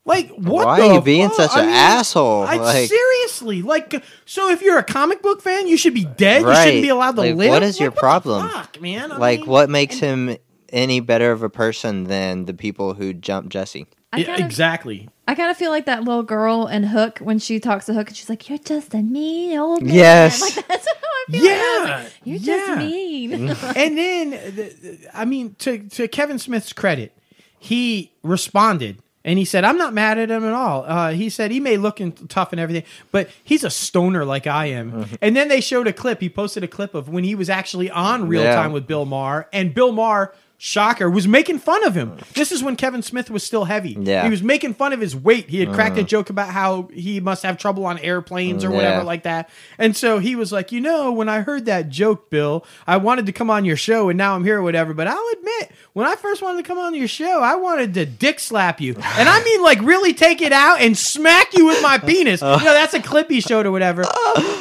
Like, 0.05 0.31
what? 0.31 0.65
Why 0.67 0.81
are 0.81 0.95
you 0.95 1.01
being 1.03 1.29
fuck? 1.29 1.51
such 1.51 1.63
an 1.63 1.69
asshole? 1.69 2.43
I, 2.45 2.57
Like- 2.57 2.89
seriously, 2.89 3.61
like, 3.63 4.03
so 4.25 4.49
if 4.51 4.63
you're 4.63 4.79
a 4.79 4.83
comic 4.83 5.21
book 5.23 5.43
fan, 5.43 5.67
you 5.69 5.77
should 5.77 5.93
be 5.95 6.05
dead. 6.07 6.43
You 6.43 6.55
shouldn't 6.55 6.83
be 6.83 6.89
allowed 6.89 7.17
to 7.17 7.21
Like, 7.21 7.35
live. 7.37 7.51
what 7.51 7.63
is 7.63 7.77
Like, 7.77 7.81
your 7.83 7.91
the 7.91 7.97
problem? 8.01 8.49
fuck, 8.49 8.81
man? 8.81 9.13
I 9.13 9.17
like 9.19 9.41
mean- 9.41 9.49
what 9.51 9.69
makes 9.69 9.99
him 9.99 10.37
any 10.71 11.01
better 11.01 11.31
of 11.31 11.43
a 11.43 11.51
person 11.51 12.05
than 12.05 12.47
the 12.47 12.55
people 12.55 12.95
who 12.95 13.13
jumped 13.13 13.53
Jussie? 13.53 13.87
I 14.13 14.19
Yeah, 14.19 14.27
kind 14.27 14.41
of 14.41 14.47
exactly. 14.47 15.09
I 15.27 15.35
kind 15.35 15.51
of 15.51 15.57
feel 15.57 15.71
like 15.71 15.85
that 15.87 16.03
little 16.05 16.23
girl 16.23 16.67
in 16.67 16.83
Hook 16.85 17.19
when 17.19 17.39
she 17.39 17.61
talks 17.61 17.87
to 17.87 17.95
Hook 17.95 18.09
and 18.09 18.17
she's 18.17 18.31
like, 18.31 18.49
"You're 18.49 18.59
just 18.59 18.95
a 18.95 19.03
mean 19.03 19.59
old 19.59 19.83
man." 19.83 19.95
Yes. 19.95 20.41
Like 20.41 20.67
that's 20.69 20.87
how 20.87 20.95
I 20.95 21.25
feel. 21.33 21.45
Yeah, 21.45 22.01
Like, 22.05 22.13
You're 22.25 22.37
yeah. 22.39 22.57
just 22.67 22.79
mean. 22.79 23.35
and 23.77 23.99
then, 23.99 24.31
the- 24.31 24.75
the- 24.81 24.99
I 25.13 25.25
mean, 25.27 25.55
to 25.59 25.79
to 25.91 26.09
Kevin 26.09 26.39
Smith's 26.39 26.73
credit, 26.73 27.13
he 27.59 28.11
responded 28.23 29.03
and 29.25 29.39
he 29.39 29.45
said, 29.45 29.65
"I'm 29.65 29.77
not 29.77 29.93
mad 29.93 30.19
at 30.19 30.31
him 30.31 30.43
at 30.45 30.55
all." 30.55 30.85
Uh, 30.87 31.11
he 31.13 31.29
said 31.29 31.51
he 31.51 31.61
may 31.61 31.77
look 31.77 32.01
and 32.01 32.31
tough 32.31 32.53
and 32.53 32.59
everything, 32.61 32.85
but 33.13 33.29
he's 33.45 33.65
a 33.65 33.71
stoner 33.71 34.25
like 34.25 34.47
I 34.47 34.67
am. 34.67 34.93
Mm-hmm. 34.93 35.15
And 35.21 35.37
then 35.37 35.49
they 35.49 35.61
showed 35.61 35.87
a 35.87 35.93
clip. 35.93 36.23
He 36.23 36.31
posted 36.31 36.65
a 36.65 36.69
clip 36.69 36.95
of 36.95 37.11
when 37.11 37.25
he 37.25 37.35
was 37.35 37.51
actually 37.51 37.91
on 37.91 38.27
Real 38.27 38.43
Yeah. 38.45 38.55
Time 38.55 38.73
with 38.73 38.87
Bill 38.87 39.05
Maher, 39.05 39.49
and 39.53 39.75
Bill 39.75 39.93
Maher. 39.93 40.33
Shocker 40.61 41.09
was 41.09 41.29
making 41.29 41.61
fun 41.61 41.87
of 41.87 41.95
him. 41.95 42.19
This 42.35 42.51
is 42.51 42.65
when 42.65 42.75
Kevin 42.75 43.01
Smith 43.01 43.31
was 43.31 43.45
still 43.45 43.65
heavy. 43.67 43.97
Yeah. 43.99 44.25
He 44.25 44.29
was 44.29 44.43
making 44.43 44.75
fun 44.75 44.93
of 44.93 45.01
his 45.01 45.15
weight. 45.15 45.49
He 45.49 45.61
had 45.61 45.73
cracked 45.73 45.97
a 45.99 46.03
mm. 46.03 46.07
joke 46.09 46.31
about 46.31 46.49
how 46.49 46.89
he 46.93 47.21
must 47.21 47.45
have 47.45 47.59
trouble 47.59 47.87
on 47.87 47.97
airplanes 48.01 48.65
or 48.65 48.71
whatever 48.73 48.97
Yeah. 48.99 49.03
like 49.05 49.23
that. 49.23 49.51
And 49.79 49.97
so 49.97 50.19
he 50.19 50.35
was 50.35 50.51
like, 50.51 50.73
you 50.73 50.81
know, 50.81 51.13
when 51.13 51.29
I 51.29 51.43
heard 51.43 51.67
that 51.67 51.91
joke, 51.91 52.29
Bill, 52.29 52.67
I 52.89 52.97
wanted 52.97 53.27
to 53.27 53.33
come 53.33 53.51
on 53.51 53.65
your 53.65 53.77
show 53.77 54.09
and 54.09 54.19
now 54.19 54.35
I'm 54.35 54.43
here 54.43 54.59
or 54.59 54.63
whatever. 54.65 54.95
But 54.95 55.07
I'll 55.07 55.29
admit, 55.35 55.71
when 55.93 56.09
I 56.09 56.17
first 56.17 56.43
wanted 56.43 56.65
to 56.65 56.67
come 56.67 56.79
on 56.79 56.93
your 56.93 57.07
show, 57.07 57.41
I 57.41 57.55
wanted 57.55 57.95
to 57.95 58.05
dick 58.05 58.41
slap 58.41 58.81
you. 58.81 58.95
And 58.97 59.29
I 59.29 59.41
mean, 59.45 59.63
like, 59.63 59.81
really 59.83 60.13
take 60.13 60.43
it 60.43 60.53
out 60.53 60.81
and 60.81 60.99
smack 60.99 61.55
you 61.55 61.67
with 61.67 61.81
my 61.83 61.99
penis. 61.99 62.41
You 62.41 62.49
know, 62.49 62.59
that's 62.59 62.95
a 62.95 63.01
clip 63.01 63.31
he 63.31 63.41
showed 63.41 63.65
or 63.65 63.71
whatever. 63.71 64.05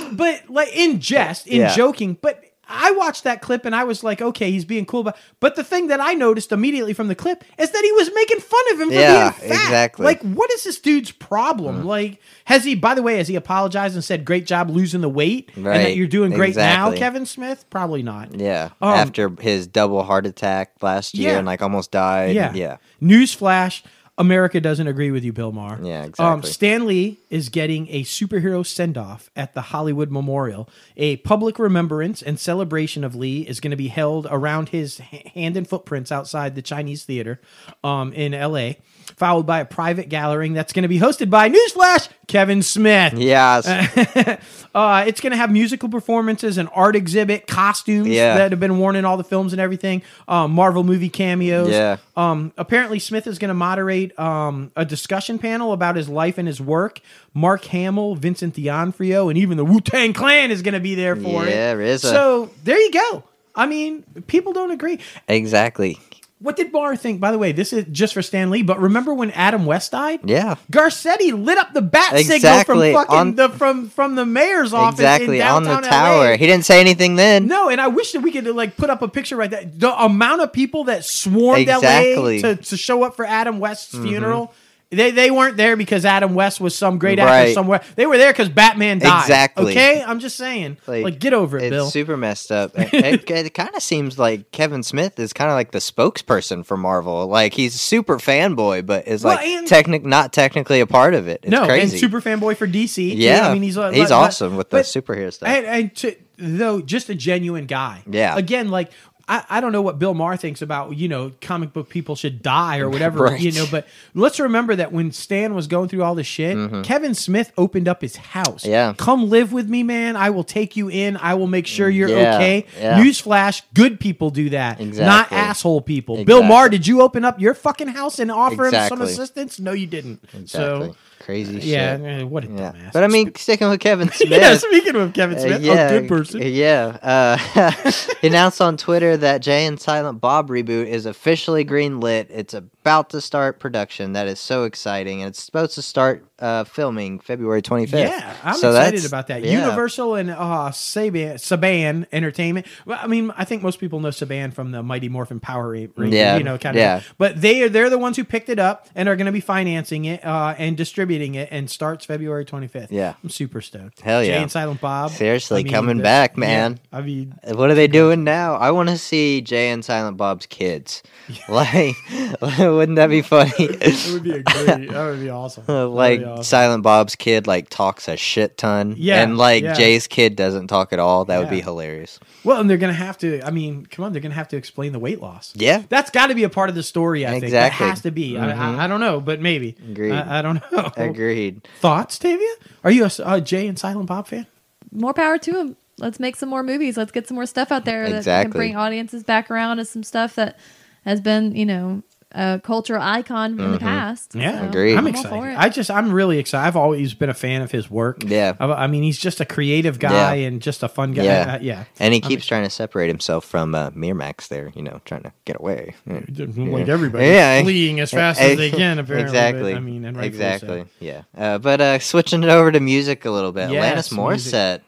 But, 0.09 0.49
like, 0.49 0.75
in 0.75 0.99
jest, 1.01 1.47
in 1.47 1.61
Yeah. 1.61 1.75
joking. 1.75 2.17
But 2.21 2.41
I 2.69 2.91
watched 2.91 3.23
that 3.23 3.41
clip 3.41 3.65
and 3.65 3.75
I 3.75 3.83
was 3.83 4.03
like, 4.03 4.21
okay, 4.21 4.51
he's 4.51 4.65
being 4.65 4.85
cool. 4.85 5.03
But, 5.03 5.17
but 5.39 5.55
the 5.55 5.63
thing 5.63 5.87
that 5.87 5.99
I 6.01 6.13
noticed 6.13 6.51
immediately 6.51 6.93
from 6.93 7.07
the 7.07 7.15
clip 7.15 7.43
is 7.57 7.71
that 7.71 7.81
he 7.83 7.91
was 7.93 8.09
making 8.13 8.39
fun 8.39 8.61
of 8.73 8.81
him 8.81 8.87
for 8.89 8.93
Yeah, 8.95 9.29
being 9.39 9.51
fat. 9.51 9.63
exactly. 9.63 10.05
Like, 10.05 10.21
what 10.21 10.51
is 10.51 10.63
this 10.63 10.79
dude's 10.79 11.11
problem? 11.11 11.83
Mm. 11.83 11.85
Like, 11.85 12.21
has 12.45 12.63
he, 12.63 12.75
by 12.75 12.93
the 12.93 13.01
way, 13.03 13.17
has 13.17 13.27
he 13.27 13.35
apologized 13.35 13.95
and 13.95 14.03
said, 14.03 14.25
great 14.25 14.45
job 14.45 14.69
losing 14.69 15.01
the 15.01 15.09
weight? 15.09 15.49
And 15.55 15.65
that 15.65 15.95
you're 15.95 16.07
doing 16.07 16.31
great 16.33 16.55
now. 16.55 16.91
Kevin 16.93 17.25
Smith? 17.25 17.65
Probably 17.69 18.03
not. 18.03 18.33
Yeah. 18.39 18.69
Um, 18.81 18.89
After 18.93 19.29
his 19.39 19.67
double 19.67 20.03
heart 20.03 20.25
attack 20.25 20.73
last 20.81 21.13
year 21.15 21.31
Yeah. 21.31 21.37
and 21.37 21.47
like 21.47 21.61
almost 21.61 21.91
died. 21.91 22.35
Yeah. 22.35 22.53
Yeah. 22.53 22.77
Newsflash. 23.01 23.83
America 24.19 24.59
doesn't 24.59 24.87
agree 24.87 25.11
with 25.11 25.23
you, 25.23 25.31
Bill 25.31 25.51
Maher. 25.51 25.79
Yeah, 25.81 26.01
Um, 26.01 26.39
exactly. 26.39 26.49
Stan 26.51 26.87
Lee 26.87 27.19
is 27.29 27.49
getting 27.49 27.87
a 27.89 28.03
superhero 28.03 28.65
send 28.65 28.97
off 28.97 29.29
at 29.35 29.53
the 29.53 29.61
Hollywood 29.61 30.09
Memorial. 30.09 30.67
A 30.95 31.17
public 31.17 31.59
remembrance 31.59 32.21
and 32.23 32.39
celebration 32.39 33.03
of 33.03 33.15
Lee 33.15 33.41
is 33.41 33.59
going 33.59 33.71
to 33.71 33.77
be 33.77 33.89
held 33.89 34.25
around 34.29 34.69
his 34.69 34.97
hand 34.97 35.55
and 35.55 35.67
footprints 35.67 36.11
outside 36.11 36.55
the 36.55 36.61
Chinese 36.63 37.03
Theater 37.03 37.39
um, 37.83 38.11
in 38.13 38.31
LA, 38.31 38.71
followed 39.15 39.45
by 39.45 39.59
a 39.61 39.65
private 39.65 40.09
gathering 40.09 40.53
that's 40.53 40.73
going 40.73 40.83
to 40.83 40.89
be 40.89 40.99
hosted 40.99 41.29
by 41.29 41.49
Newsflash 41.49 42.09
Kevin 42.27 42.61
Smith. 42.61 43.13
Yes. 43.13 43.65
Uh, 44.75 45.05
it's 45.07 45.21
going 45.21 45.31
to 45.31 45.37
have 45.37 45.49
musical 45.51 45.89
performances, 45.89 46.59
an 46.59 46.67
art 46.67 46.95
exhibit, 46.95 47.47
costumes 47.47 48.09
Yeah. 48.09 48.37
that 48.37 48.51
have 48.51 48.59
been 48.59 48.77
worn 48.77 48.95
in 48.95 49.05
all 49.05 49.17
the 49.17 49.23
films 49.23 49.51
and 49.51 49.59
everything, 49.59 50.03
um, 50.27 50.51
Marvel 50.51 50.83
movie 50.83 51.09
cameos. 51.09 51.69
Yeah. 51.71 51.97
Um, 52.15 52.53
apparently, 52.57 52.99
Smith 52.99 53.25
is 53.25 53.39
going 53.39 53.47
to 53.49 53.55
moderate 53.55 54.17
um, 54.19 54.71
a 54.75 54.85
discussion 54.85 55.39
panel 55.39 55.73
about 55.73 55.95
his 55.95 56.07
life 56.07 56.37
and 56.37 56.47
his 56.47 56.61
work. 56.61 56.99
Mark 57.33 57.65
Hamill, 57.65 58.13
Vincent 58.15 58.53
D'Onofrio, 58.53 59.29
and 59.29 59.37
even 59.39 59.57
the 59.57 59.65
Wu 59.65 59.81
Tang 59.81 60.13
Clan 60.13 60.51
is 60.51 60.61
going 60.61 60.75
to 60.75 60.79
be 60.79 60.93
there 60.93 61.15
for 61.15 61.47
it. 61.47 61.49
Yeah. 61.49 61.97
So 61.97 62.51
there 62.63 62.79
you 62.79 62.91
go. 62.91 63.23
I 63.55 63.65
mean, 63.65 64.03
people 64.27 64.53
don't 64.53 64.69
agree. 64.69 64.99
exactly. 65.27 65.97
What 66.39 66.55
did 66.55 66.71
Barr 66.71 66.95
think? 66.95 67.19
By 67.19 67.31
the 67.31 67.39
way, 67.39 67.51
this 67.51 67.73
is 67.73 67.85
just 67.91 68.13
for 68.13 68.21
Stan 68.21 68.51
Lee, 68.51 68.61
but 68.61 68.79
remember 68.79 69.11
when 69.11 69.31
Adam 69.31 69.65
West 69.65 69.91
died? 69.91 70.19
Yeah. 70.23 70.55
Garcetti 70.71 71.33
lit 71.33 71.57
up 71.57 71.73
the 71.73 71.81
bat 71.81 72.13
Exactly, 72.13 72.39
signal 72.39 72.63
from 72.63 72.79
fucking 72.93 73.17
on- 73.17 73.35
the 73.35 73.49
from 73.49 73.89
from 73.89 74.15
the 74.15 74.25
mayor's 74.25 74.71
office 74.71 74.99
Exactly. 74.99 75.39
in 75.39 75.47
On 75.47 75.63
the 75.63 75.69
downtown 75.69 75.89
tower. 75.89 76.31
LA. 76.31 76.37
He 76.37 76.45
didn't 76.45 76.65
say 76.65 76.79
anything 76.79 77.15
then. 77.15 77.47
No, 77.47 77.69
and 77.69 77.81
I 77.81 77.87
wish 77.87 78.11
that 78.11 78.21
we 78.21 78.31
could 78.31 78.45
like 78.47 78.77
put 78.77 78.91
up 78.91 79.01
a 79.01 79.07
picture 79.07 79.35
right 79.35 79.49
there. 79.49 79.65
The 79.65 79.91
amount 79.99 80.41
of 80.41 80.53
people 80.53 80.83
that 80.85 81.05
swarmed 81.05 81.67
Exactly. 81.67 82.41
LA 82.41 82.49
to, 82.49 82.55
to 82.55 82.77
show 82.77 83.03
up 83.03 83.15
for 83.15 83.25
Adam 83.25 83.59
West's 83.59 83.95
mm-hmm. 83.95 84.05
funeral 84.05 84.53
They 84.89 85.11
they 85.11 85.31
weren't 85.31 85.57
there 85.57 85.75
because 85.75 86.05
Adam 86.05 86.33
West 86.33 86.61
was 86.61 86.73
some 86.73 86.97
great 86.97 87.19
actor 87.19 87.29
Right. 87.29 87.53
somewhere. 87.53 87.81
They 87.97 88.05
were 88.05 88.17
there 88.17 88.31
because 88.31 88.47
Batman 88.47 88.99
died. 88.99 89.21
Exactly. 89.23 89.73
Okay, 89.73 90.01
I'm 90.01 90.19
just 90.19 90.37
saying. 90.37 90.77
Like, 90.87 91.19
get 91.19 91.33
over 91.33 91.57
it, 91.57 91.63
it's 91.63 91.69
Bill. 91.71 91.89
super 91.89 92.15
messed 92.15 92.53
up. 92.53 92.71
it 92.79 92.93
it, 92.93 93.29
it 93.29 93.53
kind 93.53 93.75
of 93.75 93.81
seems 93.83 94.17
like 94.17 94.51
Kevin 94.51 94.83
Smith 94.83 95.19
is 95.19 95.33
kind 95.33 95.49
of 95.51 95.55
like 95.55 95.71
the 95.71 95.79
spokesperson 95.79 96.65
for 96.65 96.77
Marvel. 96.77 97.27
Like 97.27 97.53
he's 97.53 97.75
a 97.75 97.79
super 97.79 98.17
fanboy, 98.17 98.85
but 98.85 99.05
is 99.09 99.25
Well, 99.25 99.35
like 99.35 99.45
and- 99.45 99.67
technic 99.67 100.05
not 100.05 100.31
technically 100.31 100.79
a 100.79 100.87
part 100.87 101.13
of 101.15 101.27
it. 101.27 101.41
It's 101.43 101.51
no, 101.51 101.65
crazy. 101.65 101.97
and 101.97 101.99
super 101.99 102.21
fanboy 102.21 102.55
for 102.55 102.65
DC. 102.67 102.95
too. 102.95 103.01
yeah, 103.17 103.49
I 103.49 103.53
mean 103.53 103.63
he's 103.63 103.77
uh, 103.77 103.89
he's 103.91 104.07
but- 104.07 104.15
awesome 104.15 104.55
with 104.55 104.69
the 104.69 104.77
but- 104.77 104.85
superhero 104.85 105.33
stuff. 105.33 105.49
And, 105.49 105.65
and 105.65 105.95
to, 105.97 106.15
though, 106.37 106.79
just 106.81 107.09
a 107.09 107.15
genuine 107.15 107.65
guy. 107.65 108.03
Yeah. 108.09 108.37
Again, 108.37 108.69
like 108.69 108.91
I, 109.29 109.43
I 109.49 109.59
don't 109.61 109.71
know 109.73 109.81
what 109.81 109.99
Bill 109.99 110.13
Maher 110.13 110.37
thinks 110.37 110.61
about 110.61 110.95
you 110.95 111.07
know 111.07 111.33
comic 111.41 111.73
book 111.73 111.89
people 111.89 112.15
should 112.15 112.41
die 112.41 112.79
or 112.79 112.89
whatever 112.93 113.23
Right. 113.25 113.39
you 113.39 113.51
know, 113.51 113.65
but 113.69 113.85
let's 114.13 114.39
remember 114.39 114.75
that 114.75 114.91
when 114.91 115.11
Stan 115.11 115.53
was 115.53 115.67
going 115.67 115.89
through 115.89 116.03
all 116.03 116.15
this 116.15 116.27
shit, 116.27 116.55
Kevin 116.83 117.13
Smith 117.13 117.51
opened 117.57 117.87
up 117.87 118.01
his 118.01 118.15
house. 118.15 118.63
Mm-hmm. 118.63 118.69
Yeah. 118.71 118.93
come 118.97 119.29
live 119.29 119.51
with 119.51 119.69
me, 119.69 119.83
man. 119.83 120.15
I 120.15 120.29
will 120.29 120.43
take 120.45 120.77
you 120.77 120.89
in. 120.89 121.17
I 121.17 121.33
will 121.33 121.47
make 121.47 121.67
sure 121.67 121.89
you're 121.89 122.09
Yeah, 122.09 122.35
okay. 122.35 122.65
yeah. 122.79 122.99
Newsflash: 122.99 123.63
good 123.73 123.99
people 123.99 124.29
do 124.29 124.49
that, 124.51 124.79
not 124.79 125.31
asshole 125.31 125.81
people. 125.81 126.23
Bill 126.23 126.37
Exactly. 126.39 126.47
Maher, 126.47 126.69
did 126.69 126.87
you 126.87 127.01
open 127.01 127.25
up 127.25 127.39
your 127.39 127.53
fucking 127.53 127.89
house 127.89 128.19
and 128.19 128.31
offer 128.31 128.67
him 128.67 128.87
some 128.87 129.01
assistance? 129.01 129.59
No, 129.59 129.73
you 129.73 129.87
didn't. 129.87 130.23
exactly. 130.33 130.47
So. 130.89 130.95
Crazy 131.19 131.59
Yeah, 131.59 131.97
shit. 131.97 132.05
eh, 132.05 132.23
what 132.23 132.43
a 132.43 132.47
Yeah. 132.47 132.71
dumbass. 132.71 132.93
But 132.93 133.03
I 133.03 133.07
mean, 133.07 133.33
sticking 133.35 133.69
with 133.69 133.79
Kevin 133.79 134.09
Smith. 134.13 134.29
yeah. 134.41 134.55
Speaking 134.57 134.95
of 134.95 135.13
Kevin 135.13 135.37
Uh, 135.37 135.41
Smith, 135.41 135.61
yeah, 135.61 135.89
a 135.89 135.99
good 135.99 136.09
person. 136.09 136.41
Yeah. 136.43 136.97
Uh, 137.01 137.71
he 138.21 138.27
announced 138.27 138.61
on 138.61 138.77
Twitter 138.77 139.17
that 139.17 139.41
Jay 139.41 139.65
and 139.65 139.79
Silent 139.79 140.21
Bob 140.21 140.49
reboot 140.49 140.87
is 140.87 141.05
officially 141.05 141.65
greenlit. 141.65 142.27
It's 142.29 142.53
about 142.87 143.09
to 143.09 143.19
start 143.19 143.59
production. 143.59 144.13
That 144.13 144.27
is 144.27 144.39
so 144.39 144.63
exciting. 144.63 145.21
And 145.21 145.27
it's 145.29 145.43
supposed 145.43 145.75
to 145.75 145.81
start 145.81 146.25
uh, 146.39 146.63
filming 146.63 147.19
February 147.19 147.61
25th. 147.61 147.91
Yeah, 147.99 148.33
I'm 148.43 148.55
So 148.55 148.69
excited 148.69 149.05
about 149.05 149.27
that. 149.27 149.43
yeah. 149.43 149.59
Universal 149.65 150.15
and 150.15 150.31
uh, 150.31 150.69
Saban, 150.71 151.33
Saban 151.33 152.05
Entertainment. 152.13 152.65
Well, 152.85 152.97
I 153.01 153.07
mean, 153.07 153.33
I 153.35 153.43
think 153.43 153.61
most 153.61 153.79
people 153.79 153.99
know 153.99 154.07
Saban 154.09 154.53
from 154.53 154.71
the 154.71 154.81
Mighty 154.81 155.09
Morphin 155.09 155.41
Power 155.41 155.69
Ra- 155.71 155.87
Ranger, 155.97 156.15
Yeah, 156.15 156.37
you 156.37 156.45
know, 156.45 156.57
kind 156.57 156.77
of. 156.77 156.79
yeah. 156.79 157.01
But 157.17 157.41
they 157.41 157.63
are 157.63 157.69
they're 157.69 157.89
the 157.89 157.97
ones 157.97 158.15
who 158.15 158.23
picked 158.23 158.47
it 158.47 158.59
up 158.59 158.87
and 158.95 159.09
are 159.09 159.17
going 159.17 159.25
to 159.25 159.31
be 159.33 159.41
financing 159.41 160.05
it 160.05 160.23
uh, 160.25 160.55
and 160.57 160.77
distributing 160.77 161.35
it, 161.35 161.49
and 161.51 161.69
starts 161.69 162.05
February 162.05 162.45
25th. 162.45 162.87
Yeah. 162.89 163.15
I'm 163.21 163.29
super 163.29 163.59
stoked. 163.59 163.99
Hell 163.99 164.23
yeah, 164.23 164.29
Jay 164.29 164.35
yeah. 164.35 164.41
and 164.43 164.51
Silent 164.51 164.79
Bob. 164.79 165.11
Seriously, 165.11 165.59
I 165.59 165.63
mean, 165.63 165.73
coming 165.73 165.97
the- 165.97 166.03
back, 166.03 166.35
yeah, 166.35 166.39
man. 166.39 166.79
I 166.93 167.01
mean, 167.01 167.35
What 167.43 167.69
are 167.69 167.75
they 167.75 167.87
doing 167.87 168.23
now? 168.23 168.55
I 168.55 168.71
want 168.71 168.87
to 168.89 168.97
see 168.97 169.41
Jay 169.41 169.71
and 169.71 169.83
Silent 169.83 170.15
Bob's 170.15 170.45
kids. 170.45 171.03
Like, 171.49 171.95
wouldn't 172.77 172.95
that 172.97 173.07
be 173.07 173.21
funny? 173.21 173.51
it 173.59 174.13
would 174.13 174.23
be 174.23 174.31
a 174.31 174.43
great. 174.43 174.89
that 174.89 175.05
would 175.09 175.19
be 175.19 175.29
awesome. 175.29 175.63
Like 175.93 176.19
be 176.19 176.25
awesome. 176.25 176.43
Silent 176.43 176.83
Bob's 176.83 177.15
kid 177.15 177.47
like 177.47 177.69
talks 177.69 178.07
a 178.07 178.15
shit 178.17 178.57
ton. 178.57 178.95
Yeah, 178.97 179.21
And 179.23 179.37
like 179.37 179.63
yeah. 179.63 179.73
Jay's 179.73 180.07
kid 180.07 180.35
doesn't 180.35 180.67
talk 180.67 180.93
at 180.93 180.99
all. 180.99 181.25
That 181.25 181.39
would 181.39 181.49
be 181.49 181.61
hilarious. 181.61 182.19
Well, 182.43 182.61
and 182.61 182.69
they're 182.69 182.77
going 182.77 182.93
to 182.93 182.99
have 182.99 183.17
to. 183.19 183.41
I 183.45 183.51
mean, 183.51 183.85
come 183.85 184.05
on, 184.05 184.13
they're 184.13 184.21
going 184.21 184.31
to 184.31 184.37
have 184.37 184.47
to 184.49 184.57
explain 184.57 184.91
the 184.93 184.99
weight 184.99 185.21
loss. 185.21 185.51
Yeah. 185.55 185.83
That's 185.89 186.09
got 186.11 186.27
to 186.27 186.35
be 186.35 186.43
a 186.43 186.49
part 186.49 186.69
of 186.69 186.75
the 186.75 186.83
story. 186.83 187.25
I 187.25 187.31
think 187.31 187.43
Exactly. 187.45 187.85
that 187.85 187.89
has 187.89 188.01
to 188.03 188.11
be. 188.11 188.37
I, 188.37 188.41
Mhm. 188.47 188.57
I, 188.57 188.85
I 188.85 188.87
don't 188.87 188.99
know, 189.01 189.19
but 189.19 189.41
maybe. 189.41 189.75
Agreed. 189.89 190.13
I, 190.13 190.39
I 190.39 190.41
don't 190.41 190.61
know. 190.71 190.91
Agreed. 190.95 191.67
Thoughts, 191.81 192.17
Tavia? 192.19 192.47
Are 192.83 192.91
you 192.91 193.05
a, 193.05 193.11
uh, 193.23 193.39
Jay 193.39 193.67
and 193.67 193.77
Silent 193.77 194.07
Bob 194.07 194.27
fan? 194.27 194.47
more 194.91 195.13
power 195.13 195.37
to 195.37 195.51
him. 195.59 195.75
Let's 195.99 196.19
make 196.19 196.35
some 196.35 196.47
more 196.49 196.63
movies. 196.63 196.95
Let's 196.95 197.11
get 197.11 197.27
some 197.27 197.35
more 197.35 197.45
stuff 197.45 197.71
out 197.71 197.83
there 197.85 198.03
that 198.03 198.09
can 198.09 198.17
Exactly. 198.19 198.57
bring 198.57 198.75
audiences 198.77 199.23
back 199.23 199.51
around 199.51 199.77
to 199.77 199.85
some 199.85 200.03
stuff 200.03 200.35
that 200.35 200.57
has 201.05 201.19
been, 201.19 201.55
you 201.55 201.65
know, 201.65 202.03
a 202.37 202.59
cultural 202.63 203.01
icon 203.01 203.59
in 203.59 203.71
the 203.71 203.79
past. 203.79 204.35
Yeah, 204.35 204.59
So, 204.61 204.67
Agreed. 204.69 204.95
I'm 204.95 205.05
all 205.05 205.09
excited. 205.09 205.29
for 205.29 205.49
it. 205.49 205.57
I 205.57 205.69
just, 205.69 205.89
I'm 205.89 206.11
really 206.11 206.37
excited. 206.37 206.67
I've 206.67 206.75
always 206.75 207.13
been 207.13 207.29
a 207.29 207.33
fan 207.33 207.61
of 207.61 207.71
his 207.71 207.89
work. 207.89 208.23
Yeah. 208.25 208.53
I, 208.59 208.65
I 208.83 208.87
mean, 208.87 209.03
he's 209.03 209.17
just 209.17 209.41
a 209.41 209.45
creative 209.45 209.97
guy 209.99 210.35
Yeah. 210.35 210.47
and 210.47 210.61
just 210.61 210.83
a 210.83 210.87
fun 210.87 211.13
guy. 211.13 211.23
Yeah. 211.23 211.53
Uh, 211.55 211.59
yeah. 211.61 211.83
And 211.99 212.13
he 212.13 212.21
keeps 212.21 212.45
trying 212.45 212.63
to 212.63 212.69
separate 212.69 213.07
himself 213.07 213.43
from 213.45 213.73
uh, 213.73 213.89
Miramax 213.91 214.47
there, 214.49 214.71
you 214.75 214.83
know, 214.83 215.01
trying 215.05 215.23
to 215.23 215.33
get 215.45 215.59
away. 215.59 215.95
Yeah. 216.05 216.21
Like 216.55 216.87
everybody, 216.87 217.25
Yeah. 217.25 217.61
fleeing 217.63 217.99
as 217.99 218.11
fast 218.11 218.39
as 218.39 218.55
they 218.57 218.69
can. 218.71 218.99
Apparently, 218.99 219.23
exactly. 219.27 219.71
But, 219.73 219.77
I 219.77 219.81
mean, 219.81 220.05
and 220.05 220.23
exactly. 220.23 220.83
so. 220.83 220.87
Yeah. 220.99 221.21
Uh, 221.35 221.57
but 221.57 221.81
uh, 221.81 221.99
switching 221.99 222.43
it 222.43 222.49
over 222.49 222.71
to 222.71 222.79
music 222.79 223.25
a 223.25 223.31
little 223.31 223.51
bit, 223.51 223.71
Yes, 223.71 224.09
Alanis 224.09 224.17
Morissette, 224.17 224.81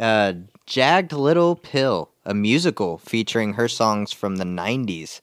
uh, 0.00 0.32
"Jagged 0.66 1.12
Little 1.12 1.56
Pill," 1.56 2.10
a 2.24 2.32
musical 2.34 2.98
featuring 2.98 3.54
her 3.54 3.68
songs 3.68 4.12
from 4.12 4.36
the 4.36 4.44
'90s. 4.44 5.20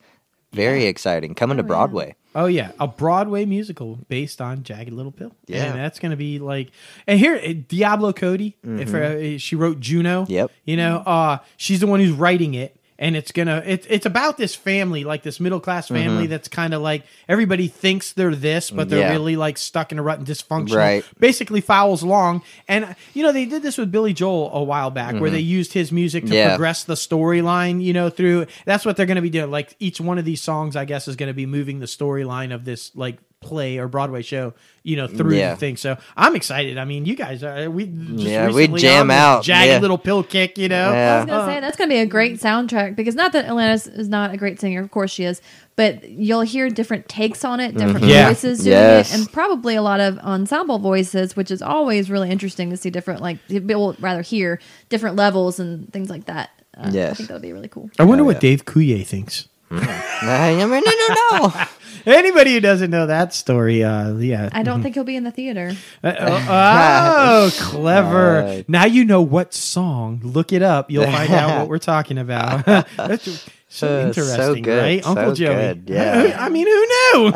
Very 0.52 0.84
exciting, 0.84 1.34
coming 1.34 1.56
to 1.56 1.62
Oh. 1.62 1.66
Broadway. 1.66 2.14
Oh 2.34 2.46
yeah, 2.46 2.72
a 2.80 2.88
Broadway 2.88 3.44
musical 3.44 3.98
based 4.08 4.40
on 4.40 4.62
Jagged 4.62 4.92
Little 4.92 5.12
Pill. 5.12 5.32
Yeah. 5.46 5.64
and 5.64 5.78
that's 5.78 5.98
gonna 5.98 6.16
be 6.16 6.38
like. 6.38 6.70
And 7.06 7.18
here, 7.18 7.36
uh, 7.36 7.52
Diablo 7.68 8.12
Cody, 8.12 8.56
if 8.64 8.94
uh, 8.94 9.38
she 9.38 9.54
wrote 9.56 9.80
Juno. 9.80 10.22
Mm-hmm. 10.22 10.32
Yep. 10.32 10.50
You 10.64 10.76
know, 10.78 10.96
uh, 11.04 11.38
she's 11.58 11.80
the 11.80 11.86
one 11.86 12.00
who's 12.00 12.12
writing 12.12 12.54
it, 12.54 12.76
and 13.02 13.16
it's 13.16 13.32
gonna. 13.32 13.62
It's 13.66 13.86
it's 13.90 14.06
about 14.06 14.38
this 14.38 14.54
family, 14.54 15.02
like 15.04 15.22
this 15.22 15.40
middle 15.40 15.60
class 15.60 15.88
family 15.88 16.26
that's 16.28 16.48
kind 16.48 16.72
of 16.72 16.80
like 16.80 17.02
everybody 17.28 17.66
thinks 17.68 18.12
they're 18.12 18.34
this, 18.34 18.70
but 18.70 18.88
they're 18.88 19.00
Mm-hmm. 19.00 19.08
Yeah. 19.08 19.12
really 19.12 19.36
like 19.36 19.58
stuck 19.58 19.90
in 19.90 19.98
a 19.98 20.02
rut 20.02 20.18
and 20.18 20.26
dysfunctional. 20.26 20.76
Right. 20.76 21.04
Basically, 21.18 21.60
fouls 21.60 22.02
long 22.02 22.42
and 22.68 22.94
you 23.12 23.22
know 23.24 23.32
they 23.32 23.44
did 23.44 23.62
this 23.62 23.76
with 23.76 23.90
Billy 23.90 24.12
Joel 24.12 24.50
a 24.54 24.62
while 24.62 24.90
back, 24.90 25.20
where 25.20 25.30
they 25.30 25.40
used 25.40 25.72
his 25.72 25.90
music 25.92 26.22
to 26.24 26.28
Mm-hmm. 26.28 26.34
Yeah. 26.36 26.48
progress 26.50 26.84
the 26.84 26.94
storyline. 26.94 27.82
You 27.82 27.92
know, 27.92 28.08
through 28.08 28.46
that's 28.64 28.86
what 28.86 28.96
they're 28.96 29.06
going 29.06 29.16
to 29.16 29.22
be 29.22 29.30
doing. 29.30 29.50
Like 29.50 29.74
each 29.80 30.00
one 30.00 30.18
of 30.18 30.24
these 30.24 30.40
songs, 30.40 30.76
I 30.76 30.84
guess, 30.84 31.08
is 31.08 31.16
going 31.16 31.28
to 31.30 31.34
be 31.34 31.44
moving 31.46 31.80
the 31.80 31.86
storyline 31.86 32.54
of 32.54 32.64
this 32.64 32.92
like 32.94 33.18
play 33.42 33.78
or 33.78 33.88
Broadway 33.88 34.22
show. 34.22 34.54
You 34.84 34.96
know, 34.96 35.06
through 35.06 35.34
Yeah. 35.36 35.50
the 35.54 35.56
thing. 35.60 35.76
So 35.76 35.96
I'm 36.16 36.34
excited. 36.34 36.76
I 36.76 36.84
mean, 36.84 37.04
you 37.04 37.14
guys 37.14 37.44
are 37.44 37.70
we 37.70 37.86
just 37.86 38.18
Yeah, 38.26 38.50
we 38.50 38.66
jam 38.66 39.12
out, 39.12 39.44
jagged 39.44 39.68
yeah. 39.70 39.78
little 39.78 39.96
pill 39.98 40.24
kick. 40.24 40.58
You 40.58 40.68
know, 40.68 40.90
I 40.92 41.16
was 41.18 41.26
gonna 41.26 41.38
Uh, 41.42 41.46
say 41.46 41.60
that's 41.60 41.76
gonna 41.76 41.88
be 41.88 41.98
a 42.00 42.06
great 42.06 42.40
soundtrack 42.40 42.96
because 42.96 43.14
not 43.14 43.32
that 43.34 43.46
Alanis 43.46 43.86
is 43.96 44.08
not 44.08 44.34
a 44.34 44.36
great 44.36 44.58
singer, 44.60 44.80
of 44.82 44.90
course 44.90 45.12
she 45.12 45.22
is, 45.22 45.40
but 45.76 46.08
you'll 46.10 46.40
hear 46.40 46.68
different 46.68 47.08
takes 47.08 47.44
on 47.44 47.60
it, 47.60 47.76
different 47.76 48.06
Yeah. 48.06 48.26
voices 48.26 48.58
doing 48.64 48.72
Yes. 48.72 49.14
it, 49.14 49.18
and 49.20 49.32
probably 49.32 49.76
a 49.76 49.82
lot 49.82 50.00
of 50.00 50.18
ensemble 50.18 50.80
voices, 50.80 51.36
which 51.36 51.52
is 51.52 51.62
always 51.62 52.10
really 52.10 52.28
interesting 52.30 52.68
to 52.70 52.76
see 52.76 52.90
different, 52.90 53.20
like 53.22 53.38
people 53.46 53.94
rather 54.00 54.22
hear 54.22 54.58
different 54.88 55.14
levels 55.14 55.60
and 55.60 55.92
things 55.92 56.10
like 56.10 56.24
that. 56.24 56.50
Uh, 56.76 56.86
I 56.86 56.90
Yes. 56.90 57.18
think 57.18 57.28
that 57.28 57.34
would 57.34 57.42
be 57.42 57.52
really 57.52 57.68
cool. 57.68 57.88
I 58.00 58.02
wonder 58.02 58.22
Oh, 58.22 58.26
what 58.26 58.36
yeah. 58.42 58.50
Dave 58.50 58.64
Coulier 58.64 59.06
thinks. 59.06 59.46
I 59.70 60.56
mean, 60.66 60.68
no, 60.68 60.80
no, 60.80 61.38
no. 61.46 61.52
Anybody 62.06 62.54
who 62.54 62.60
doesn't 62.60 62.90
know 62.90 63.06
that 63.06 63.32
story, 63.34 63.82
uh, 63.84 64.14
yeah. 64.14 64.48
I 64.52 64.62
don't 64.62 64.82
think 64.82 64.94
he'll 64.94 65.04
be 65.04 65.16
in 65.16 65.24
the 65.24 65.30
theater. 65.30 65.72
Uh, 66.02 66.12
oh, 66.18 66.46
oh, 66.50 67.50
clever! 67.60 68.42
Uh, 68.42 68.62
now 68.68 68.84
you 68.84 69.04
know 69.04 69.22
what 69.22 69.54
song. 69.54 70.20
Look 70.22 70.52
it 70.52 70.62
up. 70.62 70.90
You'll 70.90 71.04
find 71.06 71.32
out 71.32 71.60
what 71.60 71.68
we're 71.68 71.78
talking 71.78 72.18
about. 72.18 72.64
That's 72.96 73.24
so 73.24 73.46
Uh, 73.72 74.12
so 74.12 74.22
interesting, 74.22 74.62
good, 74.64 74.82
right, 74.82 75.06
Uncle 75.06 75.30
so 75.30 75.34
Joey? 75.34 75.54
good, 75.54 75.84
yeah. 75.86 76.36
I 76.38 76.50
mean, 76.50 76.66
who 76.66 77.22
knew? 77.22 77.32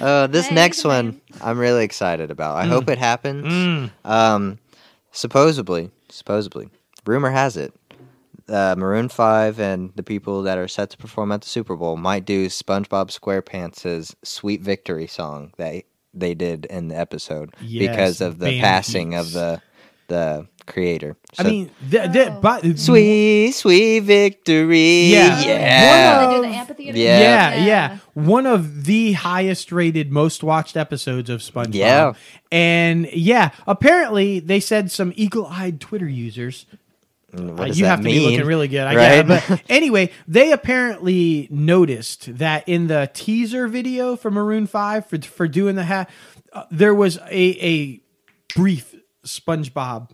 Uh, 0.00 0.26
this 0.26 0.46
Hey, 0.48 0.54
next 0.54 0.82
the 0.82 0.88
man. 0.88 1.04
one, 1.06 1.20
I'm 1.40 1.58
really 1.58 1.84
excited 1.84 2.30
about. 2.32 2.56
I 2.56 2.64
Mm. 2.64 2.68
hope 2.70 2.90
it 2.90 2.98
happens. 2.98 3.90
Um, 4.04 4.58
supposedly, 5.12 5.90
supposedly, 6.08 6.70
rumor 7.06 7.30
has 7.30 7.56
it, 7.56 7.72
uh, 8.48 8.74
Maroon 8.76 9.08
Five 9.08 9.58
and 9.60 9.92
the 9.94 10.02
people 10.02 10.42
that 10.42 10.58
are 10.58 10.68
set 10.68 10.90
to 10.90 10.96
perform 10.98 11.32
at 11.32 11.42
the 11.42 11.48
Super 11.48 11.76
Bowl 11.76 11.96
might 11.96 12.24
do 12.24 12.46
SpongeBob 12.48 13.10
SquarePants' 13.16 14.14
"Sweet 14.22 14.60
Victory" 14.60 15.06
song 15.06 15.52
that 15.56 15.84
they 16.12 16.34
did 16.34 16.64
in 16.66 16.88
the 16.88 16.96
episode 16.96 17.54
Yes, 17.60 17.90
because 17.90 18.20
of 18.20 18.38
the 18.38 18.46
Band 18.46 18.60
passing 18.60 19.14
of 19.14 19.32
the 19.32 19.60
the 20.08 20.46
creator. 20.66 21.16
I 21.38 21.42
mean, 21.44 21.70
th- 21.90 22.12
th- 22.12 22.28
Oh. 22.30 22.40
but 22.40 22.78
sweet, 22.78 23.52
sweet 23.52 24.00
victory. 24.00 25.06
Yeah. 25.06 25.40
yeah. 25.42 26.26
One 26.26 26.44
Of- 26.44 26.68
they 26.76 26.84
do 26.84 26.92
the. 26.92 26.98
Yeah. 27.00 27.18
Yeah, 27.54 27.64
yeah, 27.64 27.98
One 28.12 28.44
of 28.46 28.84
the 28.84 29.12
highest 29.12 29.72
rated, 29.72 30.12
most 30.12 30.42
watched 30.44 30.76
episodes 30.76 31.30
of 31.30 31.40
SpongeBob. 31.40 31.74
Yeah. 31.74 32.12
And 32.52 33.08
yeah, 33.12 33.50
apparently 33.66 34.40
they 34.40 34.60
said 34.60 34.90
some 34.90 35.12
eagle 35.16 35.46
eyed 35.46 35.80
Twitter 35.80 36.08
users. 36.08 36.66
Uh, 37.36 37.64
you 37.64 37.84
have 37.84 38.00
to 38.00 38.04
mean? 38.04 38.14
be 38.14 38.26
looking 38.30 38.46
really 38.46 38.68
good. 38.68 38.86
I 38.86 38.94
right? 38.94 39.26
guess. 39.26 39.48
But 39.48 39.62
anyway, 39.68 40.10
they 40.28 40.52
apparently 40.52 41.48
noticed 41.50 42.38
that 42.38 42.68
in 42.68 42.86
the 42.86 43.10
teaser 43.12 43.68
video 43.68 44.16
for 44.16 44.30
Maroon 44.30 44.66
5 44.66 45.06
for, 45.06 45.20
for 45.22 45.48
doing 45.48 45.76
the 45.76 45.84
hat, 45.84 46.10
uh, 46.52 46.64
there 46.70 46.94
was 46.94 47.18
a, 47.30 47.32
a 47.32 48.00
brief 48.54 48.94
SpongeBob 49.24 50.10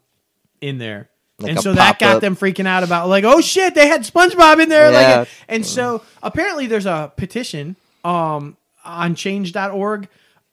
in 0.60 0.78
there. 0.78 1.10
Like 1.38 1.52
and 1.52 1.60
so 1.60 1.72
that 1.72 1.98
got 1.98 2.06
pop-up. 2.06 2.20
them 2.20 2.36
freaking 2.36 2.66
out 2.66 2.82
about 2.82 3.08
like, 3.08 3.24
oh 3.24 3.40
shit, 3.40 3.74
they 3.74 3.88
had 3.88 4.02
SpongeBob 4.02 4.62
in 4.62 4.68
there. 4.68 4.92
Yeah. 4.92 5.18
Like, 5.20 5.28
and 5.48 5.64
so 5.64 6.02
apparently 6.22 6.66
there's 6.66 6.86
a 6.86 7.12
petition 7.16 7.76
um, 8.04 8.56
on 8.84 9.14
change.org. 9.14 10.08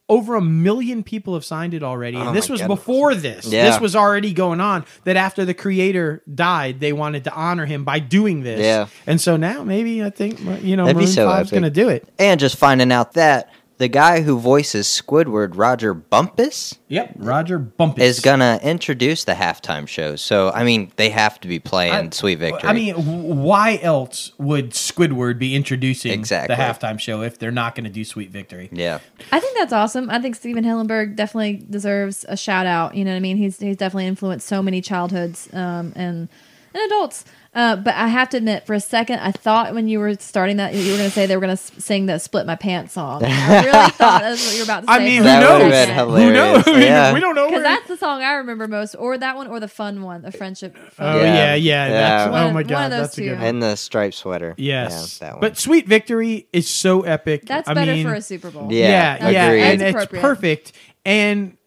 Over 0.10 0.36
a 0.36 0.42
million 0.42 1.04
people 1.04 1.34
have 1.34 1.44
signed 1.44 1.74
it 1.74 1.84
already. 1.84 2.16
Oh 2.18 2.28
and 2.28 2.36
this 2.36 2.48
was 2.50 2.62
goodness. 2.62 2.80
before 2.80 3.14
this. 3.14 3.46
Yeah. 3.46 3.70
This 3.70 3.82
was 3.82 3.94
already 3.96 4.32
going 4.34 4.62
on. 4.62 4.86
That 5.04 5.18
after 5.18 5.44
the 5.44 5.54
creator 5.54 6.24
died, 6.34 6.80
they 6.80 6.94
wanted 6.94 7.26
to 7.26 7.34
honor 7.34 7.66
him 7.66 7.84
by 7.84 8.00
doing 8.00 8.44
this. 8.44 8.62
Yeah. 8.62 8.88
And 9.06 9.20
so 9.20 9.36
now 9.36 9.64
maybe 9.64 10.02
I 10.04 10.10
think 10.10 10.40
you 10.64 10.78
know 10.78 10.86
That'd 10.86 10.98
Maroon 10.98 11.08
so 11.08 11.28
5's 11.28 11.52
going 11.52 11.64
to 11.64 11.70
do 11.70 11.90
it. 11.90 12.08
and 12.18 12.40
just 12.40 12.56
finding 12.56 12.92
out 12.92 13.14
that 13.14 13.52
the 13.80 13.88
guy 13.88 14.22
who 14.22 14.40
voices 14.40 14.88
Squidward, 14.88 15.52
Rodger 15.56 15.94
Bumpass, 15.94 16.78
Yep, 16.88 17.14
Rodger 17.18 17.60
Bumpass 17.60 18.00
is 18.00 18.20
gonna 18.22 18.60
introduce 18.64 19.24
the 19.26 19.34
halftime 19.34 19.88
show. 19.88 20.16
So 20.16 20.52
I 20.52 20.64
mean, 20.64 20.92
they 20.96 21.10
have 21.10 21.40
to 21.42 21.48
be 21.48 21.60
playing 21.60 21.94
I- 21.94 22.10
Sweet 22.12 22.40
Victory. 22.40 22.68
I 22.70 22.74
mean, 22.74 22.96
why 23.44 23.80
else 23.82 24.32
would 24.38 24.72
Squidward 24.72 25.38
be 25.38 25.56
introducing 25.56 26.12
Exactly. 26.14 26.56
the 26.56 26.62
halftime 26.62 27.00
show 27.00 27.22
if 27.22 27.38
they're 27.40 27.52
not 27.52 27.76
going 27.76 27.84
to 27.84 27.90
do 27.92 28.04
Sweet 28.04 28.32
Victory? 28.32 28.70
yeah, 28.72 29.00
I 29.32 29.40
think 29.40 29.58
that's 29.58 29.74
awesome. 29.74 30.10
I 30.10 30.20
think 30.20 30.36
Stephen 30.36 30.64
Hillenburg 30.64 31.16
definitely 31.16 31.64
deserves 31.70 32.26
a 32.30 32.38
shout 32.38 32.66
out. 32.66 32.96
You 32.96 33.06
know 33.06 33.12
what 33.12 33.18
I 33.18 33.22
mean? 33.22 33.38
He's 33.38 33.60
he's 33.60 33.78
definitely 33.78 34.08
influenced 34.08 34.48
so 34.48 34.64
many 34.64 34.82
childhoods 34.82 35.50
um, 35.54 35.94
and 35.96 36.30
and 36.74 36.84
adults. 36.86 37.26
Uh, 37.58 37.76
but 37.76 37.96
I 37.96 38.08
have 38.08 38.30
to 38.30 38.38
admit, 38.38 38.68
for 38.68 38.76
a 38.76 38.80
second, 38.80 39.18
I 39.20 39.32
thought 39.32 39.74
when 39.74 39.88
you 39.88 39.98
were 40.00 40.14
starting 40.20 40.58
that 40.58 40.76
you 40.76 40.92
were 40.92 40.98
going 41.00 41.10
to 41.10 41.14
say 41.16 41.26
they 41.26 41.36
were 41.36 41.42
going 41.42 41.58
to 41.58 41.82
sing 41.82 42.06
the 42.06 42.20
"Split 42.20 42.46
My 42.46 42.56
Pants" 42.56 42.94
song. 42.94 43.24
I 43.26 43.66
really 43.66 43.72
thought 43.90 44.22
that's 44.22 44.46
what 44.46 44.54
you 44.54 44.60
were 44.60 44.64
about 44.66 44.82
to 44.82 44.86
say. 44.88 44.94
I 44.94 45.00
mean, 45.00 45.16
who 45.18 45.22
a 45.22 45.24
That 45.24 45.54
would've 45.54 45.70
knows? 45.72 46.20
Who 46.22 46.34
knows? 46.34 46.66
hilarious. 46.66 46.86
Yeah. 46.86 47.14
we 47.16 47.20
don't 47.20 47.34
know. 47.34 47.48
Because 47.48 47.64
that's 47.64 47.88
the 47.88 47.98
song 47.98 48.22
I 48.22 48.34
remember 48.34 48.68
most, 48.68 48.94
or 48.94 49.18
that 49.18 49.36
one, 49.36 49.48
or 49.48 49.60
the 49.60 49.68
fun 49.68 50.04
one, 50.04 50.22
the 50.22 50.32
friendship. 50.32 50.78
Fun 50.92 51.08
Oh 51.16 51.18
one. 51.18 51.26
yeah, 51.26 51.56
yeah. 51.56 51.88
Yeah. 51.88 51.90
That's, 51.90 52.32
One 52.32 52.44
oh 52.44 52.48
of- 52.50 52.54
my 52.54 52.62
one 52.62 52.68
god, 52.68 52.84
of 52.86 52.92
those 52.92 53.00
that's 53.02 53.18
a 53.18 53.22
good 53.22 53.28
two. 53.30 53.36
one. 53.38 53.44
and 53.44 53.64
the 53.64 53.76
striped 53.76 54.16
sweater. 54.16 54.54
Yes, 54.58 55.18
yeah, 55.20 55.28
that 55.28 55.34
one. 55.36 55.42
but 55.42 55.58
Sweet 55.58 55.88
Victory 55.88 56.48
is 56.54 56.70
so 56.70 57.02
epic. 57.02 57.46
That's 57.48 57.68
I 57.68 57.74
better 57.74 57.94
mean, 57.94 58.06
for 58.06 58.14
a 58.14 58.22
Super 58.22 58.52
Bowl. 58.52 58.72
Yeah, 58.72 59.18
yeah, 59.20 59.30
yeah, 59.30 59.46
agreed. 59.48 59.62
and 59.64 59.82
it's 59.98 60.06
perfect. 60.12 60.74
And 61.06 61.58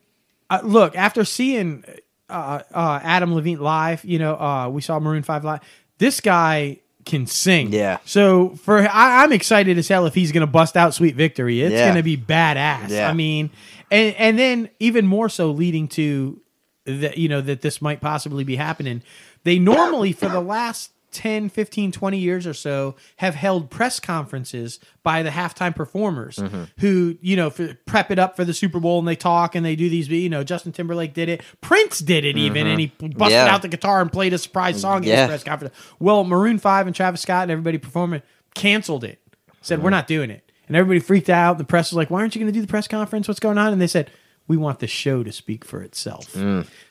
uh, 0.49 0.61
look, 0.63 0.95
after 0.97 1.25
seeing 1.25 1.85
uh, 2.29 2.63
uh, 2.73 3.01
Adam 3.03 3.35
Levine 3.35 3.59
live, 3.59 4.05
you 4.05 4.21
know, 4.21 4.35
uh, 4.37 4.69
we 4.69 4.83
saw 4.83 5.01
Maroon 5.01 5.25
Five 5.25 5.45
live. 5.45 5.61
This 6.01 6.21
guy 6.21 6.79
can 7.05 7.27
sing. 7.27 7.73
Yeah. 7.73 7.99
So 8.05 8.51
for 8.57 8.81
I, 8.81 9.23
I'm 9.23 9.33
excited 9.33 9.79
as 9.79 9.87
hell 9.89 10.07
if 10.07 10.15
he's 10.15 10.33
going 10.33 10.41
to 10.43 10.47
bust 10.51 10.77
out 10.77 10.95
Sweet 10.95 11.15
Victory. 11.15 11.63
It's 11.63 11.73
Yeah. 11.73 11.85
going 11.85 11.97
to 11.97 12.03
be 12.03 12.17
badass. 12.17 12.89
Yeah. 12.89 13.09
I 13.09 13.13
mean, 13.13 13.51
and 13.91 14.15
and 14.17 14.39
then 14.39 14.69
even 14.81 15.07
more 15.07 15.29
so 15.29 15.51
leading 15.53 15.87
to 15.89 16.41
that 16.87 17.17
you 17.19 17.29
know 17.29 17.41
that 17.41 17.61
this 17.63 17.81
might 17.81 18.01
possibly 18.01 18.43
be 18.45 18.57
happening. 18.57 19.03
They 19.45 19.59
normally 19.59 20.13
for 20.13 20.29
the 20.29 20.41
last 20.41 20.91
10, 21.13 21.49
15, 21.49 21.93
20 21.93 22.19
years 22.19 22.47
or 22.47 22.55
so 22.55 22.95
have 23.17 23.35
held 23.35 23.71
press 23.71 23.99
conferences 24.01 24.79
by 25.03 25.23
the 25.23 25.31
halftime 25.31 25.75
performers 25.75 26.37
Mm-hmm. 26.37 26.65
who, 26.79 27.17
you 27.21 27.37
know, 27.37 27.51
for, 27.51 27.75
prep 27.87 28.11
it 28.11 28.19
up 28.19 28.37
for 28.37 28.45
the 28.45 28.55
Super 28.55 28.81
Bowl 28.81 28.99
and 28.99 29.09
they 29.09 29.17
talk 29.17 29.55
and 29.55 29.65
they 29.67 29.77
do 29.77 29.89
these, 29.89 30.09
you 30.09 30.29
know, 30.29 30.45
Justin 30.45 30.73
Timberlake 30.73 31.15
did 31.15 31.29
it. 31.29 31.43
Prince 31.61 31.99
did 32.01 32.25
it 32.25 32.37
even 32.37 32.67
and 32.67 32.79
he 32.81 32.87
busted 32.87 33.17
Mm-hmm. 33.19 33.31
Yeah. 33.31 33.47
out 33.55 33.63
the 33.63 33.69
guitar 33.69 34.01
and 34.01 34.11
played 34.13 34.33
a 34.33 34.39
surprise 34.39 34.81
song 34.81 34.99
at 34.99 35.05
Yeah. 35.05 35.21
his 35.23 35.29
press 35.29 35.45
conference. 35.45 35.75
Well, 35.99 36.25
Maroon 36.25 36.59
5 36.59 36.87
and 36.87 36.95
Travis 36.97 37.21
Scott 37.23 37.43
and 37.45 37.51
everybody 37.53 37.79
performing 37.79 38.23
canceled 38.55 39.05
it. 39.05 39.19
Said, 39.63 39.77
Mm-hmm. 39.77 39.85
we're 39.85 39.91
not 39.91 40.07
doing 40.07 40.31
it. 40.31 40.51
And 40.69 40.77
everybody 40.77 41.01
freaked 41.01 41.29
out. 41.31 41.59
The 41.59 41.65
press 41.65 41.91
was 41.91 41.97
like, 41.97 42.11
why 42.11 42.21
aren't 42.21 42.35
you 42.37 42.41
going 42.41 42.53
to 42.53 42.57
do 42.57 42.63
the 42.65 42.71
press 42.71 42.87
conference? 42.87 43.27
What's 43.27 43.41
going 43.41 43.59
on? 43.59 43.73
And 43.73 43.83
they 43.83 43.87
said, 43.89 44.11
we 44.47 44.57
want 44.57 44.79
the 44.81 44.87
show 44.87 45.23
to 45.23 45.31
speak 45.33 45.65
for 45.65 45.83
itself. 45.83 46.35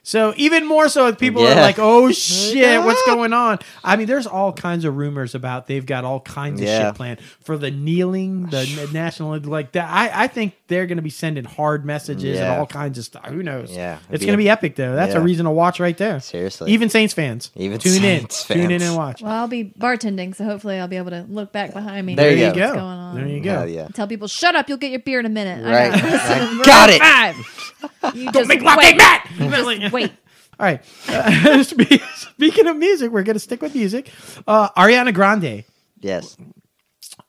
So 0.02 0.34
even 0.38 0.66
more 0.66 0.88
so, 0.90 1.08
if 1.08 1.20
people 1.20 1.46
are 1.46 1.50
Mm. 1.54 1.62
Like, 1.62 1.78
"Oh 1.78 2.12
shit, 2.12 2.82
what's 2.84 3.02
going 3.06 3.34
on?" 3.34 3.60
I 3.84 3.96
mean, 3.96 4.08
there's 4.08 4.26
all 4.26 4.54
kinds 4.54 4.86
of 4.86 4.96
rumors 4.98 5.36
about 5.36 5.68
they've 5.68 5.86
got 5.86 6.04
all 6.06 6.20
kinds 6.22 6.62
of 6.62 6.68
shit 6.68 6.96
planned 6.96 7.20
for 7.44 7.58
the 7.58 7.70
kneeling, 7.70 8.48
the 8.48 8.90
national 8.94 9.38
like 9.40 9.74
that. 9.74 9.90
I, 9.90 10.24
I 10.24 10.28
think 10.28 10.54
they're 10.68 10.86
going 10.88 10.98
to 10.98 11.02
be 11.04 11.10
sending 11.10 11.44
hard 11.44 11.86
messages 11.86 12.40
and 12.40 12.48
all 12.48 12.66
kinds 12.66 12.98
of 12.98 13.06
stuff. 13.06 13.26
Who 13.26 13.44
knows? 13.44 13.72
Yeah, 13.76 14.00
it's 14.10 14.24
going 14.26 14.34
to 14.34 14.42
be 14.42 14.50
epic 14.50 14.76
though. 14.76 14.96
That's 14.96 15.14
a 15.16 15.22
reason 15.22 15.46
to 15.46 15.52
watch 15.52 15.80
right 15.80 15.98
there. 15.98 16.20
Seriously. 16.20 16.72
even 16.72 16.90
Saints 16.90 17.14
fans, 17.14 17.52
Even 17.56 17.78
tune 17.80 17.92
Saints 18.02 18.50
in, 18.50 18.58
tune 18.58 18.72
in 18.72 18.82
and 18.82 18.96
watch. 18.96 19.22
Well, 19.22 19.32
I'll 19.32 19.48
be 19.48 19.66
bartending, 19.78 20.36
so 20.36 20.44
hopefully 20.46 20.80
I'll 20.80 20.88
be 20.88 20.98
able 20.98 21.12
to 21.12 21.26
look 21.30 21.52
back 21.52 21.74
behind 21.74 22.06
me. 22.06 22.16
There 22.16 22.30
and 22.32 22.40
you 22.40 22.50
see 22.50 22.56
go. 22.56 22.62
What's 22.62 22.74
going 22.74 22.86
on. 22.86 23.16
There 23.16 23.28
you 23.28 23.42
go. 23.42 23.52
Hell 23.52 23.70
yeah. 23.70 23.88
Tell 23.94 24.08
people, 24.08 24.28
shut 24.28 24.56
up, 24.56 24.70
you'll 24.70 24.78
get 24.78 24.92
your 24.92 25.00
beer 25.02 25.20
in 25.20 25.26
a 25.26 25.30
minute. 25.30 25.66
I 25.66 25.90
Right. 25.90 26.02
got, 26.02 26.58
Like, 26.58 26.66
got 26.66 26.90
it. 26.90 27.02
Five. 27.02 27.36
You 28.14 28.26
Don't 28.26 28.34
just 28.34 28.48
make 28.50 28.62
latte 28.62 28.88
wait. 28.88 28.98
Matt. 28.98 29.30
Just 29.90 29.94
wait. 29.94 30.12
All 30.60 30.66
right. 30.66 30.82
Uh, 31.08 31.64
speaking 31.64 32.68
of 32.68 32.78
music, 32.78 33.12
we're 33.12 33.24
going 33.24 33.36
to 33.36 33.40
stick 33.40 33.62
with 33.62 33.74
music. 33.76 34.12
Uh, 34.48 34.70
Ariana 34.72 35.14
Grande. 35.14 35.64
Yes. 36.00 36.36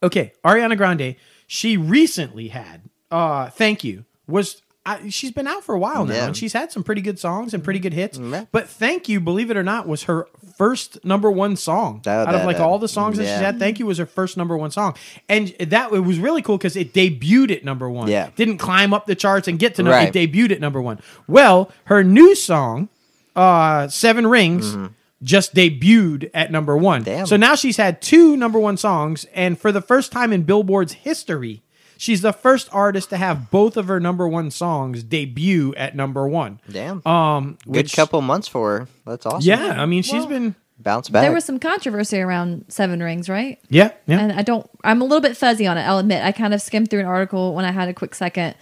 Okay, 0.03 0.33
Ariana 0.45 0.77
Grande. 0.77 1.17
She 1.47 1.77
recently 1.77 2.49
had 2.49 2.83
uh 3.11 3.51
"Thank 3.51 3.85
You" 3.85 4.05
was. 4.27 4.63
I, 4.87 5.11
she's 5.11 5.31
been 5.31 5.47
out 5.47 5.63
for 5.63 5.75
a 5.75 5.79
while 5.79 6.07
now, 6.07 6.15
Yeah. 6.15 6.27
and 6.29 6.37
she's 6.37 6.55
had 6.55 6.73
some 6.73 6.83
pretty 6.83 7.03
good 7.03 7.19
songs 7.19 7.53
and 7.53 7.63
pretty 7.63 7.81
good 7.81 7.93
hits. 7.93 8.17
Yeah. 8.19 8.47
But 8.51 8.69
"Thank 8.69 9.09
You," 9.09 9.21
believe 9.21 9.51
it 9.51 9.57
or 9.57 9.63
not, 9.63 9.87
was 9.87 10.05
her 10.05 10.27
first 10.61 11.03
number 11.07 11.31
one 11.31 11.57
song 11.57 12.01
That- 12.05 12.29
out 12.29 12.35
of 12.35 12.45
like 12.45 12.59
that- 12.59 12.63
all 12.63 12.79
the 12.79 12.87
songs 12.87 13.17
that 13.17 13.25
she 13.25 13.31
had. 13.45 13.59
"Thank 13.59 13.79
You" 13.79 13.87
was 13.87 13.97
her 13.97 14.05
first 14.05 14.37
number 14.37 14.59
one 14.59 14.71
song, 14.71 14.95
and 15.27 15.55
that 15.59 15.91
it 15.91 16.01
was 16.01 16.19
really 16.19 16.43
cool 16.43 16.59
because 16.59 16.77
it 16.77 16.93
debuted 16.93 17.51
at 17.51 17.65
number 17.65 17.89
one. 17.89 18.09
Yeah. 18.09 18.29
didn't 18.37 18.59
climb 18.59 18.93
up 18.93 19.07
the 19.07 19.15
charts 19.15 19.49
and 19.49 19.59
get 19.59 19.75
to 19.77 19.83
number. 19.83 19.97
Right. 19.97 20.15
It 20.15 20.33
debuted 20.33 20.51
at 20.53 20.61
number 20.61 20.83
one. 20.83 20.99
Well, 21.27 21.71
her 21.85 22.05
new 22.05 22.35
song, 22.35 22.91
uh, 23.35 23.89
Seven 23.89 24.27
Rings. 24.27 24.77
Just 25.23 25.55
debuted 25.55 26.31
at 26.33 26.51
number 26.51 26.77
one. 26.77 27.03
Mm-hmm. 27.03 27.11
Damn. 27.11 27.27
So 27.27 27.37
now 27.37 27.55
she's 27.55 27.77
had 27.77 28.01
two 28.03 28.37
number 28.39 28.59
one 28.59 28.77
songs, 28.79 29.27
and 29.35 29.59
for 29.59 29.71
the 29.71 29.83
first 29.83 30.13
time 30.13 30.33
in 30.33 30.43
Billboard's 30.45 30.95
history, 30.95 31.63
she's 32.01 32.23
the 32.23 32.33
first 32.33 32.69
artist 32.73 33.11
to 33.11 33.17
have 33.17 33.51
both 33.51 33.77
of 33.77 33.87
her 33.89 34.01
number 34.01 34.27
one 34.27 34.51
songs 34.51 35.03
debut 35.05 35.75
at 35.77 35.95
number 35.95 36.27
one. 36.27 36.59
Damn. 36.71 37.07
Um, 37.07 37.59
Good 37.65 37.77
which, 37.77 37.93
couple 37.95 38.21
months 38.23 38.49
for 38.49 38.79
her. 38.81 38.89
That's 39.07 39.27
awesome. 39.27 39.43
Yeah, 39.47 39.81
I 39.81 39.87
mean, 39.87 40.03
she's 40.03 40.15
Well- 40.23 40.29
been. 40.29 40.55
bounced 40.79 41.13
back. 41.13 41.21
There 41.23 41.33
was 41.33 41.45
some 41.45 41.59
controversy 41.59 42.19
around 42.21 42.65
Seven 42.69 43.03
Rings, 43.03 43.29
right? 43.29 43.59
Yeah, 43.69 43.91
yeah. 44.07 44.19
And 44.19 44.33
I 44.33 44.41
don't, 44.41 44.69
I'm 44.83 45.03
a 45.03 45.05
little 45.05 45.21
bit 45.21 45.37
fuzzy 45.37 45.67
on 45.67 45.77
it. 45.77 45.83
I'll 45.83 45.99
admit. 45.99 46.25
I 46.25 46.33
kind 46.33 46.55
of 46.55 46.63
skimmed 46.63 46.89
through 46.89 47.01
an 47.01 47.07
article 47.07 47.55
when 47.55 47.67
I 47.67 47.71
had 47.71 47.91
a 47.91 47.93
quick 47.95 48.15
second. 48.15 48.55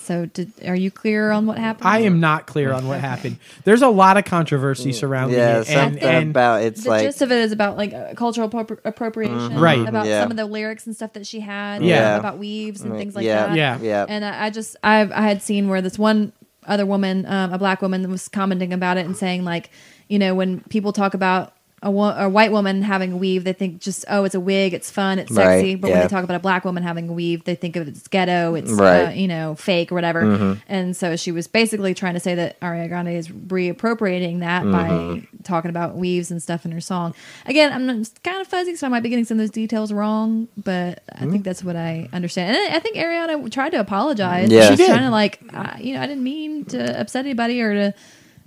So, 0.00 0.26
did, 0.26 0.52
are 0.66 0.74
you 0.74 0.90
clear 0.90 1.30
on 1.30 1.46
what 1.46 1.58
happened? 1.58 1.88
I 1.88 2.00
am 2.00 2.20
not 2.20 2.46
clear 2.46 2.72
on 2.72 2.86
what 2.86 3.00
happened. 3.00 3.38
There's 3.64 3.82
a 3.82 3.88
lot 3.88 4.16
of 4.16 4.24
controversy 4.24 4.92
surrounding 4.92 5.38
yeah, 5.38 5.56
it, 5.56 5.56
and, 5.58 5.66
something 5.66 6.02
and 6.02 6.30
about 6.30 6.62
it's 6.62 6.84
the 6.84 6.90
like 6.90 7.02
gist 7.02 7.22
of 7.22 7.30
it 7.32 7.38
is 7.38 7.52
about 7.52 7.76
like 7.76 7.92
uh, 7.92 8.14
cultural 8.14 8.48
appropri- 8.48 8.80
appropriation, 8.84 9.58
Right. 9.58 9.86
About 9.86 10.06
Yeah. 10.06 10.22
some 10.22 10.30
of 10.30 10.36
the 10.36 10.46
lyrics 10.46 10.86
and 10.86 10.94
stuff 10.94 11.12
that 11.14 11.26
she 11.26 11.40
had, 11.40 11.82
Yeah. 11.84 12.18
about 12.18 12.38
weaves 12.38 12.82
and 12.82 12.96
things 12.96 13.14
like 13.14 13.24
yeah, 13.24 13.46
that. 13.46 13.56
Yeah. 13.56 13.78
yeah, 13.78 13.82
yeah. 13.82 14.06
And 14.08 14.24
I, 14.24 14.46
I 14.46 14.50
just 14.50 14.76
I've 14.82 15.12
I 15.12 15.22
had 15.22 15.42
seen 15.42 15.68
where 15.68 15.82
this 15.82 15.98
one 15.98 16.32
other 16.66 16.86
woman, 16.86 17.26
um, 17.26 17.52
a 17.52 17.58
black 17.58 17.82
woman, 17.82 18.10
was 18.10 18.28
commenting 18.28 18.72
about 18.72 18.96
it 18.96 19.04
and 19.06 19.16
saying 19.16 19.44
like, 19.44 19.70
you 20.08 20.18
know, 20.18 20.34
when 20.34 20.60
people 20.70 20.92
talk 20.92 21.14
about 21.14 21.54
a, 21.84 21.90
wo- 21.90 22.16
a 22.16 22.28
white 22.28 22.50
woman 22.50 22.82
having 22.82 23.12
a 23.12 23.16
weave, 23.16 23.44
they 23.44 23.52
think 23.52 23.80
just 23.80 24.04
oh, 24.08 24.24
it's 24.24 24.34
a 24.34 24.40
wig, 24.40 24.74
it's 24.74 24.90
fun, 24.90 25.18
it's 25.20 25.32
sexy. 25.34 25.74
Right, 25.74 25.80
But 25.80 25.90
when 25.92 26.00
they 26.00 26.08
talk 26.08 26.24
about 26.24 26.34
a 26.36 26.40
black 26.40 26.64
woman 26.64 26.82
having 26.82 27.08
a 27.08 27.12
weave, 27.12 27.44
they 27.44 27.54
think 27.54 27.76
of 27.76 27.86
it 27.86 27.94
as 27.94 28.08
ghetto, 28.08 28.54
it's 28.54 28.72
uh, 28.72 28.82
Right. 28.82 29.08
Mm-hmm. 29.08 29.18
you 29.18 29.28
know 29.28 29.54
fake 29.54 29.92
or 29.92 29.94
whatever. 29.94 30.58
And 30.68 30.96
so 30.96 31.14
she 31.16 31.30
was 31.30 31.46
basically 31.46 31.94
trying 31.94 32.14
to 32.14 32.20
say 32.20 32.34
that 32.34 32.58
Ariana 32.60 32.88
Grande 32.88 33.08
is 33.10 33.28
reappropriating 33.28 34.40
that 34.40 34.62
Mm-hmm. 34.64 35.18
by 35.20 35.28
talking 35.42 35.68
about 35.68 35.94
weaves 35.96 36.30
and 36.30 36.42
stuff 36.42 36.64
in 36.64 36.72
her 36.72 36.80
song. 36.80 37.14
Again, 37.46 37.72
I'm 37.72 38.04
kind 38.22 38.40
of 38.40 38.46
fuzzy, 38.48 38.76
so 38.76 38.86
I 38.86 38.90
might 38.90 39.02
be 39.02 39.08
getting 39.10 39.24
some 39.26 39.36
of 39.38 39.42
those 39.42 39.50
details 39.50 39.92
wrong, 39.92 40.48
but 40.56 41.02
I 41.12 41.16
Mm-hmm. 41.20 41.32
think 41.32 41.44
that's 41.44 41.62
what 41.64 41.76
I 41.76 42.08
understand. 42.12 42.56
And 42.56 42.72
I 42.72 42.76
I 42.76 42.78
think 42.80 42.96
Ariana 42.96 43.50
tried 43.52 43.70
to 43.70 43.80
apologize. 43.80 44.50
Yeah. 44.50 44.62
She's 44.68 44.70
She 44.70 44.76
did. 44.84 44.88
trying 44.88 45.02
to 45.04 45.10
like, 45.10 45.40
uh, 45.52 45.74
you 45.78 45.94
know, 45.94 46.00
I 46.02 46.06
didn't 46.06 46.22
mean 46.24 46.64
to 46.66 47.00
upset 47.00 47.24
anybody 47.24 47.60
or 47.62 47.72
to, 47.74 47.94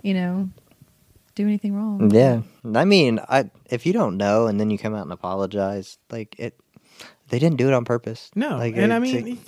you 0.02 0.14
know, 0.14 0.48
do 1.38 1.46
anything 1.48 1.74
wrong. 1.74 2.10
yeah. 2.10 2.42
I 2.74 2.84
mean, 2.84 3.20
I 3.28 3.50
if 3.70 3.86
you 3.86 3.92
don't 3.92 4.16
know 4.16 4.46
and 4.46 4.58
then 4.60 4.70
you 4.70 4.78
come 4.78 4.94
out 4.94 5.02
and 5.02 5.12
apologize, 5.12 5.96
like 6.10 6.34
it, 6.38 6.58
they 7.30 7.38
didn't 7.38 7.56
do 7.56 7.68
it 7.68 7.74
on 7.74 7.84
purpose. 7.84 8.30
no, 8.34 8.56
like 8.58 8.74
and 8.76 8.92
I 8.92 8.96
it's- 8.98 9.12
mean, 9.24 9.38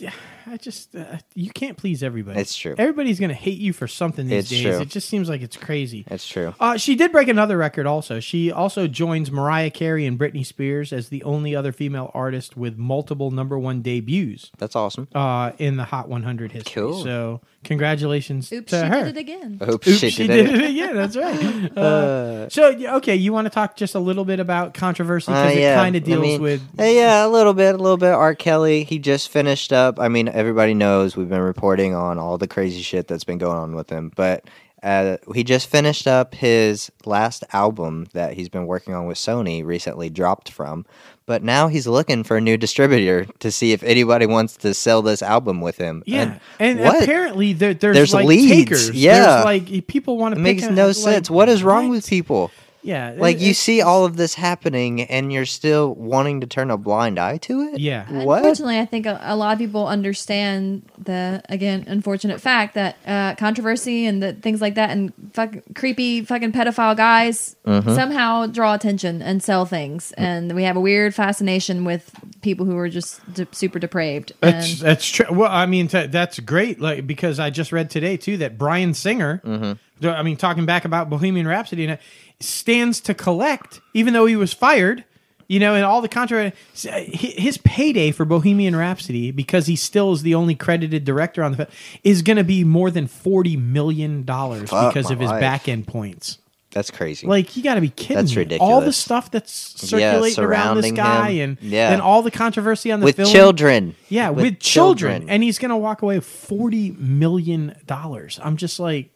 I 0.46 0.56
just 0.56 0.94
uh, 0.94 1.18
you 1.34 1.50
can't 1.50 1.76
please 1.76 2.02
everybody. 2.02 2.40
It's 2.40 2.56
true. 2.56 2.74
Everybody's 2.78 3.18
gonna 3.20 3.34
hate 3.34 3.58
you 3.58 3.72
for 3.72 3.86
something 3.88 4.26
these 4.26 4.40
It's 4.40 4.50
days. 4.50 4.62
true. 4.62 4.80
It 4.80 4.88
just 4.90 5.08
seems 5.08 5.28
like 5.28 5.42
it's 5.42 5.56
crazy. 5.56 6.04
it's 6.10 6.26
true. 6.26 6.54
Uh, 6.60 6.76
she 6.76 6.94
did 6.94 7.12
break 7.12 7.28
another 7.28 7.56
record 7.56 7.86
also. 7.86 8.20
She 8.20 8.50
also 8.52 8.86
joins 8.86 9.30
Mariah 9.30 9.70
Carey 9.70 10.06
and 10.06 10.18
Britney 10.18 10.44
Spears 10.46 10.92
as 10.92 11.08
the 11.08 11.22
only 11.24 11.54
other 11.56 11.72
female 11.72 12.10
artist 12.14 12.56
with 12.56 12.76
multiple 12.76 13.30
number 13.30 13.58
one 13.58 13.82
debuts 13.82 14.50
That's 14.58 14.76
awesome. 14.76 15.08
uh, 15.14 15.52
in 15.58 15.76
the 15.76 15.84
Hot 15.84 16.08
100 16.08 16.52
history. 16.52 16.72
Cool. 16.82 17.02
So 17.04 17.40
congratulations 17.64 18.52
Oops, 18.52 18.70
to 18.70 18.80
she 18.80 18.86
her. 18.86 19.04
did 19.04 19.16
it 19.16 19.20
again. 19.20 19.58
Oops, 19.62 19.86
Oops, 19.88 19.98
she, 19.98 20.10
she 20.10 20.26
did, 20.26 20.46
did 20.46 20.54
it. 20.54 20.62
it 20.64 20.70
again. 20.70 20.94
That's 20.96 21.16
right. 21.16 21.70
Uh, 21.80 22.48
so 22.48 22.72
okay, 22.96 23.14
you 23.16 23.32
want 23.32 23.46
to 23.46 23.50
talk 23.50 23.76
just 23.76 23.94
a 23.94 23.98
little 23.98 24.24
bit 24.24 24.40
about 24.40 24.74
controversy 24.74 25.32
Uh, 25.32 25.44
because 25.44 25.56
it 25.58 25.74
kind 25.74 25.96
of 25.96 26.02
I 26.02 26.06
deals 26.06 26.20
mean, 26.22 26.42
with 26.42 26.62
uh, 26.78 26.84
yeah, 26.84 27.24
a 27.24 27.28
little 27.28 27.54
bit, 27.54 27.74
a 27.74 27.78
little 27.78 27.96
bit. 27.96 28.10
R. 28.12 28.34
Kelly, 28.34 28.84
he 28.84 28.98
just 28.98 29.28
finished 29.30 29.72
up. 29.72 29.98
I 30.00 30.08
mean, 30.08 30.28
everybody 30.34 30.74
knows 30.74 31.16
we've 31.16 31.28
been 31.28 31.40
reporting 31.40 31.94
on 31.94 32.18
all 32.18 32.38
the 32.38 32.48
crazy 32.48 32.82
shit 32.82 33.06
that's 33.08 33.24
been 33.24 33.38
going 33.38 33.56
on 33.56 33.74
with 33.74 33.90
him, 33.90 34.12
but 34.16 34.44
uh, 34.82 35.18
he 35.34 35.44
just 35.44 35.68
finished 35.68 36.06
up 36.06 36.34
his 36.34 36.90
last 37.04 37.44
album 37.52 38.06
that 38.14 38.32
he's 38.34 38.48
been 38.48 38.66
working 38.66 38.94
on 38.94 39.04
with 39.06 39.18
Sony. 39.18 39.62
Recently 39.64 40.08
dropped 40.08 40.50
from, 40.50 40.86
but 41.26 41.42
now 41.42 41.68
he's 41.68 41.86
looking 41.86 42.24
for 42.24 42.38
a 42.38 42.40
new 42.40 42.56
distributor 42.56 43.26
to 43.40 43.50
see 43.50 43.72
if 43.72 43.82
anybody 43.82 44.24
wants 44.24 44.56
to 44.58 44.72
sell 44.72 45.02
this 45.02 45.20
album 45.20 45.60
with 45.60 45.76
him. 45.76 46.02
yeah, 46.06 46.38
and, 46.58 46.80
what? 46.80 47.02
apparently 47.02 47.52
there, 47.52 47.74
there's, 47.74 47.94
There's 47.94 48.14
like 48.14 48.26
leads, 48.26 48.50
takers. 48.50 48.90
yeah. 48.92 49.42
there's 49.42 49.44
like 49.44 49.86
people 49.86 50.16
want 50.16 50.32
It 50.32 50.36
to. 50.36 50.40
makes 50.42 50.62
no 50.62 50.92
sense. 50.92 51.28
What 51.28 51.50
is 51.50 51.62
wrong 51.62 51.90
with 51.90 52.08
people? 52.08 52.50
Yeah, 52.82 53.14
Like 53.18 53.36
it- 53.36 53.42
you 53.42 53.54
see 53.54 53.82
all 53.82 54.04
of 54.04 54.16
this 54.16 54.34
happening, 54.34 55.02
and 55.02 55.32
you're 55.32 55.44
still 55.46 55.94
wanting 55.94 56.40
to 56.40 56.46
turn 56.46 56.70
a 56.70 56.78
blind 56.78 57.18
eye 57.18 57.36
to 57.38 57.60
it. 57.62 57.78
Yeah. 57.80 58.10
What? 58.24 58.38
Unfortunately, 58.38 58.78
I 58.78 58.86
think 58.86 59.06
a, 59.06 59.20
a 59.22 59.36
lot 59.36 59.52
of 59.52 59.58
people 59.58 59.86
understand 59.86 60.82
the 60.98 61.42
again 61.48 61.84
unfortunate 61.86 62.40
fact 62.40 62.74
that 62.74 62.96
uh, 63.06 63.34
controversy 63.36 64.06
and 64.06 64.22
the 64.22 64.32
things 64.32 64.60
like 64.60 64.74
that 64.76 64.90
and 64.90 65.12
fuck, 65.32 65.54
creepy 65.74 66.22
fucking 66.24 66.52
pedophile 66.52 66.96
guys 66.96 67.56
Mm-hmm. 67.66 67.94
somehow 67.94 68.46
draw 68.46 68.74
attention 68.74 69.20
and 69.22 69.42
sell 69.42 69.64
things, 69.66 70.12
and 70.12 70.54
we 70.54 70.64
have 70.64 70.76
a 70.76 70.80
weird 70.80 71.14
fascination 71.14 71.84
with 71.84 72.10
people 72.40 72.64
who 72.66 72.76
are 72.78 72.88
just 72.88 73.20
de- 73.34 73.46
super 73.52 73.78
depraved. 73.78 74.32
That's 74.40 74.72
And 74.72 74.80
that's 74.80 75.06
true. 75.08 75.26
Well, 75.30 75.50
I 75.52 75.66
mean, 75.66 75.86
t- 75.88 76.06
that's 76.06 76.40
great. 76.40 76.80
Like 76.80 77.06
because 77.06 77.38
I 77.38 77.50
just 77.50 77.70
read 77.70 77.90
today 77.90 78.16
too 78.16 78.38
that 78.38 78.56
Bryan 78.58 78.94
Singer, 78.94 79.40
Mm-hmm. 79.44 80.08
I 80.08 80.22
mean, 80.22 80.38
talking 80.38 80.64
back 80.64 80.86
about 80.86 81.10
Bohemian 81.10 81.46
Rhapsody, 81.46 81.84
and, 81.84 81.92
uh, 81.92 81.96
stands 82.40 83.00
to 83.02 83.14
collect, 83.14 83.80
even 83.94 84.14
though 84.14 84.26
he 84.26 84.36
was 84.36 84.52
fired. 84.52 85.04
You 85.48 85.58
know, 85.58 85.74
and 85.74 85.84
all 85.84 86.00
the 86.00 86.08
controversy, 86.08 86.52
uh, 86.88 87.00
his 87.08 87.58
payday 87.58 88.12
for 88.12 88.24
Bohemian 88.24 88.76
Rhapsody, 88.76 89.32
because 89.32 89.66
he 89.66 89.74
still 89.74 90.12
is 90.12 90.22
the 90.22 90.32
only 90.36 90.54
credited 90.54 91.04
director 91.04 91.42
on 91.42 91.50
the 91.50 91.56
film, 91.56 91.68
is 92.04 92.22
going 92.22 92.36
to 92.36 92.44
be 92.44 92.62
more 92.62 92.88
than 92.88 93.08
forty 93.08 93.56
million 93.56 94.22
dollars 94.22 94.70
Fuck 94.70 94.94
because 94.94 95.10
of 95.10 95.18
his 95.18 95.28
life. 95.28 95.40
back 95.40 95.68
end 95.68 95.88
points. 95.88 96.38
That's 96.70 96.92
crazy. 96.92 97.26
Like 97.26 97.56
you 97.56 97.64
got 97.64 97.74
to 97.74 97.80
be 97.80 97.88
kidding 97.88 98.26
That's 98.26 98.36
me! 98.36 98.58
All 98.58 98.80
the 98.80 98.92
stuff 98.92 99.28
that's 99.32 99.74
Yeah, 99.92 100.12
circulating 100.12 100.44
around 100.44 100.76
this 100.76 100.92
guy, 100.92 101.30
him. 101.30 101.58
and 101.58 101.68
Yeah. 101.68 101.92
and 101.92 102.00
all 102.00 102.22
the 102.22 102.30
controversy 102.30 102.92
on 102.92 103.00
the 103.00 103.06
film. 103.06 103.08
with 103.08 103.16
film, 103.16 103.32
children. 103.32 103.96
yeah, 104.08 104.30
with, 104.30 104.60
children. 104.60 105.28
and 105.28 105.42
he's 105.42 105.58
gonna 105.58 105.76
walk 105.76 106.02
away 106.02 106.14
with 106.14 106.26
forty 106.26 106.92
million 106.92 107.74
dollars. 107.86 108.38
I'm 108.40 108.56
just 108.56 108.78
like, 108.78 109.10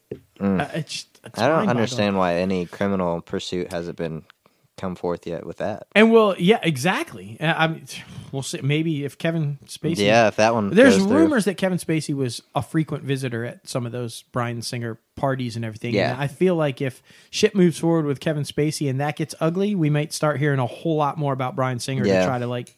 uh, 0.44 0.68
it's, 0.74 1.06
it's 1.24 1.38
Mm. 1.38 1.42
I 1.42 1.48
don't 1.48 1.68
understand 1.68 2.18
why 2.18 2.34
any 2.36 2.66
criminal 2.66 3.20
pursuit 3.22 3.72
hasn't 3.72 3.96
been 3.96 4.24
come 4.76 4.96
forth 4.96 5.24
yet 5.26 5.46
with 5.46 5.58
that. 5.58 5.86
And 5.94 6.10
well, 6.12 6.34
yeah, 6.36 6.58
exactly. 6.62 7.36
Uh, 7.40 7.54
I 7.56 7.68
mean, 7.68 7.86
we'll 8.32 8.42
see. 8.42 8.60
Maybe 8.60 9.04
if 9.04 9.16
Kevin 9.16 9.58
Spacey, 9.66 9.98
Yeah, 10.04 10.26
if 10.28 10.36
that 10.36 10.52
one. 10.52 10.70
There's 10.70 10.98
goes 10.98 11.06
through. 11.06 11.16
rumors 11.16 11.44
that 11.46 11.54
Kevin 11.56 11.78
Spacey 11.78 12.12
was 12.14 12.42
a 12.56 12.62
frequent 12.62 13.04
visitor 13.04 13.44
at 13.44 13.66
some 13.68 13.86
of 13.86 13.92
those 13.92 14.22
Bryan 14.32 14.62
Singer 14.62 14.98
parties 15.14 15.54
and 15.56 15.64
everything. 15.64 15.94
Yeah. 15.94 16.12
And 16.12 16.20
I 16.20 16.26
feel 16.26 16.56
like 16.56 16.82
if 16.82 17.02
shit 17.30 17.54
moves 17.54 17.78
forward 17.78 18.04
with 18.04 18.18
Kevin 18.20 18.42
Spacey 18.42 18.90
and 18.90 19.00
that 19.00 19.14
gets 19.16 19.34
ugly, 19.40 19.74
we 19.76 19.90
might 19.90 20.12
start 20.12 20.40
hearing 20.40 20.58
a 20.58 20.66
whole 20.66 20.96
lot 20.96 21.16
more 21.18 21.32
about 21.32 21.54
Bryan 21.54 21.78
Singer 21.78 22.04
Yeah. 22.04 22.20
to 22.20 22.26
try 22.26 22.38
to 22.40 22.46
like, 22.48 22.76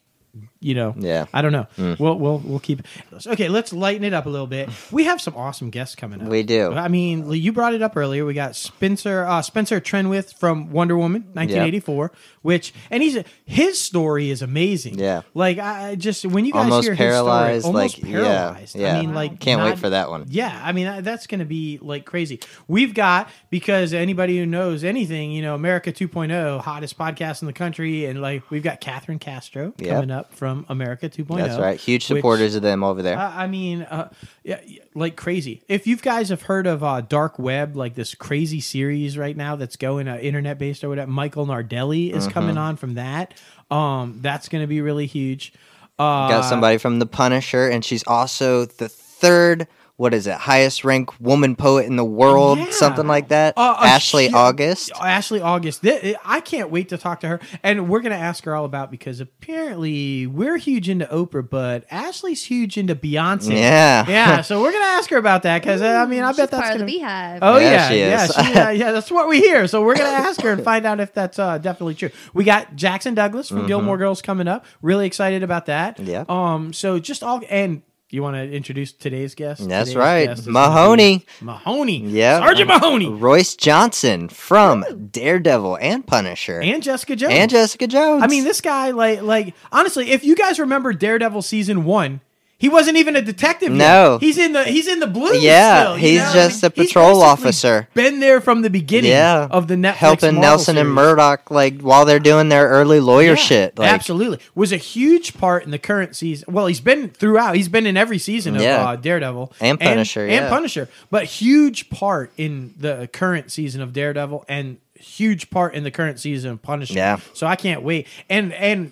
you 0.59 0.75
know, 0.75 0.93
Yeah. 0.97 1.25
I 1.33 1.41
don't 1.41 1.51
know. 1.51 1.67
We'll 1.99 2.17
we'll 2.19 2.37
we'll 2.39 2.59
keep. 2.59 2.81
Okay, 3.25 3.49
let's 3.49 3.73
lighten 3.73 4.03
it 4.03 4.13
up 4.13 4.25
a 4.25 4.29
little 4.29 4.47
bit. 4.47 4.69
We 4.91 5.05
have 5.05 5.19
some 5.21 5.35
awesome 5.35 5.69
guests 5.71 5.95
coming 5.95 6.21
up. 6.21 6.27
We 6.27 6.43
do. 6.43 6.73
I 6.73 6.87
mean, 6.89 7.31
you 7.31 7.51
brought 7.53 7.73
it 7.73 7.81
up 7.81 7.97
earlier. 7.97 8.25
We 8.25 8.33
got 8.33 8.55
Spencer 8.55 9.25
uh, 9.25 9.41
Spencer 9.41 9.79
Trenwith 9.81 10.35
from 10.37 10.71
Wonder 10.71 10.97
Woman, 10.97 11.23
1984. 11.33 12.11
Which 12.43 12.73
and 12.91 13.03
he's 13.03 13.17
his 13.45 13.79
story 13.81 14.29
is 14.29 14.41
amazing. 14.41 14.99
Yeah. 14.99 15.23
like 15.33 15.57
I 15.59 15.95
just 15.95 16.25
when 16.25 16.45
you 16.45 16.53
guys 16.53 16.63
Almost 16.63 16.87
hear 16.87 16.95
paralyzed, 16.95 17.53
his 17.55 17.63
story, 17.63 17.75
almost 17.75 17.97
like, 18.03 18.09
yeah, 18.11 18.21
paralyzed. 18.23 18.75
yeah. 18.75 18.93
I 18.97 19.01
mean, 19.01 19.13
like 19.13 19.39
Can't 19.39 19.61
wait 19.61 19.79
for 19.79 19.89
that 19.89 20.09
one. 20.09 20.25
Yeah, 20.29 20.57
I 20.63 20.71
mean 20.71 21.03
that's 21.03 21.27
going 21.27 21.39
to 21.39 21.45
be 21.45 21.77
like 21.81 22.05
crazy. 22.05 22.39
We've 22.67 22.93
got 22.93 23.29
because 23.49 23.93
anybody 23.93 24.37
who 24.37 24.45
knows 24.45 24.83
anything, 24.83 25.31
you 25.31 25.41
know, 25.41 25.55
America 25.55 25.91
2.0, 25.91 26.61
hottest 26.61 26.97
podcast 26.97 27.41
in 27.41 27.47
the 27.47 27.53
country, 27.53 28.05
and 28.05 28.21
like 28.21 28.49
we've 28.49 28.63
got 28.63 28.79
Catherine 28.81 29.19
Castro 29.19 29.73
Yep. 29.77 29.89
coming 29.93 30.11
up 30.11 30.16
from 30.31 30.65
America 30.69 31.09
2.0. 31.09 31.37
That's 31.37 31.59
right. 31.59 31.79
Huge 31.79 32.09
which- 32.09 32.17
supporters 32.19 32.55
of 32.55 32.61
them 32.61 32.83
over 32.83 33.01
there. 33.01 33.17
I 33.17 33.43
I 33.43 33.47
mean, 33.47 33.83
uh, 33.83 34.09
yeah, 34.43 34.59
like 34.95 35.15
crazy. 35.15 35.61
If 35.67 35.87
you 35.87 35.97
guys 35.97 36.29
have 36.29 36.43
heard 36.43 36.67
of 36.67 36.83
uh, 36.83 37.01
Dark 37.01 37.37
Web, 37.39 37.75
like 37.75 37.95
this 37.95 38.15
crazy 38.15 38.59
series 38.59 39.17
right 39.17 39.35
now 39.37 39.55
that's 39.55 39.75
going 39.75 40.07
uh, 40.07 40.17
internet 40.17 40.57
based 40.59 40.83
or 40.83 40.89
whatever, 40.89 41.11
Michael 41.11 41.45
Nardelli 41.45 42.11
is 42.13 42.23
Mm-hmm. 42.25 42.31
coming 42.33 42.57
on 42.57 42.75
from 42.77 42.95
that. 42.95 43.33
Um, 43.71 44.19
that's 44.21 44.49
going 44.49 44.61
to 44.63 44.67
be 44.67 44.81
really 44.81 45.05
huge. 45.07 45.53
Uh, 45.99 46.29
Got 46.29 46.45
somebody 46.45 46.77
from 46.77 46.99
The 46.99 47.05
Punisher, 47.05 47.67
and 47.67 47.83
she's 47.83 48.03
also 48.07 48.65
the 48.65 48.87
third. 48.89 49.67
What 49.97 50.13
is 50.13 50.27
it? 50.27 50.35
Highest 50.35 50.85
ranked 50.85 51.19
woman 51.19 51.55
poet 51.55 51.87
in 51.87 51.95
the 51.95 52.05
world, 52.05 52.59
Yeah. 52.59 52.69
something 52.69 53.07
like 53.07 53.29
that. 53.29 53.55
Uh, 53.57 53.75
a 53.79 53.83
Ashley 53.87 54.27
hu- 54.29 54.37
August. 54.37 54.91
Ashley 55.01 55.41
August. 55.41 55.81
Th- 55.81 56.15
I 56.23 56.39
can't 56.39 56.69
wait 56.69 56.89
to 56.89 56.99
talk 56.99 57.19
to 57.21 57.27
her, 57.27 57.39
and 57.63 57.89
we're 57.89 58.01
gonna 58.01 58.13
ask 58.13 58.43
her 58.45 58.53
all 58.55 58.63
about 58.65 58.91
because 58.91 59.19
apparently 59.19 60.27
we're 60.27 60.57
huge 60.57 60.87
into 60.87 61.05
Oprah, 61.07 61.49
but 61.49 61.85
Ashley's 61.89 62.43
huge 62.43 62.77
into 62.77 62.95
Beyonce. 62.95 63.53
Yeah. 63.53 64.05
yeah. 64.07 64.41
So 64.41 64.61
we're 64.61 64.71
gonna 64.71 64.85
ask 64.85 65.09
her 65.09 65.17
about 65.17 65.41
that 65.43 65.61
because 65.63 65.81
uh, 65.81 65.85
I 65.87 66.05
mean 66.05 66.21
I 66.23 66.29
she's 66.29 66.37
bet 66.37 66.51
that's 66.51 66.61
part 66.61 66.73
of 66.75 66.79
gonna 66.81 66.91
the 66.91 66.97
beehive. 66.99 67.39
Oh 67.41 67.57
Yeah, 67.57 67.71
yeah, 67.71 67.89
she 67.89 67.99
yeah, 67.99 68.27
she, 68.27 68.53
uh, 68.59 68.69
yeah. 68.69 68.91
That's 68.91 69.09
what 69.09 69.27
we 69.27 69.39
hear. 69.39 69.65
So 69.67 69.83
we're 69.83 69.95
gonna 69.97 70.09
ask 70.09 70.39
her 70.41 70.51
and 70.51 70.63
find 70.63 70.85
out 70.85 70.99
if 70.99 71.11
that's 71.13 71.39
uh, 71.39 71.57
definitely 71.57 71.95
true. 71.95 72.09
We 72.35 72.43
got 72.43 72.75
Jackson 72.75 73.15
Douglas 73.15 73.49
from 73.49 73.65
Gilmore 73.65 73.97
Girls 73.97 74.21
coming 74.21 74.47
up. 74.47 74.63
Really 74.83 75.07
excited 75.07 75.41
about 75.41 75.65
that. 75.65 75.97
Mm-hmm. 75.97 76.09
Yeah. 76.09 76.25
Um. 76.29 76.71
So 76.71 76.99
just 76.99 77.23
all 77.23 77.41
and 77.49 77.81
you 78.15 78.23
want 78.23 78.35
to 78.37 78.49
introduce 78.49 78.93
today's 78.93 79.35
guest? 79.35 79.67
That's 79.67 79.89
Today's 79.89 79.95
right. 79.95 80.25
guest 80.27 80.47
Mahoney. 80.47 81.25
Mahoney. 81.41 81.99
Yeah. 81.99 82.39
Sergeant 82.39 82.69
Mahoney 82.69 83.09
Royce 83.09 83.55
Johnson 83.55 84.29
from 84.29 84.85
Daredevil 85.11 85.77
and 85.81 86.07
Punisher. 86.07 86.61
and 86.61 86.81
Jessica 86.81 87.15
Jones. 87.15 87.33
And 87.33 87.51
Jessica 87.51 87.87
Jones. 87.87 88.23
I 88.23 88.27
mean, 88.27 88.43
this 88.45 88.61
guy, 88.61 88.91
like, 88.91 89.21
like 89.21 89.55
honestly, 89.71 90.11
if 90.11 90.23
you 90.23 90.35
guys 90.35 90.59
remember 90.59 90.93
Daredevil 90.93 91.41
season 91.41 91.83
one, 91.83 92.21
he 92.59 92.69
wasn't 92.69 92.97
even 92.97 93.15
a 93.15 93.21
detective. 93.21 93.69
yet. 93.69 93.77
No. 93.77 94.17
he's 94.17 94.37
in 94.37 94.53
the 94.53 94.63
he's 94.63 94.87
in 94.87 94.99
the 94.99 95.07
blues. 95.07 95.43
Yeah, 95.43 95.83
still, 95.83 95.95
he's 95.95 96.19
know? 96.21 96.33
just 96.33 96.63
a 96.63 96.69
patrol 96.71 97.21
officer. 97.21 97.87
Been 97.93 98.19
there 98.19 98.41
from 98.41 98.63
the 98.63 98.69
beginning. 98.69 99.11
yeah. 99.11 99.47
of 99.51 99.67
the 99.67 99.75
Netflix 99.75 99.93
helping 99.93 100.35
Marvel 100.35 100.41
Nelson 100.41 100.77
and 100.77 100.85
series. 100.85 100.95
Murdock 100.95 101.51
like 101.51 101.81
while 101.81 102.05
they're 102.05 102.19
doing 102.19 102.49
their 102.49 102.67
early 102.67 102.99
lawyer 102.99 103.29
Yeah, 103.29 103.35
shit. 103.35 103.77
Like, 103.77 103.91
absolutely 103.91 104.39
was 104.55 104.71
a 104.71 104.77
huge 104.77 105.37
part 105.37 105.65
in 105.65 105.71
the 105.71 105.79
current 105.79 106.15
season. 106.15 106.51
Well, 106.53 106.65
he's 106.67 106.81
been 106.81 107.09
throughout. 107.09 107.55
He's 107.55 107.69
been 107.69 107.85
in 107.85 107.95
every 107.95 108.17
season 108.17 108.55
of 108.55 108.61
Yeah. 108.61 108.89
uh, 108.89 108.95
Daredevil 108.95 109.53
And 109.59 109.79
Punisher, 109.79 110.23
and, 110.23 110.31
yeah. 110.31 110.49
Punisher, 110.49 110.89
but 111.11 111.25
huge 111.25 111.89
part 111.89 112.31
in 112.37 112.73
the 112.77 113.07
current 113.13 113.51
season 113.51 113.81
of 113.81 113.93
Daredevil 113.93 114.45
and 114.49 114.77
huge 114.95 115.51
part 115.51 115.75
in 115.75 115.83
the 115.83 115.91
current 115.91 116.19
season 116.19 116.51
of 116.51 116.61
Punisher. 116.63 116.95
Yeah. 116.95 117.19
So 117.33 117.45
I 117.45 117.55
can't 117.55 117.83
wait. 117.83 118.07
And 118.29 118.51
and 118.53 118.91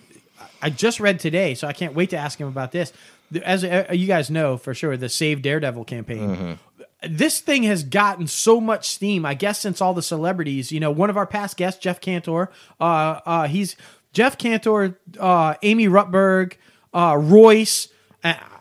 I 0.62 0.70
just 0.70 1.00
read 1.00 1.20
today, 1.20 1.54
so 1.54 1.66
I 1.68 1.72
can't 1.72 1.94
wait 1.94 2.10
to 2.10 2.16
ask 2.16 2.40
him 2.40 2.48
about 2.48 2.72
this. 2.72 2.92
As 3.44 3.64
uh, 3.64 3.86
you 3.92 4.06
guys 4.06 4.30
know 4.30 4.56
for 4.56 4.74
sure, 4.74 4.96
the 4.96 5.08
Save 5.08 5.42
Daredevil 5.42 5.84
campaign 5.84 6.28
Mm-hmm. 6.28 7.14
this 7.14 7.40
thing 7.40 7.64
has 7.64 7.82
gotten 7.82 8.26
so 8.26 8.60
much 8.60 8.88
steam, 8.88 9.24
I 9.26 9.34
guess, 9.34 9.60
since 9.60 9.80
all 9.80 9.94
the 9.94 10.02
celebrities. 10.02 10.72
You 10.72 10.80
know, 10.80 10.90
one 10.90 11.10
of 11.10 11.16
our 11.16 11.26
past 11.26 11.56
guests, 11.56 11.80
Geoffrey 11.80 12.00
Cantor, 12.00 12.50
uh, 12.80 13.20
uh, 13.26 13.46
he's 13.48 13.76
Geoffrey 14.12 14.36
Cantor, 14.38 14.98
uh, 15.18 15.54
Amy 15.62 15.86
Rutberg, 15.86 16.54
uh, 16.94 17.16
Royce. 17.18 17.88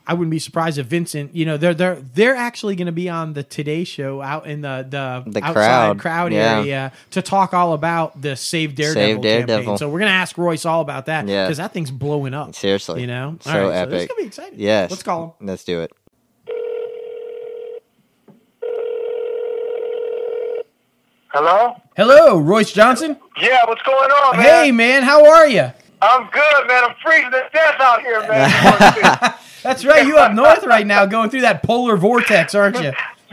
I 0.08 0.14
wouldn't 0.14 0.30
be 0.30 0.38
surprised 0.40 0.78
if 0.78 0.86
Vincent. 0.86 1.36
You 1.36 1.46
know, 1.46 1.58
they're 1.58 1.74
they're 1.74 1.96
they're 1.96 2.36
actually 2.36 2.76
going 2.76 2.86
to 2.86 2.92
be 2.92 3.10
on 3.10 3.34
the 3.34 3.42
Today 3.44 3.84
Show 3.84 4.22
out 4.22 4.46
in 4.46 4.62
the 4.62 4.86
the, 4.88 5.24
The 5.32 5.40
outside 5.44 5.54
crowd, 5.54 6.00
crowd 6.00 6.34
yeah. 6.34 6.58
area 6.60 6.92
to 7.12 7.22
talk 7.24 7.54
all 7.56 7.74
about 7.74 8.22
the 8.22 8.36
Save 8.36 8.76
Daredevil, 8.76 9.16
Save 9.16 9.22
Daredevil. 9.22 9.64
campaign. 9.64 9.78
So 9.80 9.90
we're 9.90 10.00
going 10.00 10.10
to 10.12 10.16
ask 10.16 10.38
Royce 10.38 10.66
all 10.66 10.82
about 10.82 11.08
that 11.08 11.28
Yeah. 11.28 11.46
because 11.46 11.58
that 11.58 11.74
thing's 11.74 11.90
blowing 11.92 12.34
up. 12.36 12.54
Seriously. 12.54 13.02
you 13.02 13.08
know, 13.08 13.38
So 13.42 13.50
All 13.52 13.70
right, 13.70 13.84
So 13.86 13.90
this 13.90 14.02
is 14.04 14.08
gonna 14.08 14.22
be 14.22 14.28
exciting. 14.28 14.60
Yes. 14.60 14.92
let's 14.92 15.02
call 15.04 15.36
him. 15.40 15.48
Let's 15.48 15.64
do 15.64 15.82
it. 15.82 15.92
Hello? 21.32 21.76
Hello, 21.98 22.38
Royce 22.40 22.72
Johnson. 22.72 23.18
Yeah, 23.42 23.58
what's 23.68 23.82
going 23.82 24.10
on, 24.10 24.38
man? 24.38 24.46
Hey, 24.46 24.72
man, 24.72 25.04
how 25.04 25.26
are 25.30 25.48
you? 25.48 25.70
I'm 26.02 26.30
good, 26.30 26.68
man. 26.68 26.84
I'm 26.86 26.96
freezing 27.04 27.32
to 27.32 27.44
death 27.52 27.76
out 27.80 28.02
here, 28.02 28.22
man. 28.22 29.34
That's 29.66 29.84
right. 29.84 30.06
You 30.06 30.18
up 30.18 30.34
north 30.34 30.64
right 30.64 30.86
now, 30.86 31.08
going 31.08 31.32
through 31.32 31.42
that 31.42 31.64
polar 31.64 31.98
vortex, 31.98 32.54
aren't 32.54 32.80
you? 32.80 32.94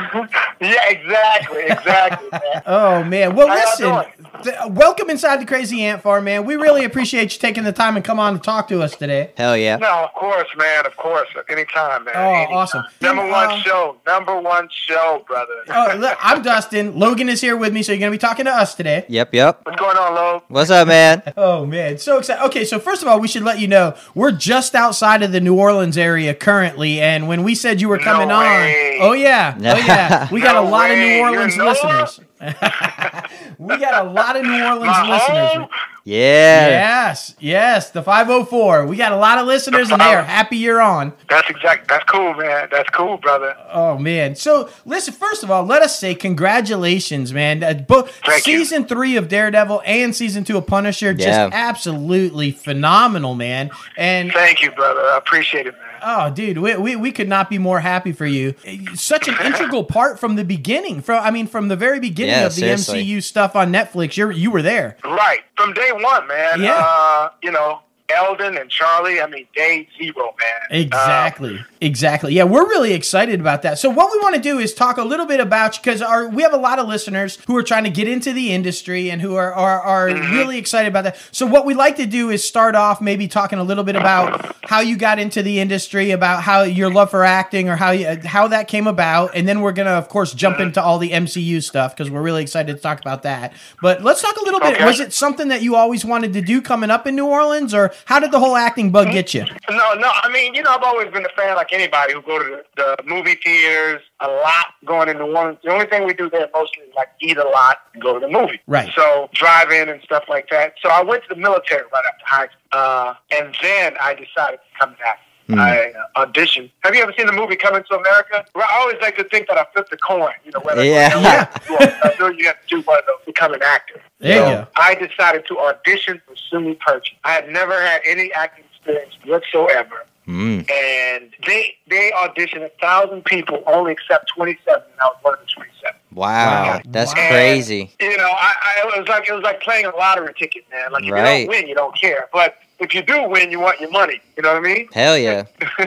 yeah, 0.61 0.89
exactly, 0.89 1.63
exactly, 1.65 2.29
man. 2.33 2.63
Oh 2.67 3.05
man. 3.05 3.35
Well, 3.37 3.49
How 3.49 3.55
listen. 3.55 4.05
th- 4.43 4.57
welcome 4.71 5.11
inside 5.11 5.41
the 5.41 5.45
Crazy 5.45 5.83
Ant 5.83 6.01
Farm, 6.03 6.25
man. 6.25 6.47
We 6.47 6.57
really 6.57 6.85
appreciate 6.85 7.33
you 7.35 7.39
taking 7.39 7.65
the 7.65 7.73
time 7.73 7.97
and 7.97 8.05
come 8.05 8.19
on 8.19 8.35
and 8.35 8.43
talk 8.43 8.69
to 8.69 8.81
us 8.81 8.97
today. 8.97 9.33
Hell 9.37 9.57
yeah. 9.57 9.77
No, 9.77 10.05
of 10.05 10.15
course, 10.15 10.49
man. 10.57 10.87
Of 10.87 10.97
course. 10.97 11.29
Anytime, 11.51 12.05
man. 12.05 12.15
Oh, 12.17 12.21
Anytime. 12.35 12.57
awesome. 12.57 12.85
Number 13.03 13.23
one 13.29 13.51
Uh, 13.51 13.59
show. 13.61 13.97
Number 14.07 14.41
one 14.41 14.69
show, 14.71 15.23
brother. 15.27 15.53
Oh, 15.69 15.95
look, 15.99 16.17
I'm 16.23 16.41
Dustin. 16.43 16.99
Logan 16.99 17.29
is 17.29 17.41
here 17.43 17.57
with 17.57 17.73
me, 17.75 17.83
so 17.83 17.93
you're 17.93 17.99
gonna 18.01 18.11
be 18.11 18.19
talking 18.19 18.47
to 18.47 18.51
us 18.53 18.75
today. 18.75 19.05
Yep, 19.09 19.35
yep. 19.35 19.61
What's 19.65 19.79
going 19.79 19.97
on, 19.99 20.15
Lo? 20.15 20.43
What's 20.49 20.71
up, 20.71 20.89
man? 20.89 21.23
Oh 21.37 21.67
man, 21.67 21.99
so 21.99 22.19
excited. 22.19 22.45
Okay, 22.47 22.65
so 22.65 22.79
first 22.79 23.03
of 23.03 23.09
all, 23.09 23.19
we 23.19 23.27
should 23.27 23.43
let 23.43 23.59
you 23.59 23.67
know 23.67 23.95
we're 24.15 24.33
just 24.33 24.75
outside 24.75 25.23
of 25.23 25.33
the 25.33 25.41
New 25.41 25.59
Orleans 25.59 25.97
area 25.99 26.35
currently, 26.35 27.01
and 27.01 27.27
when 27.27 27.43
we 27.43 27.55
said 27.55 27.81
you 27.81 27.89
were 27.89 27.99
coming 27.99 28.29
way. 28.29 28.99
on, 29.01 29.03
oh 29.03 29.13
yeah, 29.13 29.55
oh 29.59 29.63
yeah, 29.63 29.82
we 30.31 30.41
got 30.41 30.55
No 30.55 30.63
a 30.63 30.69
lot 30.69 30.91
of 30.91 30.97
way. 30.97 31.01
New 31.01 31.15
You're 31.17 31.31
Orleans 31.31 31.57
listeners. 31.57 32.21
we 33.59 33.77
got 33.79 34.05
a 34.07 34.11
lot 34.11 34.37
of 34.37 34.43
New 34.43 34.65
Orleans 34.65 34.87
My 34.87 35.11
listeners. 35.11 35.53
home? 35.53 35.69
Yeah. 36.05 36.67
Yes, 36.69 37.37
yes, 37.39 37.91
the 37.91 38.03
504. 38.03 38.87
We 38.87 38.97
got 38.97 39.13
a 39.13 39.17
lot 39.17 39.39
of 39.39 39.47
listeners 39.47 39.91
and 39.91 40.01
they 40.01 40.07
are 40.13 40.25
happy 40.25 40.57
you're 40.57 40.81
on. 40.83 41.13
That's 41.29 41.49
exact. 41.49 41.89
That's 41.89 42.03
cool, 42.11 42.35
man. 42.35 42.69
That's 42.73 42.91
cool, 42.91 43.19
brother. 43.19 43.55
Oh 43.73 43.97
man. 43.97 44.35
So 44.35 44.69
listen, 44.85 45.15
first 45.15 45.45
of 45.45 45.51
all, 45.53 45.63
let 45.65 45.83
us 45.83 45.97
say 46.01 46.17
congratulations, 46.17 47.33
man. 47.33 47.63
Uh, 47.63 47.75
both 47.75 48.11
Thank 48.27 48.47
you. 48.49 48.59
season 48.59 48.87
three 48.87 49.17
of 49.17 49.29
Daredevil 49.29 49.83
and 49.87 50.15
season 50.15 50.43
two 50.43 50.59
of 50.59 50.67
Punisher, 50.67 51.15
just 51.15 51.29
absolutely 51.29 52.51
phenomenal, 52.51 53.37
man. 53.37 53.71
And 53.97 54.33
Thank 54.33 54.63
you, 54.63 54.73
brother. 54.73 55.01
I 55.03 55.19
appreciate 55.19 55.69
it, 55.69 55.75
man. 55.75 55.92
Oh, 56.05 56.31
dude, 56.31 56.59
we, 56.59 56.77
we, 56.77 56.97
we 56.97 57.13
could 57.13 57.29
not 57.29 57.49
be 57.49 57.59
more 57.59 57.81
happy 57.81 58.13
for 58.13 58.27
you. 58.27 58.55
Such 58.95 59.29
an 59.29 59.35
integral 59.45 59.85
part 59.85 60.19
from 60.19 60.37
the 60.37 60.45
beginning. 60.45 61.01
From 61.01 61.23
I 61.23 61.31
mean, 61.31 61.47
from 61.47 61.69
the 61.69 61.77
very 61.77 62.01
beginning 62.01 62.35
Yeah, 62.35 62.47
of 62.47 62.55
the 62.55 62.61
seriously. 62.61 63.05
MCU 63.05 63.23
stuff 63.23 63.55
on 63.57 63.73
Netflix, 63.73 64.17
you 64.17 64.31
you 64.31 64.51
were 64.51 64.63
there. 64.63 64.97
Right 65.05 65.41
from 65.57 65.73
day 65.75 65.91
one, 65.93 66.27
man. 66.27 66.61
Yeah. 66.63 66.83
Uh, 66.85 67.31
you 67.43 67.51
know, 67.53 67.81
Elden 68.09 68.57
and 68.59 68.69
Charlie. 68.69 69.21
I 69.21 69.27
mean, 69.27 69.47
day 69.55 69.89
zero, 69.99 70.35
man. 70.71 70.81
Exactly. 70.83 71.61
Exactly. 71.83 72.35
Yeah, 72.35 72.45
we're 72.45 72.67
really 72.69 72.93
excited 72.93 73.41
about 73.41 73.63
that. 73.63 73.79
So 73.79 73.91
what 73.91 74.11
we 74.13 74.19
want 74.19 74.35
to 74.37 74.41
do 74.41 74.59
is 74.59 74.73
talk 74.73 74.97
a 74.97 75.05
little 75.05 75.27
bit 75.27 75.41
about 75.41 75.77
because 75.77 76.01
our 76.01 76.29
we 76.29 76.43
have 76.43 76.55
a 76.55 76.59
lot 76.59 76.79
of 76.79 76.87
listeners 76.87 77.39
who 77.47 77.57
are 77.57 77.63
trying 77.63 77.85
to 77.85 77.91
get 77.91 78.09
into 78.09 78.33
the 78.33 78.53
industry 78.53 79.11
and 79.11 79.21
who 79.21 79.35
are 79.37 79.53
are, 79.53 79.81
are 79.81 80.09
mm-hmm. 80.09 80.33
really 80.33 80.59
excited 80.59 80.89
about 80.89 81.05
that. 81.05 81.19
So 81.33 81.47
what 81.47 81.67
we 81.67 81.75
like 81.75 81.97
to 81.97 82.07
do 82.07 82.31
is 82.31 82.47
start 82.47 82.75
off 82.75 83.01
maybe 83.01 83.29
talking 83.29 83.59
a 83.59 83.65
little 83.65 83.85
bit 83.85 83.97
about 83.97 84.57
how 84.63 84.81
you 84.81 84.97
got 84.97 85.19
into 85.19 85.43
the 85.43 85.61
industry, 85.61 86.13
about 86.13 86.43
how 86.43 86.63
your 86.63 86.91
love 86.91 87.11
for 87.11 87.25
acting 87.25 87.69
or 87.69 87.77
how 87.77 87.91
you, 87.91 88.19
how 88.25 88.49
that 88.49 88.69
came 88.69 88.87
about, 88.87 89.35
and 89.35 89.47
then 89.47 89.61
we're 89.61 89.73
gonna 89.73 89.91
of 89.91 90.09
course 90.09 90.33
jump 90.33 90.57
mm-hmm. 90.57 90.69
into 90.69 90.83
all 90.83 90.99
the 90.99 91.11
MCU 91.11 91.63
stuff 91.63 91.97
because 91.97 92.11
we're 92.11 92.23
really 92.23 92.43
excited 92.43 92.77
to 92.77 92.81
talk 92.81 93.01
about 93.01 93.25
that. 93.25 93.53
But 93.81 94.03
let's 94.03 94.23
talk 94.23 94.37
a 94.37 94.45
little 94.45 94.61
bit. 94.61 94.75
Okay. 94.75 94.85
Was 94.85 95.01
it 95.01 95.13
something 95.13 95.49
that 95.49 95.63
you 95.63 95.75
always 95.75 96.05
wanted 96.05 96.33
to 96.35 96.41
do 96.41 96.63
coming 96.63 96.91
up 96.91 97.07
in 97.07 97.17
New 97.17 97.27
Orleans, 97.27 97.75
or 97.75 97.93
how 98.05 98.21
did 98.21 98.31
the 98.31 98.39
whole 98.39 98.57
acting 98.57 98.91
bug 98.91 99.07
mm-hmm. 99.07 99.15
get 99.15 99.35
you? 99.35 99.45
No, 99.71 99.95
no. 99.95 100.11
I 100.23 100.31
mean, 100.31 100.55
you 100.55 100.63
know, 100.63 100.71
I've 100.71 100.83
always 100.83 101.11
been 101.11 101.25
a 101.25 101.29
fan, 101.31 101.57
like 101.57 101.72
anybody 101.73 102.13
who 102.13 102.23
go 102.23 102.39
to 102.39 102.63
the, 102.77 102.97
the 102.97 103.03
movie 103.05 103.35
theaters 103.45 104.03
a 104.21 104.29
lot, 104.29 104.67
going 104.85 105.09
to 105.09 105.15
New 105.15 105.35
Orleans. 105.37 105.59
The 105.65 105.71
only 105.73 105.87
thing 105.87 106.05
we 106.07 106.15
do 106.15 106.31
there 106.31 106.49
mostly 106.55 106.85
is 106.85 106.95
like 106.95 107.09
eat 107.21 107.37
a 107.39 107.49
lot 107.49 107.79
and 107.95 108.03
go 108.03 108.15
to 108.15 108.21
the 108.21 108.29
movie. 108.31 108.61
Right. 108.67 108.93
So 108.95 109.29
drive 109.33 109.71
in 109.71 109.89
and 109.89 110.01
stuff 110.03 110.25
like 110.29 110.49
that. 110.51 110.75
So 110.83 110.89
I 110.91 111.03
went 111.03 111.23
to 111.25 111.35
the 111.35 111.41
military 111.41 111.83
right 111.93 112.05
after 112.07 112.25
high 112.25 112.47
school, 112.47 112.59
uh, 112.73 113.15
and 113.39 113.57
then 113.63 113.95
I 114.01 114.15
decided 114.15 114.59
to 114.59 114.79
come 114.81 114.95
back. 115.01 115.19
I 115.55 115.93
uh, 116.17 116.25
auditioned. 116.25 116.71
Have 116.83 116.95
you 116.95 117.03
ever 117.03 117.13
seen 117.15 117.27
the 117.27 117.33
movie 117.33 117.57
Coming 117.57 117.83
to 117.91 117.97
America? 117.97 118.43
Well, 118.55 118.65
I 118.71 118.79
always 118.81 118.97
like 119.03 119.17
to 119.17 119.25
think 119.25 119.49
that 119.49 119.59
I 119.59 119.67
flipped 119.75 119.93
a 119.93 119.99
coin. 119.99 120.33
You 120.47 120.53
know, 120.53 120.61
whether 120.61 120.83
Yeah. 120.83 121.11
Yeah. 121.71 121.99
I 122.03 122.15
know 122.19 122.29
you 122.29 122.47
have 122.47 122.57
to 122.63 122.77
do 122.77 122.81
one 122.83 122.99
of 123.01 123.05
those 123.07 123.17
become 123.27 123.53
an 123.53 123.63
actor. 123.63 124.01
There 124.19 124.37
you 124.39 124.39
So 124.39 124.63
go. 124.63 124.69
I 124.77 124.95
decided 124.95 125.47
to 125.49 125.59
audition 125.59 126.23
for 126.27 126.35
SUNY 126.37 126.79
Purchase. 126.81 127.17
I 127.25 127.33
had 127.33 127.51
never 127.51 127.79
had 127.83 128.01
any 128.07 128.33
acting 128.33 128.65
experience 128.73 129.13
whatsoever. 129.27 130.07
Mm. 130.29 130.71
And 130.71 131.31
they 131.47 131.75
they 131.89 132.13
auditioned 132.17 132.65
a 132.65 132.71
thousand 132.81 133.25
people, 133.25 133.63
only 133.67 133.93
except 133.93 134.29
twenty 134.29 134.57
seven, 134.65 134.83
and 134.93 135.01
I 135.01 135.07
was 135.07 135.17
one 135.23 135.35
of 135.35 135.41
the 135.41 135.47
twenty 135.47 135.71
seven. 135.83 135.97
Wow. 136.13 136.67
Wow. 136.77 136.81
That's 136.87 137.13
Wow. 137.15 137.29
crazy. 137.29 137.91
You 138.01 138.17
know, 138.17 138.25
I, 138.31 138.55
I 138.63 138.89
it 138.95 138.99
was 139.01 139.09
like 139.09 139.29
it 139.29 139.33
was 139.33 139.43
like 139.43 139.61
playing 139.63 139.87
a 139.87 139.91
lottery 139.97 140.33
ticket, 140.39 140.65
man. 140.71 140.93
Like 140.93 141.03
if 141.03 141.09
you 141.09 141.15
don't 141.17 141.49
win, 141.49 141.67
you 141.67 141.75
don't 141.75 141.99
care. 141.99 142.29
But 142.33 142.57
if 142.79 142.95
you 142.95 143.03
do 143.03 143.29
win, 143.29 143.51
you 143.51 143.59
want 143.61 143.81
your 143.81 143.91
money. 143.91 144.21
You 144.37 144.43
know 144.45 144.51
what 144.55 144.59
I 144.59 144.61
mean? 144.61 144.89
Hell 144.93 145.19
yeah. 145.19 145.45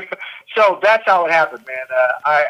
so 0.55 0.79
that's 0.81 1.03
how 1.05 1.25
it 1.25 1.31
happened, 1.31 1.65
man. 1.67 1.77
Uh, 1.89 2.11
I, 2.25 2.45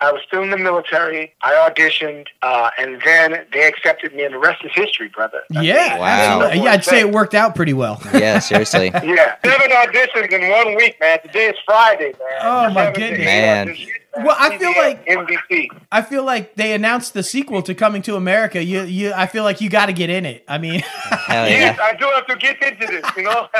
I 0.00 0.06
I 0.08 0.12
was 0.12 0.22
still 0.26 0.42
in 0.42 0.50
the 0.50 0.56
military. 0.58 1.32
I 1.42 1.52
auditioned, 1.68 2.26
uh, 2.42 2.70
and 2.78 3.00
then 3.04 3.44
they 3.52 3.66
accepted 3.66 4.14
me, 4.14 4.24
and 4.24 4.34
the 4.34 4.38
rest 4.38 4.64
is 4.64 4.70
history, 4.74 5.08
brother. 5.08 5.42
I 5.56 5.62
Yeah, 5.62 5.98
Wow. 5.98 6.04
absolutely. 6.06 6.64
Yeah, 6.64 6.72
I'd 6.72 6.84
say 6.84 7.00
it 7.00 7.10
worked 7.10 7.34
out 7.34 7.54
pretty 7.54 7.72
well. 7.74 8.00
Yeah, 8.14 8.38
seriously. 8.38 8.90
Yeah, 9.08 9.36
seven 9.44 9.70
auditions 9.70 10.32
in 10.32 10.50
one 10.50 10.76
week, 10.76 10.96
man. 11.00 11.20
Today 11.22 11.46
is 11.48 11.56
Friday, 11.64 12.12
man. 12.18 12.38
Oh, 12.42 12.70
my 12.70 12.84
Seven 12.86 13.00
goodness. 13.00 13.18
eight 13.20 13.24
Man. 13.24 13.76
Auditions, 14.16 14.24
Well, 14.24 14.36
I 14.38 14.58
feel 14.58 14.72
like- 14.76 15.06
NBC. 15.06 15.68
I 15.90 16.02
feel 16.02 16.24
like 16.24 16.54
they 16.56 16.72
announced 16.72 17.14
the 17.14 17.22
sequel 17.22 17.62
to 17.62 17.74
Coming 17.74 18.02
to 18.02 18.16
America. 18.16 18.62
You, 18.62 18.82
you, 18.82 19.12
I 19.14 19.26
feel 19.26 19.44
like 19.44 19.60
you 19.60 19.70
got 19.70 19.86
to 19.86 19.92
get 19.92 20.10
in 20.10 20.26
it. 20.26 20.44
I 20.48 20.58
mean, 20.58 20.80
Hell 20.80 21.48
Yes, 21.48 21.76
yeah. 21.78 21.84
I 21.84 21.94
do 21.94 22.04
have 22.14 22.26
to 22.26 22.36
get 22.36 22.62
into 22.62 22.86
this, 22.86 23.04
you 23.16 23.22
know. 23.22 23.48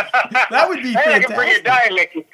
That 0.51 0.69
would 0.69 0.83
be 0.83 0.93
hey, 0.93 1.15
I 1.15 1.21
can 1.21 1.35
bring 1.35 1.51
your 1.51 1.61
dialect 1.63 2.17
if 2.17 2.25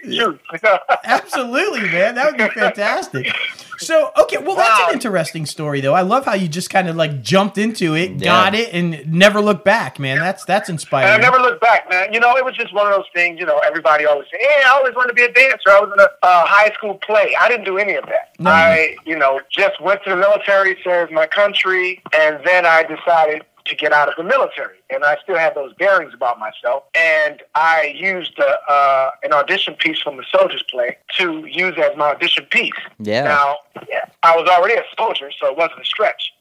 absolutely, 1.05 1.83
man, 1.91 2.15
that 2.17 2.27
would 2.27 2.37
be 2.39 2.49
fantastic. 2.61 3.27
So, 3.87 4.11
okay, 4.19 4.39
well, 4.39 4.57
that's 4.57 4.81
Wow. 4.81 4.87
an 4.89 4.95
interesting 4.95 5.47
story, 5.47 5.81
though. 5.81 5.95
I 5.95 6.03
love 6.03 6.25
how 6.25 6.35
you 6.35 6.49
just 6.49 6.71
kind 6.71 6.89
of 6.89 6.97
like 6.97 7.23
jumped 7.23 7.59
into 7.59 7.95
it, 7.95 8.13
Yeah. 8.13 8.25
got 8.25 8.55
it, 8.55 8.73
and 8.73 9.13
never 9.13 9.41
looked 9.41 9.65
back, 9.65 9.99
man. 9.99 10.19
That's 10.19 10.45
that's 10.45 10.69
inspiring. 10.69 11.13
And 11.13 11.23
I 11.25 11.31
never 11.31 11.39
looked 11.43 11.61
back, 11.61 11.89
man. 11.91 12.13
You 12.13 12.21
know, 12.21 12.37
it 12.37 12.45
was 12.45 12.55
just 12.55 12.73
one 12.75 12.87
of 12.87 12.93
those 12.93 13.09
things. 13.15 13.39
You 13.39 13.47
know, 13.47 13.59
everybody 13.65 14.07
always 14.07 14.27
say, 14.33 14.39
"Hey, 14.41 14.63
I 14.67 14.71
always 14.71 14.95
wanted 14.95 15.09
to 15.09 15.15
be 15.15 15.23
a 15.25 15.33
dancer. 15.33 15.71
I 15.71 15.81
was 15.81 15.91
in 15.97 16.01
a 16.01 16.09
uh, 16.27 16.47
high 16.47 16.71
school 16.73 16.95
play." 16.95 17.35
I 17.41 17.49
didn't 17.49 17.65
do 17.65 17.79
any 17.79 17.95
of 17.95 18.07
that. 18.07 18.31
No. 18.39 18.51
I, 18.51 18.97
you 19.05 19.17
know, 19.19 19.41
just 19.51 19.81
went 19.81 20.03
to 20.05 20.11
the 20.11 20.17
military, 20.17 20.77
served 20.83 21.13
my 21.13 21.27
country, 21.27 22.03
and 22.19 22.41
then 22.45 22.67
I 22.67 22.83
decided 22.85 23.43
to 23.67 23.75
get 23.75 23.93
out 23.93 24.09
of 24.09 24.15
the 24.17 24.23
military. 24.23 24.77
And 24.91 25.05
I 25.05 25.17
still 25.23 25.39
had 25.39 25.55
those 25.55 25.73
bearings 25.75 26.13
about 26.13 26.39
myself. 26.39 26.85
And 26.95 27.43
I 27.55 27.95
used 27.97 28.39
uh, 28.39 28.71
uh, 28.71 29.11
an 29.23 29.33
audition 29.33 29.75
piece 29.75 30.01
from 30.01 30.17
the 30.17 30.25
Soldiers 30.31 30.63
play 30.71 30.99
to 31.19 31.47
use 31.47 31.75
as 31.79 31.97
my 31.97 32.11
audition 32.11 32.45
piece. 32.47 32.73
Yeah. 32.99 33.25
Now, 33.25 33.59
yeah, 33.89 34.05
I 34.23 34.37
was 34.37 34.49
already 34.49 34.75
a 34.75 34.85
soldier, 34.97 35.31
so 35.41 35.49
it 35.49 35.57
wasn't 35.57 35.81
a 35.81 35.85
stretch 35.85 36.33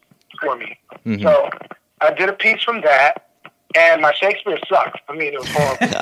for 0.42 0.56
me. 0.58 0.78
Mhm. 1.06 1.22
So 1.22 1.50
I 2.02 2.14
did 2.14 2.30
a 2.30 2.34
piece 2.34 2.64
from 2.64 2.82
that, 2.82 3.28
and 3.76 4.02
my 4.02 4.14
Shakespeare 4.14 4.58
sucked. 4.68 5.00
I 5.08 5.14
mean, 5.14 5.34
it 5.34 5.40
was 5.40 5.50
horrible. 5.50 5.88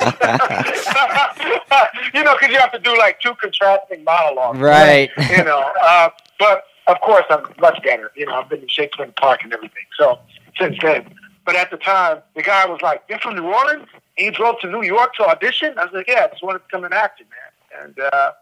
you 2.14 2.24
know, 2.24 2.34
because 2.34 2.52
you 2.52 2.58
have 2.58 2.72
to 2.72 2.78
do 2.78 2.96
like 2.98 3.20
two 3.20 3.34
contrasting 3.36 4.04
monologues. 4.04 4.58
Right. 4.58 5.10
You 5.30 5.44
know, 5.44 5.70
uh, 5.82 6.10
but 6.38 6.64
of 6.88 7.00
course, 7.00 7.24
I'm 7.30 7.44
much 7.60 7.80
better. 7.82 8.10
You 8.16 8.26
know, 8.26 8.34
I've 8.34 8.48
been 8.48 8.60
in 8.60 8.68
Shakespeare 8.68 9.04
in 9.04 9.10
the 9.10 9.14
Park 9.14 9.40
and 9.44 9.52
everything. 9.52 9.84
So 9.96 10.18
since 10.58 10.76
then, 10.82 11.14
but 11.44 11.56
at 11.56 11.70
the 11.70 11.76
time, 11.76 12.18
the 12.34 12.42
guy 12.42 12.66
was 12.66 12.80
like, 12.82 13.02
"You're 13.08 13.18
from 13.18 13.36
New 13.36 13.46
Orleans? 13.46 13.86
And 14.18 14.26
you 14.26 14.30
drove 14.32 14.60
to 14.60 14.70
New 14.70 14.82
York 14.82 15.14
to 15.14 15.24
audition?" 15.24 15.74
I 15.78 15.84
was 15.84 15.92
like, 15.92 16.08
"Yeah, 16.08 16.24
I 16.26 16.28
just 16.28 16.42
wanted 16.42 16.60
to 16.60 16.64
become 16.66 16.84
an 16.84 16.92
actor, 16.92 17.24
man." 17.30 17.84
And 17.84 17.98
uh, 18.00 18.32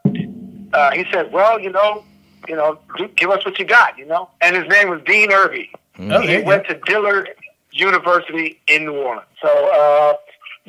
uh, 0.77 0.91
he 0.93 1.05
said, 1.13 1.33
"Well, 1.33 1.61
you 1.61 1.71
know." 1.71 2.05
You 2.49 2.57
know, 2.57 2.79
give 3.17 3.29
us 3.29 3.45
what 3.45 3.59
you 3.59 3.67
got, 3.67 3.99
you 3.99 4.07
know? 4.07 4.31
And 4.41 4.57
his 4.57 4.67
name 4.67 4.89
was 4.89 5.03
Dean 5.05 5.31
Irby 5.31 5.71
Oh, 5.99 6.09
there 6.09 6.23
he 6.23 6.37
go. 6.39 6.45
went 6.49 6.67
to 6.69 6.75
Dillard 6.87 7.29
University 7.71 8.59
in 8.67 8.87
New 8.87 8.97
Orleans. 8.97 9.27
So 9.43 9.49
uh, 9.49 10.15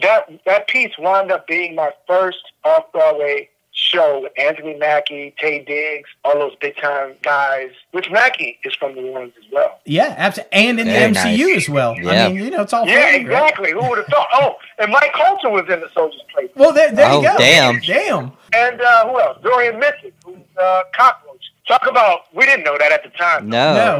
that 0.02 0.30
that 0.46 0.68
piece 0.68 0.92
wound 1.00 1.32
up 1.32 1.48
being 1.48 1.74
my 1.76 1.92
first 2.08 2.40
off 2.66 2.92
Broadway 2.92 3.50
show 3.82 4.22
with 4.22 4.32
Anthony 4.38 4.76
Mackie, 4.76 5.34
Taye 5.42 5.66
Diggs, 5.66 6.10
all 6.24 6.36
those 6.36 6.56
big 6.62 6.76
time 6.78 7.14
guys. 7.24 7.72
Which 7.92 8.10
Mackie 8.12 8.60
is 8.64 8.74
from 8.76 8.94
New 8.96 9.08
Orleans 9.08 9.34
as 9.38 9.52
well. 9.52 9.80
Yeah, 9.86 10.14
absolutely, 10.18 10.58
and 10.58 10.80
in 10.80 10.86
Very 10.88 11.12
the 11.14 11.20
MCU 11.20 11.48
nice. 11.54 11.58
as 11.64 11.70
well. 11.70 11.92
I 11.98 12.02
Yeah. 12.02 12.28
mean, 12.30 12.38
you 12.38 12.50
know, 12.52 12.62
it's 12.62 12.74
all 12.74 12.88
Yeah, 12.88 12.96
family, 12.96 13.12
right? 13.12 13.22
exactly. 13.22 13.72
Who 13.72 13.90
would 13.90 13.98
have 13.98 14.08
thought? 14.08 14.28
Oh, 14.34 14.56
and 14.80 14.92
Mike 14.92 15.14
Colter 15.14 15.50
was 15.50 15.64
in 15.70 15.80
the 15.82 15.90
Soldiers 15.94 16.22
Place. 16.34 16.50
Well, 16.56 16.72
there, 16.72 16.92
there 16.92 17.10
Oh, 17.10 17.22
you 17.22 17.28
go. 17.28 17.38
damn. 17.38 17.80
damn. 17.80 18.32
And 18.54 18.82
uh, 18.82 19.08
who 19.10 19.20
else? 19.20 19.38
Dorian 19.44 19.76
Missick, 19.80 20.14
who's 20.26 20.38
uh, 20.62 20.84
Cockroach. 20.96 21.31
Talk 21.72 21.88
about, 21.90 22.24
we 22.34 22.46
didn't 22.46 22.66
know 22.66 22.78
that 22.78 22.92
at 22.92 23.02
the 23.02 23.10
time. 23.18 23.48
No. 23.48 23.74
No, 23.74 24.00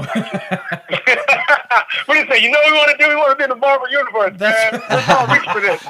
what 2.06 2.16
do 2.16 2.20
you 2.20 2.28
say? 2.28 2.44
You 2.44 2.52
know 2.52 2.60
what 2.60 2.72
we 2.72 2.78
want 2.78 2.92
to 2.92 2.98
do? 3.02 3.08
We 3.08 3.16
want 3.16 3.30
to 3.32 3.36
be 3.38 3.44
in 3.46 3.50
the 3.50 3.56
Marvel 3.56 3.90
Universe, 3.90 4.34
That's- 4.36 4.74
man. 4.74 4.82
Let's 4.90 5.10
all 5.10 5.28
reach 5.28 5.46
for 5.46 5.62
this. 5.62 5.86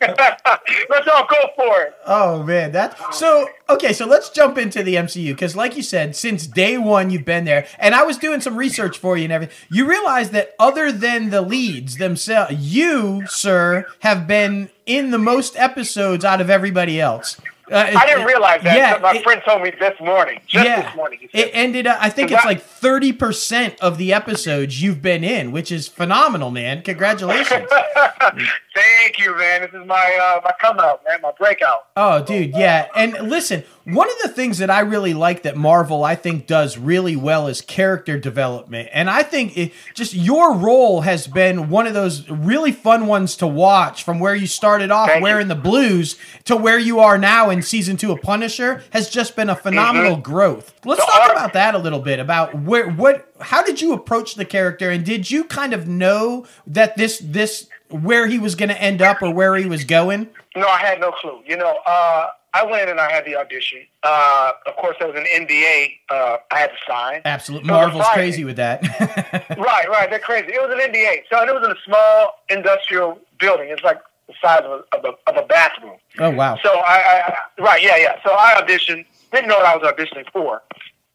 Let's 0.90 1.08
all 1.08 1.26
go 1.26 1.48
for 1.56 1.80
it. 1.84 1.94
Oh 2.04 2.42
man, 2.42 2.72
that 2.72 3.14
so 3.14 3.48
okay. 3.70 3.92
So 3.94 4.04
let's 4.06 4.28
jump 4.28 4.58
into 4.58 4.82
the 4.82 4.96
MCU 4.96 5.28
because, 5.32 5.56
like 5.56 5.74
you 5.76 5.82
said, 5.82 6.14
since 6.16 6.46
day 6.46 6.76
one 6.76 7.08
you've 7.10 7.24
been 7.24 7.44
there, 7.44 7.66
and 7.78 7.94
I 7.94 8.02
was 8.02 8.18
doing 8.18 8.40
some 8.40 8.56
research 8.56 8.98
for 8.98 9.16
you 9.16 9.24
and 9.24 9.32
everything. 9.32 9.56
You 9.70 9.88
realize 9.88 10.30
that 10.30 10.54
other 10.58 10.92
than 10.92 11.30
the 11.30 11.40
leads 11.40 11.96
themselves, 11.96 12.54
you, 12.56 13.26
sir, 13.26 13.86
have 14.00 14.26
been 14.26 14.68
in 14.84 15.12
the 15.12 15.18
most 15.18 15.56
episodes 15.56 16.24
out 16.24 16.40
of 16.40 16.50
everybody 16.50 17.00
else. 17.00 17.40
Uh, 17.70 17.92
I 17.96 18.06
didn't 18.06 18.24
realize 18.26 18.62
that. 18.64 18.76
Yeah, 18.76 18.98
my 19.00 19.12
it- 19.14 19.22
friend 19.22 19.40
told 19.46 19.62
me 19.62 19.70
this 19.78 19.98
morning. 20.00 20.40
Just 20.46 20.64
yeah, 20.66 20.82
this 20.82 20.96
morning. 20.96 21.18
He 21.20 21.38
it 21.38 21.50
ended 21.52 21.86
up. 21.86 21.98
I 22.00 22.10
think 22.10 22.30
it's 22.30 22.42
that- 22.42 22.48
like 22.48 22.60
thirty 22.62 23.12
percent 23.12 23.76
of 23.80 23.98
the 23.98 24.12
episodes 24.12 24.82
you've 24.82 25.00
been 25.00 25.22
in, 25.24 25.52
which 25.52 25.70
is 25.70 25.86
phenomenal, 25.88 26.50
man. 26.50 26.82
Congratulations. 26.82 27.70
Thank 28.74 29.18
you, 29.18 29.36
man. 29.36 29.60
This 29.62 29.70
is 29.74 29.86
my 29.86 30.18
uh, 30.36 30.40
my 30.44 30.52
come 30.60 30.78
out, 30.78 31.02
man. 31.06 31.20
My 31.22 31.32
breakout. 31.38 31.88
Oh, 31.96 32.22
dude, 32.22 32.52
yeah. 32.56 32.86
And 32.96 33.12
listen, 33.28 33.64
one 33.84 34.08
of 34.08 34.14
the 34.22 34.28
things 34.28 34.58
that 34.58 34.70
I 34.70 34.80
really 34.80 35.12
like 35.12 35.42
that 35.42 35.56
Marvel, 35.56 36.04
I 36.04 36.14
think, 36.14 36.46
does 36.46 36.78
really 36.78 37.14
well 37.14 37.48
is 37.48 37.60
character 37.60 38.18
development. 38.18 38.88
And 38.92 39.10
I 39.10 39.24
think 39.24 39.58
it, 39.58 39.72
just 39.92 40.14
your 40.14 40.54
role 40.54 41.02
has 41.02 41.26
been 41.26 41.68
one 41.68 41.86
of 41.86 41.92
those 41.92 42.28
really 42.30 42.72
fun 42.72 43.06
ones 43.06 43.36
to 43.36 43.46
watch 43.46 44.04
from 44.04 44.18
where 44.20 44.34
you 44.34 44.46
started 44.46 44.90
off 44.90 45.08
Thank 45.08 45.18
you. 45.20 45.24
wearing 45.24 45.48
the 45.48 45.54
blues 45.54 46.16
to 46.44 46.56
where 46.56 46.78
you 46.78 47.00
are 47.00 47.18
now 47.18 47.50
in 47.50 47.60
season 47.60 47.98
two 47.98 48.10
of 48.12 48.22
Punisher 48.22 48.82
has 48.90 49.10
just 49.10 49.36
been 49.36 49.50
a 49.50 49.56
phenomenal 49.56 50.16
growth. 50.16 50.72
Let's 50.84 51.02
Mm-hmm. 51.02 51.28
Talk 51.28 51.32
about 51.32 51.52
that 51.52 51.74
a 51.74 51.78
little 51.78 51.98
bit 52.00 52.20
about 52.20 52.54
where, 52.54 52.88
what, 52.88 53.28
how 53.40 53.62
did 53.62 53.82
you 53.82 53.92
approach 53.92 54.36
the 54.36 54.44
character 54.44 54.88
and 54.90 55.04
did 55.04 55.30
you 55.30 55.44
kind 55.44 55.74
of 55.74 55.86
know 55.86 56.46
that 56.66 56.96
this, 56.96 57.18
this, 57.18 57.68
where 57.92 58.26
he 58.26 58.38
was 58.38 58.54
going 58.54 58.68
to 58.68 58.80
end 58.80 59.02
up 59.02 59.22
or 59.22 59.32
where 59.32 59.54
he 59.56 59.66
was 59.66 59.84
going? 59.84 60.28
No, 60.56 60.66
I 60.66 60.78
had 60.78 61.00
no 61.00 61.12
clue. 61.12 61.40
You 61.46 61.56
know, 61.56 61.78
uh, 61.86 62.28
I 62.54 62.64
went 62.64 62.90
and 62.90 63.00
I 63.00 63.10
had 63.10 63.24
the 63.24 63.36
audition. 63.36 63.80
Uh, 64.02 64.52
of 64.66 64.76
course, 64.76 64.96
there 64.98 65.08
was 65.08 65.16
an 65.16 65.26
NDA 65.34 65.92
uh, 66.10 66.36
I 66.50 66.58
had 66.58 66.68
to 66.68 66.76
sign. 66.86 67.22
Absolutely. 67.24 67.68
So 67.68 67.74
Marvel's 67.74 68.06
crazy 68.12 68.44
with 68.44 68.56
that. 68.56 68.82
Right, 69.58 69.88
right. 69.88 70.10
They're 70.10 70.18
crazy. 70.18 70.48
It 70.48 70.60
was 70.60 70.70
an 70.72 70.92
NDA. 70.92 71.22
So 71.30 71.40
it 71.42 71.54
was 71.54 71.64
in 71.64 71.70
a 71.70 71.80
small 71.84 72.40
industrial 72.48 73.18
building. 73.38 73.68
It's 73.68 73.82
like 73.82 74.00
the 74.26 74.34
size 74.42 74.62
of 74.64 74.70
a, 74.70 74.96
of 74.96 75.04
a, 75.04 75.30
of 75.30 75.44
a 75.44 75.46
bathroom. 75.46 75.98
oh, 76.18 76.30
wow. 76.30 76.58
So 76.62 76.70
I, 76.70 76.96
I, 76.96 77.22
I, 77.28 77.62
right, 77.62 77.82
yeah, 77.82 77.96
yeah. 77.96 78.16
So 78.24 78.32
I 78.32 78.60
auditioned. 78.60 79.04
Didn't 79.32 79.48
know 79.48 79.56
what 79.56 79.66
I 79.66 79.76
was 79.76 79.92
auditioning 79.92 80.30
for. 80.32 80.62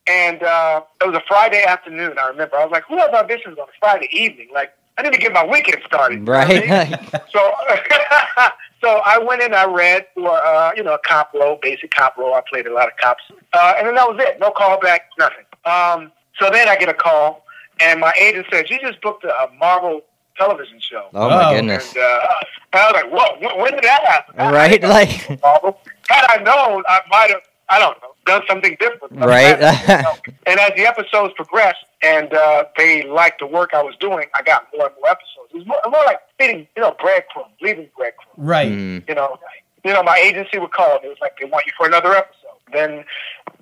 And 0.07 0.41
uh, 0.43 0.81
it 1.01 1.07
was 1.07 1.15
a 1.15 1.23
Friday 1.27 1.63
afternoon. 1.63 2.17
I 2.17 2.27
remember. 2.27 2.55
I 2.55 2.63
was 2.63 2.71
like, 2.71 2.85
"Who 2.87 2.97
has 2.97 3.09
auditions 3.11 3.57
on 3.57 3.67
a 3.67 3.77
Friday 3.79 4.07
evening? 4.11 4.47
Like, 4.53 4.71
I 4.97 5.03
need 5.03 5.13
to 5.13 5.19
get 5.19 5.33
my 5.33 5.45
weekend 5.45 5.81
started." 5.85 6.19
you 6.19 6.25
know 6.25 6.33
I 6.33 6.47
mean? 6.47 6.69
Right? 6.69 6.99
So, 7.31 7.39
so 8.81 9.01
I 9.05 9.17
went 9.19 9.41
in. 9.41 9.53
I 9.53 9.65
read 9.65 10.05
for 10.13 10.29
uh, 10.31 10.71
you 10.75 10.83
know 10.83 10.93
a 10.93 10.99
cop 10.99 11.33
role, 11.33 11.59
basic 11.61 11.91
cop 11.93 12.17
role. 12.17 12.33
I 12.33 12.41
played 12.49 12.67
a 12.67 12.73
lot 12.73 12.87
of 12.87 12.97
cops, 12.97 13.23
uh, 13.53 13.73
and 13.77 13.87
then 13.87 13.95
that 13.95 14.07
was 14.07 14.17
it. 14.19 14.39
No 14.39 14.51
callback, 14.51 14.99
nothing. 15.19 15.45
Um, 15.65 16.11
so 16.39 16.49
then 16.51 16.67
I 16.69 16.75
get 16.75 16.89
a 16.89 16.93
call, 16.93 17.45
and 17.79 17.99
my 17.99 18.13
agent 18.19 18.47
says, 18.51 18.69
"You 18.69 18.79
just 18.79 19.01
booked 19.01 19.23
a, 19.23 19.33
a 19.33 19.49
Marvel 19.59 20.01
television 20.37 20.79
show." 20.79 21.07
oh 21.13 21.29
my 21.29 21.49
Oh. 21.49 21.55
goodness. 21.55 21.93
And, 21.95 22.03
uh, 22.03 22.19
I 22.73 22.91
was 22.91 22.93
like, 22.93 23.11
"Whoa, 23.11 23.39
when, 23.47 23.61
when 23.61 23.71
did 23.73 23.83
that 23.83 24.05
happen?" 24.05 24.35
I- 24.39 24.45
I 24.45 24.51
Right? 24.51 24.81
know 24.81 24.89
Like- 24.89 25.41
Marvel. 25.41 25.79
Had 26.09 26.25
I 26.29 26.37
known, 26.41 26.83
I 26.87 27.01
might 27.09 27.31
have. 27.31 27.41
I 27.69 27.79
don't 27.79 28.01
know. 28.01 28.09
Done 28.25 28.43
something 28.47 28.77
different. 28.79 29.13
Right. 29.13 29.59
and 30.45 30.59
as 30.59 30.71
the 30.75 30.85
episodes 30.85 31.33
progressed, 31.35 31.85
and 32.03 32.33
uh, 32.33 32.65
they 32.77 33.03
liked 33.03 33.39
the 33.39 33.47
work 33.47 33.71
I 33.73 33.81
was 33.81 33.95
doing, 33.99 34.27
I 34.35 34.41
got 34.43 34.67
more 34.75 34.87
and 34.87 34.95
more 35.01 35.09
episodes. 35.09 35.49
It 35.53 35.57
was 35.57 35.65
more, 35.65 35.81
more 35.89 36.03
like 36.05 36.19
feeding, 36.37 36.67
you 36.75 36.81
know, 36.81 36.95
breadcrumbs, 36.99 37.53
leaving 37.61 37.89
breadcrumbs. 37.97 38.37
Right. 38.37 38.71
Mm. 38.71 39.09
You 39.09 39.15
know, 39.15 39.39
you 39.83 39.93
know, 39.93 40.03
my 40.03 40.17
agency 40.17 40.59
would 40.59 40.71
call. 40.71 40.97
And 40.97 41.05
it 41.05 41.09
was 41.09 41.17
like 41.21 41.37
they 41.39 41.45
want 41.45 41.65
you 41.65 41.73
for 41.77 41.87
another 41.87 42.13
episode. 42.13 42.33
Then 42.71 43.05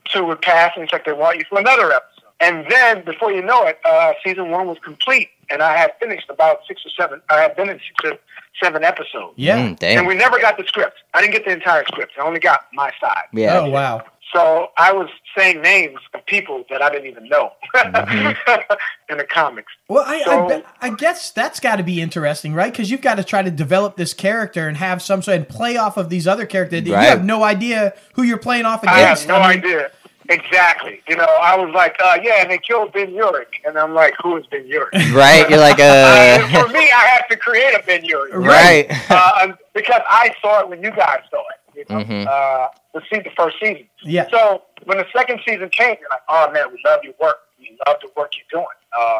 two 0.06 0.26
would 0.26 0.42
pass, 0.42 0.72
and 0.76 0.84
it's 0.84 0.94
like 0.94 1.06
they 1.06 1.14
want 1.14 1.38
you 1.38 1.46
for 1.48 1.60
another 1.60 1.92
episode. 1.92 2.12
And 2.40 2.66
then 2.70 3.06
before 3.06 3.32
you 3.32 3.42
know 3.42 3.66
it, 3.66 3.80
uh, 3.86 4.14
season 4.24 4.52
one 4.52 4.68
was 4.68 4.78
complete, 4.84 5.30
and 5.50 5.62
I 5.62 5.78
had 5.78 5.94
finished 6.00 6.30
about 6.30 6.60
six 6.68 6.86
or 6.86 6.90
seven. 6.90 7.22
I 7.30 7.40
had 7.40 7.56
been 7.56 7.70
in 7.70 7.80
six 7.80 8.12
or 8.12 8.18
seven 8.64 8.84
episodes. 8.84 9.34
Yeah. 9.36 9.60
Mm, 9.60 9.84
And 9.84 10.08
we 10.08 10.14
never 10.16 10.40
got 10.40 10.58
the 10.58 10.64
script. 10.66 10.98
I 11.14 11.22
didn't 11.22 11.34
get 11.34 11.46
the 11.46 11.52
entire 11.52 11.84
script. 11.86 12.14
I 12.20 12.22
only 12.26 12.40
got 12.40 12.62
my 12.74 12.92
side. 13.02 13.24
Yeah. 13.34 13.60
Oh, 13.60 13.70
wow. 13.70 14.04
So 14.34 14.68
I 14.78 14.92
was 14.92 15.08
saying 15.38 15.62
names 15.62 16.00
of 16.14 16.26
people 16.26 16.66
that 16.70 16.82
I 16.82 16.90
didn't 16.90 17.08
even 17.08 17.30
know 17.30 17.52
Mm-hmm. 17.76 18.74
in 19.10 19.18
the 19.18 19.24
comics. 19.24 19.72
Well, 19.88 20.04
I, 20.06 20.16
I, 20.16 20.24
So- 20.24 20.48
bet- 20.50 20.66
I 20.82 20.90
guess 20.90 21.32
that's 21.32 21.60
got 21.60 21.76
to 21.78 21.84
be 21.84 22.02
interesting, 22.02 22.54
right? 22.54 22.72
Because 22.72 22.90
you've 22.92 23.02
got 23.02 23.16
to 23.16 23.24
try 23.24 23.42
to 23.44 23.52
develop 23.52 23.96
this 23.98 24.14
character 24.14 24.68
and 24.68 24.78
have 24.78 25.02
some 25.02 25.22
sort 25.22 25.38
and 25.38 25.48
play 25.48 25.78
off 25.78 25.98
of 25.98 26.10
these 26.10 26.28
other 26.28 26.46
characters. 26.46 26.82
You 26.86 26.94
have 26.94 27.24
no 27.24 27.44
idea 27.44 27.94
who 28.14 28.24
you're 28.24 28.38
playing 28.38 28.66
off 28.66 28.84
I 28.86 29.00
against. 29.02 29.26
have 29.26 29.30
no 29.42 29.48
mean, 29.48 29.60
idea. 29.60 29.92
Exactly. 30.30 31.02
You 31.08 31.16
know, 31.18 31.28
I 31.42 31.56
was 31.58 31.74
like, 31.74 31.96
uh, 32.04 32.18
yeah, 32.22 32.42
and 32.42 32.50
they 32.50 32.58
killed 32.58 32.92
Ben 32.94 33.12
Urich. 33.12 33.62
And 33.66 33.78
I'm 33.78 33.94
like, 33.94 34.14
who 34.22 34.38
is 34.38 34.46
Ben 34.48 34.64
Urich? 34.68 35.14
Right? 35.16 35.48
You're 35.50 35.60
like, 35.60 35.80
Uh, 35.80 36.40
for 36.64 36.68
me, 36.72 36.80
I 36.80 37.06
have 37.18 37.28
to 37.30 37.38
create 37.38 37.74
a 37.76 37.84
Ben 37.86 38.02
Urich. 38.04 38.34
right. 38.34 38.88
Uh, 39.10 39.54
because 39.74 40.02
I 40.10 40.34
saw 40.42 40.62
it 40.62 40.70
when 40.70 40.82
you 40.84 40.92
guys 40.92 41.20
saw 41.30 41.40
it. 41.42 41.60
You 41.78 41.86
know, 41.90 42.04
Mhm. 42.06 42.26
uh, 42.28 42.68
the, 42.94 43.02
se- 43.12 43.24
the 43.24 43.32
first 43.38 43.58
season. 43.60 43.88
Yeah. 44.04 44.30
So 44.32 44.64
when 44.86 44.98
the 44.98 45.06
second 45.16 45.42
season 45.46 45.70
came, 45.70 45.98
you're 46.00 46.10
like, 46.10 46.22
oh 46.30 46.50
man, 46.52 46.66
we 46.72 46.80
love 46.90 47.02
your 47.04 47.14
work. 47.22 47.38
We 47.60 47.78
love 47.86 47.98
the 48.02 48.10
work 48.16 48.32
you're 48.38 48.62
doing. 48.62 48.68
Uh, 48.98 49.20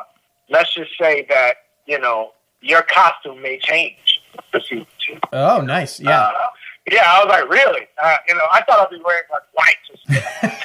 let's 0.50 0.74
just 0.74 0.92
say 1.00 1.26
that 1.30 1.56
you 1.86 2.00
know 2.00 2.32
your 2.62 2.82
costume 2.84 3.42
may 3.42 3.60
change 3.60 4.22
for 4.52 4.62
season 4.62 4.88
two. 5.06 5.20
Oh, 5.34 5.60
nice. 5.62 6.00
Yeah. 6.00 6.22
Uh, 6.22 6.32
yeah, 6.92 7.04
I 7.06 7.24
was 7.24 7.30
like, 7.30 7.50
really? 7.50 7.88
Uh, 8.02 8.16
you 8.28 8.36
know, 8.36 8.46
I 8.52 8.64
thought 8.64 8.80
I'd 8.80 8.90
be 8.90 9.02
wearing 9.04 9.24
like 9.32 9.44
white, 9.54 9.78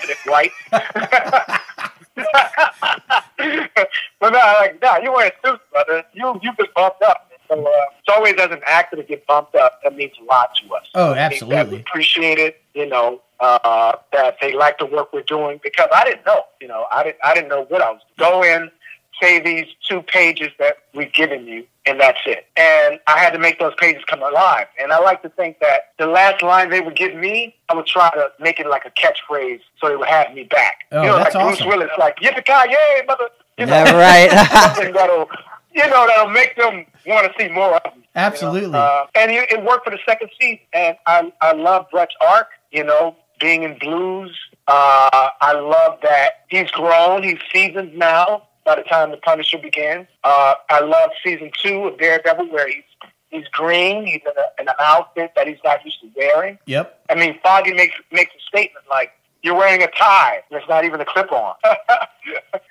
just 0.07 0.27
white. 0.27 0.53
but 4.21 4.33
no, 4.33 4.39
like, 4.61 4.83
no, 4.83 4.99
you're 4.99 5.13
wearing 5.13 5.33
suits, 5.45 5.63
brother. 5.73 6.05
You 6.13 6.39
you've 6.43 6.57
been 6.57 6.67
bumped 6.75 7.03
up. 7.03 7.31
So 7.49 7.61
uh, 7.61 7.71
it's 7.99 8.09
always 8.09 8.35
as 8.35 8.51
an 8.51 8.61
actor 8.65 8.97
to 8.97 9.03
get 9.03 9.27
bumped 9.27 9.57
up. 9.57 9.81
That 9.83 9.97
means 9.97 10.13
a 10.21 10.25
lot 10.25 10.55
to 10.57 10.75
us. 10.75 10.87
Oh, 10.95 11.15
that 11.15 11.33
absolutely. 11.33 11.77
we 11.77 11.81
appreciate 11.81 12.39
it. 12.39 12.63
You 12.75 12.87
know 12.87 13.23
uh, 13.41 13.97
that 14.13 14.37
they 14.41 14.53
like 14.53 14.79
the 14.79 14.87
work 14.87 15.13
we're 15.13 15.23
doing 15.23 15.59
because 15.63 15.89
I 15.95 16.05
didn't 16.05 16.27
know. 16.27 16.43
You 16.61 16.69
know, 16.69 16.87
I 16.93 17.03
didn't 17.03 17.19
I 17.25 17.35
didn't 17.35 17.49
know 17.49 17.65
what 17.65 17.83
I 17.83 17.91
was. 17.91 18.03
Go 18.19 18.43
in, 18.43 18.71
say 19.21 19.41
these 19.41 19.67
two 19.89 20.03
pages 20.03 20.49
that 20.59 20.79
we've 20.95 21.13
given 21.13 21.47
you, 21.47 21.67
and 21.87 22.01
that's 22.01 22.21
it. 22.27 22.47
And 22.57 22.99
I 23.07 23.19
had 23.19 23.31
to 23.31 23.39
make 23.39 23.59
those 23.59 23.75
pages 23.79 24.03
come 24.07 24.23
alive. 24.23 24.67
And 24.81 24.93
I 24.93 24.99
like 25.01 25.23
to 25.23 25.29
think 25.31 25.59
that 25.61 25.93
the 25.99 26.07
last 26.07 26.43
line 26.43 26.71
they 26.71 26.81
would 26.81 26.97
give 26.97 27.15
me, 27.15 27.55
I 27.69 27.75
would 27.75 27.87
try 27.87 28.11
to 28.11 28.29
make 28.41 28.61
it 28.61 28.67
like 28.67 28.85
a 28.85 28.91
catchphrase 28.91 29.61
so 29.81 29.89
they 29.89 29.97
would 29.97 30.09
have 30.09 30.33
me 30.35 30.45
back. 30.45 30.77
Oh, 30.93 31.03
you 31.03 31.09
know, 31.09 31.19
that's 31.19 31.35
like 31.35 31.45
awesome. 31.45 31.67
Bruce 31.67 31.77
Willis, 31.77 31.91
like 31.99 32.17
yippee 32.17 32.47
yay, 32.71 33.03
mother. 33.07 33.29
You 33.59 33.67
know, 33.67 33.73
Yeah, 33.73 33.97
right. 33.97 34.49
something 34.75 34.93
that'll 34.95 35.29
you 35.73 35.87
know 35.89 36.07
that'll 36.07 36.31
make 36.31 36.57
them 36.57 36.85
want 37.07 37.33
to 37.33 37.33
see 37.39 37.49
more 37.51 37.77
of 37.77 37.85
me. 37.85 37.91
you 37.95 38.01
know? 38.01 38.07
Absolutely. 38.17 38.75
Uh, 38.79 39.05
and 39.15 39.31
it, 39.31 39.51
it 39.53 39.65
worked 39.65 39.85
for 39.85 39.91
the 39.91 40.01
second 40.07 40.31
season. 40.41 40.61
And 40.73 40.97
I 41.07 41.33
I 41.41 41.53
love 41.53 41.87
Brett's 41.91 42.15
arc. 42.21 42.49
You 42.73 42.85
know, 42.85 43.17
being 43.41 43.63
in 43.65 43.79
blues. 43.79 44.37
Uh, 44.69 45.29
I 45.41 45.53
love 45.55 45.99
that 46.03 46.45
he's 46.49 46.71
grown. 46.71 47.23
He's 47.25 47.39
seasoned 47.53 47.97
now. 47.97 48.47
By 48.71 48.77
the 48.77 48.89
time 48.89 49.11
the 49.11 49.17
Punisher 49.17 49.59
begins, 49.59 50.07
uh, 50.23 50.55
I 50.71 50.79
love 50.81 51.11
season 51.25 51.51
two 51.61 51.87
of 51.89 51.99
Daredevil 51.99 52.51
where 52.53 52.69
he's 52.69 52.85
he's 53.31 53.49
green. 53.49 54.07
He's 54.07 54.21
in, 54.25 54.31
a, 54.37 54.63
in 54.63 54.69
an 54.69 54.75
outfit 54.79 55.33
that 55.35 55.49
he's 55.49 55.59
not 55.65 55.85
used 55.85 56.01
to 56.03 56.09
wearing. 56.17 56.57
Yep. 56.67 57.07
I 57.11 57.17
mean, 57.17 57.37
Foggy 57.43 57.73
makes 57.75 57.97
makes 58.13 58.31
a 58.37 58.41
statement 58.49 58.85
like. 58.89 59.11
You're 59.43 59.55
wearing 59.57 59.83
a 59.83 59.87
tie. 59.99 60.43
There's 60.51 60.69
not 60.69 60.85
even 60.85 61.01
a 61.01 61.05
clip 61.07 61.33
on. 61.33 61.55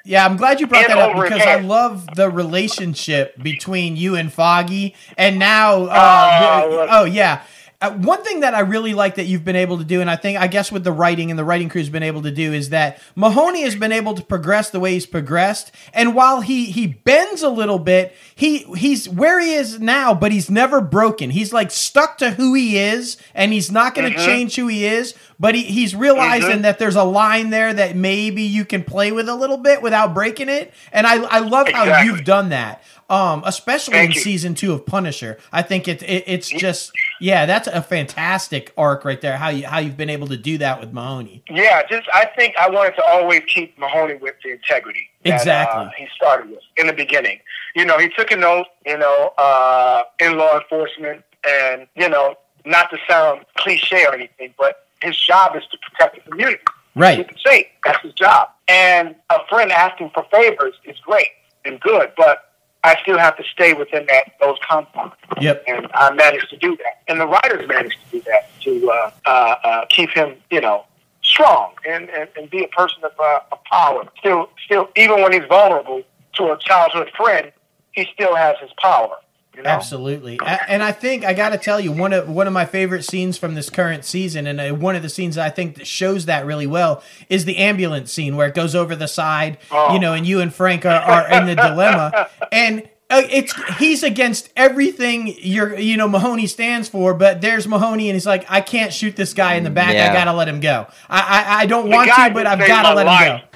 Yeah, 0.06 0.26
I'm 0.26 0.38
glad 0.38 0.60
you 0.60 0.68
brought 0.68 0.90
And 0.90 0.98
that 1.00 1.10
up 1.10 1.24
because 1.24 1.42
I 1.42 1.58
love 1.58 2.08
the 2.16 2.30
relationship 2.30 3.42
between 3.42 3.96
you 3.96 4.16
and 4.16 4.32
Foggy, 4.32 4.96
and 5.18 5.38
now, 5.38 5.84
uh, 5.86 6.62
Oh, 6.64 6.70
the- 6.70 6.76
look. 6.76 6.90
oh 6.92 7.04
yeah. 7.06 7.42
Uh, 7.82 7.92
one 7.92 8.22
thing 8.26 8.42
that 8.42 8.54
I 8.54 8.60
really 8.60 8.94
like 8.94 9.16
that 9.16 9.28
you've 9.28 9.46
been 9.46 9.56
able 9.56 9.78
to 9.78 9.86
do, 9.86 10.02
and 10.02 10.10
I 10.10 10.18
think 10.18 10.38
I 10.38 10.48
guess 10.48 10.70
with 10.70 10.84
the 10.84 10.92
writing 10.92 11.30
and 11.30 11.40
the 11.40 11.46
writing 11.46 11.70
crew's 11.70 11.88
been 11.88 12.04
able 12.04 12.22
to 12.24 12.32
do, 12.32 12.52
is 12.52 12.72
that 12.72 13.00
Mahoney 13.16 13.62
has 13.62 13.74
been 13.74 13.94
able 13.94 14.14
to 14.16 14.22
progress 14.22 14.70
the 14.70 14.82
way 14.82 14.92
he's 14.92 15.06
progressed. 15.06 15.72
And 15.94 16.14
while 16.14 16.42
he 16.42 16.66
he 16.66 16.88
bends 16.88 17.42
a 17.42 17.48
little 17.48 17.80
bit, 17.80 18.14
he 18.36 18.60
he's 18.76 19.08
where 19.08 19.40
he 19.40 19.54
is 19.54 19.80
now, 19.80 20.14
but 20.14 20.34
he's 20.34 20.50
never 20.50 20.82
broken. 20.82 21.30
He's 21.30 21.54
like 21.54 21.72
stuck 21.72 22.18
to 22.18 22.32
who 22.32 22.54
he 22.54 22.78
is, 22.78 23.16
and 23.34 23.54
he's 23.54 23.72
not 23.72 23.96
going 23.96 24.12
to 24.12 24.20
Mhm. 24.20 24.26
change 24.26 24.56
who 24.58 24.68
he 24.68 24.86
is. 24.86 25.14
But 25.40 25.56
he, 25.56 25.64
he's 25.64 25.96
realizing 25.96 26.58
Mhm. 26.60 26.62
that 26.64 26.80
there's 26.80 26.98
a 26.98 27.04
line 27.06 27.50
there 27.50 27.74
that 27.74 27.96
maybe 27.96 28.44
you 28.44 28.66
can 28.66 28.84
play 28.84 29.14
with 29.14 29.30
a 29.30 29.36
little 29.36 29.56
bit 29.56 29.82
without 29.82 30.14
breaking 30.14 30.50
it. 30.50 30.74
And 30.92 31.08
I 31.08 31.24
I 31.24 31.40
love 31.40 31.70
how 31.70 32.02
you've 32.02 32.26
done 32.26 32.50
that. 32.50 32.84
Um, 33.10 33.42
especially 33.46 33.94
Thank 33.96 34.12
in 34.12 34.16
you. 34.16 34.22
season 34.22 34.54
two 34.54 34.72
of 34.72 34.86
Punisher, 34.86 35.40
I 35.52 35.64
think 35.64 35.88
it, 35.88 36.04
it 36.04 36.24
it's 36.28 36.48
just 36.48 36.92
yeah, 37.20 37.46
that's 37.48 37.68
a 37.68 37.82
fantastic 37.82 38.72
arc 38.78 39.04
right 39.04 39.20
there. 39.20 39.38
How 39.38 39.50
you 39.50 39.66
how 39.66 39.80
you've 39.80 39.98
been 39.98 40.12
able 40.12 40.28
to 40.28 40.38
do 40.38 40.60
that 40.60 40.80
with 40.80 40.94
Mahoney. 40.94 41.44
Yeah, 41.50 41.82
just 41.90 42.08
I 42.14 42.26
think 42.36 42.56
I 42.58 42.70
wanted 42.70 42.96
to 42.98 43.04
always 43.06 43.42
keep 43.48 43.78
Mahoney 43.80 44.14
with 44.16 44.36
the 44.44 44.52
integrity 44.52 45.10
that, 45.24 45.34
Exactly. 45.34 45.86
uh, 45.86 45.90
he 45.98 46.08
started 46.16 46.52
with 46.52 46.60
in 46.78 46.86
the 46.88 46.94
beginning. 46.94 47.40
You 47.76 47.86
know, 47.86 47.98
he 47.98 48.10
took 48.10 48.32
an 48.32 48.44
oath, 48.44 48.68
you 48.86 48.98
know, 48.98 49.34
uh, 49.38 50.04
in 50.20 50.38
law 50.38 50.60
enforcement, 50.60 51.24
and 51.48 51.88
you 51.96 52.10
know, 52.10 52.36
not 52.66 52.92
to 52.92 52.98
sound 53.10 53.46
cliche 53.58 54.06
or 54.06 54.14
anything, 54.14 54.54
but 54.58 54.86
his 55.02 55.18
job 55.18 55.56
is 55.56 55.64
to 55.72 55.78
protect 55.90 56.16
the 56.24 56.30
community, 56.30 56.62
Right. 56.96 57.18
keep 57.18 57.32
it 57.32 57.40
safe. 57.46 57.66
That's 57.86 58.02
his 58.04 58.14
job. 58.14 58.50
And 58.68 59.16
a 59.30 59.40
friend 59.48 59.72
asking 59.72 60.12
for 60.14 60.26
favors 60.32 60.76
is 60.84 60.98
great 61.00 61.28
and 61.66 61.80
good, 61.80 62.12
but 62.18 62.49
I 62.84 62.96
still 63.02 63.18
have 63.18 63.36
to 63.38 63.44
stay 63.44 63.74
within 63.74 64.06
that 64.08 64.34
those 64.40 64.58
confines 64.68 65.14
Yep. 65.42 65.64
and 65.68 65.88
I 65.94 66.12
managed 66.14 66.50
to 66.50 66.58
do 66.58 66.78
that. 66.78 67.02
And 67.08 67.20
the 67.20 67.28
writers 67.28 67.68
managed 67.68 67.98
to 68.06 68.20
do 68.20 68.22
that 68.22 68.50
to 68.62 68.92
uh, 68.92 69.12
uh, 69.26 69.56
uh, 69.64 69.86
keep 69.90 70.10
him, 70.12 70.36
you 70.50 70.62
know, 70.62 70.86
strong 71.24 71.74
and, 71.88 72.10
and, 72.10 72.30
and 72.38 72.50
be 72.50 72.64
a 72.64 72.68
person 72.68 73.04
of, 73.04 73.12
uh, 73.20 73.40
of 73.52 73.64
power. 73.66 74.04
Still, 74.20 74.50
still, 74.66 74.90
even 74.96 75.22
when 75.22 75.34
he's 75.34 75.48
vulnerable 75.48 76.04
to 76.34 76.52
a 76.52 76.58
childhood 76.60 77.12
friend, 77.16 77.52
he 77.92 78.08
still 78.14 78.36
has 78.36 78.56
his 78.62 78.72
power. 78.82 79.18
You 79.60 79.64
know? 79.64 79.72
Absolutely, 79.72 80.40
A- 80.42 80.72
and 80.72 80.82
I 80.82 80.94
think 80.94 81.26
I 81.26 81.34
got 81.34 81.50
to 81.50 81.58
tell 81.58 81.82
you 81.82 81.92
one 81.92 82.14
of 82.14 82.30
one 82.30 82.48
of 82.48 82.54
my 82.54 82.64
favorite 82.66 83.04
scenes 83.04 83.38
from 83.38 83.56
this 83.56 83.70
current 83.70 84.06
season, 84.06 84.48
and 84.48 84.62
uh, 84.62 84.70
one 84.70 84.96
of 84.96 85.02
the 85.02 85.10
scenes 85.10 85.38
I 85.38 85.50
think 85.50 85.76
that 85.76 85.86
shows 85.86 86.28
that 86.28 86.46
really 86.46 86.66
well 86.66 87.04
is 87.28 87.44
the 87.44 87.58
ambulance 87.58 88.10
scene 88.14 88.38
where 88.38 88.48
it 88.48 88.56
goes 88.56 88.74
over 88.74 88.96
the 88.96 89.08
side, 89.10 89.58
Oh. 89.70 89.94
you 89.94 90.00
know, 90.00 90.14
and 90.14 90.26
you 90.26 90.40
and 90.40 90.54
Frank 90.54 90.86
are, 90.86 90.92
are 91.02 91.30
in 91.30 91.46
the 91.46 91.56
dilemma, 91.56 92.30
and 92.54 92.84
uh, 93.10 93.24
it's 93.30 93.54
he's 93.80 94.02
against 94.02 94.50
everything 94.56 95.36
you're 95.42 95.78
you 95.78 95.98
know 95.98 96.08
Mahoney 96.08 96.48
stands 96.48 96.88
for, 96.88 97.14
but 97.14 97.42
there's 97.42 97.68
Mahoney, 97.68 98.08
and 98.10 98.16
he's 98.16 98.26
like, 98.26 98.46
I 98.50 98.62
can't 98.62 98.94
shoot 98.94 99.18
this 99.18 99.34
guy 99.34 99.56
in 99.56 99.66
the 99.66 99.70
back, 99.70 99.90
I 99.90 100.14
gotta 100.14 100.32
let 100.32 100.48
him 100.48 100.62
go. 100.62 100.88
I 101.10 101.20
I, 101.20 101.62
I 101.62 101.66
don't 101.66 101.90
The 101.90 101.96
want 101.98 102.10
to, 102.10 102.32
but 102.34 102.48
I've 102.48 102.66
got 102.66 102.90
to 102.90 102.96
let 102.96 103.06
life. 103.08 103.28
him 103.28 103.38
go. 103.40 103.49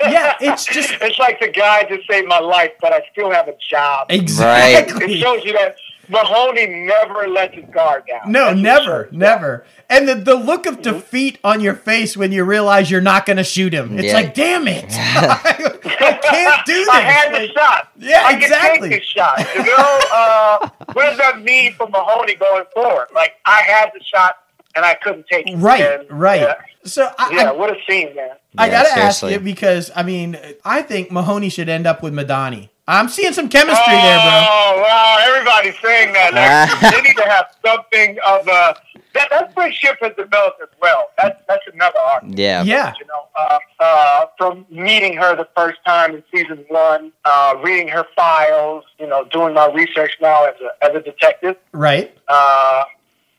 Yeah, 0.00 0.36
it's 0.40 0.64
just 0.66 0.92
it's 1.00 1.18
like 1.18 1.40
the 1.40 1.48
guy 1.48 1.84
just 1.84 2.08
saved 2.10 2.28
my 2.28 2.38
life, 2.40 2.72
but 2.80 2.92
I 2.92 3.02
still 3.12 3.30
have 3.30 3.48
a 3.48 3.54
job. 3.70 4.06
exactly. 4.10 5.14
It 5.14 5.20
shows 5.20 5.44
you 5.44 5.52
that 5.54 5.76
Mahoney 6.08 6.66
never 6.66 7.28
lets 7.28 7.54
his 7.54 7.64
guard 7.72 8.04
down. 8.06 8.30
No, 8.30 8.46
That's 8.48 8.60
never, 8.60 8.84
sure. 8.84 9.08
never. 9.12 9.64
And 9.88 10.06
the, 10.06 10.14
the 10.14 10.34
look 10.34 10.66
of 10.66 10.82
defeat 10.82 11.38
on 11.42 11.60
your 11.60 11.74
face 11.74 12.14
when 12.14 12.30
you 12.30 12.44
realize 12.44 12.90
you're 12.90 13.00
not 13.00 13.24
going 13.24 13.38
to 13.38 13.44
shoot 13.44 13.72
him. 13.72 13.98
It's 13.98 14.08
Yeah. 14.08 14.12
like, 14.14 14.34
damn 14.34 14.68
it. 14.68 14.84
I, 14.90 15.78
I 15.84 16.12
can't 16.22 16.66
do 16.66 16.72
this. 16.74 16.88
I 16.90 17.00
had 17.00 17.34
the 17.34 17.38
Like, 17.46 17.50
shot. 17.52 17.88
Yeah, 17.96 18.22
I 18.24 18.32
can 18.34 18.42
exactly. 18.42 18.88
take 18.90 19.00
this 19.00 19.08
shot. 19.08 19.38
You 19.54 19.64
know, 19.64 20.00
uh, 20.12 20.68
what 20.92 21.06
does 21.06 21.16
that 21.18 21.40
mean 21.42 21.72
for 21.74 21.88
Mahoney 21.88 22.34
going 22.34 22.64
forward? 22.74 23.06
Like 23.14 23.34
I 23.46 23.62
had 23.62 23.90
the 23.94 24.04
shot 24.04 24.36
and 24.76 24.84
I 24.84 24.94
couldn't 24.94 25.26
take 25.30 25.46
it. 25.46 25.56
Right, 25.56 25.82
And, 26.00 26.10
right. 26.10 26.40
Yeah, 26.42 26.54
So 26.84 27.10
I, 27.18 27.30
yeah 27.32 27.50
I, 27.50 27.52
what 27.52 27.70
a 27.70 27.76
scene, 27.88 28.14
man. 28.14 28.30
I 28.58 28.66
Yeah, 28.66 28.72
got 28.82 28.94
to 28.94 29.00
ask 29.02 29.22
you 29.22 29.40
because, 29.40 29.90
I 29.96 30.02
mean, 30.02 30.38
I 30.64 30.82
think 30.82 31.10
Mahoney 31.10 31.48
should 31.48 31.68
end 31.68 31.86
up 31.86 32.02
with 32.02 32.12
Madani. 32.14 32.68
I'm 32.86 33.08
seeing 33.08 33.32
some 33.32 33.48
chemistry 33.48 33.94
there, 33.94 34.18
bro. 34.20 34.44
Oh 34.46 34.82
wow! 34.86 35.16
Everybody's 35.26 35.80
saying 35.80 36.12
that. 36.12 36.34
Like, 36.34 36.92
they 36.92 37.00
need 37.00 37.16
to 37.16 37.24
have 37.26 37.46
something 37.64 38.18
of 38.26 38.46
a 38.46 38.76
that 39.14 39.28
that 39.30 39.54
friendship 39.54 39.96
has 40.02 40.12
developed 40.18 40.60
as 40.60 40.68
well. 40.82 41.08
That's 41.16 41.40
that's 41.48 41.62
another 41.72 41.98
argument. 41.98 42.38
Yeah. 42.38 42.62
Yeah. 42.62 42.92
You 43.00 43.06
know, 43.06 43.26
uh, 43.38 43.58
uh, 43.80 44.26
from 44.36 44.66
meeting 44.68 45.16
her 45.16 45.34
the 45.34 45.48
first 45.56 45.78
time 45.86 46.14
in 46.16 46.22
season 46.30 46.66
one, 46.68 47.10
uh, 47.24 47.56
reading 47.64 47.88
her 47.88 48.04
files, 48.14 48.84
you 48.98 49.06
know, 49.06 49.24
doing 49.32 49.54
my 49.54 49.72
research 49.72 50.12
now 50.20 50.44
as 50.44 50.54
a 50.60 50.84
as 50.84 50.94
a 50.94 51.00
detective, 51.00 51.56
Right? 51.72 52.14
uh, 52.28 52.84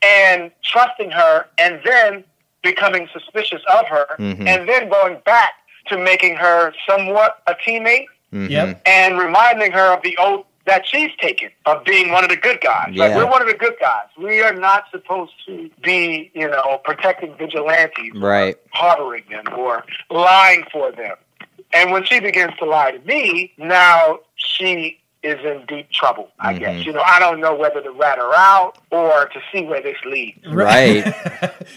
and 0.05 0.51
trusting 0.63 1.11
her, 1.11 1.45
and 1.57 1.81
then 1.83 2.23
becoming 2.61 3.07
suspicious 3.13 3.61
of 3.69 3.87
her, 3.87 4.07
Mhm. 4.19 4.47
and 4.47 4.67
then 4.69 4.89
going 4.89 5.17
back 5.25 5.53
to 5.87 5.97
making 5.97 6.35
her 6.35 6.73
somewhat 6.87 7.41
a 7.47 7.53
teammate 7.55 8.07
Mhm. 8.33 8.79
And 8.85 9.17
reminding 9.17 9.71
her 9.71 9.93
of 9.93 10.01
the 10.01 10.17
oath 10.17 10.45
that 10.65 10.85
she's 10.87 11.11
taken 11.21 11.49
of 11.67 11.83
being 11.85 12.11
one 12.11 12.23
of 12.23 12.29
the 12.29 12.35
good 12.35 12.59
guys. 12.59 12.89
Like 12.93 13.13
we're 13.15 13.25
one 13.27 13.41
of 13.41 13.47
the 13.47 13.53
good 13.53 13.75
guys. 13.79 14.07
We 14.17 14.41
are 14.41 14.51
not 14.53 14.89
supposed 14.91 15.31
to 15.45 15.69
be, 15.81 16.31
you 16.33 16.47
know, 16.47 16.81
protecting 16.83 17.35
vigilantes, 17.37 18.11
Right. 18.15 18.57
harboring 18.73 19.23
them, 19.29 19.45
or 19.55 19.85
lying 20.09 20.65
for 20.71 20.91
them. 20.91 21.15
And 21.71 21.91
when 21.91 22.03
she 22.03 22.19
begins 22.19 22.57
to 22.57 22.65
lie 22.65 22.91
to 22.91 22.99
me, 22.99 23.53
now 23.57 24.19
she 24.35 24.99
is 25.25 25.43
in 25.43 25.65
deep 25.67 25.91
trouble. 25.91 26.29
I 26.39 26.53
Mhm. 26.53 26.59
guess 26.59 26.85
you 26.85 26.93
know. 26.93 27.01
I 27.01 27.19
don't 27.19 27.39
know 27.39 27.55
whether 27.55 27.81
to 27.81 27.91
rat 27.91 28.17
her 28.19 28.31
out 28.35 28.77
or 28.91 29.25
to 29.25 29.39
see 29.51 29.63
where 29.63 29.81
this 29.81 29.97
leads. 30.05 30.39
Right. 30.47 31.05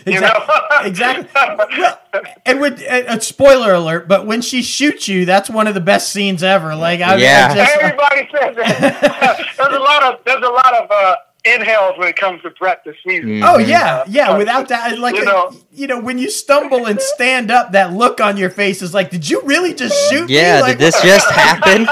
You 0.07 0.15
exactly. 0.15 0.21
know, 0.21 0.83
exactly. 0.85 1.29
Well, 1.35 1.99
and 2.47 2.61
with 2.61 2.83
uh, 2.83 2.95
uh, 3.09 3.19
spoiler 3.21 3.75
alert, 3.75 4.07
but 4.09 4.27
when 4.27 4.41
she 4.43 4.63
shoots 4.63 5.09
you, 5.09 5.25
that's 5.25 5.49
one 5.51 5.67
of 5.67 5.75
the 5.75 5.81
best 5.81 6.13
scenes 6.13 6.43
ever. 6.43 6.75
Like, 6.75 7.01
I, 7.01 7.17
Yeah. 7.17 7.49
I 7.51 7.55
just, 7.55 7.77
Everybody 7.77 8.29
says 8.33 8.57
that. 8.57 9.47
there's 9.57 9.75
a 9.75 9.79
lot 9.79 10.03
of 10.03 10.21
there's 10.25 10.45
a 10.45 10.49
lot 10.51 10.75
of 10.75 10.91
uh, 10.91 11.17
inhales 11.45 11.97
when 11.99 12.09
it 12.09 12.17
comes 12.17 12.43
to 12.43 12.51
Brett 12.51 12.83
this 12.85 12.97
season. 13.07 13.29
Mm. 13.41 13.43
Oh 13.49 13.59
yeah, 13.59 14.05
yeah. 14.09 14.31
Uh, 14.31 14.39
Without 14.39 14.69
that, 14.69 14.99
like 14.99 15.15
you 15.15 15.25
know, 15.25 15.51
you 15.73 15.87
know- 15.87 15.97
know, 15.97 16.01
when 16.05 16.19
you 16.19 16.29
stumble 16.31 16.85
and 16.87 17.01
stand 17.01 17.51
up, 17.51 17.73
that 17.73 17.93
look 17.95 18.21
on 18.21 18.37
your 18.37 18.51
face 18.51 18.83
is 18.83 18.93
like, 18.93 19.11
did 19.11 19.29
you 19.29 19.41
really 19.45 19.73
just 19.73 19.95
shoot 20.11 20.29
Yeah. 20.29 20.57
me? 20.57 20.61
Like, 20.63 20.79
Did 20.79 20.93
this 20.93 21.01
just 21.03 21.31
happen? 21.31 21.87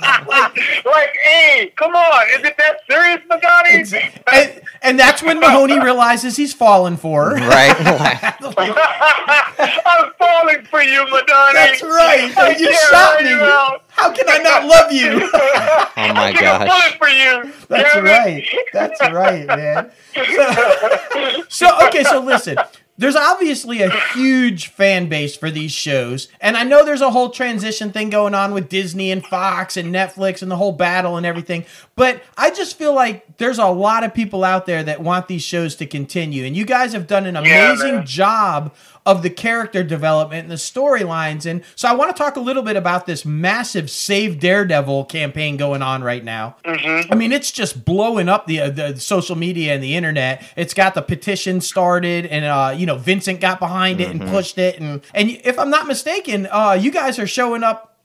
Like, 0.00 1.14
hey, 1.24 1.72
come 1.76 1.94
on, 1.94 2.26
is 2.38 2.44
it 2.44 2.56
that 2.58 2.80
serious, 2.88 3.20
Madani? 3.28 4.20
and, 4.32 4.60
and 4.82 4.98
that's 4.98 5.22
when 5.22 5.40
Mahoney 5.40 5.78
realizes 5.80 6.36
he's 6.36 6.52
fallen 6.54 6.96
for 6.96 7.30
her. 7.30 7.34
right. 7.36 7.74
I'm 9.86 10.12
falling 10.18 10.64
for 10.64 10.82
you, 10.82 11.00
Madani. 11.06 11.52
That's 11.52 11.82
right. 11.82 12.32
I 12.36 12.56
You 12.58 12.72
shot 12.90 13.22
me. 13.22 13.30
you 13.30 13.36
out. 13.40 13.82
How 13.88 14.12
can 14.12 14.26
I 14.28 14.38
not 14.38 14.64
love 14.66 14.92
you? 14.92 15.28
Oh 16.00 16.12
my 16.14 16.32
gosh. 16.32 16.32
I 16.32 16.32
took 16.32 16.40
a 16.40 16.42
gosh. 16.42 16.68
bullet 16.68 16.98
for 16.98 17.08
you. 17.08 17.52
That's 17.68 17.96
right. 17.96 18.44
That's 18.72 19.00
right, 19.00 19.46
man. 19.46 19.90
So, 20.14 21.42
so 21.48 21.86
okay, 21.88 22.04
so 22.04 22.20
listen. 22.20 22.56
There's 22.98 23.14
obviously 23.14 23.80
a 23.80 23.90
huge 24.12 24.66
fan 24.66 25.08
base 25.08 25.36
for 25.36 25.52
these 25.52 25.70
shows, 25.70 26.26
and 26.40 26.56
I 26.56 26.64
know 26.64 26.84
there's 26.84 27.00
a 27.00 27.12
whole 27.12 27.30
transition 27.30 27.92
thing 27.92 28.10
going 28.10 28.34
on 28.34 28.52
with 28.52 28.68
Disney 28.68 29.12
and 29.12 29.24
Fox 29.24 29.76
and 29.76 29.94
Netflix 29.94 30.42
and 30.42 30.50
the 30.50 30.56
whole 30.56 30.72
battle 30.72 31.16
and 31.16 31.24
everything. 31.24 31.64
But 31.98 32.22
I 32.36 32.50
just 32.50 32.78
feel 32.78 32.94
like 32.94 33.36
there's 33.38 33.58
a 33.58 33.66
lot 33.66 34.04
of 34.04 34.14
people 34.14 34.44
out 34.44 34.66
there 34.66 34.84
that 34.84 35.02
want 35.02 35.26
these 35.26 35.42
shows 35.42 35.74
to 35.76 35.86
continue, 35.86 36.44
and 36.44 36.56
you 36.56 36.64
guys 36.64 36.92
have 36.92 37.08
done 37.08 37.26
an 37.26 37.36
amazing 37.36 37.96
man. 37.96 38.06
job 38.06 38.72
of 39.04 39.22
the 39.22 39.30
character 39.30 39.82
development 39.82 40.42
and 40.42 40.50
the 40.50 40.56
storylines. 40.56 41.44
And 41.44 41.64
so 41.74 41.88
I 41.88 41.94
want 41.94 42.14
to 42.14 42.22
talk 42.22 42.36
a 42.36 42.40
little 42.40 42.62
bit 42.62 42.76
about 42.76 43.06
this 43.06 43.24
massive 43.24 43.90
Save 43.90 44.38
Daredevil 44.38 45.06
campaign 45.06 45.56
going 45.56 45.80
on 45.80 46.04
right 46.04 46.22
now. 46.22 46.56
I 47.10 47.14
mean, 47.14 47.32
it's 47.32 47.50
just 47.50 47.86
blowing 47.86 48.28
up 48.28 48.46
the, 48.46 48.60
uh, 48.60 48.70
the 48.70 49.00
social 49.00 49.34
media 49.34 49.74
and 49.74 49.82
the 49.82 49.96
internet. 49.96 50.44
It's 50.56 50.74
got 50.74 50.94
the 50.94 51.02
petition 51.02 51.60
started, 51.60 52.26
and 52.26 52.44
uh, 52.44 52.74
you 52.76 52.86
know 52.86 52.96
Vincent 52.96 53.40
got 53.40 53.58
behind 53.58 54.00
it 54.00 54.10
and 54.10 54.20
pushed 54.20 54.58
it. 54.58 54.78
And 54.78 55.00
and 55.14 55.30
if 55.30 55.58
I'm 55.58 55.70
not 55.70 55.88
mistaken, 55.88 56.46
uh, 56.50 56.78
you 56.78 56.92
guys 56.92 57.18
are 57.18 57.26
showing 57.26 57.64
up 57.64 57.97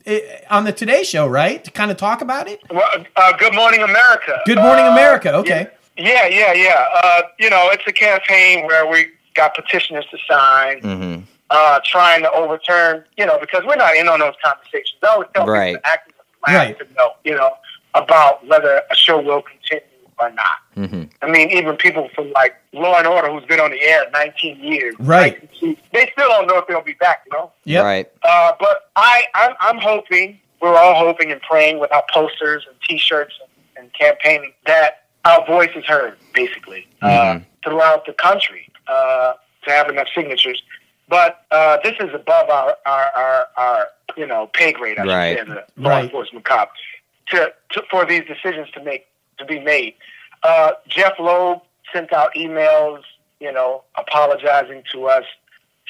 on 0.49 0.63
the 0.65 0.71
Today 0.73 1.03
Show, 1.03 1.27
right, 1.27 1.63
to 1.63 1.71
kind 1.71 1.91
of 1.91 1.97
talk 1.97 2.21
about 2.21 2.47
it. 2.47 2.61
Well, 2.69 2.84
uh, 3.15 3.34
Good 3.38 3.55
Morning 3.55 3.81
America. 3.81 4.39
Good 4.45 4.57
Morning 4.59 4.85
Uh, 4.85 4.91
America. 4.91 5.34
Okay. 5.35 5.67
Yeah, 5.97 6.25
yeah, 6.27 6.53
yeah. 6.53 6.85
Uh, 7.03 7.21
you 7.39 7.49
know, 7.49 7.69
it's 7.71 7.84
a 7.88 7.91
campaign 7.93 8.65
where 8.65 8.85
we 8.88 9.07
got 9.35 9.53
petitioners 9.55 10.05
to 10.11 10.17
sign, 10.30 10.80
hmm 10.81 11.19
uh, 11.49 11.80
trying 11.85 12.23
to 12.23 12.31
overturn, 12.31 13.03
you 13.15 13.25
know, 13.27 13.38
because 13.39 13.63
we're 13.63 13.75
not 13.75 13.95
in 13.95 14.07
on 14.07 14.19
those 14.19 14.34
conversations. 14.43 14.97
I 15.03 15.07
always 15.07 15.27
tell 15.35 15.45
Right. 15.45 15.75
people 15.75 15.81
actors 15.85 16.13
Right. 16.47 16.80
to 16.80 16.85
know, 16.95 17.11
you 17.23 17.35
know, 17.35 17.51
about 17.93 18.43
whether 18.47 18.81
a 18.89 18.95
show 18.95 19.19
will 19.21 19.43
continue 19.43 19.84
or 20.24 20.32
not. 20.32 20.90
hmm 20.90 21.04
I 21.22 21.30
mean, 21.30 21.52
even 21.52 21.76
people 21.78 22.10
from 22.16 22.32
like 22.32 22.56
Law 22.74 22.98
and 22.98 23.08
Order, 23.08 23.32
who's 23.32 23.45
been 23.45 23.60
on 23.60 23.72
the 23.72 23.82
air 23.82 24.06
19 24.12 24.60
years, 24.60 24.95
Right. 25.00 25.41
19 25.62 25.78
they 25.94 26.10
still 26.14 26.28
don't 26.30 26.48
know 26.48 26.58
if 26.58 26.68
they'll 26.68 26.82
be 26.82 26.94
back. 26.94 27.24
You 27.32 27.38
know. 27.38 27.52
Yep. 27.66 27.84
Right. 27.84 28.12
Uh, 28.24 28.54
but 28.60 28.90
I, 28.95 29.24
I'm, 29.36 29.54
I'm 29.60 29.78
hoping, 29.78 30.40
we're 30.62 30.76
all 30.76 30.95
hoping 30.95 31.32
and 31.32 31.41
praying 31.41 31.80
with 31.80 31.91
our 31.91 32.04
posters 32.14 32.66
and 32.68 32.76
T-shirts 32.88 33.34
and, 33.41 33.86
and 33.86 33.94
campaigning 33.94 34.54
that 34.66 35.04
our 35.26 35.45
voice 35.45 35.70
is 35.76 35.86
heard, 35.86 36.18
basically, 36.34 36.88
uh, 37.02 37.08
Mhm. 37.08 37.45
throughout 37.64 38.06
the 38.06 38.14
country 38.14 38.70
uh, 38.88 39.34
to 39.64 39.72
have 39.72 39.88
enough 39.90 40.08
signatures. 40.16 40.62
But 41.08 41.45
uh, 41.52 41.78
this 41.84 41.94
is 42.00 42.14
above 42.14 42.50
our, 42.50 42.76
our, 42.86 43.06
our, 43.16 43.48
our 43.58 43.88
you 44.18 44.26
know, 44.28 44.50
pay 44.54 44.72
grade, 44.74 44.98
I 44.98 45.04
should 45.04 45.10
Right. 45.10 45.38
say, 45.38 45.41
as 45.41 45.48
a 45.50 45.66
law 45.78 45.90
Right. 45.91 46.04
enforcement 46.06 46.44
cop, 46.45 46.72
to, 47.30 47.54
to, 47.72 47.84
for 47.90 48.06
these 48.06 48.24
decisions 48.26 48.70
to 48.72 48.84
make 48.84 49.06
to 49.38 49.45
be 49.45 49.60
made. 49.60 49.95
Uh, 50.43 50.72
Jeph 50.88 51.14
Loeb 51.19 51.61
sent 51.93 52.11
out 52.14 52.34
emails, 52.35 53.01
you 53.39 53.51
know, 53.51 53.84
apologizing 53.97 54.84
to 54.91 55.05
us, 55.07 55.23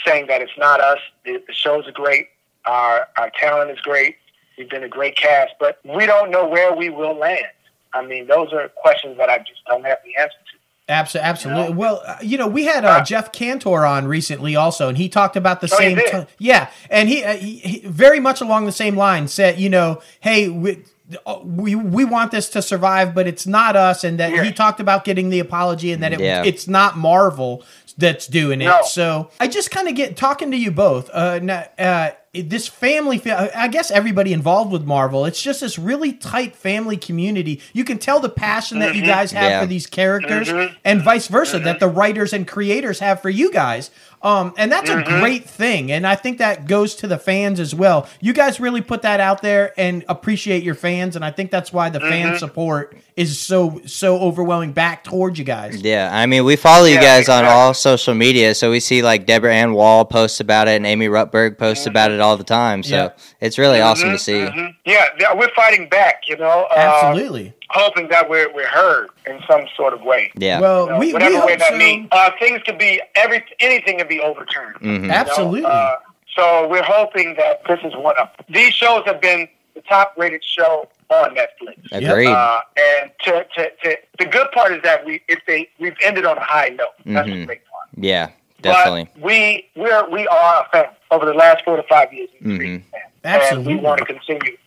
saying 0.06 0.28
that 0.28 0.42
it's 0.42 0.58
not 0.58 0.80
us. 0.82 1.00
The, 1.26 1.42
the 1.48 1.54
shows 1.54 1.88
are 1.88 1.92
great. 1.92 2.28
Our 2.66 3.08
our 3.18 3.30
talent 3.40 3.72
is 3.72 3.80
great. 3.80 4.16
We've 4.58 4.70
been 4.70 4.84
a 4.84 4.90
great 4.90 5.16
cast, 5.18 5.54
but 5.60 5.80
we 5.84 6.06
don't 6.06 6.30
know 6.30 6.48
where 6.48 6.74
we 6.74 6.90
will 6.90 7.16
land. 7.18 7.46
I 7.94 8.06
mean, 8.06 8.28
those 8.28 8.54
are 8.54 8.70
questions 8.70 9.18
that 9.18 9.30
I 9.30 9.40
just 9.40 9.64
don't 9.68 9.84
have 9.86 9.98
the 10.06 10.16
answer 10.22 10.36
to. 10.38 10.58
Absolutely. 10.90 11.30
Absolutely. 11.30 11.64
You 11.64 11.70
know? 11.70 11.76
Well, 11.76 12.02
uh, 12.06 12.18
you 12.22 12.38
know, 12.38 12.48
we 12.48 12.66
had 12.66 12.84
uh, 12.86 12.90
Uh, 12.90 13.04
Geoffrey 13.04 13.32
Cantor 13.34 13.86
on 13.86 14.08
recently 14.08 14.56
also, 14.56 14.90
and 14.90 14.98
he 14.98 15.08
talked 15.10 15.36
about 15.36 15.62
the 15.62 15.70
Oh, 15.72 15.78
same. 15.78 15.98
ti- 15.98 16.26
yeah, 16.40 16.70
and 16.90 17.08
he, 17.10 17.24
uh, 17.24 17.36
he, 17.36 17.58
he 17.60 17.80
very 17.88 18.20
much 18.20 18.42
along 18.42 18.66
the 18.66 18.72
same 18.72 18.96
line 18.98 19.28
said, 19.28 19.60
you 19.60 19.70
know, 19.70 20.02
hey, 20.22 20.50
we. 20.50 20.84
Uh, 21.26 21.40
We 21.44 21.76
we 21.76 22.06
want 22.06 22.32
this 22.32 22.50
to 22.50 22.62
survive, 22.62 23.14
but 23.16 23.28
it's 23.28 23.46
not 23.48 23.76
us, 23.76 24.04
and 24.04 24.20
that 24.20 24.32
Yeah. 24.32 24.44
he 24.44 24.52
talked 24.52 24.80
about 24.80 25.04
getting 25.06 25.30
the 25.30 25.40
apology, 25.40 25.92
and 25.92 26.02
that 26.04 26.14
it, 26.14 26.20
Yeah. 26.20 26.44
it's 26.44 26.68
not 26.68 26.98
Marvel 26.98 27.64
that's 27.98 28.26
doing 28.28 28.62
it. 28.62 28.66
No. 28.66 28.80
So 28.86 29.30
I 29.40 29.48
just 29.48 29.70
kind 29.72 29.88
of 29.88 29.96
get 29.96 30.18
talking 30.18 30.52
to 30.52 30.58
you 30.58 30.72
both. 30.72 31.10
Uh, 31.14 31.40
uh, 31.78 32.12
this 32.34 32.68
family, 32.68 33.22
I 33.32 33.68
guess 33.68 33.92
everybody 33.92 34.34
involved 34.34 34.72
with 34.72 34.84
Marvel, 34.86 35.26
it's 35.26 35.42
just 35.42 35.62
this 35.62 35.78
really 35.78 36.14
tight 36.14 36.56
family 36.56 36.98
community. 36.98 37.62
You 37.74 37.84
can 37.84 38.00
tell 38.00 38.20
the 38.20 38.30
passion 38.30 38.80
that 38.80 38.96
you 38.96 39.02
mm-hmm. 39.02 39.12
guys 39.12 39.32
have 39.34 39.44
Yeah. 39.44 39.62
for 39.62 39.68
these 39.68 39.86
characters, 39.86 40.50
mm-hmm. 40.50 40.74
and 40.84 41.04
vice 41.04 41.28
versa, 41.28 41.60
that 41.60 41.78
mm-hmm. 41.78 41.80
the 41.80 41.88
writers 41.90 42.34
and 42.34 42.48
creators 42.48 43.00
have 43.00 43.22
for 43.22 43.30
you 43.30 43.52
guys. 43.52 43.92
Um, 44.24 44.54
and 44.58 44.72
that's 44.72 44.90
a 44.90 45.04
great 45.04 45.50
thing, 45.50 45.92
and 45.92 46.08
I 46.08 46.16
think 46.16 46.38
that 46.38 46.66
goes 46.66 46.96
to 46.96 47.08
the 47.08 47.18
fans 47.18 47.60
as 47.60 47.76
well. 47.76 48.08
You 48.22 48.32
guys 48.32 48.58
really 48.58 48.80
put 48.80 49.02
that 49.02 49.20
out 49.20 49.42
there 49.42 49.74
and 49.78 50.06
appreciate 50.08 50.64
your 50.64 50.76
fans, 50.76 51.18
and 51.18 51.26
I 51.26 51.32
think 51.32 51.52
that's 51.52 51.74
why 51.74 51.90
the 51.90 52.00
fan 52.00 52.40
support 52.40 52.98
is 53.18 53.38
so 53.38 53.82
so 53.86 54.18
overwhelming 54.18 54.72
back 54.72 55.04
towards 55.04 55.38
you 55.38 55.44
guys. 55.44 55.82
Yeah, 55.82 56.10
I 56.12 56.26
mean, 56.26 56.46
we 56.46 56.56
follow 56.56 56.86
you 56.86 56.96
Yeah, 56.96 57.02
guys 57.02 57.28
on 57.28 57.44
all 57.44 57.74
social 57.74 58.14
media, 58.14 58.56
so 58.56 58.72
we 58.72 58.80
see 58.80 59.02
like 59.02 59.26
Deborah 59.26 59.54
Ann 59.54 59.74
Woll 59.74 60.06
posts 60.06 60.40
about 60.40 60.70
it, 60.70 60.78
and 60.78 60.86
Amy 60.86 61.10
Rutberg 61.10 61.58
posts 61.58 61.86
about 61.86 62.10
it 62.10 62.22
all 62.24 62.38
the 62.38 62.44
time. 62.44 62.82
So 62.84 62.96
Yeah. 62.96 63.10
it's 63.42 63.58
really 63.58 63.80
awesome 63.82 64.12
to 64.12 64.18
see. 64.18 64.34
Mhm. 64.40 64.76
Yeah, 64.86 65.06
yeah, 65.20 65.34
we're 65.34 65.54
fighting 65.56 65.88
back. 65.90 66.24
You 66.28 66.38
know, 66.38 66.68
uh, 66.72 66.76
Absolutely. 66.76 67.54
hoping 67.70 68.08
that 68.10 68.30
we're 68.30 68.52
we're 68.54 68.68
heard 68.68 69.10
in 69.28 69.40
some 69.50 69.68
sort 69.76 69.94
of 69.94 70.02
way. 70.02 70.32
Yeah. 70.36 70.60
Well, 70.60 70.86
You 70.86 70.92
know, 70.94 71.00
we, 71.00 71.08
we 71.08 71.14
whatever 71.14 71.34
way 71.46 71.52
hope 71.52 71.60
that 71.60 71.70
so. 71.74 71.78
means. 71.78 72.08
Uh, 72.12 72.32
things 72.40 72.62
could 72.66 72.78
be 72.80 73.02
every 73.16 73.44
anything 73.60 73.98
can 74.00 74.08
be 74.08 74.20
overturned. 74.20 74.76
Mhm. 74.78 74.84
you 74.94 75.00
know? 75.08 75.14
Absolutely. 75.14 75.66
Uh, 75.66 75.96
so 76.36 76.68
we're 76.68 76.82
hoping 76.84 77.36
that 77.36 77.62
this 77.68 77.80
is 77.84 77.94
one 77.96 78.16
of 78.18 78.28
these 78.50 78.74
shows 78.74 79.04
have 79.06 79.22
been 79.22 79.48
the 79.76 79.82
top 79.82 80.14
rated 80.18 80.44
show 80.44 80.88
on 81.10 81.36
Netflix. 81.36 81.78
Agreed. 81.92 82.28
Uh, 82.28 82.62
and 82.78 83.12
to, 83.24 83.46
to, 83.56 83.70
to 83.84 83.98
the 84.18 84.26
good 84.26 84.52
part 84.52 84.72
is 84.72 84.82
that 84.84 85.06
we 85.06 85.22
if 85.28 85.40
they 85.48 85.68
we've 85.80 85.96
ended 86.02 86.26
on 86.26 86.38
a 86.38 86.44
high 86.44 86.70
note. 86.70 86.88
That's 87.06 87.28
Mhm. 87.28 87.40
the 87.42 87.46
great 87.46 87.62
part. 87.66 87.88
Yeah, 87.98 88.30
definitely. 88.62 89.10
But 89.14 89.24
we 89.24 89.68
we're 89.76 90.10
we 90.10 90.28
are 90.28 90.66
a 90.66 90.70
fan 90.72 90.86
over 91.14 91.26
the 91.26 91.34
last 91.34 91.64
four 91.64 91.78
to 91.78 91.84
five 91.84 92.12
years. 92.14 92.30
We've 92.42 92.60
been 92.60 92.80
Mhm. 92.80 92.84
Absolutely. 93.24 93.74
And 93.74 93.82
we 93.82 93.86
want 93.88 94.00
to 94.00 94.06
continue 94.06 94.58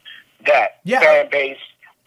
that 0.47 0.79
Yeah. 0.85 1.01
fan 1.01 1.29
base, 1.31 1.59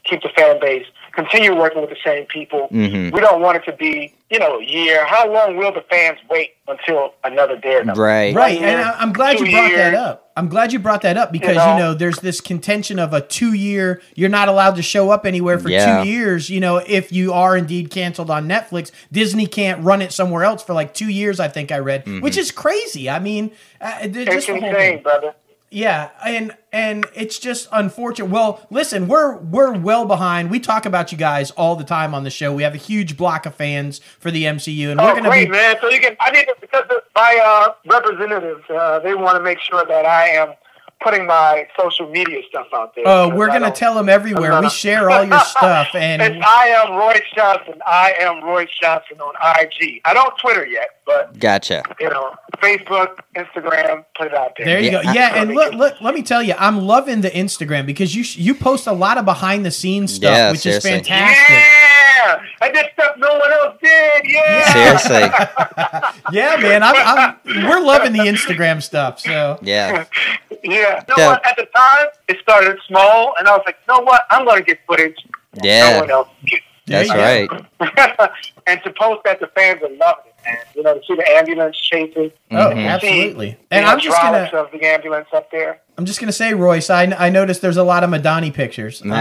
keep 0.05 0.21
the 0.23 0.29
fan 0.29 0.59
base, 0.59 0.85
continue 1.23 1.55
working 1.55 1.81
with 1.81 1.89
the 1.89 1.97
same 2.03 2.25
people. 2.25 2.67
Mhm. 2.71 3.11
We 3.11 3.19
don't 3.19 3.41
want 3.41 3.57
it 3.57 3.65
to 3.65 3.73
be, 3.73 4.13
you 4.29 4.39
know, 4.39 4.59
a 4.59 4.63
year. 4.63 5.05
How 5.05 5.31
long 5.31 5.57
will 5.57 5.71
the 5.73 5.83
fans 5.89 6.17
wait 6.29 6.51
until 6.67 7.13
another 7.23 7.57
Daredevil? 7.57 8.01
Right. 8.01 8.33
Right, 8.35 8.59
One 8.59 8.69
and 8.69 8.81
I- 8.81 8.95
I'm 8.99 9.11
glad 9.13 9.39
you 9.39 9.45
two 9.47 9.51
brought 9.51 9.71
that 9.71 9.93
up. 9.95 10.25
I'm 10.37 10.47
glad 10.47 10.71
you 10.71 10.79
brought 10.79 11.01
that 11.01 11.17
up 11.17 11.31
because 11.33 11.55
you 11.55 11.55
know? 11.55 11.77
know, 11.77 11.93
there's 11.93 12.19
this 12.19 12.39
contention 12.39 12.97
of 12.97 13.13
a 13.13 13.19
two 13.19 13.53
year. 13.53 14.01
You're 14.15 14.29
not 14.29 14.47
allowed 14.47 14.77
to 14.77 14.81
show 14.81 15.09
up 15.09 15.25
anywhere 15.25 15.59
for 15.59 15.69
Yeah. 15.69 16.03
two 16.03 16.09
years. 16.09 16.49
You 16.49 16.61
know, 16.61 16.77
if 16.77 17.11
you 17.11 17.33
are 17.33 17.57
indeed 17.57 17.91
canceled 17.91 18.29
on 18.31 18.47
Netflix, 18.47 18.91
Disney 19.11 19.47
can't 19.47 19.83
run 19.83 20.01
it 20.01 20.13
somewhere 20.13 20.45
else 20.45 20.63
for 20.63 20.73
like 20.73 20.93
two 20.93 21.09
years. 21.09 21.39
I 21.41 21.49
think 21.49 21.71
I 21.73 21.79
read, 21.79 22.03
which 22.21 22.37
is 22.37 22.51
crazy. 22.51 23.09
I 23.09 23.19
mean, 23.19 23.51
uh, 23.81 23.91
It's 24.01 24.15
just 24.15 24.47
the 24.47 24.55
insane, 24.55 25.01
brother. 25.01 25.33
Yeah, 25.71 26.09
and 26.25 26.55
and 26.73 27.05
it's 27.13 27.37
just 27.37 27.67
unfortunate. 27.71 28.31
Well, 28.31 28.65
listen, 28.71 29.07
we're 29.07 29.35
we're 29.37 29.71
well 29.77 30.05
behind. 30.05 30.49
We 30.49 30.59
talk 30.59 30.85
about 30.87 31.11
you 31.11 31.17
guys 31.17 31.51
all 31.51 31.75
the 31.75 31.83
time 31.83 32.15
on 32.15 32.23
the 32.23 32.31
show. 32.31 32.51
We 32.53 32.63
have 32.63 32.73
a 32.73 32.77
huge 32.77 33.15
block 33.15 33.45
of 33.45 33.53
fans 33.53 33.99
for 34.19 34.31
the 34.31 34.45
MCU, 34.45 34.89
and 34.91 34.99
we're 34.99 35.11
Oh, 35.11 35.15
gonna 35.15 35.29
great, 35.29 35.45
be 35.45 35.51
man. 35.51 35.75
So 35.79 35.89
you 35.89 35.99
can, 35.99 36.17
I 36.19 36.31
need 36.31 36.45
to, 36.45 36.55
because 36.59 36.85
my 37.15 37.39
uh, 37.43 37.73
representatives, 37.91 38.63
uh, 38.69 38.99
they 38.99 39.13
want 39.13 39.37
to 39.37 39.43
make 39.43 39.59
sure 39.59 39.85
that 39.85 40.05
I 40.07 40.29
am 40.29 40.53
putting 41.01 41.25
my 41.25 41.65
social 41.79 42.09
media 42.09 42.41
stuff 42.49 42.67
out 42.73 42.93
there. 42.95 43.05
Oh, 43.07 43.29
we're 43.33 43.47
gonna 43.47 43.71
tell 43.71 43.93
them 43.93 44.09
everywhere. 44.09 44.51
I'm 44.53 44.63
We 44.63 44.69
share 44.69 45.09
all 45.11 45.23
your 45.23 45.39
stuff, 45.39 45.89
and 45.93 46.21
I 46.43 46.67
am 46.69 46.95
Royce 46.95 47.21
Johnson. 47.35 47.79
I 47.85 48.15
am 48.19 48.43
Royce 48.43 48.69
Johnson 48.81 49.21
on 49.21 49.33
IG. 49.61 50.01
I 50.03 50.13
don't 50.13 50.35
Twitter 50.39 50.65
yet, 50.67 50.89
but 51.10 51.40
Gotcha. 51.40 51.81
you 51.99 52.10
know, 52.10 52.36
Facebook, 52.57 53.18
Instagram, 53.36 54.06
put 54.18 54.27
it 54.27 54.34
out 54.36 54.52
there. 54.57 54.65
there 54.68 54.80
you 54.80 54.91
Yeah, 54.91 55.03
go. 55.03 55.11
Yeah, 55.11 55.41
and 55.41 55.52
look, 55.56 55.73
look. 55.73 55.95
Let 56.02 56.14
me 56.14 56.22
tell 56.22 56.44
you, 56.44 56.53
I'm 56.57 56.81
loving 56.81 57.22
the 57.22 57.31
Instagram 57.31 57.86
because 57.88 58.15
you 58.15 58.23
you 58.45 58.53
post 58.53 58.86
a 58.88 58.91
lot 58.91 59.18
of 59.18 59.26
behind 59.26 59.65
the 59.65 59.72
scenes 59.72 60.14
stuff, 60.14 60.31
Yeah, 60.36 60.52
which 60.52 60.60
seriously. 60.61 60.91
is 60.91 60.95
fantastic. 61.07 61.49
Yeah, 61.49 62.41
I 62.61 62.72
did 62.72 62.86
stuff 62.94 63.15
no 63.18 63.31
one 63.34 63.52
else 63.53 63.76
did. 63.81 64.22
Yeah. 64.26 64.73
Seriously. 64.73 65.26
Yeah, 66.31 66.57
man, 66.57 66.84
I'm, 66.84 66.95
I'm 66.95 67.36
we're 67.68 67.80
loving 67.81 68.14
the 68.14 68.19
Instagram 68.19 68.84
stuff. 68.84 69.19
So 69.19 69.57
Yeah. 69.64 70.06
Yeah. 70.64 70.64
You 70.64 70.81
know 71.07 71.15
Yeah. 71.18 71.27
what? 71.30 71.45
At 71.48 71.56
the 71.56 71.65
time, 71.76 72.07
it 72.27 72.38
started 72.41 72.77
small, 72.88 73.34
and 73.40 73.48
I 73.48 73.52
was 73.56 73.64
like, 73.65 73.77
you 73.88 73.94
know 73.95 74.02
what? 74.03 74.23
I'm 74.30 74.45
going 74.45 74.57
to 74.60 74.64
get 74.64 74.80
footage. 74.86 75.15
that 75.53 75.64
No 75.64 75.69
Yeah. 75.69 75.99
one 76.02 76.11
else 76.11 76.27
gets. 76.45 76.64
That's 76.86 77.10
right. 77.10 77.48
and 78.68 78.81
to 78.84 78.91
post 78.99 79.22
that, 79.23 79.40
the 79.40 79.48
fans 79.56 79.81
are 79.84 79.90
loving 79.90 80.26
it, 80.26 80.28
man. 80.45 80.57
You 80.75 80.83
know, 80.83 80.93
to 80.95 81.01
see 81.05 81.15
the 81.15 81.29
ambulance 81.37 81.77
chasing. 81.77 82.31
Oh, 82.51 82.55
Mhm. 82.71 82.85
absolutely. 82.87 83.57
And 83.71 83.85
I'm 83.85 83.99
just 83.99 84.19
gonna 84.21 84.49
of 84.53 84.71
the 84.71 84.83
ambulance 84.85 85.27
up 85.33 85.51
there. 85.51 85.81
I'm 85.99 86.05
just 86.05 86.21
gonna 86.21 86.31
say, 86.31 86.53
Royce, 86.53 86.89
I, 86.89 87.03
I 87.07 87.30
noticed 87.30 87.61
there's 87.61 87.76
a 87.76 87.84
lot 87.84 88.05
of 88.05 88.09
Madani 88.09 88.53
pictures. 88.53 89.03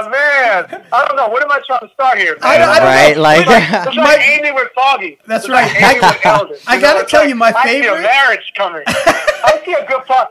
Oh 0.00 0.08
man! 0.10 0.82
I 0.92 1.04
don't 1.06 1.16
know. 1.16 1.28
What 1.28 1.42
am 1.42 1.50
I 1.50 1.60
trying 1.66 1.80
to 1.80 1.90
start 1.92 2.18
here? 2.18 2.36
I 2.42 2.58
don't- 2.58 2.68
I 2.68 2.78
don't 2.78 2.86
right? 2.88 3.16
know. 3.16 3.22
Like, 3.22 3.40
It's 3.40 3.48
like, 3.48 3.86
it's 3.88 3.96
like 3.96 4.20
Amy 4.20 4.52
with 4.52 4.68
Foggy. 4.74 5.18
That's 5.26 5.44
It's 5.44 5.52
like 5.52 5.72
right. 5.74 5.92
Amy 5.94 6.00
with 6.00 6.26
Elden. 6.26 6.56
I 6.66 6.76
know, 6.76 6.80
gotta 6.82 7.00
it's 7.00 7.10
tell 7.10 7.20
like, 7.22 7.28
you, 7.30 7.34
my 7.34 7.52
I 7.56 7.62
see 7.64 7.68
favorite- 7.80 7.98
a 7.98 8.02
marriage 8.02 8.52
coming. 8.56 8.82
I 8.86 9.60
see 9.64 9.72
a 9.72 9.86
good 9.86 10.04
part. 10.06 10.28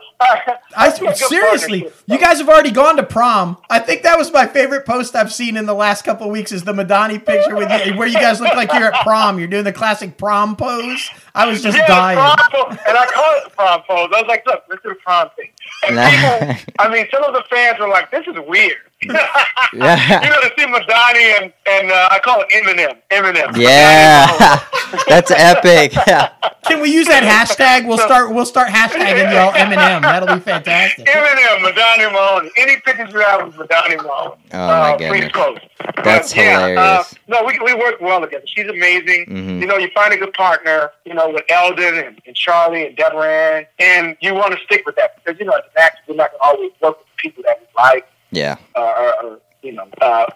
I 0.76 0.90
see 0.90 1.06
a 1.06 1.14
seriously, 1.14 1.88
you 2.06 2.18
guys 2.18 2.38
have 2.38 2.48
already 2.48 2.70
gone 2.70 2.96
to 2.96 3.02
prom. 3.02 3.56
I 3.70 3.78
think 3.78 4.02
that 4.02 4.18
was 4.18 4.32
my 4.32 4.46
favorite 4.46 4.84
post 4.86 5.14
I've 5.14 5.32
seen 5.32 5.56
in 5.56 5.66
the 5.66 5.74
last 5.74 6.02
couple 6.04 6.26
of 6.26 6.32
weeks. 6.32 6.52
Is 6.52 6.64
the 6.64 6.72
Madani 6.72 7.24
picture 7.24 7.54
with 7.56 7.70
you, 7.86 7.96
where 7.96 8.08
you 8.08 8.14
guys 8.14 8.40
look 8.40 8.54
like 8.54 8.72
you're 8.72 8.92
at 8.92 9.02
prom. 9.04 9.38
You're 9.38 9.48
doing 9.48 9.64
the 9.64 9.72
classic 9.72 10.16
prom 10.18 10.56
pose. 10.56 11.10
I 11.34 11.46
was 11.46 11.62
just 11.62 11.76
Yeah, 11.78 11.86
dying. 11.86 12.18
prom 12.18 12.36
pose. 12.50 12.78
and 12.88 12.96
I 12.98 13.06
call 13.06 13.36
it 13.36 13.52
prom 13.56 13.82
pose. 13.82 14.08
I 14.18 14.22
was 14.22 14.28
like, 14.28 14.44
look, 14.46 14.64
let's 14.68 14.82
do 14.82 14.88
the 14.88 14.96
prom 14.96 15.30
thing. 15.36 15.50
And 15.86 15.96
people, 15.96 16.74
I 16.80 16.92
mean, 16.92 17.06
some 17.12 17.22
of 17.22 17.34
the 17.34 17.44
fans 17.48 17.78
were 17.78 17.88
like, 17.88 18.10
this 18.10 18.26
is 18.26 18.34
weird. 18.48 18.87
You 19.00 19.12
know, 19.12 20.40
to 20.40 20.50
see 20.58 20.66
Madani 20.66 21.40
and, 21.42 21.52
and 21.68 21.90
uh, 21.92 22.08
I 22.10 22.18
call 22.22 22.42
it 22.42 22.48
Eminem. 22.50 22.96
Eminem. 23.10 23.56
yeah. 23.56 24.60
That's 25.08 25.30
epic. 25.30 25.92
Can 26.66 26.80
we 26.80 26.90
use 26.92 27.06
that 27.08 27.22
hashtag? 27.22 27.86
We'll 27.86 27.98
start. 27.98 28.34
We'll 28.34 28.46
start 28.46 28.68
hashtagging 28.68 29.32
y'all 29.32 29.52
Eminem. 29.52 30.02
That'll 30.02 30.34
be 30.34 30.40
fantastic. 30.40 31.06
Eminem, 31.06 31.58
Madani 31.58 32.10
Mahoney. 32.12 32.50
Any 32.56 32.76
pictures 32.80 33.12
you 33.12 33.20
have 33.20 33.46
with 33.46 33.56
Madani 33.68 33.96
Mahoney. 33.98 34.34
Oh, 34.52 34.56
my 34.58 34.92
uh, 34.92 34.96
goodness. 34.96 35.20
Please 35.20 35.32
post. 35.32 35.60
But, 35.78 36.04
That's 36.04 36.34
yeah, 36.36 36.58
Uh, 36.58 36.68
hilarious. 36.68 37.14
no, 37.28 37.44
we, 37.44 37.58
we 37.64 37.74
work 37.78 38.00
well 38.00 38.20
together. 38.20 38.44
She's 38.46 38.68
amazing. 38.68 39.26
Mhm. 39.28 39.60
You 39.60 39.66
know, 39.66 39.76
you 39.76 39.90
find 39.94 40.12
a 40.12 40.16
good 40.16 40.32
partner, 40.34 40.90
you 41.04 41.14
know, 41.14 41.28
with 41.30 41.44
Elden 41.50 41.94
and, 41.98 42.20
and 42.26 42.34
Charlie 42.36 42.86
and 42.86 42.96
Deborah 42.96 43.26
Ann, 43.58 43.66
and 43.78 44.16
you 44.20 44.34
want 44.34 44.52
to 44.54 44.58
stick 44.64 44.84
with 44.86 44.96
that 44.96 45.16
because, 45.22 45.38
you 45.38 45.46
know, 45.46 45.52
as 45.52 45.64
an 45.76 45.82
actor, 45.82 46.00
we're 46.08 46.16
not 46.16 46.30
going 46.32 46.40
to 46.40 46.44
always 46.46 46.72
work 46.82 46.98
with 46.98 47.06
people 47.18 47.42
that 47.46 47.60
we 47.60 47.66
like. 47.82 48.06
Yeah. 48.30 48.56
Uh, 48.76 48.80
or, 48.80 49.24
or, 49.24 49.40
you 49.62 49.72
know, 49.72 49.88
uh, 50.00 50.26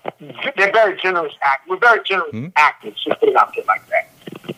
they're 0.57 0.73
very 0.73 0.99
generous 1.01 1.35
actors. 1.43 1.69
We're 1.69 1.77
very 1.79 2.01
generous 2.05 2.31
Hmm. 2.33 2.47
actors, 2.57 2.95
just 3.07 3.21
put 3.21 3.29
it 3.29 3.37
out 3.37 3.55
there 3.55 3.65
like 3.67 3.83
that. 3.89 4.09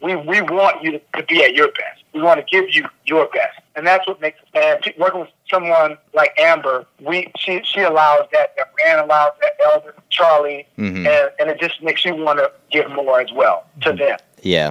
We, 0.02 0.16
we 0.16 0.40
want 0.40 0.82
you 0.82 0.92
to, 0.92 1.00
to 1.16 1.22
be 1.24 1.42
at 1.44 1.54
your 1.54 1.68
best. 1.68 2.02
We 2.12 2.22
want 2.22 2.40
to 2.40 2.46
give 2.50 2.74
you 2.74 2.86
your 3.06 3.26
best. 3.26 3.58
And 3.76 3.86
that's 3.86 4.06
what 4.06 4.20
makes 4.20 4.38
and 4.54 4.80
pe- 4.80 4.94
working 4.98 5.20
with 5.20 5.30
someone 5.50 5.98
like 6.14 6.32
Amber, 6.38 6.86
we 7.00 7.30
she 7.38 7.60
she 7.64 7.80
allows 7.80 8.26
that, 8.32 8.54
that 8.56 8.72
Rand 8.84 9.00
allows 9.00 9.32
that, 9.40 9.52
Elden, 9.66 9.92
Charlie, 10.10 10.66
Mhm. 10.78 11.06
and, 11.08 11.30
and 11.40 11.50
it 11.50 11.60
just 11.60 11.82
makes 11.82 12.04
you 12.04 12.14
want 12.14 12.38
to 12.38 12.50
give 12.70 12.88
more 12.92 13.20
as 13.20 13.32
well 13.32 13.64
to 13.82 13.92
them 13.92 14.16
Yeah. 14.42 14.70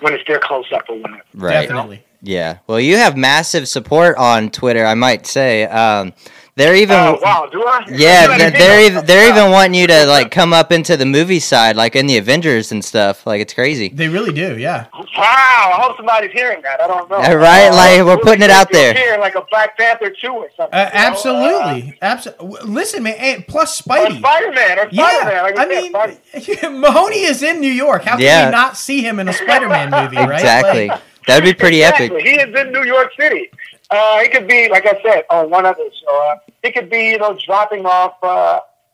when 0.00 0.14
it's 0.14 0.26
their 0.26 0.38
close 0.40 0.72
up 0.72 0.88
or 0.88 0.96
whenever. 0.96 1.22
Right. 1.34 1.62
Definitely. 1.68 2.02
Yeah. 2.22 2.58
Well, 2.66 2.80
you 2.80 2.96
have 2.96 3.16
massive 3.16 3.68
support 3.68 4.16
on 4.16 4.50
Twitter, 4.50 4.84
I 4.86 4.94
might 4.94 5.26
say. 5.26 5.64
Um, 5.66 6.14
they're 6.58 6.74
even. 6.74 6.96
Oh 6.96 7.18
wow, 7.22 7.48
do 7.50 7.62
I? 7.64 7.84
Yeah, 7.88 8.26
Do 8.26 8.36
they're, 8.38 8.50
they're 8.50 8.80
even 8.90 9.06
they're 9.06 9.28
even 9.30 9.50
wanting 9.50 9.74
you 9.80 9.86
to 9.86 10.04
like 10.06 10.30
come 10.30 10.52
up 10.52 10.70
into 10.72 10.96
the 10.96 11.06
movie 11.06 11.38
side, 11.40 11.76
like 11.76 11.96
in 11.96 12.06
the 12.06 12.18
Avengers 12.18 12.70
and 12.72 12.84
stuff. 12.84 13.26
Like 13.26 13.40
it's 13.40 13.54
crazy. 13.54 13.88
They 13.88 14.08
really 14.08 14.32
do. 14.32 14.58
Yeah. 14.58 14.86
Wow, 14.92 15.02
I 15.16 15.80
hope 15.80 15.96
somebody's 15.96 16.32
hearing 16.32 16.60
that. 16.62 16.80
I 16.80 16.86
don't 16.86 17.08
know. 17.10 17.18
Yeah, 17.18 17.32
right, 17.32 17.70
like, 17.70 18.04
we're 18.04 18.18
putting 18.22 18.42
it 18.42 18.50
out 18.50 18.70
there. 18.70 18.92
Here, 18.94 19.16
like 19.18 19.34
a 19.34 19.42
Black 19.50 19.76
Panther 19.78 20.10
two 20.10 20.28
or 20.32 20.48
something. 20.56 20.74
Uh, 20.78 20.82
you 20.82 20.84
know? 20.84 20.90
absolutely. 20.92 21.98
Absolutely. 22.02 22.70
Listen, 22.70 23.02
man. 23.04 23.14
And 23.18 23.46
plus 23.46 23.80
Uh, 23.88 23.94
or 23.94 23.96
Spidey. 24.06 24.18
Spider 24.18 24.52
Man, 24.52 24.78
or 24.78 24.90
Spider 24.90 25.24
Man. 25.24 25.32
Yeah, 25.34 25.42
Like 25.42 25.58
I 25.58 25.68
said, 25.68 25.88
Spider- 25.88 26.70
mean, 26.72 26.80
Mahoney 26.80 27.22
is 27.22 27.42
in 27.42 27.60
New 27.60 27.70
York. 27.72 28.02
How 28.04 28.12
can 28.16 28.20
Yeah. 28.20 28.46
we 28.46 28.52
not 28.52 28.76
see 28.76 29.02
him 29.02 29.18
in 29.20 29.28
a 29.28 29.32
Spider-Man 29.32 29.90
movie? 29.90 30.16
Right? 30.16 30.28
Exactly. 30.48 30.88
Like, 30.88 31.00
That'd 31.26 31.44
be 31.44 31.52
pretty 31.52 31.82
exactly. 31.82 32.06
epic. 32.06 32.24
He 32.26 32.32
is 32.40 32.58
in 32.58 32.72
New 32.72 32.84
York 32.84 33.10
City. 33.18 33.50
Uh, 33.90 34.18
he 34.20 34.28
could 34.28 34.46
be, 34.46 34.68
like 34.68 34.86
I 34.86 35.00
said, 35.02 35.24
on 35.30 35.50
one 35.50 35.64
other 35.64 35.84
show. 35.98 36.30
Uh, 36.30 36.36
it 36.62 36.74
could 36.74 36.90
be, 36.90 37.10
you 37.10 37.18
know, 37.18 37.38
dropping 37.44 37.86
off, 37.86 38.14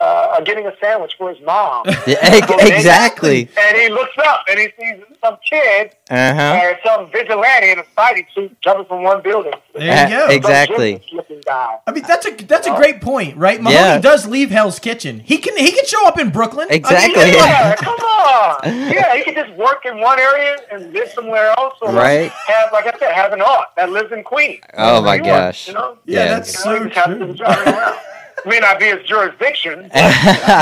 uh, 0.04 0.36
uh, 0.36 0.40
getting 0.42 0.66
a 0.66 0.72
sandwich 0.80 1.14
for 1.18 1.32
his 1.32 1.40
mom. 1.44 1.84
Yeah, 2.06 2.18
exactly. 2.66 3.48
And 3.58 3.76
he 3.76 3.88
looks 3.88 4.16
up 4.18 4.44
and 4.50 4.58
he 4.60 4.68
sees 4.78 5.02
some 5.22 5.36
kid 5.48 5.92
Uh 6.10 6.34
huh. 6.34 6.60
or 6.62 6.78
some 6.84 7.10
vigilante 7.10 7.70
in 7.70 7.78
a 7.78 7.84
fighting 7.96 8.26
suit 8.34 8.54
jumping 8.60 8.84
from 8.86 9.02
one 9.02 9.22
building. 9.22 9.52
to 9.52 9.58
There 9.78 10.08
you 10.08 10.16
go. 10.16 10.26
Uh, 10.26 10.30
exactly. 10.30 11.02
Guy. 11.46 11.78
I 11.86 11.92
mean, 11.92 12.04
that's 12.06 12.26
a 12.26 12.30
that's 12.46 12.66
a 12.66 12.74
great 12.76 13.00
point, 13.00 13.36
right? 13.36 13.60
Mahoney 13.60 13.76
Yeah. 13.78 13.98
does 13.98 14.26
leave 14.26 14.50
Hell's 14.50 14.78
Kitchen. 14.78 15.20
He 15.20 15.38
can 15.38 15.56
he 15.56 15.70
can 15.72 15.84
show 15.86 16.06
up 16.06 16.18
in 16.18 16.30
Brooklyn. 16.30 16.66
I 16.68 16.72
mean, 16.72 16.76
Exactly. 16.78 17.30
Yeah, 17.32 17.74
come 17.88 17.94
on. 17.98 18.60
Yeah, 18.64 19.14
he 19.16 19.24
could 19.24 19.34
just 19.34 19.52
work 19.54 19.84
in 19.84 20.00
one 20.00 20.18
area 20.18 20.56
and 20.72 20.92
live 20.92 21.10
somewhere 21.12 21.48
else. 21.58 21.74
Or 21.82 21.90
Right. 21.92 22.30
Have, 22.30 22.72
like 22.72 22.86
I 22.86 22.98
said, 22.98 23.12
have 23.12 23.32
an 23.32 23.42
aunt 23.42 23.66
that 23.76 23.90
lives 23.90 24.12
in 24.12 24.22
Queens. 24.24 24.60
Oh 24.76 25.02
my 25.02 25.18
New 25.18 25.28
York, 25.28 25.40
gosh. 25.40 25.68
You 25.68 25.74
know? 25.74 25.98
Yeah, 26.06 26.18
Yeah. 26.24 26.34
that's 26.34 26.64
You 26.64 26.70
know, 26.70 26.76
so 26.78 26.82
you 26.84 26.90
just 26.90 27.06
have 27.06 27.18
to 27.18 27.34
true. 27.34 27.94
drive 28.44 28.52
around. 28.52 28.52
May 28.52 28.60
not 28.60 28.78
be 28.78 28.86
his 28.86 29.06
jurisdiction. 29.08 29.90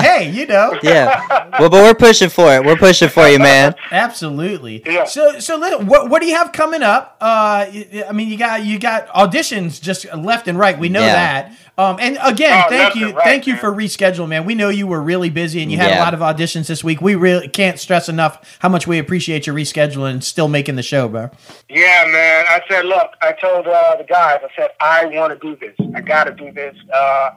Hey, 0.03 0.31
you 0.31 0.47
know, 0.47 0.79
yeah. 0.83 1.59
Well, 1.59 1.69
but 1.71 1.83
we're 1.83 1.95
pushing 1.95 2.29
for 2.29 2.55
it. 2.55 2.65
We're 2.65 2.77
pushing 2.77 3.09
for 3.09 3.27
you, 3.29 3.39
man. 3.39 3.75
absolutely. 3.91 4.83
Yeah. 4.87 5.05
So 5.05 5.39
so 5.39 5.57
let, 5.57 5.83
what 5.85 6.09
what 6.11 6.21
do 6.21 6.27
you 6.29 6.35
have 6.35 6.53
coming 6.53 6.83
up? 6.83 7.17
Uh, 7.21 7.67
y- 7.73 8.05
I 8.09 8.13
mean, 8.13 8.29
you 8.29 8.37
got 8.37 8.65
you 8.65 8.79
got 8.79 9.09
auditions 9.09 9.81
just 9.81 10.05
left 10.15 10.49
and 10.49 10.59
right. 10.59 10.79
We 10.79 10.89
know 10.89 11.01
Yeah. 11.01 11.13
that. 11.15 11.57
Um, 11.79 11.97
and 12.01 12.19
again, 12.23 12.65
Oh, 12.67 12.69
thank 12.69 12.95
you, 12.97 13.13
right, 13.13 13.25
thank 13.25 13.47
you 13.47 13.55
man. 13.55 13.61
for 13.63 13.73
rescheduling, 13.73 14.29
man. 14.29 14.45
We 14.45 14.55
know 14.55 14.69
you 14.69 14.87
were 14.87 15.01
really 15.01 15.31
busy 15.31 15.63
and 15.63 15.73
you 15.73 15.79
had 15.79 15.97
a 15.97 16.01
lot 16.01 16.13
of 16.13 16.21
auditions 16.21 16.67
this 16.67 16.85
week. 16.85 17.01
We 17.01 17.15
really 17.15 17.49
can't 17.49 17.79
stress 17.79 18.11
enough 18.11 18.59
how 18.59 18.69
much 18.69 18.87
we 18.87 18.99
appreciate 18.99 19.47
your 19.47 19.57
rescheduling 19.57 20.11
and 20.11 20.23
still 20.25 20.49
making 20.49 20.77
the 20.77 20.83
show, 20.83 21.09
bro. 21.09 21.31
Yeah, 21.71 22.05
man. 22.13 22.45
I 22.47 22.61
said, 22.69 22.85
look, 22.85 23.13
I 23.23 23.33
told 23.33 23.67
uh, 23.67 23.97
the 23.97 24.05
guys, 24.05 24.41
I 24.45 24.49
said, 24.55 24.69
I 24.81 25.07
want 25.07 25.33
to 25.33 25.39
do 25.39 25.57
this. 25.57 25.75
I 25.97 26.03
got 26.03 26.25
to 26.25 26.33
do 26.35 26.53
this. 26.53 26.77
Uh, 26.93 27.31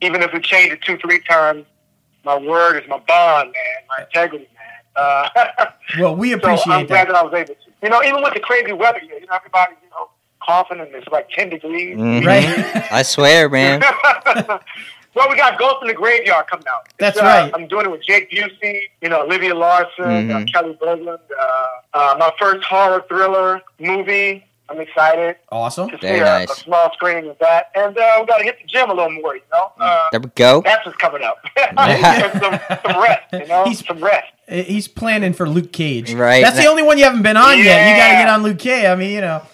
even 0.00 0.22
if 0.22 0.32
we 0.32 0.40
change 0.40 0.72
it 0.72 0.82
two, 0.82 0.96
three 0.98 1.20
times, 1.20 1.64
my 2.24 2.36
word 2.38 2.82
is 2.82 2.88
my 2.88 2.98
bond, 2.98 3.52
man. 3.52 3.84
My 3.88 4.04
integrity, 4.04 4.48
man. 4.54 4.66
Uh, 4.96 5.66
Well, 5.98 6.14
we 6.16 6.32
appreciate 6.32 6.64
so 6.64 6.70
I'm 6.72 6.84
appreciate 6.84 6.88
glad 6.88 7.08
that. 7.08 7.12
that 7.12 7.18
I 7.18 7.22
was 7.22 7.34
able 7.34 7.54
to. 7.54 7.70
You 7.82 7.88
know, 7.88 8.02
even 8.02 8.22
with 8.22 8.34
the 8.34 8.40
crazy 8.40 8.72
weather 8.72 9.00
here, 9.00 9.18
you 9.18 9.26
know, 9.26 9.34
everybody, 9.34 9.72
you 9.82 9.88
know, 9.90 10.08
coughing 10.46 10.78
and 10.80 10.88
it's 10.94 11.08
like 11.08 11.28
10 11.30 11.48
degrees. 11.50 11.96
Mhm. 11.96 12.24
Right. 12.26 12.46
I 12.92 13.02
swear, 13.02 13.48
man. 13.48 13.82
Well, 15.12 15.28
we 15.28 15.34
got 15.36 15.58
Ghost 15.58 15.78
in 15.82 15.88
the 15.88 15.94
Graveyard 15.94 16.46
coming 16.46 16.66
out. 16.72 16.82
It's, 16.86 16.94
That's 16.98 17.18
uh, 17.18 17.24
right. 17.24 17.50
I'm 17.52 17.66
doing 17.66 17.84
it 17.86 17.90
with 17.90 18.04
Jake 18.06 18.30
Busey, 18.30 18.78
you 19.02 19.08
know, 19.08 19.22
Olivia 19.24 19.56
Larson, 19.56 20.04
uh, 20.04 20.08
Mhm. 20.38 20.52
Kelly 20.52 20.78
Berglund. 20.80 21.18
Uh, 21.36 21.66
uh, 21.94 22.14
my 22.16 22.30
first 22.38 22.64
horror 22.64 23.04
thriller 23.08 23.60
movie. 23.80 24.46
I'm 24.70 24.80
excited 24.80 25.36
Awesome. 25.50 25.88
to 25.90 25.96
see 25.96 26.00
Very 26.06 26.20
a, 26.20 26.24
nice. 26.24 26.50
a 26.50 26.54
small 26.54 26.90
screening 26.92 27.28
of 27.28 27.38
that. 27.40 27.70
And 27.74 27.96
uh, 27.98 28.16
we 28.20 28.26
got 28.26 28.38
to 28.38 28.44
hit 28.44 28.58
the 28.60 28.66
gym 28.68 28.88
a 28.88 28.94
little 28.94 29.10
more, 29.10 29.34
you 29.34 29.42
know? 29.52 29.72
Uh, 29.78 30.04
There 30.12 30.20
we 30.20 30.28
go. 30.36 30.60
that's 30.64 30.86
what's 30.86 30.96
coming 30.98 31.22
up. 31.22 31.38
Some, 31.56 32.60
some 32.92 33.02
rest, 33.02 33.22
you 33.32 33.46
know? 33.46 33.64
He's- 33.64 33.84
some 33.86 34.02
rest. 34.02 34.26
He's 34.48 34.88
planning 34.88 35.32
for 35.32 35.48
Luke 35.48 35.72
Cage. 35.72 36.12
Right. 36.12 36.42
That's 36.42 36.56
the 36.56 36.66
only 36.66 36.82
one 36.82 36.98
you 36.98 37.04
haven't 37.04 37.22
been 37.22 37.36
on 37.36 37.56
yet. 37.58 37.88
You 37.88 37.96
got 37.96 38.08
to 38.08 38.14
get 38.14 38.28
on 38.28 38.42
Luke 38.42 38.58
Cage. 38.58 38.84
I 38.84 38.94
mean, 38.96 39.10
you 39.10 39.20
know. 39.20 39.42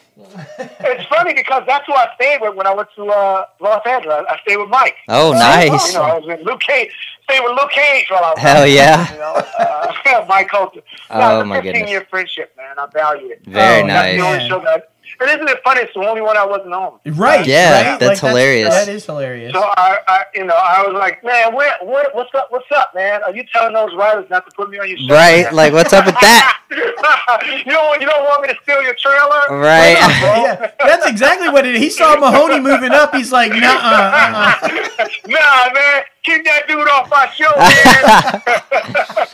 It's 0.58 1.04
funny 1.08 1.34
because 1.34 1.62
that's 1.66 1.86
who 1.86 1.92
I 1.94 2.08
stayed 2.14 2.40
with 2.40 2.54
when 2.54 2.66
I 2.66 2.74
went 2.74 2.88
to 2.96 3.06
uh, 3.06 3.44
Los 3.60 3.82
Angeles. 3.86 4.24
I 4.28 4.38
stayed 4.40 4.56
with 4.56 4.68
Mike. 4.70 4.94
Oh, 5.08 5.32
nice. 5.32 5.92
You 5.92 5.98
know, 5.98 6.04
I 6.04 6.18
was 6.18 6.26
with 6.26 6.40
Luke 6.46 6.60
Cage. 6.60 6.90
Stayed 7.24 7.40
with 7.42 7.52
Luke 7.58 7.70
Cage 7.70 8.06
while 8.10 8.24
I 8.24 8.30
was 8.30 8.38
Hell 8.38 8.66
yeah. 8.66 9.12
You 9.12 9.18
know, 9.18 9.34
uh, 9.58 10.26
Mike 10.28 10.48
Colter. 10.50 10.80
Oh, 11.10 11.18
no, 11.18 11.38
it's 11.40 11.42
a 11.42 11.46
my 11.46 11.56
15 11.56 11.72
goodness. 11.72 11.90
year 11.90 12.06
friendship, 12.08 12.54
man. 12.56 12.78
I 12.78 12.86
value 12.86 13.28
it. 13.28 13.42
Very 13.44 13.82
Oh, 13.82 13.86
That's 13.86 14.12
the 14.12 14.18
nice. 14.18 14.34
only 14.42 14.48
show 14.48 14.60
that. 14.60 14.90
And 15.20 15.30
isn't 15.30 15.48
it 15.48 15.60
funny? 15.64 15.80
It's 15.80 15.94
the 15.94 16.00
only 16.00 16.20
one 16.20 16.36
I 16.36 16.44
wasn't 16.44 16.74
on. 16.74 16.98
Right. 17.06 17.46
Yeah, 17.46 17.92
right? 17.92 18.00
that's 18.00 18.20
hilarious. 18.20 18.70
That 18.70 18.88
is 18.88 19.06
hilarious. 19.06 19.52
So 19.52 19.60
I, 19.60 19.98
I, 20.06 20.24
you 20.34 20.44
know, 20.44 20.54
I 20.54 20.82
was 20.82 20.94
like, 20.94 21.24
man, 21.24 21.54
where, 21.54 21.74
where, 21.82 22.10
what's 22.12 22.34
up? 22.34 22.48
What's 22.50 22.70
up, 22.72 22.94
man? 22.94 23.22
Are 23.24 23.34
you 23.34 23.44
telling 23.52 23.74
those 23.74 23.94
writers 23.94 24.28
not 24.30 24.44
to 24.48 24.54
put 24.56 24.70
me 24.70 24.78
on 24.78 24.88
your 24.88 24.98
show? 24.98 25.14
Right, 25.14 25.44
man? 25.44 25.54
like, 25.54 25.72
what's 25.72 25.92
up 25.92 26.06
with 26.06 26.16
that? 26.20 26.60
you 26.70 27.72
don't, 27.72 28.00
you 28.00 28.06
don't 28.06 28.24
want 28.24 28.42
me 28.42 28.48
to 28.48 28.58
steal 28.62 28.82
your 28.82 28.94
trailer? 28.94 29.60
Right. 29.60 29.96
yeah, 29.96 30.70
that's 30.78 31.06
exactly 31.06 31.48
what 31.48 31.66
it 31.66 31.76
is. 31.76 31.82
He 31.82 31.90
saw 31.90 32.16
Mahoney 32.16 32.60
moving 32.60 32.92
up. 32.92 33.14
He's 33.14 33.32
like, 33.32 33.52
nah, 33.52 33.58
uh, 33.58 34.58
uh. 34.62 34.68
nah, 35.26 35.72
man, 35.72 36.02
keep 36.26 36.44
that 36.44 36.68
dude 36.68 36.88
off 36.88 37.08
my 37.10 37.28
show, 37.34 37.50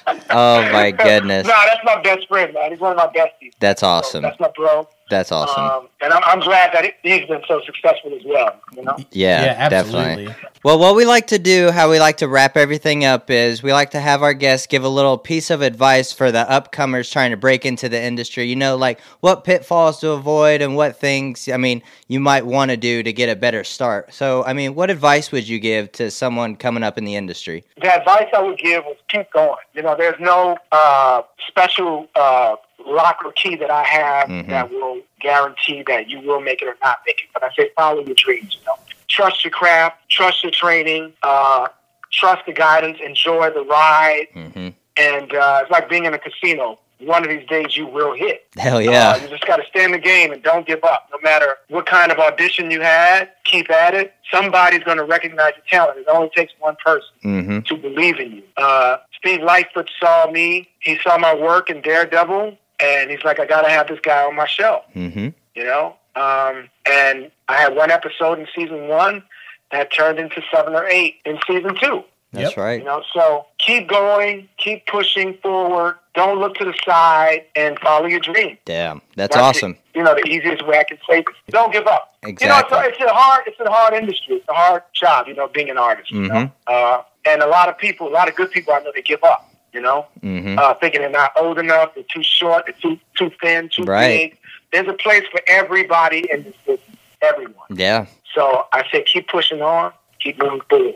man. 0.06 0.22
oh 0.30 0.62
my 0.72 0.90
goodness. 0.90 1.46
Nah, 1.46 1.64
that's 1.64 1.84
my 1.84 2.00
best 2.02 2.28
friend, 2.28 2.52
man. 2.54 2.70
He's 2.70 2.80
one 2.80 2.92
of 2.92 2.96
my 2.98 3.06
besties. 3.08 3.52
That's 3.58 3.80
So 3.80 3.86
awesome. 3.88 4.22
that's 4.22 4.38
my 4.38 4.50
bro. 4.54 4.88
That's 5.10 5.30
awesome. 5.30 5.62
Um, 5.62 5.88
and 6.00 6.10
I'm, 6.10 6.22
I'm 6.24 6.40
glad 6.40 6.72
that 6.72 6.86
he's 7.02 7.28
been 7.28 7.42
so 7.46 7.60
successful 7.66 8.14
as 8.14 8.22
well. 8.24 8.58
You 8.74 8.82
know. 8.82 8.96
Yeah, 9.10 9.44
yeah, 9.44 9.68
definitely. 9.68 10.34
Well, 10.64 10.78
what 10.78 10.96
we 10.96 11.04
like 11.04 11.26
to 11.26 11.38
do, 11.38 11.70
how 11.70 11.90
we 11.90 12.00
like 12.00 12.18
to 12.18 12.28
wrap 12.28 12.56
everything 12.56 13.04
up 13.04 13.28
is 13.28 13.62
we 13.62 13.74
like 13.74 13.90
to 13.90 14.00
have 14.00 14.22
our 14.22 14.32
guests 14.32 14.66
give 14.66 14.84
a 14.84 14.88
little 14.88 15.18
piece 15.18 15.50
of 15.50 15.60
advice 15.60 16.12
for 16.12 16.32
the 16.32 16.46
upcomers 16.48 17.12
trying 17.12 17.32
to 17.32 17.36
break 17.36 17.66
into 17.66 17.90
the 17.90 18.02
industry. 18.02 18.44
You 18.44 18.56
know, 18.56 18.76
like 18.76 19.00
what 19.20 19.44
pitfalls 19.44 20.00
to 20.00 20.12
avoid 20.12 20.62
and 20.62 20.76
what 20.76 20.96
things, 20.96 21.46
I 21.46 21.58
mean, 21.58 21.82
you 22.08 22.18
might 22.20 22.46
want 22.46 22.70
to 22.70 22.78
do 22.78 23.02
to 23.02 23.12
get 23.12 23.28
a 23.28 23.36
better 23.36 23.64
start. 23.64 24.14
So, 24.14 24.44
I 24.44 24.54
mean, 24.54 24.74
what 24.74 24.88
advice 24.88 25.30
would 25.30 25.46
you 25.46 25.58
give 25.58 25.92
to 25.92 26.10
someone 26.10 26.56
coming 26.56 26.81
up 26.84 26.98
in 26.98 27.04
the 27.04 27.16
industry? 27.16 27.64
The 27.80 27.94
advice 27.94 28.28
I 28.36 28.42
would 28.42 28.58
give 28.58 28.84
was 28.84 28.96
keep 29.08 29.30
going. 29.32 29.56
You 29.74 29.82
know, 29.82 29.94
there's 29.96 30.18
no 30.20 30.56
uh, 30.72 31.22
special 31.46 32.08
uh, 32.14 32.56
lock 32.86 33.18
or 33.24 33.32
key 33.32 33.56
that 33.56 33.70
I 33.70 33.84
have 33.84 34.28
Mhm. 34.28 34.48
that 34.48 34.70
will 34.70 35.00
guarantee 35.20 35.82
that 35.86 36.08
you 36.08 36.20
will 36.20 36.40
make 36.40 36.62
it 36.62 36.68
or 36.68 36.76
not 36.82 36.98
make 37.06 37.20
it. 37.20 37.28
But 37.32 37.44
I 37.44 37.50
say 37.54 37.70
follow 37.76 38.02
your 38.04 38.14
dreams. 38.14 38.56
You 38.58 38.66
know, 38.66 38.74
trust 39.08 39.44
your 39.44 39.50
craft, 39.52 39.96
trust 40.10 40.42
your 40.42 40.52
training, 40.52 41.12
uh, 41.22 41.68
trust 42.12 42.44
the 42.46 42.52
guidance, 42.52 42.98
enjoy 43.04 43.50
the 43.50 43.62
ride, 43.64 44.26
hmm 44.32 44.68
and 44.98 45.34
uh, 45.34 45.60
it's 45.62 45.70
like 45.70 45.88
being 45.88 46.04
in 46.04 46.12
a 46.12 46.18
casino. 46.18 46.78
One 47.06 47.22
of 47.24 47.30
these 47.30 47.46
days 47.48 47.76
you 47.76 47.86
will 47.86 48.14
hit. 48.14 48.46
Hell 48.56 48.76
Uh, 48.76 48.80
yeah. 48.80 49.16
you 49.16 49.28
just 49.28 49.46
got 49.46 49.56
to 49.56 49.64
stay 49.66 49.84
in 49.84 49.92
the 49.92 49.98
game 49.98 50.32
and 50.32 50.42
don't 50.42 50.66
give 50.66 50.82
up. 50.84 51.08
No 51.12 51.18
matter 51.22 51.56
what 51.68 51.86
kind 51.86 52.12
of 52.12 52.18
audition 52.18 52.70
you 52.70 52.80
had, 52.80 53.30
keep 53.44 53.70
at 53.70 53.94
it. 53.94 54.14
Somebody's 54.30 54.82
going 54.84 54.98
to 54.98 55.04
recognize 55.04 55.52
your 55.56 55.64
talent. 55.68 55.98
It 55.98 56.06
only 56.08 56.30
takes 56.34 56.52
one 56.58 56.76
person 56.84 57.08
hmm 57.22 57.60
to 57.60 57.76
believe 57.76 58.18
in 58.18 58.32
you. 58.36 58.42
Uh, 58.56 58.98
Steve 59.18 59.42
Lightfoot 59.42 59.90
saw 60.00 60.30
me. 60.30 60.68
He 60.80 60.98
saw 60.98 61.16
my 61.18 61.34
work 61.34 61.70
in 61.70 61.80
Daredevil, 61.82 62.56
and 62.80 63.10
he's 63.10 63.22
like, 63.24 63.38
I 63.40 63.46
got 63.46 63.62
to 63.62 63.68
have 63.70 63.88
this 63.88 64.00
guy 64.00 64.24
on 64.24 64.34
my 64.36 64.46
show, 64.46 64.82
hmm 64.92 65.28
you 65.54 65.64
know? 65.64 65.96
Um, 66.16 66.68
and 66.86 67.30
I 67.48 67.56
had 67.56 67.74
one 67.74 67.90
episode 67.90 68.38
in 68.38 68.46
season 68.54 68.88
one 68.88 69.22
that 69.70 69.90
turned 69.92 70.18
into 70.18 70.42
seven 70.54 70.74
or 70.74 70.86
eight 70.86 71.16
in 71.24 71.38
season 71.46 71.74
two. 71.80 72.04
That's 72.32 72.56
Yep. 72.56 72.64
right. 72.64 72.78
You 72.80 72.84
know, 72.84 73.02
so 73.12 73.46
keep 73.58 73.88
going, 73.88 74.48
keep 74.56 74.86
pushing 74.86 75.34
forward. 75.42 75.96
Don't 76.14 76.38
look 76.38 76.54
to 76.56 76.64
the 76.64 76.74
side 76.84 77.44
and 77.56 77.78
follow 77.78 78.06
your 78.06 78.20
dream. 78.20 78.56
Damn. 78.64 79.00
That's 79.16 79.34
That's 79.34 79.56
awesome. 79.58 79.72
it. 79.72 79.98
You 79.98 80.02
know, 80.04 80.14
the 80.14 80.26
easiest 80.28 80.66
way 80.66 80.78
I 80.78 80.84
can 80.84 80.98
say 81.08 81.18
it. 81.20 81.26
Don't 81.50 81.72
give 81.72 81.86
up. 81.86 82.14
Exactly. 82.22 82.46
You 82.46 82.52
know, 82.52 82.86
it's 82.86 82.98
a, 83.00 83.04
it's 83.04 83.10
a 83.10 83.14
hard, 83.14 83.42
it's 83.46 83.60
a 83.60 83.70
hard 83.70 83.94
industry. 83.94 84.36
It's 84.36 84.48
a 84.48 84.54
hard 84.54 84.82
job. 84.94 85.26
You 85.28 85.34
know, 85.34 85.48
being 85.48 85.68
an 85.70 85.78
artist. 85.78 86.10
You 86.10 86.22
know, 86.22 86.34
Mhm. 86.34 86.52
uh, 86.66 87.02
and 87.26 87.42
a 87.42 87.46
lot 87.46 87.68
of 87.68 87.76
people, 87.78 88.08
a 88.08 88.10
lot 88.10 88.28
of 88.28 88.34
good 88.34 88.50
people, 88.50 88.72
I 88.72 88.80
know 88.80 88.92
they 88.94 89.02
give 89.02 89.22
up. 89.24 89.48
You 89.74 89.80
know, 89.80 90.06
hmm 90.20 90.58
uh, 90.58 90.74
thinking 90.74 91.00
they're 91.00 91.08
not 91.10 91.32
old 91.36 91.58
enough, 91.58 91.94
they're 91.94 92.04
too 92.12 92.22
short, 92.22 92.66
they're 92.66 92.74
too 92.82 92.98
too 93.16 93.30
thin, 93.40 93.70
too 93.70 93.84
Right. 93.84 94.30
big. 94.32 94.38
There's 94.70 94.88
a 94.88 94.92
place 94.92 95.24
for 95.30 95.40
everybody 95.46 96.26
in 96.30 96.42
this 96.44 96.54
business. 96.66 96.96
Everyone. 97.22 97.54
Yeah. 97.70 98.04
So 98.34 98.66
I 98.72 98.84
say, 98.90 99.02
keep 99.02 99.28
pushing 99.28 99.62
on, 99.62 99.92
keep 100.20 100.38
moving 100.42 100.60
forward, 100.68 100.94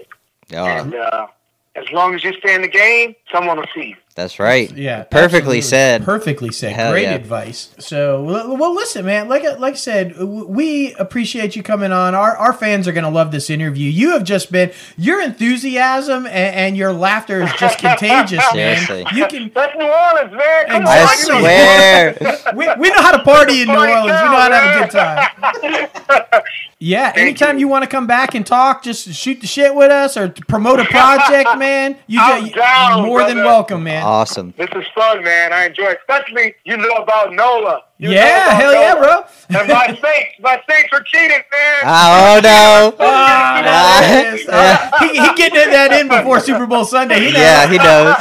Oh, 0.52 0.64
and 0.64 0.94
uh, 0.94 1.26
as 1.74 1.90
long 1.92 2.14
as 2.14 2.24
you 2.24 2.32
stay 2.34 2.54
in 2.54 2.62
the 2.62 2.68
game, 2.68 3.14
someone 3.32 3.58
will 3.58 3.66
see 3.74 3.88
you. 3.88 3.96
That's 4.16 4.38
right. 4.40 4.74
Yeah, 4.74 5.04
Perfectly 5.04 5.58
absolutely. 5.58 5.60
said. 5.60 6.04
Perfectly 6.04 6.50
said. 6.52 6.72
Hell 6.72 6.90
Great 6.92 7.02
yeah. 7.04 7.14
advice. 7.14 7.70
So, 7.78 8.24
well, 8.24 8.56
well, 8.56 8.74
listen, 8.74 9.04
man. 9.06 9.28
Like, 9.28 9.44
I- 9.44 9.54
like 9.54 9.74
I 9.74 9.76
said, 9.76 10.18
we 10.18 10.94
appreciate 10.94 11.54
you 11.54 11.62
coming 11.62 11.92
on. 11.92 12.14
Our 12.14 12.36
our 12.36 12.52
fans 12.52 12.88
are 12.88 12.92
gonna 12.92 13.10
love 13.10 13.30
this 13.30 13.50
interview. 13.50 13.88
You 13.90 14.10
have 14.12 14.24
just 14.24 14.50
been 14.50 14.72
your 14.96 15.20
enthusiasm 15.22 16.26
and, 16.26 16.56
and 16.56 16.76
your 16.76 16.92
laughter 16.92 17.42
is 17.42 17.52
just 17.54 17.78
contagious, 17.78 18.42
man. 18.54 18.84
Seriously. 18.86 19.06
You 19.16 19.26
can. 19.28 19.50
That's 19.54 19.76
New 19.76 19.84
Orleans, 19.84 20.32
man. 20.32 20.66
Come 20.66 20.86
I 20.86 20.98
on, 21.00 21.12
Exactly. 21.12 21.34
you 21.34 21.40
swear. 21.40 22.16
We, 22.56 22.68
we 22.80 22.88
know 22.90 23.02
how 23.02 23.10
to 23.16 23.22
party 23.22 23.60
in 23.62 23.68
New 23.68 23.74
Party 23.74 23.92
Orleans. 23.92 24.20
We 24.22 24.28
know 24.28 24.36
how 24.36 24.48
to 24.48 24.56
have 24.56 24.76
a 24.76 24.80
good 24.80 24.90
time. 24.90 26.42
Yeah, 26.78 27.12
anytime 27.16 27.56
you. 27.56 27.60
you. 27.60 27.68
want 27.68 27.84
to 27.84 27.90
come 27.90 28.06
back 28.06 28.34
and 28.34 28.46
talk, 28.46 28.82
just 28.82 29.08
shoot 29.14 29.40
the 29.40 29.46
shit 29.46 29.74
with 29.74 29.90
us 29.90 30.16
or 30.16 30.28
promote 30.28 30.78
a 30.78 30.84
project, 30.84 31.56
man. 31.58 31.96
You 32.06 32.20
I'm 32.20 32.44
just 32.44 32.54
down, 32.54 33.06
more 33.06 33.24
than 33.26 33.38
welcome, 33.38 33.82
man. 33.82 34.02
Awesome. 34.06 34.54
This 34.56 34.68
is 34.76 34.84
fun, 34.94 35.24
man. 35.24 35.52
I 35.52 35.66
enjoy 35.66 35.86
it. 35.86 35.98
Especially, 36.08 36.54
you 36.64 36.76
know 36.76 36.94
about 36.94 37.32
NOLA. 37.32 37.82
You 37.98 38.10
yeah, 38.10 38.46
about 38.48 38.60
hell 38.60 38.72
yeah, 38.74 38.94
bro. 38.94 39.58
And 39.58 39.68
my 39.68 39.86
Saints, 39.88 40.34
my 40.40 40.62
Saints 40.68 40.88
are 40.92 41.02
cheating, 41.02 41.30
man. 41.50 41.82
Oh, 41.84 42.40
no. 42.42 42.94
There 42.98 44.28
it 44.32 44.34
is. 44.34 44.46
Yeah. 44.46 44.90
Uh, 44.92 44.98
he, 44.98 45.08
he 45.18 45.34
getting 45.34 45.70
that 45.70 45.92
in 45.98 46.08
before 46.08 46.40
Super 46.40 46.66
Bowl 46.66 46.84
Sunday. 46.84 47.20
He 47.20 47.32
knows. 47.32 47.40
Yeah, 47.40 47.66
he 47.70 47.78
knows. 47.78 48.16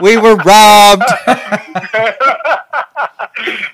We 0.00 0.16
were 0.16 0.34
robbed. 0.36 1.04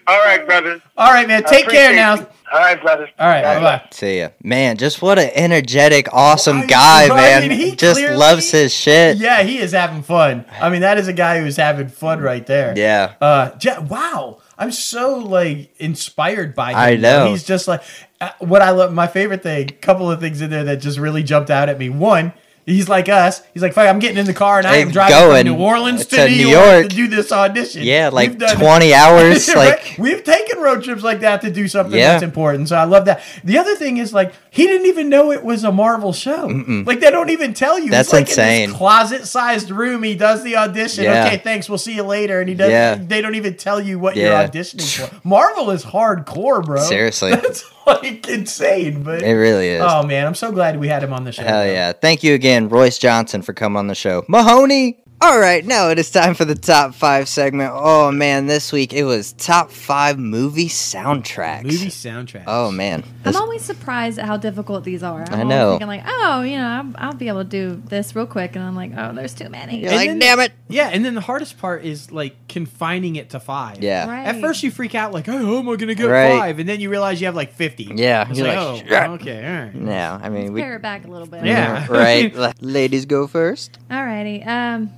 All 0.06 0.18
right, 0.18 0.44
brother. 0.44 0.82
All 0.96 1.12
right, 1.12 1.26
man. 1.26 1.44
Take 1.44 1.68
care 1.68 1.94
now. 1.94 2.16
you. 2.16 2.26
All 2.52 2.58
right, 2.60 2.80
brother. 2.82 3.08
All 3.18 3.26
right, 3.28 3.42
bye 3.42 3.60
bye. 3.60 3.88
See 3.92 4.18
ya. 4.18 4.28
Man, 4.42 4.76
just 4.76 5.00
what 5.00 5.18
an 5.18 5.30
energetic, 5.34 6.08
awesome 6.12 6.60
Right, 6.60 6.68
guy, 6.68 7.08
right, 7.08 7.48
man. 7.48 7.50
he 7.58 7.74
just 7.74 7.98
clearly- 7.98 8.16
loves 8.16 8.50
his 8.50 8.74
shit. 8.74 9.16
Yeah, 9.16 9.42
he 9.42 9.56
is 9.58 9.72
having 9.72 10.02
fun. 10.02 10.44
I 10.60 10.68
mean, 10.68 10.82
that 10.82 10.98
is 10.98 11.08
a 11.08 11.14
guy 11.14 11.40
who's 11.40 11.56
having 11.56 11.88
fun 11.88 12.20
right 12.20 12.44
there. 12.46 12.74
Yeah. 12.76 13.14
Uh, 13.22 13.52
ja- 13.62 13.80
wow. 13.80 14.40
I'm 14.58 14.70
so 14.72 15.18
like 15.18 15.74
inspired 15.80 16.54
by 16.54 16.70
him. 16.72 16.76
I 16.78 16.96
know. 16.96 17.30
He's 17.30 17.44
just 17.44 17.66
like 17.68 17.82
uh, 18.20 18.30
what 18.38 18.62
I 18.62 18.70
love. 18.70 18.92
My 18.92 19.06
favorite 19.06 19.42
thing. 19.42 19.68
Couple 19.80 20.10
of 20.10 20.20
things 20.20 20.40
in 20.40 20.50
there 20.50 20.64
that 20.64 20.76
just 20.76 20.98
really 20.98 21.22
jumped 21.22 21.50
out 21.50 21.68
at 21.68 21.78
me. 21.78 21.88
One. 21.88 22.32
He's 22.64 22.88
like 22.88 23.08
us. 23.08 23.42
He's 23.52 23.60
like, 23.60 23.72
"Fuck, 23.72 23.88
I'm 23.88 23.98
getting 23.98 24.18
in 24.18 24.24
the 24.24 24.32
car 24.32 24.58
and 24.58 24.68
I 24.68 24.76
am 24.76 24.92
driving 24.92 25.16
going 25.18 25.46
from 25.46 25.56
New 25.56 25.60
Orleans 25.64 26.06
to, 26.06 26.16
to 26.16 26.28
New 26.28 26.46
York, 26.48 26.64
York. 26.64 26.82
to 26.90 26.94
do 26.94 27.08
this 27.08 27.32
audition." 27.32 27.82
Yeah, 27.82 28.10
like 28.12 28.38
done- 28.38 28.56
20 28.56 28.94
hours. 29.02 29.48
Right? 29.48 29.56
Like, 29.56 29.96
we've 29.98 30.22
taken 30.22 30.51
road 30.62 30.82
trips 30.84 31.02
like 31.02 31.20
that 31.20 31.40
to 31.42 31.50
do 31.50 31.66
something 31.68 31.98
Yeah. 31.98 32.12
that's 32.12 32.22
important. 32.22 32.68
So 32.68 32.76
I 32.76 32.84
love 32.84 33.04
that. 33.06 33.22
The 33.44 33.58
other 33.58 33.74
thing 33.76 33.96
is 33.98 34.12
like 34.14 34.32
he 34.50 34.66
didn't 34.66 34.86
even 34.86 35.08
know 35.08 35.32
it 35.32 35.42
was 35.44 35.64
a 35.64 35.72
Marvel 35.72 36.12
show. 36.12 36.46
Like 36.86 37.00
they 37.00 37.10
don't 37.10 37.30
even 37.30 37.54
tell 37.54 37.78
you. 37.78 37.90
That's 37.90 38.12
like 38.12 38.28
insane. 38.28 38.70
In 38.70 38.74
closet-sized 38.74 39.70
room. 39.70 40.02
He 40.02 40.14
does 40.14 40.42
the 40.42 40.56
audition. 40.56 41.04
Yeah. 41.04 41.26
Okay, 41.26 41.38
thanks. 41.38 41.68
We'll 41.68 41.78
see 41.78 41.94
you 41.94 42.02
later. 42.02 42.40
And 42.40 42.48
he 42.48 42.54
does. 42.54 42.70
Yeah. 42.70 42.94
They 42.94 43.20
don't 43.20 43.34
even 43.34 43.56
tell 43.56 43.80
you 43.80 43.98
what 43.98 44.16
you're 44.16 44.30
auditioning 44.32 45.08
for. 45.08 45.28
Marvel 45.28 45.70
is 45.70 45.84
hardcore, 45.84 46.64
bro. 46.64 46.80
Seriously. 46.82 47.30
that's 47.34 47.64
like 47.86 48.28
insane. 48.28 49.02
But 49.02 49.22
it 49.22 49.34
really 49.34 49.68
is. 49.68 49.82
oh 49.84 50.02
man, 50.04 50.26
I'm 50.26 50.34
so 50.34 50.52
glad 50.52 50.78
we 50.78 50.88
had 50.88 51.02
him 51.02 51.12
on 51.12 51.24
the 51.24 51.32
show. 51.32 51.42
Hell 51.42 51.64
bro. 51.64 51.72
yeah. 51.72 51.92
Thank 51.92 52.22
you 52.22 52.34
again, 52.34 52.68
Royce 52.68 52.98
Johnson, 52.98 53.42
for 53.42 53.52
coming 53.52 53.76
on 53.78 53.86
the 53.88 53.94
show. 53.94 54.24
Mahoney. 54.28 54.98
All 55.24 55.38
right, 55.38 55.64
now 55.64 55.88
it 55.90 56.00
is 56.00 56.10
time 56.10 56.34
for 56.34 56.44
the 56.44 56.56
top 56.56 56.94
five 56.96 57.28
segment. 57.28 57.70
Oh 57.72 58.10
man, 58.10 58.48
this 58.48 58.72
week 58.72 58.92
it 58.92 59.04
was 59.04 59.32
top 59.34 59.70
five 59.70 60.18
movie 60.18 60.66
soundtracks. 60.68 61.62
Movie 61.62 61.90
soundtrack. 61.90 62.42
Oh 62.48 62.72
man, 62.72 63.04
I'm 63.24 63.36
always 63.36 63.62
surprised 63.62 64.18
at 64.18 64.24
how 64.26 64.36
difficult 64.36 64.82
these 64.82 65.04
are. 65.04 65.20
I'm 65.22 65.28
I 65.28 65.32
always 65.42 65.48
know. 65.48 65.70
Thinking 65.70 65.86
like, 65.86 66.02
oh, 66.04 66.42
you 66.42 66.56
know, 66.58 66.66
I'll, 66.96 67.06
I'll 67.10 67.14
be 67.14 67.28
able 67.28 67.44
to 67.44 67.48
do 67.48 67.80
this 67.86 68.16
real 68.16 68.26
quick, 68.26 68.56
and 68.56 68.64
I'm 68.64 68.74
like, 68.74 68.90
oh, 68.96 69.12
there's 69.12 69.32
too 69.32 69.48
many. 69.48 69.78
you're 69.78 69.90
And 69.90 69.96
like, 69.96 70.08
then- 70.08 70.18
damn 70.18 70.40
it. 70.40 70.52
Yeah, 70.68 70.88
and 70.92 71.04
then 71.04 71.14
the 71.14 71.20
hardest 71.20 71.56
part 71.56 71.84
is 71.84 72.10
like 72.10 72.34
confining 72.48 73.14
it 73.14 73.30
to 73.30 73.38
five. 73.38 73.80
Yeah, 73.80 74.08
Right. 74.10 74.26
At 74.26 74.40
first, 74.40 74.64
you 74.64 74.72
freak 74.72 74.96
out 74.96 75.12
like, 75.12 75.28
"Oh, 75.28 75.38
how 75.38 75.58
am 75.58 75.68
I 75.68 75.76
gonna 75.76 75.94
get 75.94 76.06
Right. 76.06 76.36
five?" 76.36 76.58
And 76.58 76.68
then 76.68 76.80
you 76.80 76.90
realize 76.90 77.20
you 77.20 77.26
have 77.26 77.36
like 77.36 77.52
fifty. 77.52 77.84
Yeah, 77.94 78.28
It's 78.28 78.38
you're 78.40 78.48
like, 78.48 78.56
like, 78.56 78.66
"Oh, 78.66 78.76
"Shit." 78.78 78.92
okay, 79.20 79.46
all 79.46 79.64
right." 79.66 79.88
yeah. 79.88 80.18
I 80.20 80.28
mean, 80.30 80.42
Let's 80.46 80.50
we 80.52 80.62
pare 80.62 80.74
it 80.76 80.82
back 80.82 81.04
a 81.04 81.08
little 81.08 81.28
bit. 81.28 81.44
Yeah. 81.44 81.86
right. 81.88 82.34
Ladies 82.60 83.04
go 83.06 83.28
first. 83.28 83.78
Alrighty. 83.88 84.44
Um, 84.44 84.90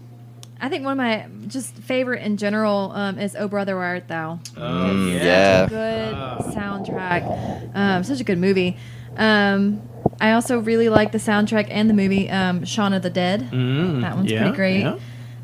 I 0.65 0.69
think 0.71 0.85
one 0.85 0.93
of 0.93 0.99
my 0.99 1.27
just 1.47 1.75
favorite 1.75 2.23
in 2.23 2.37
general 2.37 2.91
um, 2.95 3.19
is 3.19 3.37
"Oh 3.39 3.49
Brother 3.49 3.77
Where 3.77 3.85
Art 3.85 4.09
Thou." 4.09 4.39
Oh, 4.57 5.13
Such 5.13 5.23
yeah. 5.23 5.65
a 5.65 5.69
good 5.69 6.15
Oh. 6.15 6.53
soundtrack. 6.57 7.71
Um, 7.77 8.03
such 8.05 8.21
a 8.21 8.25
good 8.25 8.39
movie. 8.39 8.77
Um, 9.17 9.83
I 10.21 10.33
also 10.33 10.59
really 10.59 10.89
like 10.89 11.13
the 11.13 11.19
soundtrack 11.19 11.69
and 11.71 11.89
the 11.91 11.95
movie 11.95 12.31
um, 12.31 12.65
Shaun 12.65 12.93
of 12.93 13.03
the 13.03 13.11
Dead. 13.11 13.51
Mm, 13.51 14.01
That 14.01 14.17
one's 14.17 14.31
yeah, 14.31 14.43
pretty 14.43 14.57
great. 14.57 14.81
yeah. 14.81 14.99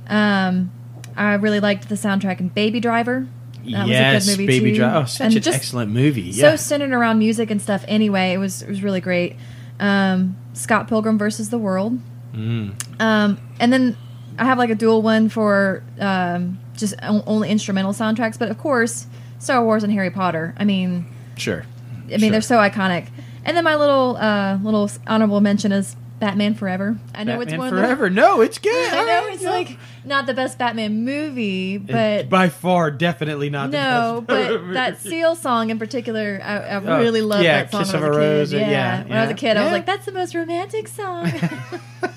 Um, 0.08 0.72
I 1.16 1.34
really 1.34 1.60
liked 1.60 1.88
the 1.88 1.94
soundtrack 1.96 2.40
in 2.40 2.48
Baby 2.48 2.80
Driver. 2.80 3.26
That 3.70 3.88
yes, 3.88 4.26
was 4.26 4.28
a 4.28 4.36
good 4.36 4.40
movie 4.42 4.58
Baby 4.58 4.70
too. 4.72 4.76
Driver. 4.78 4.98
Oh, 5.00 5.04
such 5.04 5.34
And 5.36 5.46
an 5.46 5.52
excellent 5.54 5.92
movie. 5.92 6.32
So 6.32 6.56
centered 6.56 6.92
around 6.92 7.18
music 7.18 7.50
and 7.50 7.60
stuff. 7.60 7.84
Anyway, 7.86 8.32
it 8.32 8.38
was 8.38 8.62
it 8.62 8.68
was 8.68 8.82
really 8.82 9.00
great. 9.02 9.36
Um, 9.78 10.36
Scott 10.54 10.88
Pilgrim 10.88 11.18
versus 11.18 11.50
the 11.50 11.58
World. 11.58 11.98
Mm. 12.32 12.74
Um, 13.00 13.38
and 13.58 13.72
then 13.72 13.96
I 14.40 14.44
have 14.46 14.58
like 14.58 14.70
a 14.70 14.74
dual 14.74 15.02
one 15.02 15.28
for 15.28 15.84
um, 16.00 16.58
just 16.76 16.94
o- 17.02 17.22
only 17.26 17.48
instrumental 17.50 17.92
soundtracks. 17.92 18.38
But 18.38 18.50
of 18.50 18.58
course, 18.58 19.06
Star 19.38 19.62
Wars 19.64 19.84
and 19.84 19.92
Harry 19.92 20.10
Potter. 20.10 20.54
I 20.56 20.64
mean, 20.64 21.06
Sure. 21.36 21.64
I 22.12 22.16
mean 22.16 22.32
they're 22.32 22.40
so 22.40 22.56
iconic. 22.56 23.06
And 23.44 23.56
then 23.56 23.64
my 23.64 23.76
little 23.76 24.16
uh, 24.16 24.58
little 24.62 24.90
honorable 25.06 25.40
mention 25.40 25.72
is 25.72 25.94
Batman 26.18 26.54
Forever. 26.54 26.98
I 27.14 27.24
know 27.24 27.40
it's 27.40 27.52
Batman 27.52 27.58
one 27.58 27.70
Forever. 27.70 28.06
of 28.06 28.12
No, 28.12 28.40
it's 28.42 28.58
good. 28.70 28.92
I 28.92 29.04
know 29.04 29.26
it's 29.28 29.42
yeah. 29.42 29.50
like 29.50 29.78
not 30.04 30.26
the 30.26 30.34
best 30.34 30.58
Batman 30.58 31.04
movie, 31.04 31.76
It's 31.76 31.84
but 31.90 32.28
by 32.28 32.48
far, 32.50 32.90
definitely 32.90 33.48
not. 33.48 33.70
no, 33.70 34.16
the 34.16 34.22
best 34.26 34.50
but 34.66 34.72
that. 34.74 35.00
Seal 35.00 35.34
song 35.36 35.70
in 35.70 35.78
particular, 35.78 36.40
I, 36.42 36.56
I 36.58 36.74
Oh, 36.84 36.98
really 36.98 37.22
loved 37.22 37.44
yeah, 37.44 37.62
that 37.62 37.70
song 37.72 37.82
Kiss 37.84 37.92
when 37.94 38.02
I 38.02 38.06
of 38.06 38.10
was 38.10 38.16
a. 38.16 38.20
Rose, 38.20 38.54
uh, 38.54 38.56
Yeah, 38.58 38.70
yeah, 38.70 39.02
when 39.04 39.12
I 39.18 39.22
was 39.22 39.30
a 39.30 39.34
kid, 39.34 39.56
I 39.56 39.62
was 39.64 39.72
like, 39.72 39.86
"That's 39.86 40.04
the 40.06 40.12
most 40.12 40.34
romantic 40.34 40.88
song." 40.88 41.30
so 42.00 42.10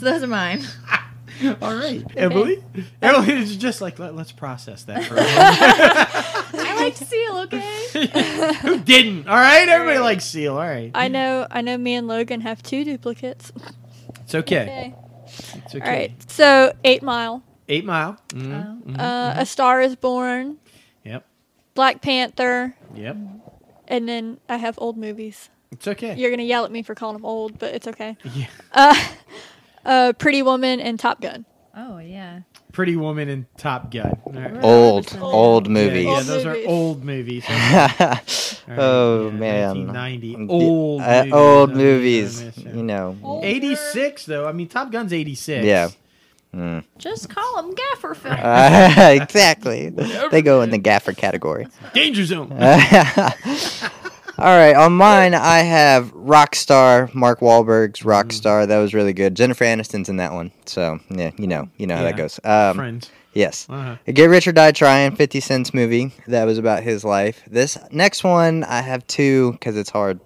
those 0.00 0.22
are 0.22 0.26
mine. 0.28 0.62
All 1.62 1.74
right, 1.74 2.04
Emily. 2.16 2.62
Emily 3.02 3.32
is 3.34 3.56
just 3.56 3.80
like 3.80 3.98
Let, 3.98 4.14
us 4.14 4.32
process 4.32 4.84
that 4.84 5.04
for 5.04 5.14
a 5.14 5.16
moment. 6.52 6.68
I 6.68 6.74
like 6.76 6.96
Seal. 6.96 7.36
Okay. 7.38 8.56
Who 8.62 8.78
didn't? 8.80 9.28
All 9.28 9.34
right, 9.36 9.68
everybody 9.68 9.98
likes 9.98 10.24
Seal. 10.24 10.54
All 10.54 10.60
right, 10.60 10.90
I 10.94 11.08
know. 11.08 11.46
I 11.50 11.60
know. 11.60 11.76
Me 11.76 11.94
and 11.94 12.06
Logan 12.08 12.40
have 12.42 12.62
two 12.62 12.84
duplicates. 12.84 13.52
it's 14.22 14.34
okay. 14.34 14.62
Okay. 14.62 14.94
It's 15.56 15.74
okay. 15.74 15.84
All 15.84 15.90
right. 15.90 16.30
So 16.30 16.72
Eight 16.84 17.02
Mile, 17.02 17.42
Eight 17.68 17.84
Mile. 17.84 18.16
Oh. 18.32 18.36
Mhm, 18.36 18.82
mhm. 18.84 18.98
uh, 18.98 19.34
A 19.36 19.44
Star 19.46 19.80
Is 19.80 19.96
Born, 19.96 20.56
Yep. 21.04 21.26
Black 21.74 22.00
Panther, 22.00 22.74
Yep. 22.94 23.16
and 23.88 24.08
then 24.08 24.38
I 24.48 24.56
have 24.56 24.78
old 24.78 24.96
movies. 24.96 25.50
It's 25.72 25.88
okay. 25.88 26.14
You're 26.16 26.30
gonna 26.30 26.44
yell 26.44 26.64
at 26.64 26.70
me 26.70 26.82
for 26.82 26.94
calling 26.94 27.16
them 27.16 27.24
old, 27.26 27.58
but 27.58 27.74
it's 27.74 27.88
okay. 27.88 28.16
Yeah. 28.34 28.46
Uh, 28.72 28.94
uh, 29.86 30.12
Pretty 30.18 30.42
Woman 30.42 30.80
and 30.80 30.98
Top 31.00 31.20
Gun. 31.22 31.44
Oh 31.76 31.98
yeah. 31.98 32.40
Pretty 32.72 32.96
Woman 32.96 33.28
and 33.30 33.46
Top 33.56 33.90
Gun. 33.90 34.12
All 34.24 34.32
right. 34.32 34.62
Old, 34.62 35.10
Yeah. 35.12 35.20
old 35.22 35.66
Yeah, 35.66 35.72
movies. 35.72 36.04
Yeah, 36.04 36.10
Old 36.10 36.24
those 36.26 36.44
movies. 36.44 36.66
are 36.66 36.70
old 36.70 37.04
movies. 37.04 37.44
All 37.48 37.56
right, 37.56 38.78
oh 38.78 39.24
yeah, 39.26 39.30
man. 39.30 39.86
1990. 39.86 40.36
Old 40.50 41.00
Uh, 41.00 41.06
movies. 41.24 41.32
old 41.32 41.74
movies. 41.74 42.42
miss 42.42 42.58
it. 42.58 42.74
You 42.74 42.82
know. 42.82 43.40
86 43.42 44.26
though. 44.26 44.46
I 44.46 44.52
mean, 44.52 44.68
Top 44.68 44.90
Gun's 44.92 45.12
86. 45.14 45.64
Yeah. 45.64 45.88
Mm. 46.54 46.84
Just 46.98 47.28
call 47.28 47.56
them 47.62 47.74
gaffer 47.74 48.14
films. 48.14 48.38
Uh, 48.42 49.18
exactly. 49.20 49.90
They 50.30 50.40
go 50.42 50.62
in 50.62 50.70
the 50.70 50.78
gaffer 50.78 51.12
category. 51.12 51.66
Danger 51.94 52.24
Zone. 52.24 52.48
All 54.38 54.44
right, 54.44 54.76
on 54.76 54.92
mine 54.92 55.32
I 55.34 55.60
have 55.60 56.12
Rockstar, 56.12 57.12
Mark 57.14 57.40
Wahlberg's 57.40 58.00
Mm-hmm. 58.00 58.08
Rockstar. 58.10 58.68
That 58.68 58.78
was 58.78 58.92
really 58.92 59.12
good. 59.14 59.34
Jennifer 59.34 59.64
Aniston's 59.64 60.08
in 60.10 60.16
that 60.18 60.32
one, 60.32 60.52
so 60.66 60.98
yeah, 61.08 61.30
you 61.38 61.46
know, 61.46 61.68
you 61.78 61.86
know 61.86 61.96
how 61.96 62.02
that 62.02 62.10
Yeah. 62.16 62.22
goes. 62.22 62.40
Um, 62.44 62.76
Friends. 62.76 63.10
yes, 63.32 63.66
Uh-huh. 63.70 63.96
Get 64.12 64.26
Rich 64.28 64.46
or 64.46 64.52
Die 64.52 64.72
Trying, 64.72 65.16
Fifty 65.16 65.40
Cent's 65.40 65.72
movie 65.72 66.12
that 66.26 66.44
was 66.44 66.58
about 66.58 66.82
his 66.82 67.02
life. 67.02 67.40
This 67.46 67.78
next 67.90 68.24
one 68.24 68.62
I 68.64 68.82
have 68.82 69.06
two 69.06 69.52
because 69.52 69.76
it's 69.76 69.90
hard. 69.90 70.20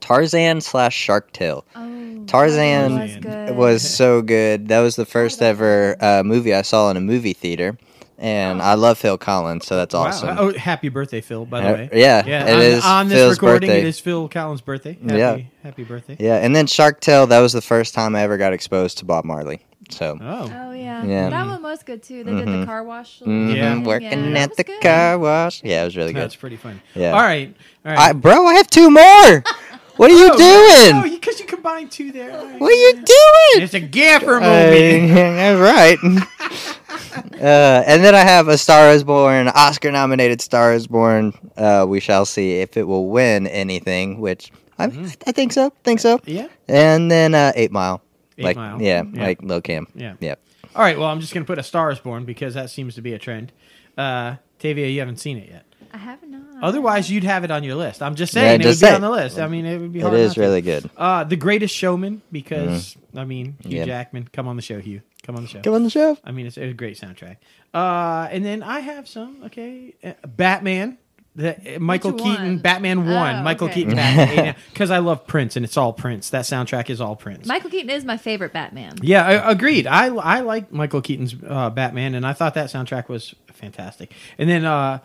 Tarzan 0.00 0.60
slash 0.60 0.94
Shark 0.96 1.32
Tale. 1.32 1.64
Oh, 1.76 2.24
Tarzan 2.26 2.98
was 2.98 3.56
was 3.56 3.88
so 3.96 4.20
good. 4.20 4.68
That 4.68 4.80
was 4.80 4.96
the 4.96 5.06
first 5.06 5.40
ever 5.40 5.96
uh, 6.00 6.22
movie 6.24 6.52
I 6.52 6.62
saw 6.62 6.90
in 6.90 6.96
a 6.96 7.00
movie 7.00 7.32
theater, 7.34 7.78
and 8.22 8.62
I 8.62 8.74
love 8.74 8.96
Phil 8.98 9.18
Collins, 9.18 9.66
so 9.66 9.76
that's 9.76 9.94
Wow. 9.94 10.00
awesome. 10.04 10.36
Oh, 10.38 10.52
happy 10.56 10.88
birthday, 10.88 11.20
Phil, 11.20 11.44
by 11.44 11.60
the 11.60 11.68
Uh, 11.68 11.72
way. 11.72 11.90
yeah, 11.92 12.22
Yeah, 12.26 12.44
it 12.46 12.54
on, 12.54 12.62
is 12.62 12.84
on 12.84 13.08
this 13.08 13.18
Phil's 13.18 13.32
recording, 13.34 13.68
birthday. 13.68 13.80
it 13.80 13.86
is 13.86 13.98
Phil 14.00 14.28
Collins' 14.28 14.60
birthday. 14.62 14.96
Happy, 15.06 15.18
Yeah. 15.18 15.36
Happy 15.64 15.84
birthday. 15.84 16.16
Yeah, 16.18 16.36
and 16.36 16.54
then 16.56 16.66
Shark 16.66 17.00
Tale. 17.00 17.26
That 17.26 17.40
was 17.40 17.52
the 17.52 17.60
first 17.60 17.92
time 17.94 18.14
I 18.16 18.22
ever 18.22 18.38
got 18.38 18.52
exposed 18.52 18.98
to 18.98 19.04
Bob 19.04 19.24
Marley. 19.24 19.60
So. 19.90 20.16
Oh. 20.22 20.44
Oh 20.44 20.72
yeah. 20.72 21.04
Yeah. 21.04 21.28
That 21.28 21.46
one 21.48 21.62
was 21.62 21.82
good 21.82 22.02
too. 22.02 22.24
They 22.24 22.32
did 22.32 22.46
Mhm. 22.46 22.60
the 22.60 22.66
car 22.66 22.82
wash. 22.84 23.18
mhm, 23.26 23.54
Yeah. 23.54 23.78
working 23.82 24.10
Yeah, 24.10 24.30
that 24.34 24.50
at 24.52 24.56
the 24.56 24.64
good. 24.64 24.80
car 24.80 25.18
wash. 25.18 25.60
Yeah, 25.62 25.82
it 25.82 25.84
was 25.86 25.96
really 25.96 26.12
good. 26.14 26.22
That's 26.22 26.36
pretty 26.36 26.56
fun. 26.56 26.80
Yeah. 26.94 27.12
All 27.12 27.20
right. 27.20 27.54
All 27.84 27.92
right. 27.92 27.98
I, 28.00 28.12
bro, 28.12 28.46
I 28.46 28.54
have 28.54 28.68
two 28.68 28.90
more. 28.90 29.42
What 29.98 30.10
are 30.10 30.14
you 30.14 30.30
Oh, 30.32 30.38
doing? 30.38 31.04
Oh, 31.04 31.16
because 31.16 31.38
you 31.38 31.44
combined 31.44 31.90
two 31.90 32.12
there. 32.12 32.32
All 32.32 32.46
right. 32.46 32.58
what 32.60 32.72
are 32.72 32.74
you 32.74 32.92
doing? 32.94 33.62
It's 33.62 33.74
a 33.74 33.80
gaffer 33.80 34.40
movie. 34.40 35.12
Uh, 35.12 35.58
right. 35.58 35.98
uh, 37.40 37.82
and 37.86 38.02
then 38.04 38.14
I 38.14 38.20
have 38.20 38.48
A 38.48 38.56
Star 38.58 38.90
Is 38.90 39.04
Born, 39.04 39.48
Oscar-nominated 39.48 40.40
Star 40.40 40.72
Is 40.72 40.86
Born. 40.86 41.32
Uh, 41.56 41.84
we 41.88 42.00
shall 42.00 42.24
see 42.24 42.60
if 42.60 42.76
it 42.76 42.84
will 42.84 43.08
win 43.08 43.46
anything, 43.46 44.20
which 44.20 44.50
I, 44.78 44.84
I 45.26 45.32
think 45.32 45.52
so. 45.52 45.70
Think 45.84 46.00
so. 46.00 46.20
yeah. 46.24 46.48
And 46.68 47.10
then 47.10 47.34
uh, 47.34 47.52
Eight 47.54 47.72
Mile. 47.72 48.02
Eight 48.38 48.44
like 48.44 48.56
Mile. 48.56 48.80
yeah, 48.80 49.02
Yeah. 49.12 49.22
like 49.22 49.42
Lil 49.42 49.60
Cam. 49.60 49.86
Yeah. 49.94 50.14
Yep. 50.20 50.40
All 50.74 50.82
right. 50.82 50.98
Well, 50.98 51.08
I'm 51.08 51.20
just 51.20 51.34
gonna 51.34 51.44
put 51.46 51.58
a 51.58 51.62
Star 51.62 51.90
is 51.90 51.98
Born 51.98 52.24
because 52.24 52.54
that 52.54 52.70
seems 52.70 52.94
to 52.94 53.02
be 53.02 53.12
a 53.12 53.18
trend. 53.18 53.52
Uh, 53.98 54.36
Tavia, 54.58 54.86
you 54.86 55.00
haven't 55.00 55.18
seen 55.18 55.36
it 55.36 55.48
yet. 55.50 55.66
I 55.92 55.98
have 55.98 56.22
not. 56.26 56.40
Otherwise, 56.62 57.10
you'd 57.10 57.24
have 57.24 57.44
it 57.44 57.50
on 57.50 57.62
your 57.64 57.74
list. 57.74 58.00
I'm 58.02 58.14
just 58.14 58.34
Yeah, 58.34 58.42
saying 58.42 58.60
it 58.60 58.64
just 58.64 58.80
would 58.82 58.88
be 58.88 58.94
on 58.94 59.00
the 59.02 59.10
list. 59.10 59.38
I 59.38 59.48
mean, 59.48 59.66
it 59.66 59.78
would 59.78 59.92
be. 59.92 59.98
It 59.98 60.02
Hard 60.02 60.14
is 60.14 60.28
not 60.28 60.34
to. 60.36 60.40
really 60.40 60.60
good. 60.62 60.88
Uh, 60.96 61.24
the 61.24 61.36
Greatest 61.36 61.74
Showman 61.74 62.22
because 62.32 62.96
I 63.14 63.24
mean 63.24 63.56
Hugh 63.60 63.78
Yeah. 63.80 63.84
Jackman. 63.84 64.28
Come 64.32 64.48
on 64.48 64.56
the 64.56 64.62
show, 64.62 64.78
Hugh. 64.80 65.02
Come 65.22 65.36
on 65.36 65.42
the 65.42 65.48
show. 65.48 65.60
Come 65.62 65.74
on 65.74 65.84
the 65.84 65.90
show. 65.90 66.18
I 66.24 66.32
mean, 66.32 66.46
it's 66.46 66.56
a 66.58 66.72
great 66.72 66.98
soundtrack. 66.98 67.36
Uh, 67.72 68.28
and 68.30 68.44
then 68.44 68.62
I 68.62 68.80
have 68.80 69.08
some. 69.08 69.42
Okay, 69.44 69.94
uh, 70.02 70.12
Batman. 70.26 70.98
The, 71.34 71.76
uh, 71.76 71.78
Michael 71.78 72.12
Which 72.12 72.24
Keaton, 72.24 72.44
one? 72.44 72.58
Batman 72.58 73.06
one. 73.08 73.36
Oh, 73.36 73.42
Michael 73.42 73.68
okay. 73.68 73.74
Keaton, 73.84 73.94
Batman. 73.96 74.54
Because 74.70 74.90
I 74.90 74.98
love 74.98 75.26
Prince, 75.26 75.56
and 75.56 75.64
it's 75.64 75.78
all 75.78 75.92
Prince. 75.94 76.28
That 76.30 76.44
soundtrack 76.44 76.90
is 76.90 77.00
all 77.00 77.16
Prince. 77.16 77.46
Michael 77.46 77.70
Keaton 77.70 77.88
is 77.88 78.04
my 78.04 78.18
favorite 78.18 78.52
Batman. 78.52 78.96
Yeah, 79.00 79.24
I, 79.26 79.50
agreed. 79.50 79.86
I 79.86 80.06
I 80.08 80.40
like 80.40 80.70
Michael 80.72 81.00
Keaton's 81.00 81.34
uh, 81.46 81.70
Batman, 81.70 82.14
and 82.14 82.26
I 82.26 82.34
thought 82.34 82.52
that 82.54 82.66
soundtrack 82.66 83.08
was 83.08 83.34
fantastic. 83.52 84.12
And 84.36 84.50
then 84.50 84.66
uh, 84.66 84.98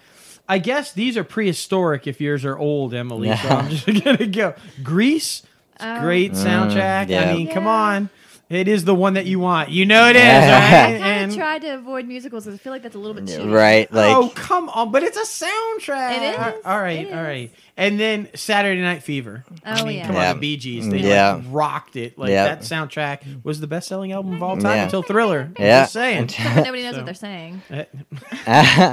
I 0.49 0.57
guess 0.57 0.91
these 0.91 1.15
are 1.15 1.23
prehistoric 1.23 2.07
if 2.07 2.19
yours 2.19 2.44
are 2.44 2.57
old, 2.57 2.94
Emily. 2.94 3.34
So 3.38 3.48
I'm 3.48 3.69
just 3.73 4.03
gonna 4.03 4.26
go 4.27 4.53
Grease. 4.84 5.44
It's 5.76 5.85
Oh. 5.85 6.02
great 6.02 6.31
soundtrack. 6.34 7.07
yeah. 7.10 7.30
I 7.30 7.34
mean, 7.35 7.53
come 7.53 7.65
Yeah. 7.65 7.69
on. 7.69 8.10
It 8.49 8.69
is 8.69 8.86
the 8.86 8.95
one 8.95 9.15
that 9.15 9.26
you 9.26 9.40
want. 9.40 9.69
You 9.72 9.86
know 9.86 10.07
it 10.07 10.15
is, 10.15 10.22
Yeah. 10.22 10.52
right? 10.53 10.95
I 10.95 10.99
kind 10.99 11.03
And 11.03 11.32
of 11.32 11.38
tried 11.38 11.61
to 11.64 11.76
avoid 11.76 12.06
musicals 12.07 12.45
because 12.45 12.60
I 12.60 12.64
feel 12.64 12.72
like 12.72 12.82
that's 12.84 12.95
a 12.95 12.99
little 12.99 13.22
bit 13.22 13.28
cheap. 13.28 13.45
Right. 13.49 13.91
Like 13.91 14.15
oh 14.15 14.32
come 14.36 14.69
on, 14.69 14.91
but 14.91 15.03
it's 15.03 15.18
a 15.18 15.45
soundtrack. 15.45 16.18
It 16.18 16.24
is. 16.56 16.65
All 16.65 16.80
right, 16.80 17.07
It 17.07 17.14
all 17.14 17.19
is. 17.19 17.26
right. 17.28 17.52
And 17.79 17.99
then 17.99 18.27
Saturday 18.33 18.81
Night 18.81 19.03
Fever. 19.03 19.43
I 19.63 19.79
Oh, 19.79 19.85
mean, 19.85 19.97
yeah. 19.97 20.07
come 20.07 20.15
Yeah. 20.15 20.29
on, 20.31 20.35
the 20.37 20.39
Bee 20.41 20.57
Gees. 20.57 20.89
They 20.89 20.97
Yeah. 20.97 21.33
like, 21.33 21.43
rocked 21.51 21.95
it. 21.95 22.17
Like 22.17 22.31
Yeah. 22.31 22.45
that 22.45 22.61
soundtrack 22.61 23.19
was 23.43 23.59
the 23.59 23.67
best-selling 23.67 24.11
album 24.11 24.33
of 24.33 24.41
all 24.41 24.57
time 24.57 24.77
Yeah. 24.77 24.83
until 24.85 25.03
Thriller. 25.03 25.51
I'm 25.55 25.63
Yeah. 25.63 25.81
just 25.83 25.93
saying. 25.93 26.23
Except 26.23 26.55
nobody 26.55 26.81
knows 26.81 26.93
So. 26.95 26.97
what 27.01 27.05
they're 27.05 27.13
saying. 27.13 27.61
Eh, 27.69 27.83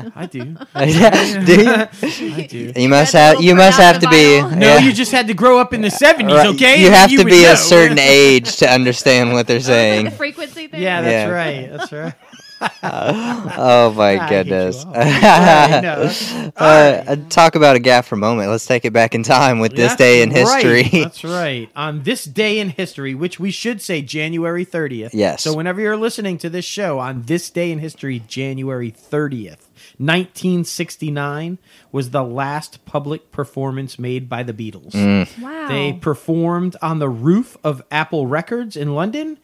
do 0.02 0.10
I 0.14 0.26
do. 0.26 0.38
you? 0.38 0.56
I 0.74 2.46
do. 2.48 2.72
You 2.76 2.88
must 2.88 3.12
have. 3.12 3.40
You 3.42 3.54
must 3.54 3.78
have 3.80 4.00
to 4.00 4.08
be. 4.08 4.40
No, 4.42 4.58
yeah. 4.58 4.78
you 4.78 4.92
just 4.92 5.12
had 5.12 5.26
to 5.28 5.34
grow 5.34 5.58
up 5.60 5.72
in 5.72 5.80
the 5.80 5.90
seventies, 5.90 6.36
Right, 6.36 6.46
okay? 6.48 6.80
You 6.82 6.90
have 6.90 7.08
then 7.10 7.20
to 7.20 7.24
be 7.24 7.42
know. 7.42 7.52
a 7.52 7.56
certain 7.56 7.98
age 7.98 8.56
to 8.56 8.70
understand 8.70 9.32
what 9.32 9.46
they're 9.46 9.56
Like 9.58 9.62
the 9.64 9.72
saying. 9.72 10.10
frequency 10.10 10.66
thing. 10.66 10.82
Yeah, 10.82 11.00
that's 11.02 11.12
Yeah. 11.12 11.28
right. 11.28 11.70
That's 11.70 11.92
right. 11.92 12.12
oh 12.82 13.92
my 13.96 14.18
I 14.18 14.28
goodness. 14.28 14.84
all. 14.84 14.92
Right, 14.92 15.80
no, 15.82 16.10
uh, 16.56 17.16
Talk 17.28 17.54
about 17.54 17.76
a 17.76 17.78
gap 17.78 18.04
for 18.04 18.14
a 18.14 18.18
moment. 18.18 18.50
Let's 18.50 18.66
take 18.66 18.84
it 18.84 18.92
back 18.92 19.14
in 19.14 19.22
time 19.22 19.58
with 19.58 19.72
this 19.72 19.88
That's 19.92 19.98
day 19.98 20.22
in 20.22 20.30
right, 20.30 20.64
history. 20.64 20.82
That's 21.02 21.24
right. 21.24 21.70
On 21.76 22.02
this 22.02 22.24
day 22.24 22.58
in 22.58 22.70
history, 22.70 23.14
which 23.14 23.38
we 23.38 23.50
should 23.50 23.82
say 23.82 24.02
January 24.02 24.64
30th. 24.64 25.10
Yes. 25.12 25.42
So 25.42 25.54
whenever 25.54 25.80
you're 25.80 25.96
listening 25.96 26.38
to 26.38 26.50
this 26.50 26.64
show 26.64 26.98
on 26.98 27.22
this 27.22 27.50
day 27.50 27.70
in 27.70 27.78
history, 27.78 28.22
January 28.26 28.90
30th, 28.90 29.68
1969 29.98 31.58
was 31.92 32.10
the 32.10 32.24
last 32.24 32.84
public 32.84 33.30
performance 33.30 33.98
made 33.98 34.28
by 34.28 34.42
the 34.42 34.52
Beatles. 34.52 34.92
Mm. 34.92 35.40
Wow. 35.40 35.68
They 35.68 35.92
performed 35.92 36.76
on 36.82 36.98
the 36.98 37.08
roof 37.08 37.56
of 37.62 37.82
Apple 37.90 38.26
Records 38.26 38.76
in 38.76 38.94
London. 38.94 39.38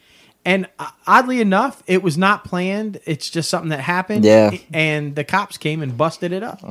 And 0.45 0.67
uh, 0.79 0.89
oddly 1.07 1.41
enough, 1.41 1.83
it 1.87 2.03
was 2.03 2.17
not 2.17 2.45
planned. 2.45 2.99
It's 3.05 3.29
just 3.29 3.51
something 3.51 3.69
that 3.71 3.81
happened. 3.81 4.25
Yeah. 4.25 4.51
And 4.73 5.15
the 5.15 5.25
cops 5.25 5.59
came 5.59 5.83
and 5.83 5.97
busted 5.97 6.33
it 6.33 6.43
up. 6.43 6.61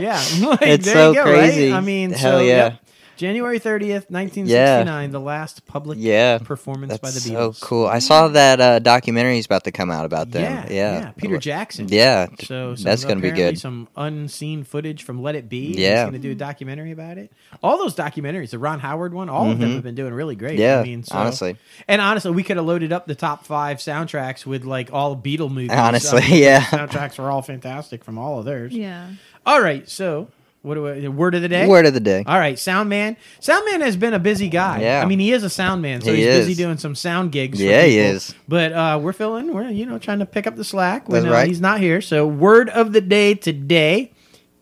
yeah. 0.00 0.22
Like, 0.40 0.62
It's 0.62 0.86
there 0.86 0.94
so 0.94 1.08
you 1.10 1.14
go, 1.16 1.22
crazy. 1.24 1.70
Right? 1.70 1.76
I 1.76 1.80
mean, 1.80 2.10
Hell 2.10 2.38
so, 2.38 2.44
yeah. 2.44 2.56
yep. 2.56 2.85
January 3.16 3.58
30th, 3.58 4.10
1969, 4.10 5.10
the 5.10 5.20
last 5.20 5.66
public 5.66 5.98
Yeah. 6.00 6.38
performance 6.38 6.90
That's 6.92 7.00
by 7.00 7.10
the 7.10 7.20
Beatles. 7.36 7.56
so 7.56 7.66
cool. 7.66 7.86
I 7.86 7.98
saw 7.98 8.28
that 8.28 8.60
uh, 8.60 8.78
documentary 8.78 9.38
is 9.38 9.46
about 9.46 9.64
to 9.64 9.72
come 9.72 9.90
out 9.90 10.04
about 10.04 10.30
them. 10.30 10.42
Yeah, 10.42 10.66
Yeah. 10.68 10.98
yeah, 11.00 11.10
Peter 11.16 11.38
Jackson. 11.38 11.86
Yeah. 11.88 12.26
So 12.44 12.74
that's 12.74 13.04
going 13.04 13.16
to 13.16 13.22
be 13.22 13.30
good. 13.30 13.58
Some 13.58 13.88
unseen 13.96 14.64
footage 14.64 15.02
from 15.02 15.22
Let 15.22 15.34
It 15.34 15.48
Be. 15.48 15.74
Yeah. 15.76 15.90
He's 16.04 16.10
going 16.10 16.12
to 16.12 16.18
do 16.18 16.32
a 16.32 16.34
documentary 16.34 16.92
about 16.92 17.18
it. 17.18 17.32
All 17.62 17.78
those 17.78 17.94
documentaries, 17.94 18.50
the 18.50 18.58
Ron 18.58 18.80
Howard 18.80 19.14
one, 19.14 19.28
all 19.28 19.50
of 19.50 19.58
them 19.58 19.72
have 19.74 19.82
been 19.82 19.94
doing 19.94 20.12
really 20.12 20.36
great. 20.36 20.52
Mm-hmm. 20.54 20.60
Yeah, 20.62 20.80
I 20.80 20.82
mean, 20.84 21.02
so, 21.02 21.16
honestly. 21.16 21.56
And 21.88 22.00
honestly, 22.00 22.30
we 22.32 22.42
could 22.42 22.56
have 22.56 22.66
loaded 22.66 22.92
up 22.92 23.06
the 23.06 23.14
top 23.14 23.44
five 23.46 23.78
soundtracks 23.78 24.44
with 24.46 24.64
like 24.64 24.92
all 24.92 25.16
Beatle 25.16 25.50
movies. 25.50 25.70
Honestly, 25.72 26.22
I 26.22 26.28
mean, 26.30 26.42
yeah. 26.42 26.60
Soundtracks 26.62 27.18
were 27.18 27.30
all 27.30 27.42
fantastic 27.42 28.04
from 28.04 28.18
all 28.18 28.38
of 28.38 28.44
theirs. 28.44 28.72
yeah. 28.72 29.08
All 29.44 29.60
right, 29.62 29.88
so 29.88 30.28
what 30.66 30.74
do 30.74 30.88
I, 30.88 31.06
word 31.06 31.36
of 31.36 31.42
the 31.42 31.48
day? 31.48 31.66
Word 31.68 31.86
of 31.86 31.94
the 31.94 32.00
day. 32.00 32.24
All 32.26 32.38
right, 32.38 32.58
sound 32.58 32.88
man. 32.88 33.16
Sound 33.38 33.64
man 33.70 33.82
has 33.82 33.96
been 33.96 34.14
a 34.14 34.18
busy 34.18 34.48
guy. 34.48 34.80
Yeah. 34.80 35.00
I 35.00 35.06
mean, 35.06 35.20
he 35.20 35.30
is 35.30 35.44
a 35.44 35.50
sound 35.50 35.80
man, 35.80 36.00
so 36.00 36.12
He 36.12 36.24
he's 36.24 36.26
busy 36.26 36.54
doing 36.54 36.76
some 36.76 36.96
sound 36.96 37.30
gigs. 37.30 37.58
for 37.58 37.64
Yeah, 37.64 37.84
he 37.84 37.98
is. 37.98 38.34
But 38.48 38.72
uh, 38.72 38.98
we're 39.00 39.12
filling. 39.12 39.54
We're 39.54 39.68
you 39.68 39.86
know 39.86 40.00
trying 40.00 40.18
to 40.18 40.26
pick 40.26 40.48
up 40.48 40.56
the 40.56 40.64
slack 40.64 41.08
when 41.08 41.22
That's 41.22 41.44
uh, 41.44 41.46
he's 41.46 41.60
not 41.60 41.78
here. 41.78 42.00
So, 42.00 42.26
word 42.26 42.68
of 42.70 42.92
the 42.92 43.00
day 43.00 43.34
today: 43.34 44.12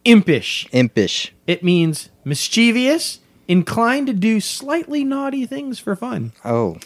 impish. 0.05 0.69
Impish. 0.73 1.33
It 1.47 1.65
means 1.65 2.11
mischievous, 2.23 3.21
inclined 3.49 4.07
to 4.09 4.13
do 4.13 4.41
slightly 4.41 5.05
naughty 5.05 5.47
things 5.47 5.79
for 5.79 5.97
fun. 5.97 6.33
Oh. 6.45 6.77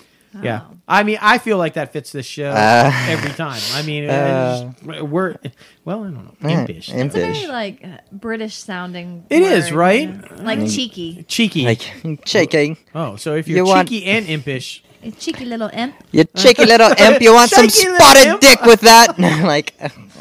Yeah. 0.43 0.63
I 0.87 1.03
mean, 1.05 1.19
I 1.21 1.39
feel 1.39 1.59
like 1.59 1.75
that 1.75 1.93
fits 1.93 2.13
this 2.13 2.27
show 2.27 2.51
Uh, 2.51 2.93
every 3.09 3.31
time. 3.33 3.61
I 3.75 3.83
mean, 3.83 4.09
Uh, 4.09 4.73
it's- 4.87 5.03
we're 5.03 5.37
well, 5.85 6.01
I 6.05 6.11
don't 6.11 6.15
know, 6.15 6.35
Yeah, 6.43 6.61
impish, 6.61 6.89
It's 6.91 7.15
a 7.15 7.19
very 7.19 7.29
Impish. 7.29 7.49
like 7.49 7.81
uh, 7.85 7.89
British 8.13 8.55
sounding. 8.57 9.25
It 9.31 9.43
is, 9.43 9.71
word, 9.73 9.79
right? 9.79 10.09
you 10.09 10.15
know? 10.37 10.43
Like 10.45 10.61
cheeky. 10.69 11.25
cheeky. 11.29 11.65
Like, 11.65 11.83
shaking. 12.27 12.77
oh, 12.95 13.17
so 13.17 13.35
if 13.37 13.49
you're 13.49 13.59
you're 13.59 13.67
want- 13.67 13.89
cheeky 13.89 14.07
and 14.07 14.27
impish, 14.29 14.83
A 15.03 15.11
cheeky 15.13 15.45
little 15.47 15.71
imp. 15.73 15.95
You 16.11 16.25
cheeky 16.37 16.67
little 16.67 16.91
imp. 16.99 17.23
You 17.23 17.33
want 17.33 17.51
some 17.55 17.69
spotted 17.71 18.27
imp. 18.35 18.41
dick 18.41 18.61
with 18.67 18.81
that? 18.83 19.15
like, 19.55 19.73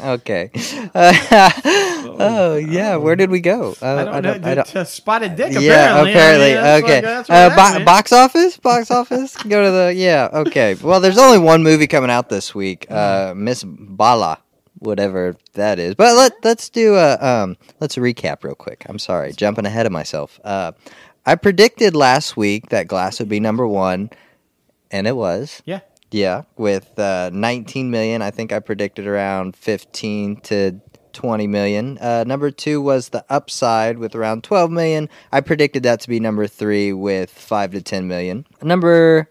okay. 0.04 0.50
oh, 0.94 2.56
yeah. 2.56 2.96
Where 2.96 3.16
did 3.16 3.30
we 3.30 3.40
go? 3.40 3.74
Uh, 3.80 3.86
I 3.96 4.04
don't 4.04 4.22
know. 4.22 4.50
I 4.50 4.54
don't- 4.54 4.66
to 4.68 4.84
spotted 4.84 5.36
dick. 5.36 5.52
yeah, 5.60 6.00
apparently. 6.00 6.52
apparently. 6.52 6.56
I 6.56 6.80
mean, 6.94 7.02
that's 7.02 7.30
okay. 7.30 7.46
uh, 7.46 7.78
bo- 7.78 7.84
box 7.84 8.12
office? 8.12 8.56
Box 8.56 8.90
office? 8.90 9.36
Go 9.42 9.64
to 9.64 9.70
the. 9.70 9.94
Yeah, 9.94 10.28
okay. 10.32 10.74
Well, 10.88 11.00
there's 11.00 11.18
only 11.18 11.38
one 11.38 11.62
movie 11.62 11.86
coming 11.86 12.10
out 12.10 12.28
this 12.30 12.54
week 12.54 12.86
uh, 12.90 13.34
Miss 13.36 13.62
Bala. 13.64 14.38
Whatever 14.80 15.34
that 15.54 15.80
is, 15.80 15.96
but 15.96 16.14
let 16.14 16.32
let's 16.44 16.68
do 16.70 16.94
a 16.94 17.18
um 17.20 17.56
let's 17.80 17.96
recap 17.96 18.44
real 18.44 18.54
quick. 18.54 18.86
I'm 18.88 19.00
sorry, 19.00 19.32
jumping 19.32 19.66
ahead 19.66 19.86
of 19.86 19.92
myself. 19.92 20.38
Uh, 20.44 20.70
I 21.26 21.34
predicted 21.34 21.96
last 21.96 22.36
week 22.36 22.68
that 22.68 22.86
Glass 22.86 23.18
would 23.18 23.28
be 23.28 23.40
number 23.40 23.66
one, 23.66 24.08
and 24.92 25.08
it 25.08 25.16
was. 25.16 25.62
Yeah. 25.64 25.80
Yeah, 26.10 26.42
with 26.56 26.98
uh, 26.98 27.30
19 27.32 27.90
million, 27.90 28.22
I 28.22 28.30
think 28.30 28.52
I 28.52 28.60
predicted 28.60 29.06
around 29.06 29.56
15 29.56 30.40
to 30.42 30.80
20 31.12 31.46
million. 31.46 31.98
Uh, 31.98 32.24
number 32.26 32.50
two 32.50 32.80
was 32.80 33.10
the 33.10 33.24
Upside 33.28 33.98
with 33.98 34.14
around 34.14 34.42
12 34.44 34.70
million. 34.70 35.08
I 35.32 35.40
predicted 35.40 35.82
that 35.82 36.00
to 36.00 36.08
be 36.08 36.18
number 36.18 36.46
three 36.46 36.92
with 36.92 37.30
5 37.30 37.72
to 37.72 37.82
10 37.82 38.08
million. 38.08 38.46
Number 38.62 39.28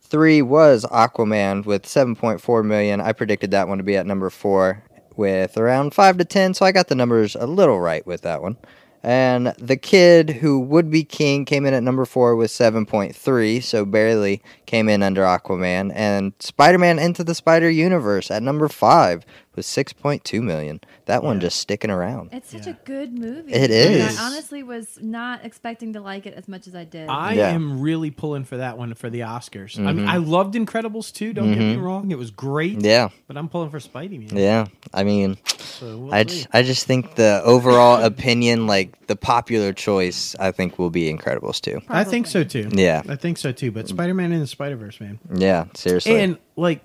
three 0.00 0.42
was 0.42 0.84
Aquaman 0.86 1.64
with 1.64 1.84
7.4 1.84 2.64
million. 2.64 3.00
I 3.00 3.12
predicted 3.12 3.50
that 3.52 3.68
one 3.68 3.78
to 3.78 3.84
be 3.84 3.96
at 3.96 4.06
number 4.06 4.30
four 4.30 4.82
with 5.16 5.56
around 5.56 5.94
5 5.94 6.18
to 6.18 6.24
10, 6.24 6.54
so 6.54 6.64
I 6.64 6.72
got 6.72 6.88
the 6.88 6.94
numbers 6.94 7.34
a 7.34 7.46
little 7.46 7.78
right 7.78 8.06
with 8.06 8.22
that 8.22 8.40
one. 8.40 8.56
And 9.02 9.54
the 9.58 9.76
kid 9.76 10.30
who 10.30 10.58
would 10.60 10.90
be 10.90 11.04
king 11.04 11.44
came 11.44 11.64
in 11.66 11.74
at 11.74 11.82
number 11.82 12.04
four 12.04 12.34
with 12.34 12.50
7.3, 12.50 13.62
so 13.62 13.84
barely 13.84 14.42
came 14.66 14.88
in 14.88 15.02
under 15.02 15.22
Aquaman. 15.22 15.92
And 15.94 16.32
Spider 16.40 16.78
Man 16.78 16.98
Into 16.98 17.22
the 17.22 17.34
Spider 17.34 17.70
Universe 17.70 18.30
at 18.30 18.42
number 18.42 18.68
five 18.68 19.24
with 19.54 19.66
6.2 19.66 20.42
million. 20.42 20.80
That 21.08 21.24
one 21.24 21.40
just 21.40 21.58
sticking 21.58 21.90
around. 21.90 22.28
It's 22.32 22.50
such 22.50 22.66
a 22.66 22.76
good 22.84 23.12
movie. 23.18 23.50
It 23.52 23.70
is. 23.70 24.14
Like. 24.14 24.22
I 24.22 24.26
honestly 24.26 24.62
was 24.62 24.98
not 25.00 25.42
expecting 25.44 25.94
to 25.94 26.00
like 26.02 26.26
it 26.26 26.34
as 26.34 26.46
much 26.48 26.66
as 26.66 26.74
I 26.74 26.84
did. 26.84 27.08
I 27.08 27.32
Yeah. 27.32 27.48
am 27.48 27.80
really 27.80 28.10
pulling 28.10 28.44
for 28.44 28.58
that 28.58 28.76
one 28.76 28.92
for 28.92 29.08
the 29.08 29.20
Oscars. 29.20 29.78
I 29.84 29.92
mean, 29.94 30.06
I 30.06 30.18
loved 30.18 30.54
Incredibles 30.54 31.12
too. 31.12 31.32
don't 31.32 31.48
get 31.50 31.58
me 31.60 31.76
Mhm. 31.76 31.82
wrong. 31.82 32.10
It 32.10 32.18
was 32.18 32.30
great. 32.30 32.82
Yeah, 32.82 33.08
But 33.26 33.36
I'm 33.38 33.48
pulling 33.48 33.70
for 33.70 33.78
Spidey, 33.78 34.30
man. 34.30 34.38
yeah. 34.38 34.66
I 34.92 35.02
mean, 35.04 35.38
So 35.78 35.96
we'll 35.96 36.14
I 36.14 36.22
see. 36.24 36.28
just, 36.28 36.46
I 36.52 36.62
just 36.62 36.86
think 36.86 37.14
the 37.14 37.40
overall 37.44 38.02
opinion, 38.04 38.66
like 38.66 39.06
the 39.06 39.16
popular 39.16 39.72
choice, 39.72 40.36
I 40.38 40.50
think 40.52 40.78
will 40.78 40.90
be 40.90 41.10
Incredibles 41.12 41.60
too. 41.60 41.80
I 41.88 42.04
think 42.04 42.26
so 42.26 42.44
too. 42.44 42.68
Yeah. 42.72 43.02
I 43.08 43.16
think 43.16 43.38
so 43.38 43.50
too. 43.52 43.70
But 43.72 43.88
Spider 43.88 44.12
Man 44.14 44.30
in 44.32 44.40
the 44.40 44.46
Spider 44.46 44.76
Verse, 44.76 45.00
man. 45.00 45.18
Yeah, 45.34 45.64
seriously. 45.74 46.20
And 46.20 46.36
like 46.56 46.82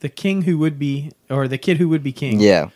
the 0.00 0.08
king 0.08 0.42
who 0.42 0.58
would 0.58 0.78
be, 0.78 1.12
or 1.28 1.48
the 1.48 1.58
kid 1.58 1.76
who 1.76 1.88
would 1.88 2.02
be 2.02 2.12
king. 2.12 2.40
yeah, 2.40 2.68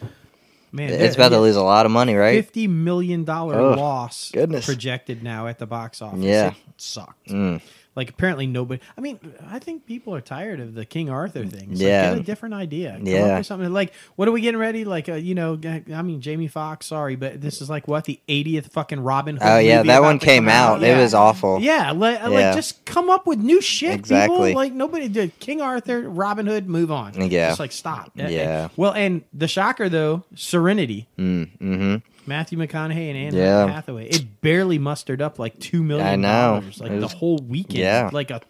man, 0.73 0.91
it's 0.91 1.17
about 1.17 1.31
to 1.31 1.41
lose 1.41 1.57
a 1.57 1.63
lot 1.63 1.87
of 1.87 1.93
money, 1.93 2.15
right? 2.15 2.45
Fifty 2.45 2.69
million 2.69 3.25
dollar 3.25 3.75
loss 3.77 4.31
goodness. 4.31 4.65
projected 4.67 5.23
now 5.23 5.47
at 5.47 5.59
the 5.59 5.67
box 5.67 6.01
office. 6.01 6.21
Yeah. 6.21 6.49
It 6.51 6.57
sucked. 6.77 7.29
Mm. 7.29 7.61
Like 7.97 8.11
apparently 8.11 8.47
nobody. 8.47 8.81
I 8.99 9.01
mean, 9.01 9.19
I 9.49 9.59
think 9.61 9.87
people 9.87 10.15
are 10.15 10.21
tired 10.21 10.59
of 10.61 10.75
the 10.75 10.85
King 10.85 11.11
Arthur 11.11 11.47
thing. 11.47 11.73
It's 11.73 11.81
Yeah. 11.81 12.09
like, 12.09 12.13
get 12.17 12.21
a 12.23 12.25
different 12.25 12.55
idea. 12.55 12.95
Come 12.97 13.07
Yeah. 13.07 13.23
up 13.27 13.39
with 13.39 13.47
something 13.47 13.73
like 13.73 13.93
what 14.17 14.27
are 14.27 14.33
we 14.33 14.41
getting 14.41 14.59
ready? 14.61 14.85
Like, 14.85 15.09
uh, 15.09 15.15
you 15.15 15.35
know, 15.35 15.59
I 15.95 16.03
mean, 16.03 16.21
Jamie 16.21 16.49
Foxx. 16.49 16.87
Sorry, 16.87 17.15
but 17.17 17.41
this 17.41 17.61
is 17.63 17.71
like 17.71 17.87
what 17.87 18.05
the 18.05 18.19
80th 18.29 18.73
fucking 18.73 19.01
Robin. 19.01 19.37
Hood 19.37 19.47
Oh 19.49 19.59
yeah, 19.59 19.83
that 19.85 20.03
one 20.03 20.19
came 20.19 20.45
come 20.45 20.49
out. 20.51 20.83
It 20.83 20.97
was 20.97 21.15
awful. 21.15 21.61
Yeah, 21.61 21.93
like, 21.93 22.19
Yeah. 22.21 22.29
like 22.29 22.55
just 22.57 22.85
come 22.85 23.11
up 23.11 23.27
with 23.27 23.39
new 23.39 23.61
shit. 23.61 23.95
Exactly. 23.95 24.37
People. 24.49 24.55
Like 24.55 24.73
nobody 24.73 25.09
did 25.09 25.39
King 25.39 25.61
Arthur, 25.61 26.01
Robin 26.09 26.47
Hood, 26.47 26.69
move 26.69 26.91
on. 26.91 27.13
Yeah. 27.31 27.49
Just 27.51 27.61
like 27.61 27.73
stop. 27.73 28.11
Uh, 28.19 28.25
uh, 28.25 28.29
Yeah. 28.29 28.69
Well, 28.77 28.93
and 28.93 29.23
the 29.33 29.47
shocker 29.49 29.89
though, 29.89 30.25
Serenity. 30.35 31.07
Mm, 31.19 31.49
mm-hmm. 31.61 31.97
Matthew 32.27 32.59
McConaughey 32.59 33.09
and 33.11 33.17
Anne 33.19 33.35
Yeah. 33.35 33.67
Hathaway. 33.69 34.09
It 34.09 34.41
barely 34.41 34.79
mustered 34.79 35.21
up 35.23 35.39
like 35.39 35.59
two 35.59 35.83
million 35.83 36.07
I 36.07 36.17
know. 36.17 36.61
dollars, 36.61 36.81
like 36.81 36.91
It 36.93 36.97
the 36.97 37.03
was- 37.03 37.13
whole 37.13 37.39
weekend. 37.39 37.79
yeah. 37.79 38.11
like 38.13 38.31
a 38.31 38.41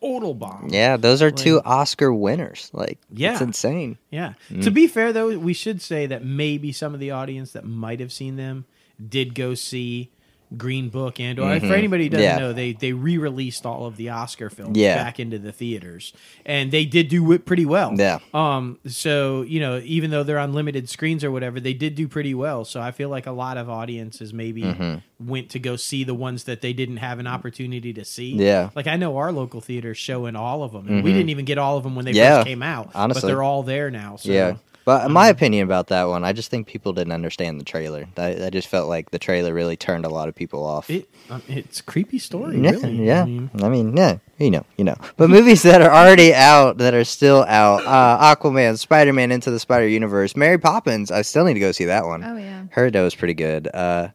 total 0.00 0.34
bomb. 0.34 0.68
Yeah, 0.70 0.96
those 0.96 1.22
are 1.22 1.30
two 1.30 1.60
Oscar 1.64 2.12
winners. 2.12 2.70
Like, 2.72 2.98
Yeah. 3.12 3.32
it's 3.32 3.40
insane. 3.40 3.96
Yeah. 4.10 4.34
Mm. 4.50 4.62
To 4.64 4.70
be 4.70 4.86
fair, 4.86 5.12
though, 5.12 5.38
we 5.38 5.54
should 5.54 5.80
say 5.80 6.06
that 6.06 6.24
maybe 6.24 6.72
some 6.72 6.92
of 6.94 7.00
the 7.00 7.10
audience 7.10 7.52
that 7.52 7.64
might 7.64 8.00
have 8.00 8.12
seen 8.12 8.36
them 8.36 8.66
did 9.08 9.34
go 9.34 9.54
see 9.54 10.10
Green 10.56 10.88
Book 10.88 11.20
and 11.20 11.38
or 11.38 11.58
for 11.60 11.66
Mhm. 11.66 11.76
anybody 11.78 12.04
who 12.04 12.10
doesn't 12.10 12.24
Yeah. 12.24 12.38
know, 12.38 12.52
they 12.52 12.72
they 12.72 12.92
re-released 12.92 13.64
all 13.66 13.86
of 13.86 13.96
the 13.96 14.08
Oscar 14.10 14.50
films 14.50 14.76
Yeah. 14.78 14.96
back 15.02 15.20
into 15.20 15.38
the 15.38 15.52
theaters, 15.52 16.12
and 16.46 16.70
they 16.70 16.84
did 16.84 17.08
do 17.08 17.32
it 17.32 17.44
pretty 17.46 17.66
well. 17.66 17.92
Yeah. 17.96 18.18
Um. 18.32 18.78
So 18.86 19.42
you 19.42 19.60
know, 19.60 19.80
even 19.84 20.10
though 20.10 20.22
they're 20.22 20.38
on 20.38 20.52
limited 20.52 20.88
screens 20.88 21.22
or 21.24 21.30
whatever, 21.30 21.60
they 21.60 21.74
did 21.74 21.94
do 21.94 22.08
pretty 22.08 22.34
well. 22.34 22.64
So 22.64 22.80
I 22.80 22.90
feel 22.90 23.08
like 23.08 23.26
a 23.26 23.32
lot 23.32 23.56
of 23.56 23.68
audiences 23.68 24.32
maybe 24.32 24.62
Mhm. 24.62 25.02
went 25.20 25.48
to 25.50 25.58
go 25.58 25.76
see 25.76 26.04
the 26.04 26.14
ones 26.14 26.44
that 26.44 26.60
they 26.60 26.72
didn't 26.72 26.96
have 26.98 27.18
an 27.18 27.26
opportunity 27.26 27.92
to 27.92 28.04
see. 28.04 28.32
Yeah. 28.34 28.70
Like 28.74 28.86
I 28.86 28.96
know 28.96 29.16
our 29.16 29.32
local 29.32 29.60
theater's 29.60 29.98
showing 29.98 30.36
all 30.36 30.62
of 30.62 30.72
them, 30.72 30.86
and 30.88 31.02
we 31.04 31.10
Mhm. 31.10 31.14
didn't 31.14 31.30
even 31.30 31.44
get 31.44 31.58
all 31.58 31.76
of 31.76 31.84
them 31.84 31.94
when 31.94 32.04
they 32.04 32.12
Yeah, 32.12 32.36
first 32.38 32.46
came 32.48 32.62
out. 32.62 32.90
Honestly, 32.94 33.20
but 33.22 33.26
they're 33.28 33.42
all 33.42 33.62
there 33.62 33.90
now. 33.90 34.16
So. 34.16 34.30
Yeah. 34.32 34.54
But 34.84 35.10
my 35.10 35.28
opinion 35.28 35.64
about 35.64 35.86
that 35.88 36.04
one, 36.04 36.24
I 36.24 36.32
just 36.32 36.50
think 36.50 36.66
people 36.66 36.92
didn't 36.92 37.12
understand 37.12 37.58
the 37.58 37.64
trailer. 37.64 38.06
I, 38.18 38.46
I 38.46 38.50
just 38.50 38.68
felt 38.68 38.88
like 38.88 39.10
the 39.10 39.18
trailer 39.18 39.54
really 39.54 39.76
turned 39.76 40.04
a 40.04 40.10
lot 40.10 40.28
of 40.28 40.34
people 40.34 40.64
off. 40.64 40.90
It 40.90 41.08
um, 41.30 41.42
it's 41.48 41.80
a 41.80 41.82
creepy 41.82 42.18
story, 42.18 42.60
yeah, 42.60 42.72
really. 42.72 43.04
yeah. 43.06 43.22
I 43.22 43.24
mean, 43.24 43.50
I 43.62 43.68
mean, 43.70 43.96
yeah, 43.96 44.18
you 44.38 44.50
know, 44.50 44.66
you 44.76 44.84
know. 44.84 44.96
But 45.16 45.30
movies 45.30 45.62
that 45.62 45.80
are 45.80 45.90
already 45.90 46.34
out, 46.34 46.76
that 46.78 46.92
are 46.92 47.04
still 47.04 47.44
out, 47.44 47.84
uh, 47.86 48.36
Aquaman, 48.36 48.78
Spider 48.78 49.14
Man, 49.14 49.32
Into 49.32 49.50
the 49.50 49.58
Spider 49.58 49.88
Universe, 49.88 50.36
Mary 50.36 50.58
Poppins. 50.58 51.10
I 51.10 51.22
still 51.22 51.44
need 51.46 51.54
to 51.54 51.60
go 51.60 51.72
see 51.72 51.86
that 51.86 52.04
one. 52.04 52.22
Oh 52.22 52.36
yeah. 52.36 52.64
Heard 52.70 52.92
that 52.92 53.02
was 53.02 53.14
pretty 53.14 53.34
good. 53.34 53.68
Uh, 53.72 54.08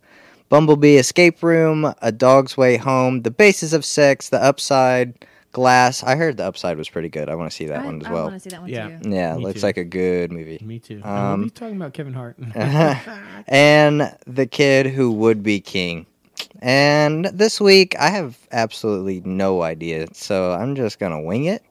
Bumblebee, 0.50 0.98
Escape 0.98 1.42
Room, 1.42 1.94
A 2.02 2.12
Dog's 2.12 2.58
Way 2.58 2.78
Home, 2.78 3.22
The 3.22 3.32
Basis 3.32 3.74
of 3.74 3.86
Sex, 3.86 4.30
The 4.30 4.44
Upside, 4.44 5.26
Glass. 5.60 6.04
I 6.04 6.16
heard 6.16 6.38
the 6.38 6.46
Upside 6.46 6.78
was 6.78 6.88
pretty 6.88 7.10
good. 7.10 7.28
I 7.28 7.36
want 7.36 7.52
to 7.52 7.56
see 7.56 7.66
that 7.66 7.82
I, 7.82 7.86
one 7.86 8.02
as 8.02 8.04
well. 8.04 8.12
I 8.12 8.14
well. 8.14 8.24
want 8.32 8.36
to 8.36 8.40
see 8.40 8.50
that 8.56 8.62
one 8.62 8.70
Yeah. 8.70 8.98
too. 9.00 9.10
Yeah, 9.10 9.36
Me 9.36 9.44
looks 9.44 9.60
too. 9.60 9.66
like 9.68 9.76
a 9.78 9.84
good 9.84 10.32
movie. 10.32 10.58
Me 10.64 10.80
too. 10.80 11.02
Um, 11.04 11.40
we'll 11.42 11.48
be 11.48 11.50
talking 11.52 11.76
about 11.76 11.94
Kevin 11.94 12.14
Hart. 12.14 12.38
and 13.48 14.16
the 14.26 14.46
kid 14.48 14.88
who 14.88 15.12
would 15.12 15.44
be 15.44 15.60
king. 15.60 16.06
And 16.62 17.26
this 17.26 17.60
week, 17.60 17.96
I 18.00 18.10
have 18.10 18.38
absolutely 18.54 19.22
no 19.26 19.62
idea, 19.62 20.08
so 20.14 20.54
I'm 20.54 20.76
just 20.76 20.98
gonna 20.98 21.22
wing 21.22 21.46
it. 21.46 21.62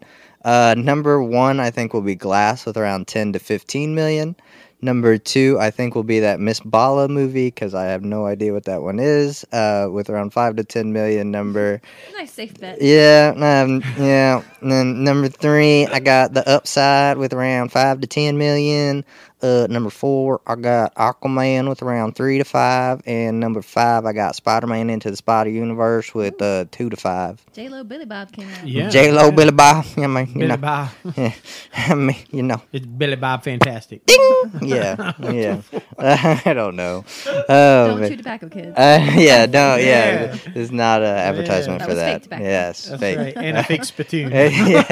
Uh, 0.45 0.75
number 0.77 1.23
one, 1.23 1.59
I 1.61 1.71
think 1.71 1.93
will 1.95 2.03
be 2.03 2.15
Glass 2.15 2.67
with 2.67 2.77
around 2.77 3.07
10 3.09 3.33
to 3.33 3.39
15 3.39 3.95
million. 3.95 4.37
Number 4.81 5.19
two, 5.19 5.59
I 5.59 5.71
think 5.73 5.97
will 5.97 6.05
be 6.05 6.21
that 6.21 6.39
Miss 6.39 6.61
Bala 6.61 7.09
movie 7.09 7.49
because 7.49 7.75
I 7.75 7.87
have 7.87 8.05
no 8.05 8.27
idea 8.27 8.53
what 8.53 8.65
that 8.67 8.81
one 8.83 9.01
is. 9.01 9.45
Uh, 9.53 9.89
with 9.91 10.09
around 10.09 10.33
five 10.33 10.55
to 10.57 10.63
10 10.65 10.93
million. 10.93 11.33
Number 11.33 11.81
Nice 12.17 12.33
safe 12.33 12.55
bet. 12.61 12.81
yeah, 12.81 13.33
um, 13.37 13.83
yeah. 13.99 14.43
And 14.61 14.71
then 14.71 15.03
number 15.03 15.29
three, 15.29 15.87
I 15.87 15.99
got 15.99 16.33
the 16.33 16.49
Upside 16.49 17.19
with 17.19 17.33
around 17.33 17.73
five 17.73 18.01
to 18.01 18.07
ten 18.07 18.39
million. 18.39 19.05
Uh, 19.41 19.67
number 19.71 19.89
four, 19.91 20.41
I 20.47 20.57
got 20.57 20.95
Aquaman 20.97 21.69
with 21.69 21.81
around 21.83 22.15
three 22.17 22.39
to 22.39 22.45
five, 22.45 23.01
and 23.07 23.39
number 23.39 23.63
five, 23.63 24.05
I 24.05 24.13
got 24.13 24.35
Spider 24.35 24.67
Man 24.67 24.91
into 24.91 25.11
the 25.11 25.17
Spider 25.17 25.51
Universe 25.51 26.13
with 26.15 26.41
uh 26.43 26.65
two 26.73 26.91
to 26.91 26.97
five. 26.97 27.41
J 27.53 27.69
Lo 27.69 27.85
Billy 27.85 28.05
Bob 28.05 28.33
came 28.33 28.49
out. 28.49 28.67
yeah. 28.67 28.89
J 28.89 29.13
Lo, 29.13 29.31
Billy 29.31 29.53
Bob. 29.53 29.85
I 29.97 30.07
mean, 30.09 30.27
you 30.29 30.35
Billy 30.35 30.47
know, 30.49 30.57
Bob. 30.57 30.89
I 31.77 31.95
mean, 31.95 32.17
you 32.33 32.43
know, 32.43 32.61
It's 32.73 32.87
Billy 32.87 33.17
Bob 33.17 33.45
fantastic. 33.45 34.05
Ding. 34.07 34.51
yeah, 34.63 35.13
yeah. 35.21 35.63
I 35.99 36.53
don't 36.55 36.77
know. 36.77 37.05
Oh, 37.27 37.89
Don't 37.89 38.01
man. 38.01 38.11
chew 38.11 38.17
tobacco, 38.17 38.49
kids. 38.49 38.77
Uh, 38.77 38.99
yeah, 39.15 39.47
no, 39.47 39.77
yeah, 39.77 39.77
Yeah. 39.77 40.37
it's 40.55 40.71
not 40.73 41.03
an 41.03 41.09
advertisement 41.17 41.81
That 41.81 41.85
for 41.89 41.95
was 41.95 42.03
fake 42.03 42.13
that. 42.15 42.23
tobacco. 42.25 42.45
Yes, 42.45 42.87
That's 42.87 43.01
fake. 43.01 43.19
right. 43.19 43.37
And 43.37 43.57
a 43.57 43.63
fake 43.63 43.85
spittoon. 43.85 44.31
yeah. 44.31 44.85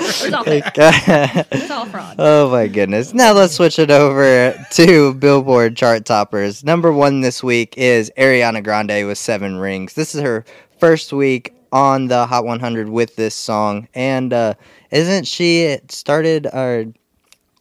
it's 0.00 0.32
all 0.32 0.44
fake. 0.44 0.64
It's 0.76 1.70
all 1.70 1.86
fraud. 1.86 2.16
Oh 2.18 2.50
my 2.50 2.66
goodness. 2.68 3.12
Now 3.14 3.32
let's 3.32 3.54
switch 3.54 3.67
it 3.76 3.90
over 3.90 4.54
to 4.70 5.14
Billboard 5.14 5.76
chart 5.76 6.04
toppers. 6.04 6.62
Number 6.62 6.92
one 6.92 7.22
this 7.22 7.42
week 7.42 7.74
is 7.76 8.08
Ariana 8.16 8.62
Grande 8.62 9.04
with 9.04 9.18
Seven 9.18 9.56
Rings. 9.56 9.94
This 9.94 10.14
is 10.14 10.20
her 10.20 10.44
first 10.78 11.12
week 11.12 11.54
on 11.72 12.06
the 12.06 12.24
Hot 12.24 12.44
100 12.44 12.88
with 12.88 13.16
this 13.16 13.34
song. 13.34 13.88
And 13.94 14.32
uh, 14.32 14.54
isn't 14.92 15.26
she 15.26 15.76
started 15.88 16.46
or 16.46 16.86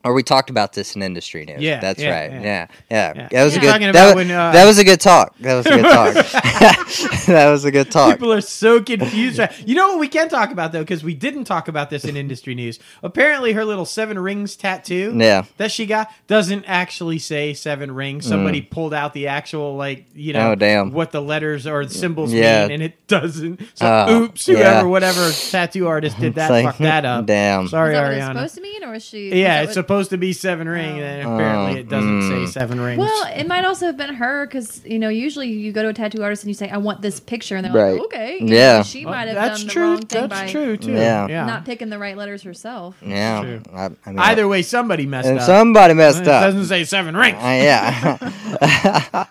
or 0.08 0.14
we 0.14 0.24
talked 0.24 0.50
about 0.50 0.74
this 0.74 0.96
in 0.96 1.04
industry 1.04 1.46
news. 1.46 1.62
Yeah, 1.62 1.80
that's 1.80 2.02
yeah, 2.02 2.10
right. 2.22 2.32
yeah. 2.32 2.42
Yeah, 2.42 2.68
yeah, 2.90 3.14
Yeah. 3.16 3.28
That 3.32 3.44
was 3.44 3.54
Yeah. 3.56 3.60
a 3.76 3.80
good. 3.80 3.82
That, 3.82 3.90
about 3.90 4.16
when, 4.16 4.32
uh, 4.32 4.52
that 4.52 4.66
was 4.66 4.78
a 4.78 4.84
good 4.84 5.00
talk. 5.02 5.36
That 5.40 5.56
was 5.56 5.66
a 5.66 5.70
good 5.70 5.84
talk. 5.84 6.14
that 7.28 7.50
was 7.50 7.66
a 7.66 7.72
good 7.72 7.92
talk. 7.92 8.14
People 8.14 8.32
are 8.34 8.42
so 8.42 8.82
confused. 8.82 9.40
You 9.66 9.76
know 9.76 9.90
what 9.90 10.00
we 10.00 10.08
can 10.08 10.30
talk 10.30 10.52
about 10.52 10.72
though, 10.72 10.82
because 10.82 11.04
we 11.04 11.14
didn't 11.14 11.46
talk 11.46 11.68
about 11.68 11.90
this 11.90 12.06
in 12.06 12.16
industry 12.18 12.56
news. 12.56 12.80
Apparently, 13.04 13.54
her 13.54 13.66
little 13.66 13.86
seven 13.86 14.18
rings 14.20 14.56
tattoo 14.56 15.14
Yeah. 15.16 15.44
that 15.58 15.72
she 15.72 15.86
got 15.86 16.12
doesn't 16.28 16.66
actually 16.68 17.20
say 17.20 17.54
seven 17.54 17.94
rings. 17.94 18.26
Somebody 18.26 18.62
pulled 18.62 18.94
out 18.94 19.14
the 19.14 19.28
actual 19.28 19.76
like 19.76 20.06
you 20.16 20.34
know 20.34 20.38
Mm. 20.48 20.52
Oh, 20.52 20.56
damn. 20.56 20.92
what 20.94 21.12
the 21.12 21.22
letters 21.22 21.66
or 21.68 21.84
the 21.86 21.94
symbols 21.94 22.32
Yeah. 22.32 22.64
mean, 22.68 22.72
and 22.76 22.84
it 22.84 23.08
doesn't. 23.08 23.60
So 23.74 24.06
Oh, 24.08 24.22
oops, 24.24 24.46
whoever, 24.46 24.62
yeah. 24.64 24.84
whatever 24.84 25.32
tattoo 25.32 25.88
artist 25.88 26.20
did 26.20 26.36
that, 26.36 26.50
like, 26.52 26.66
fucked 26.66 26.80
that 26.80 27.04
up. 27.06 27.26
Damn. 27.26 27.68
Sorry, 27.68 27.94
is 27.96 27.98
that 28.00 28.04
what 28.04 28.14
it's 28.14 28.24
Ariana. 28.24 28.34
supposed 28.34 28.56
to 28.56 28.62
mean, 28.62 28.84
or 28.84 28.94
is 28.94 29.04
she? 29.06 29.28
is 29.30 29.34
yeah, 29.34 29.56
that 29.56 29.64
it's 29.66 29.76
what- 29.76 29.86
supposed 29.98 30.10
to 30.12 30.18
be 30.18 30.32
seven 30.34 30.70
ring, 30.70 31.00
and 31.00 31.22
apparently 31.24 31.74
Oh, 31.74 31.80
it 31.80 31.90
doesn't 31.90 32.22
mm. 32.22 32.46
say 32.46 32.52
seven 32.52 32.80
rings. 32.80 33.00
Well, 33.00 33.28
it 33.36 33.48
might 33.48 33.66
also 33.66 33.88
have 33.88 33.98
been 33.98 34.14
her 34.14 34.46
because 34.46 34.86
you 34.86 35.00
know 35.00 35.10
usually 35.10 35.48
you 35.50 35.72
go 35.72 35.82
to 35.82 35.90
a 35.90 35.94
tattoo 35.94 36.22
artist 36.22 36.44
and 36.44 36.50
you 36.50 36.54
say 36.54 36.70
I 36.70 36.78
want 36.78 37.02
this 37.02 37.20
picture 37.20 37.56
and 37.56 37.66
they're 37.66 37.74
Right. 37.74 37.94
like 37.94 38.02
okay 38.04 38.38
you 38.40 38.48
Yeah. 38.54 38.78
know, 38.78 38.84
she 38.84 39.06
Well, 39.06 39.16
might 39.16 39.28
have 39.28 39.36
that's 39.36 39.60
done 39.62 39.68
the 39.68 39.74
true. 39.74 39.84
wrong 39.84 40.02
thing 40.06 40.28
That's 40.28 40.42
by 40.42 40.52
true 40.52 40.78
too. 40.78 40.92
Yeah. 40.92 41.28
yeah. 41.28 41.46
not 41.46 41.66
picking 41.66 41.90
the 41.90 41.98
right 41.98 42.16
letters 42.16 42.44
herself. 42.44 42.96
Yeah. 43.06 43.42
True. 43.42 43.62
I, 43.74 43.86
I 43.86 43.90
mean, 44.10 44.20
Either 44.20 44.48
way, 44.48 44.62
somebody 44.62 45.06
messed 45.08 45.28
and 45.28 45.40
up. 45.40 45.46
somebody 45.46 45.94
messed 45.96 46.22
it 46.22 46.28
up. 46.28 46.44
doesn't 46.44 46.66
say 46.66 46.84
seven 46.84 47.16
rings. 47.18 47.38
Uh, 47.38 47.48
yeah. 47.48 49.26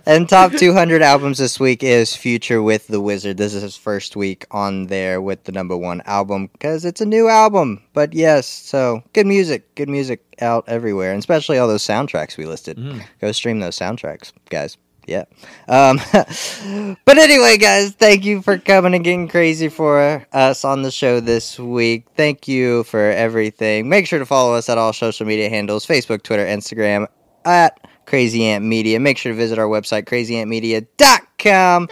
and 0.06 0.28
top 0.28 0.52
200 0.52 1.02
albums 1.02 1.38
this 1.38 1.58
week 1.58 1.82
is 1.82 2.14
Future 2.14 2.62
with 2.62 2.86
the 2.86 3.00
Wizard. 3.00 3.36
This 3.36 3.54
is 3.54 3.62
his 3.62 3.76
first 3.76 4.14
week 4.16 4.46
on 4.50 4.86
there 4.86 5.20
with 5.20 5.44
the 5.44 5.52
number 5.52 5.76
one 5.76 6.02
album 6.06 6.48
because 6.52 6.84
it's 6.84 7.00
a 7.00 7.06
new 7.06 7.28
album. 7.28 7.82
But 7.92 8.12
yes, 8.14 8.46
so 8.46 9.02
good 9.12 9.26
music, 9.26 9.74
good 9.74 9.88
music 9.88 10.03
out 10.40 10.64
everywhere, 10.68 11.10
and 11.12 11.18
especially 11.18 11.58
all 11.58 11.68
those 11.68 11.82
soundtracks 11.82 12.36
we 12.36 12.46
listed. 12.46 12.78
Go 13.20 13.32
stream 13.32 13.60
those 13.60 13.78
soundtracks, 13.78 14.32
guys. 14.50 14.76
Yeah. 15.06 15.24
Um, 15.68 16.00
but 17.04 17.18
anyway, 17.18 17.58
guys, 17.58 17.92
thank 17.92 18.24
you 18.24 18.42
for 18.42 18.58
coming 18.58 18.94
and 18.94 19.04
getting 19.04 19.28
crazy 19.28 19.68
for 19.68 20.26
us 20.32 20.64
on 20.64 20.82
the 20.82 20.90
show 20.90 21.20
this 21.20 21.58
week. 21.58 22.06
Thank 22.16 22.48
you 22.48 22.84
for 22.84 23.10
everything. 23.10 23.88
Make 23.88 24.06
sure 24.06 24.18
to 24.18 24.26
follow 24.26 24.54
us 24.54 24.68
at 24.68 24.78
all 24.78 24.92
social 24.92 25.26
media 25.26 25.48
handles 25.48 25.86
Facebook, 25.86 26.22
Twitter, 26.22 26.46
Instagram 26.46 27.06
at 27.44 27.78
Crazy 28.14 28.44
Ant 28.44 28.64
Media. 28.64 29.00
Make 29.00 29.18
sure 29.18 29.32
to 29.32 29.36
visit 29.36 29.58
our 29.58 29.66
website, 29.66 30.04
crazyantmedia.com. 30.04 31.88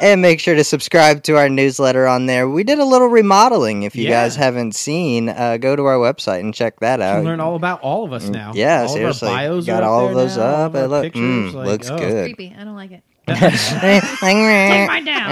And 0.00 0.20
make 0.20 0.40
sure 0.40 0.56
to 0.56 0.64
subscribe 0.64 1.22
to 1.22 1.36
our 1.36 1.48
newsletter 1.48 2.08
on 2.08 2.26
there. 2.26 2.48
We 2.48 2.64
did 2.64 2.80
a 2.80 2.84
little 2.84 3.06
remodeling. 3.06 3.84
If 3.84 3.94
you 3.94 4.02
Yeah. 4.08 4.24
guys 4.24 4.34
haven't 4.34 4.74
seen, 4.74 5.28
uh, 5.28 5.58
go 5.58 5.76
to 5.76 5.84
our 5.84 5.94
website 5.98 6.40
and 6.40 6.52
check 6.52 6.80
that 6.80 6.98
You 6.98 7.04
out. 7.04 7.16
can 7.18 7.24
learn 7.26 7.38
all 7.38 7.54
about 7.54 7.80
all 7.82 8.04
of 8.04 8.12
us 8.12 8.28
now. 8.28 8.50
Mm, 8.50 8.56
Yeah, 8.56 8.82
all 8.82 8.88
seriously. 8.88 9.28
Of 9.28 9.34
our 9.34 9.40
bios 9.40 9.66
Got 9.66 9.82
are 9.84 9.86
up 9.86 9.90
all 9.92 10.00
there 10.00 10.08
of 10.10 10.14
those 10.16 10.36
now, 10.36 10.42
all 10.42 10.54
up. 10.64 10.74
of 10.74 10.76
our 10.76 10.82
It 10.84 10.88
look- 10.88 11.02
pictures, 11.04 11.22
mm, 11.22 11.54
like, 11.54 11.66
looks 11.68 11.90
oh. 11.90 11.98
good. 11.98 12.24
Creepy. 12.34 12.56
I 12.60 12.64
don't 12.64 12.74
like 12.74 12.90
it. 12.90 13.02
Take 13.26 14.88
mine 14.88 15.04
down. 15.04 15.30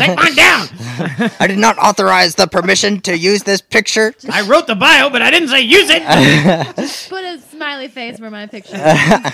Take 0.00 0.16
mine 0.16 0.34
down. 0.34 0.68
I 1.40 1.46
did 1.46 1.58
not 1.58 1.76
authorize 1.78 2.34
the 2.34 2.46
permission 2.46 3.00
to 3.02 3.16
use 3.16 3.42
this 3.42 3.60
picture. 3.60 4.14
I 4.30 4.42
wrote 4.42 4.66
the 4.66 4.74
bio, 4.74 5.10
but 5.10 5.20
I 5.22 5.30
didn't 5.30 5.48
say 5.48 5.60
use 5.60 5.88
it. 5.90 6.02
Put 7.10 7.24
a 7.24 7.38
smiley 7.38 7.88
face 7.88 8.18
for 8.18 8.30
my 8.30 8.46
picture. 8.46 8.76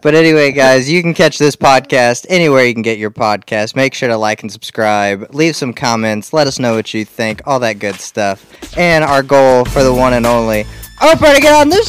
But 0.00 0.14
anyway, 0.14 0.52
guys, 0.52 0.90
you 0.90 1.02
can 1.02 1.12
catch 1.12 1.36
this 1.36 1.54
podcast 1.54 2.24
anywhere 2.30 2.64
you 2.64 2.72
can 2.72 2.80
get 2.80 2.96
your 2.96 3.10
podcast. 3.10 3.76
Make 3.76 3.92
sure 3.92 4.08
to 4.08 4.16
like 4.16 4.40
and 4.40 4.50
subscribe. 4.50 5.34
Leave 5.34 5.54
some 5.54 5.74
comments. 5.74 6.32
Let 6.32 6.46
us 6.46 6.58
know 6.58 6.74
what 6.76 6.94
you 6.94 7.04
think. 7.04 7.42
All 7.44 7.60
that 7.60 7.78
good 7.78 7.96
stuff. 7.96 8.46
And 8.78 9.04
our 9.04 9.22
goal 9.22 9.66
for 9.66 9.82
the 9.82 9.92
one 9.92 10.14
and 10.14 10.24
only 10.24 10.64
Oprah 11.00 11.34
to 11.34 11.42
get 11.42 11.52
on 11.52 11.68
the 11.68 11.82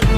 show. 0.00 0.13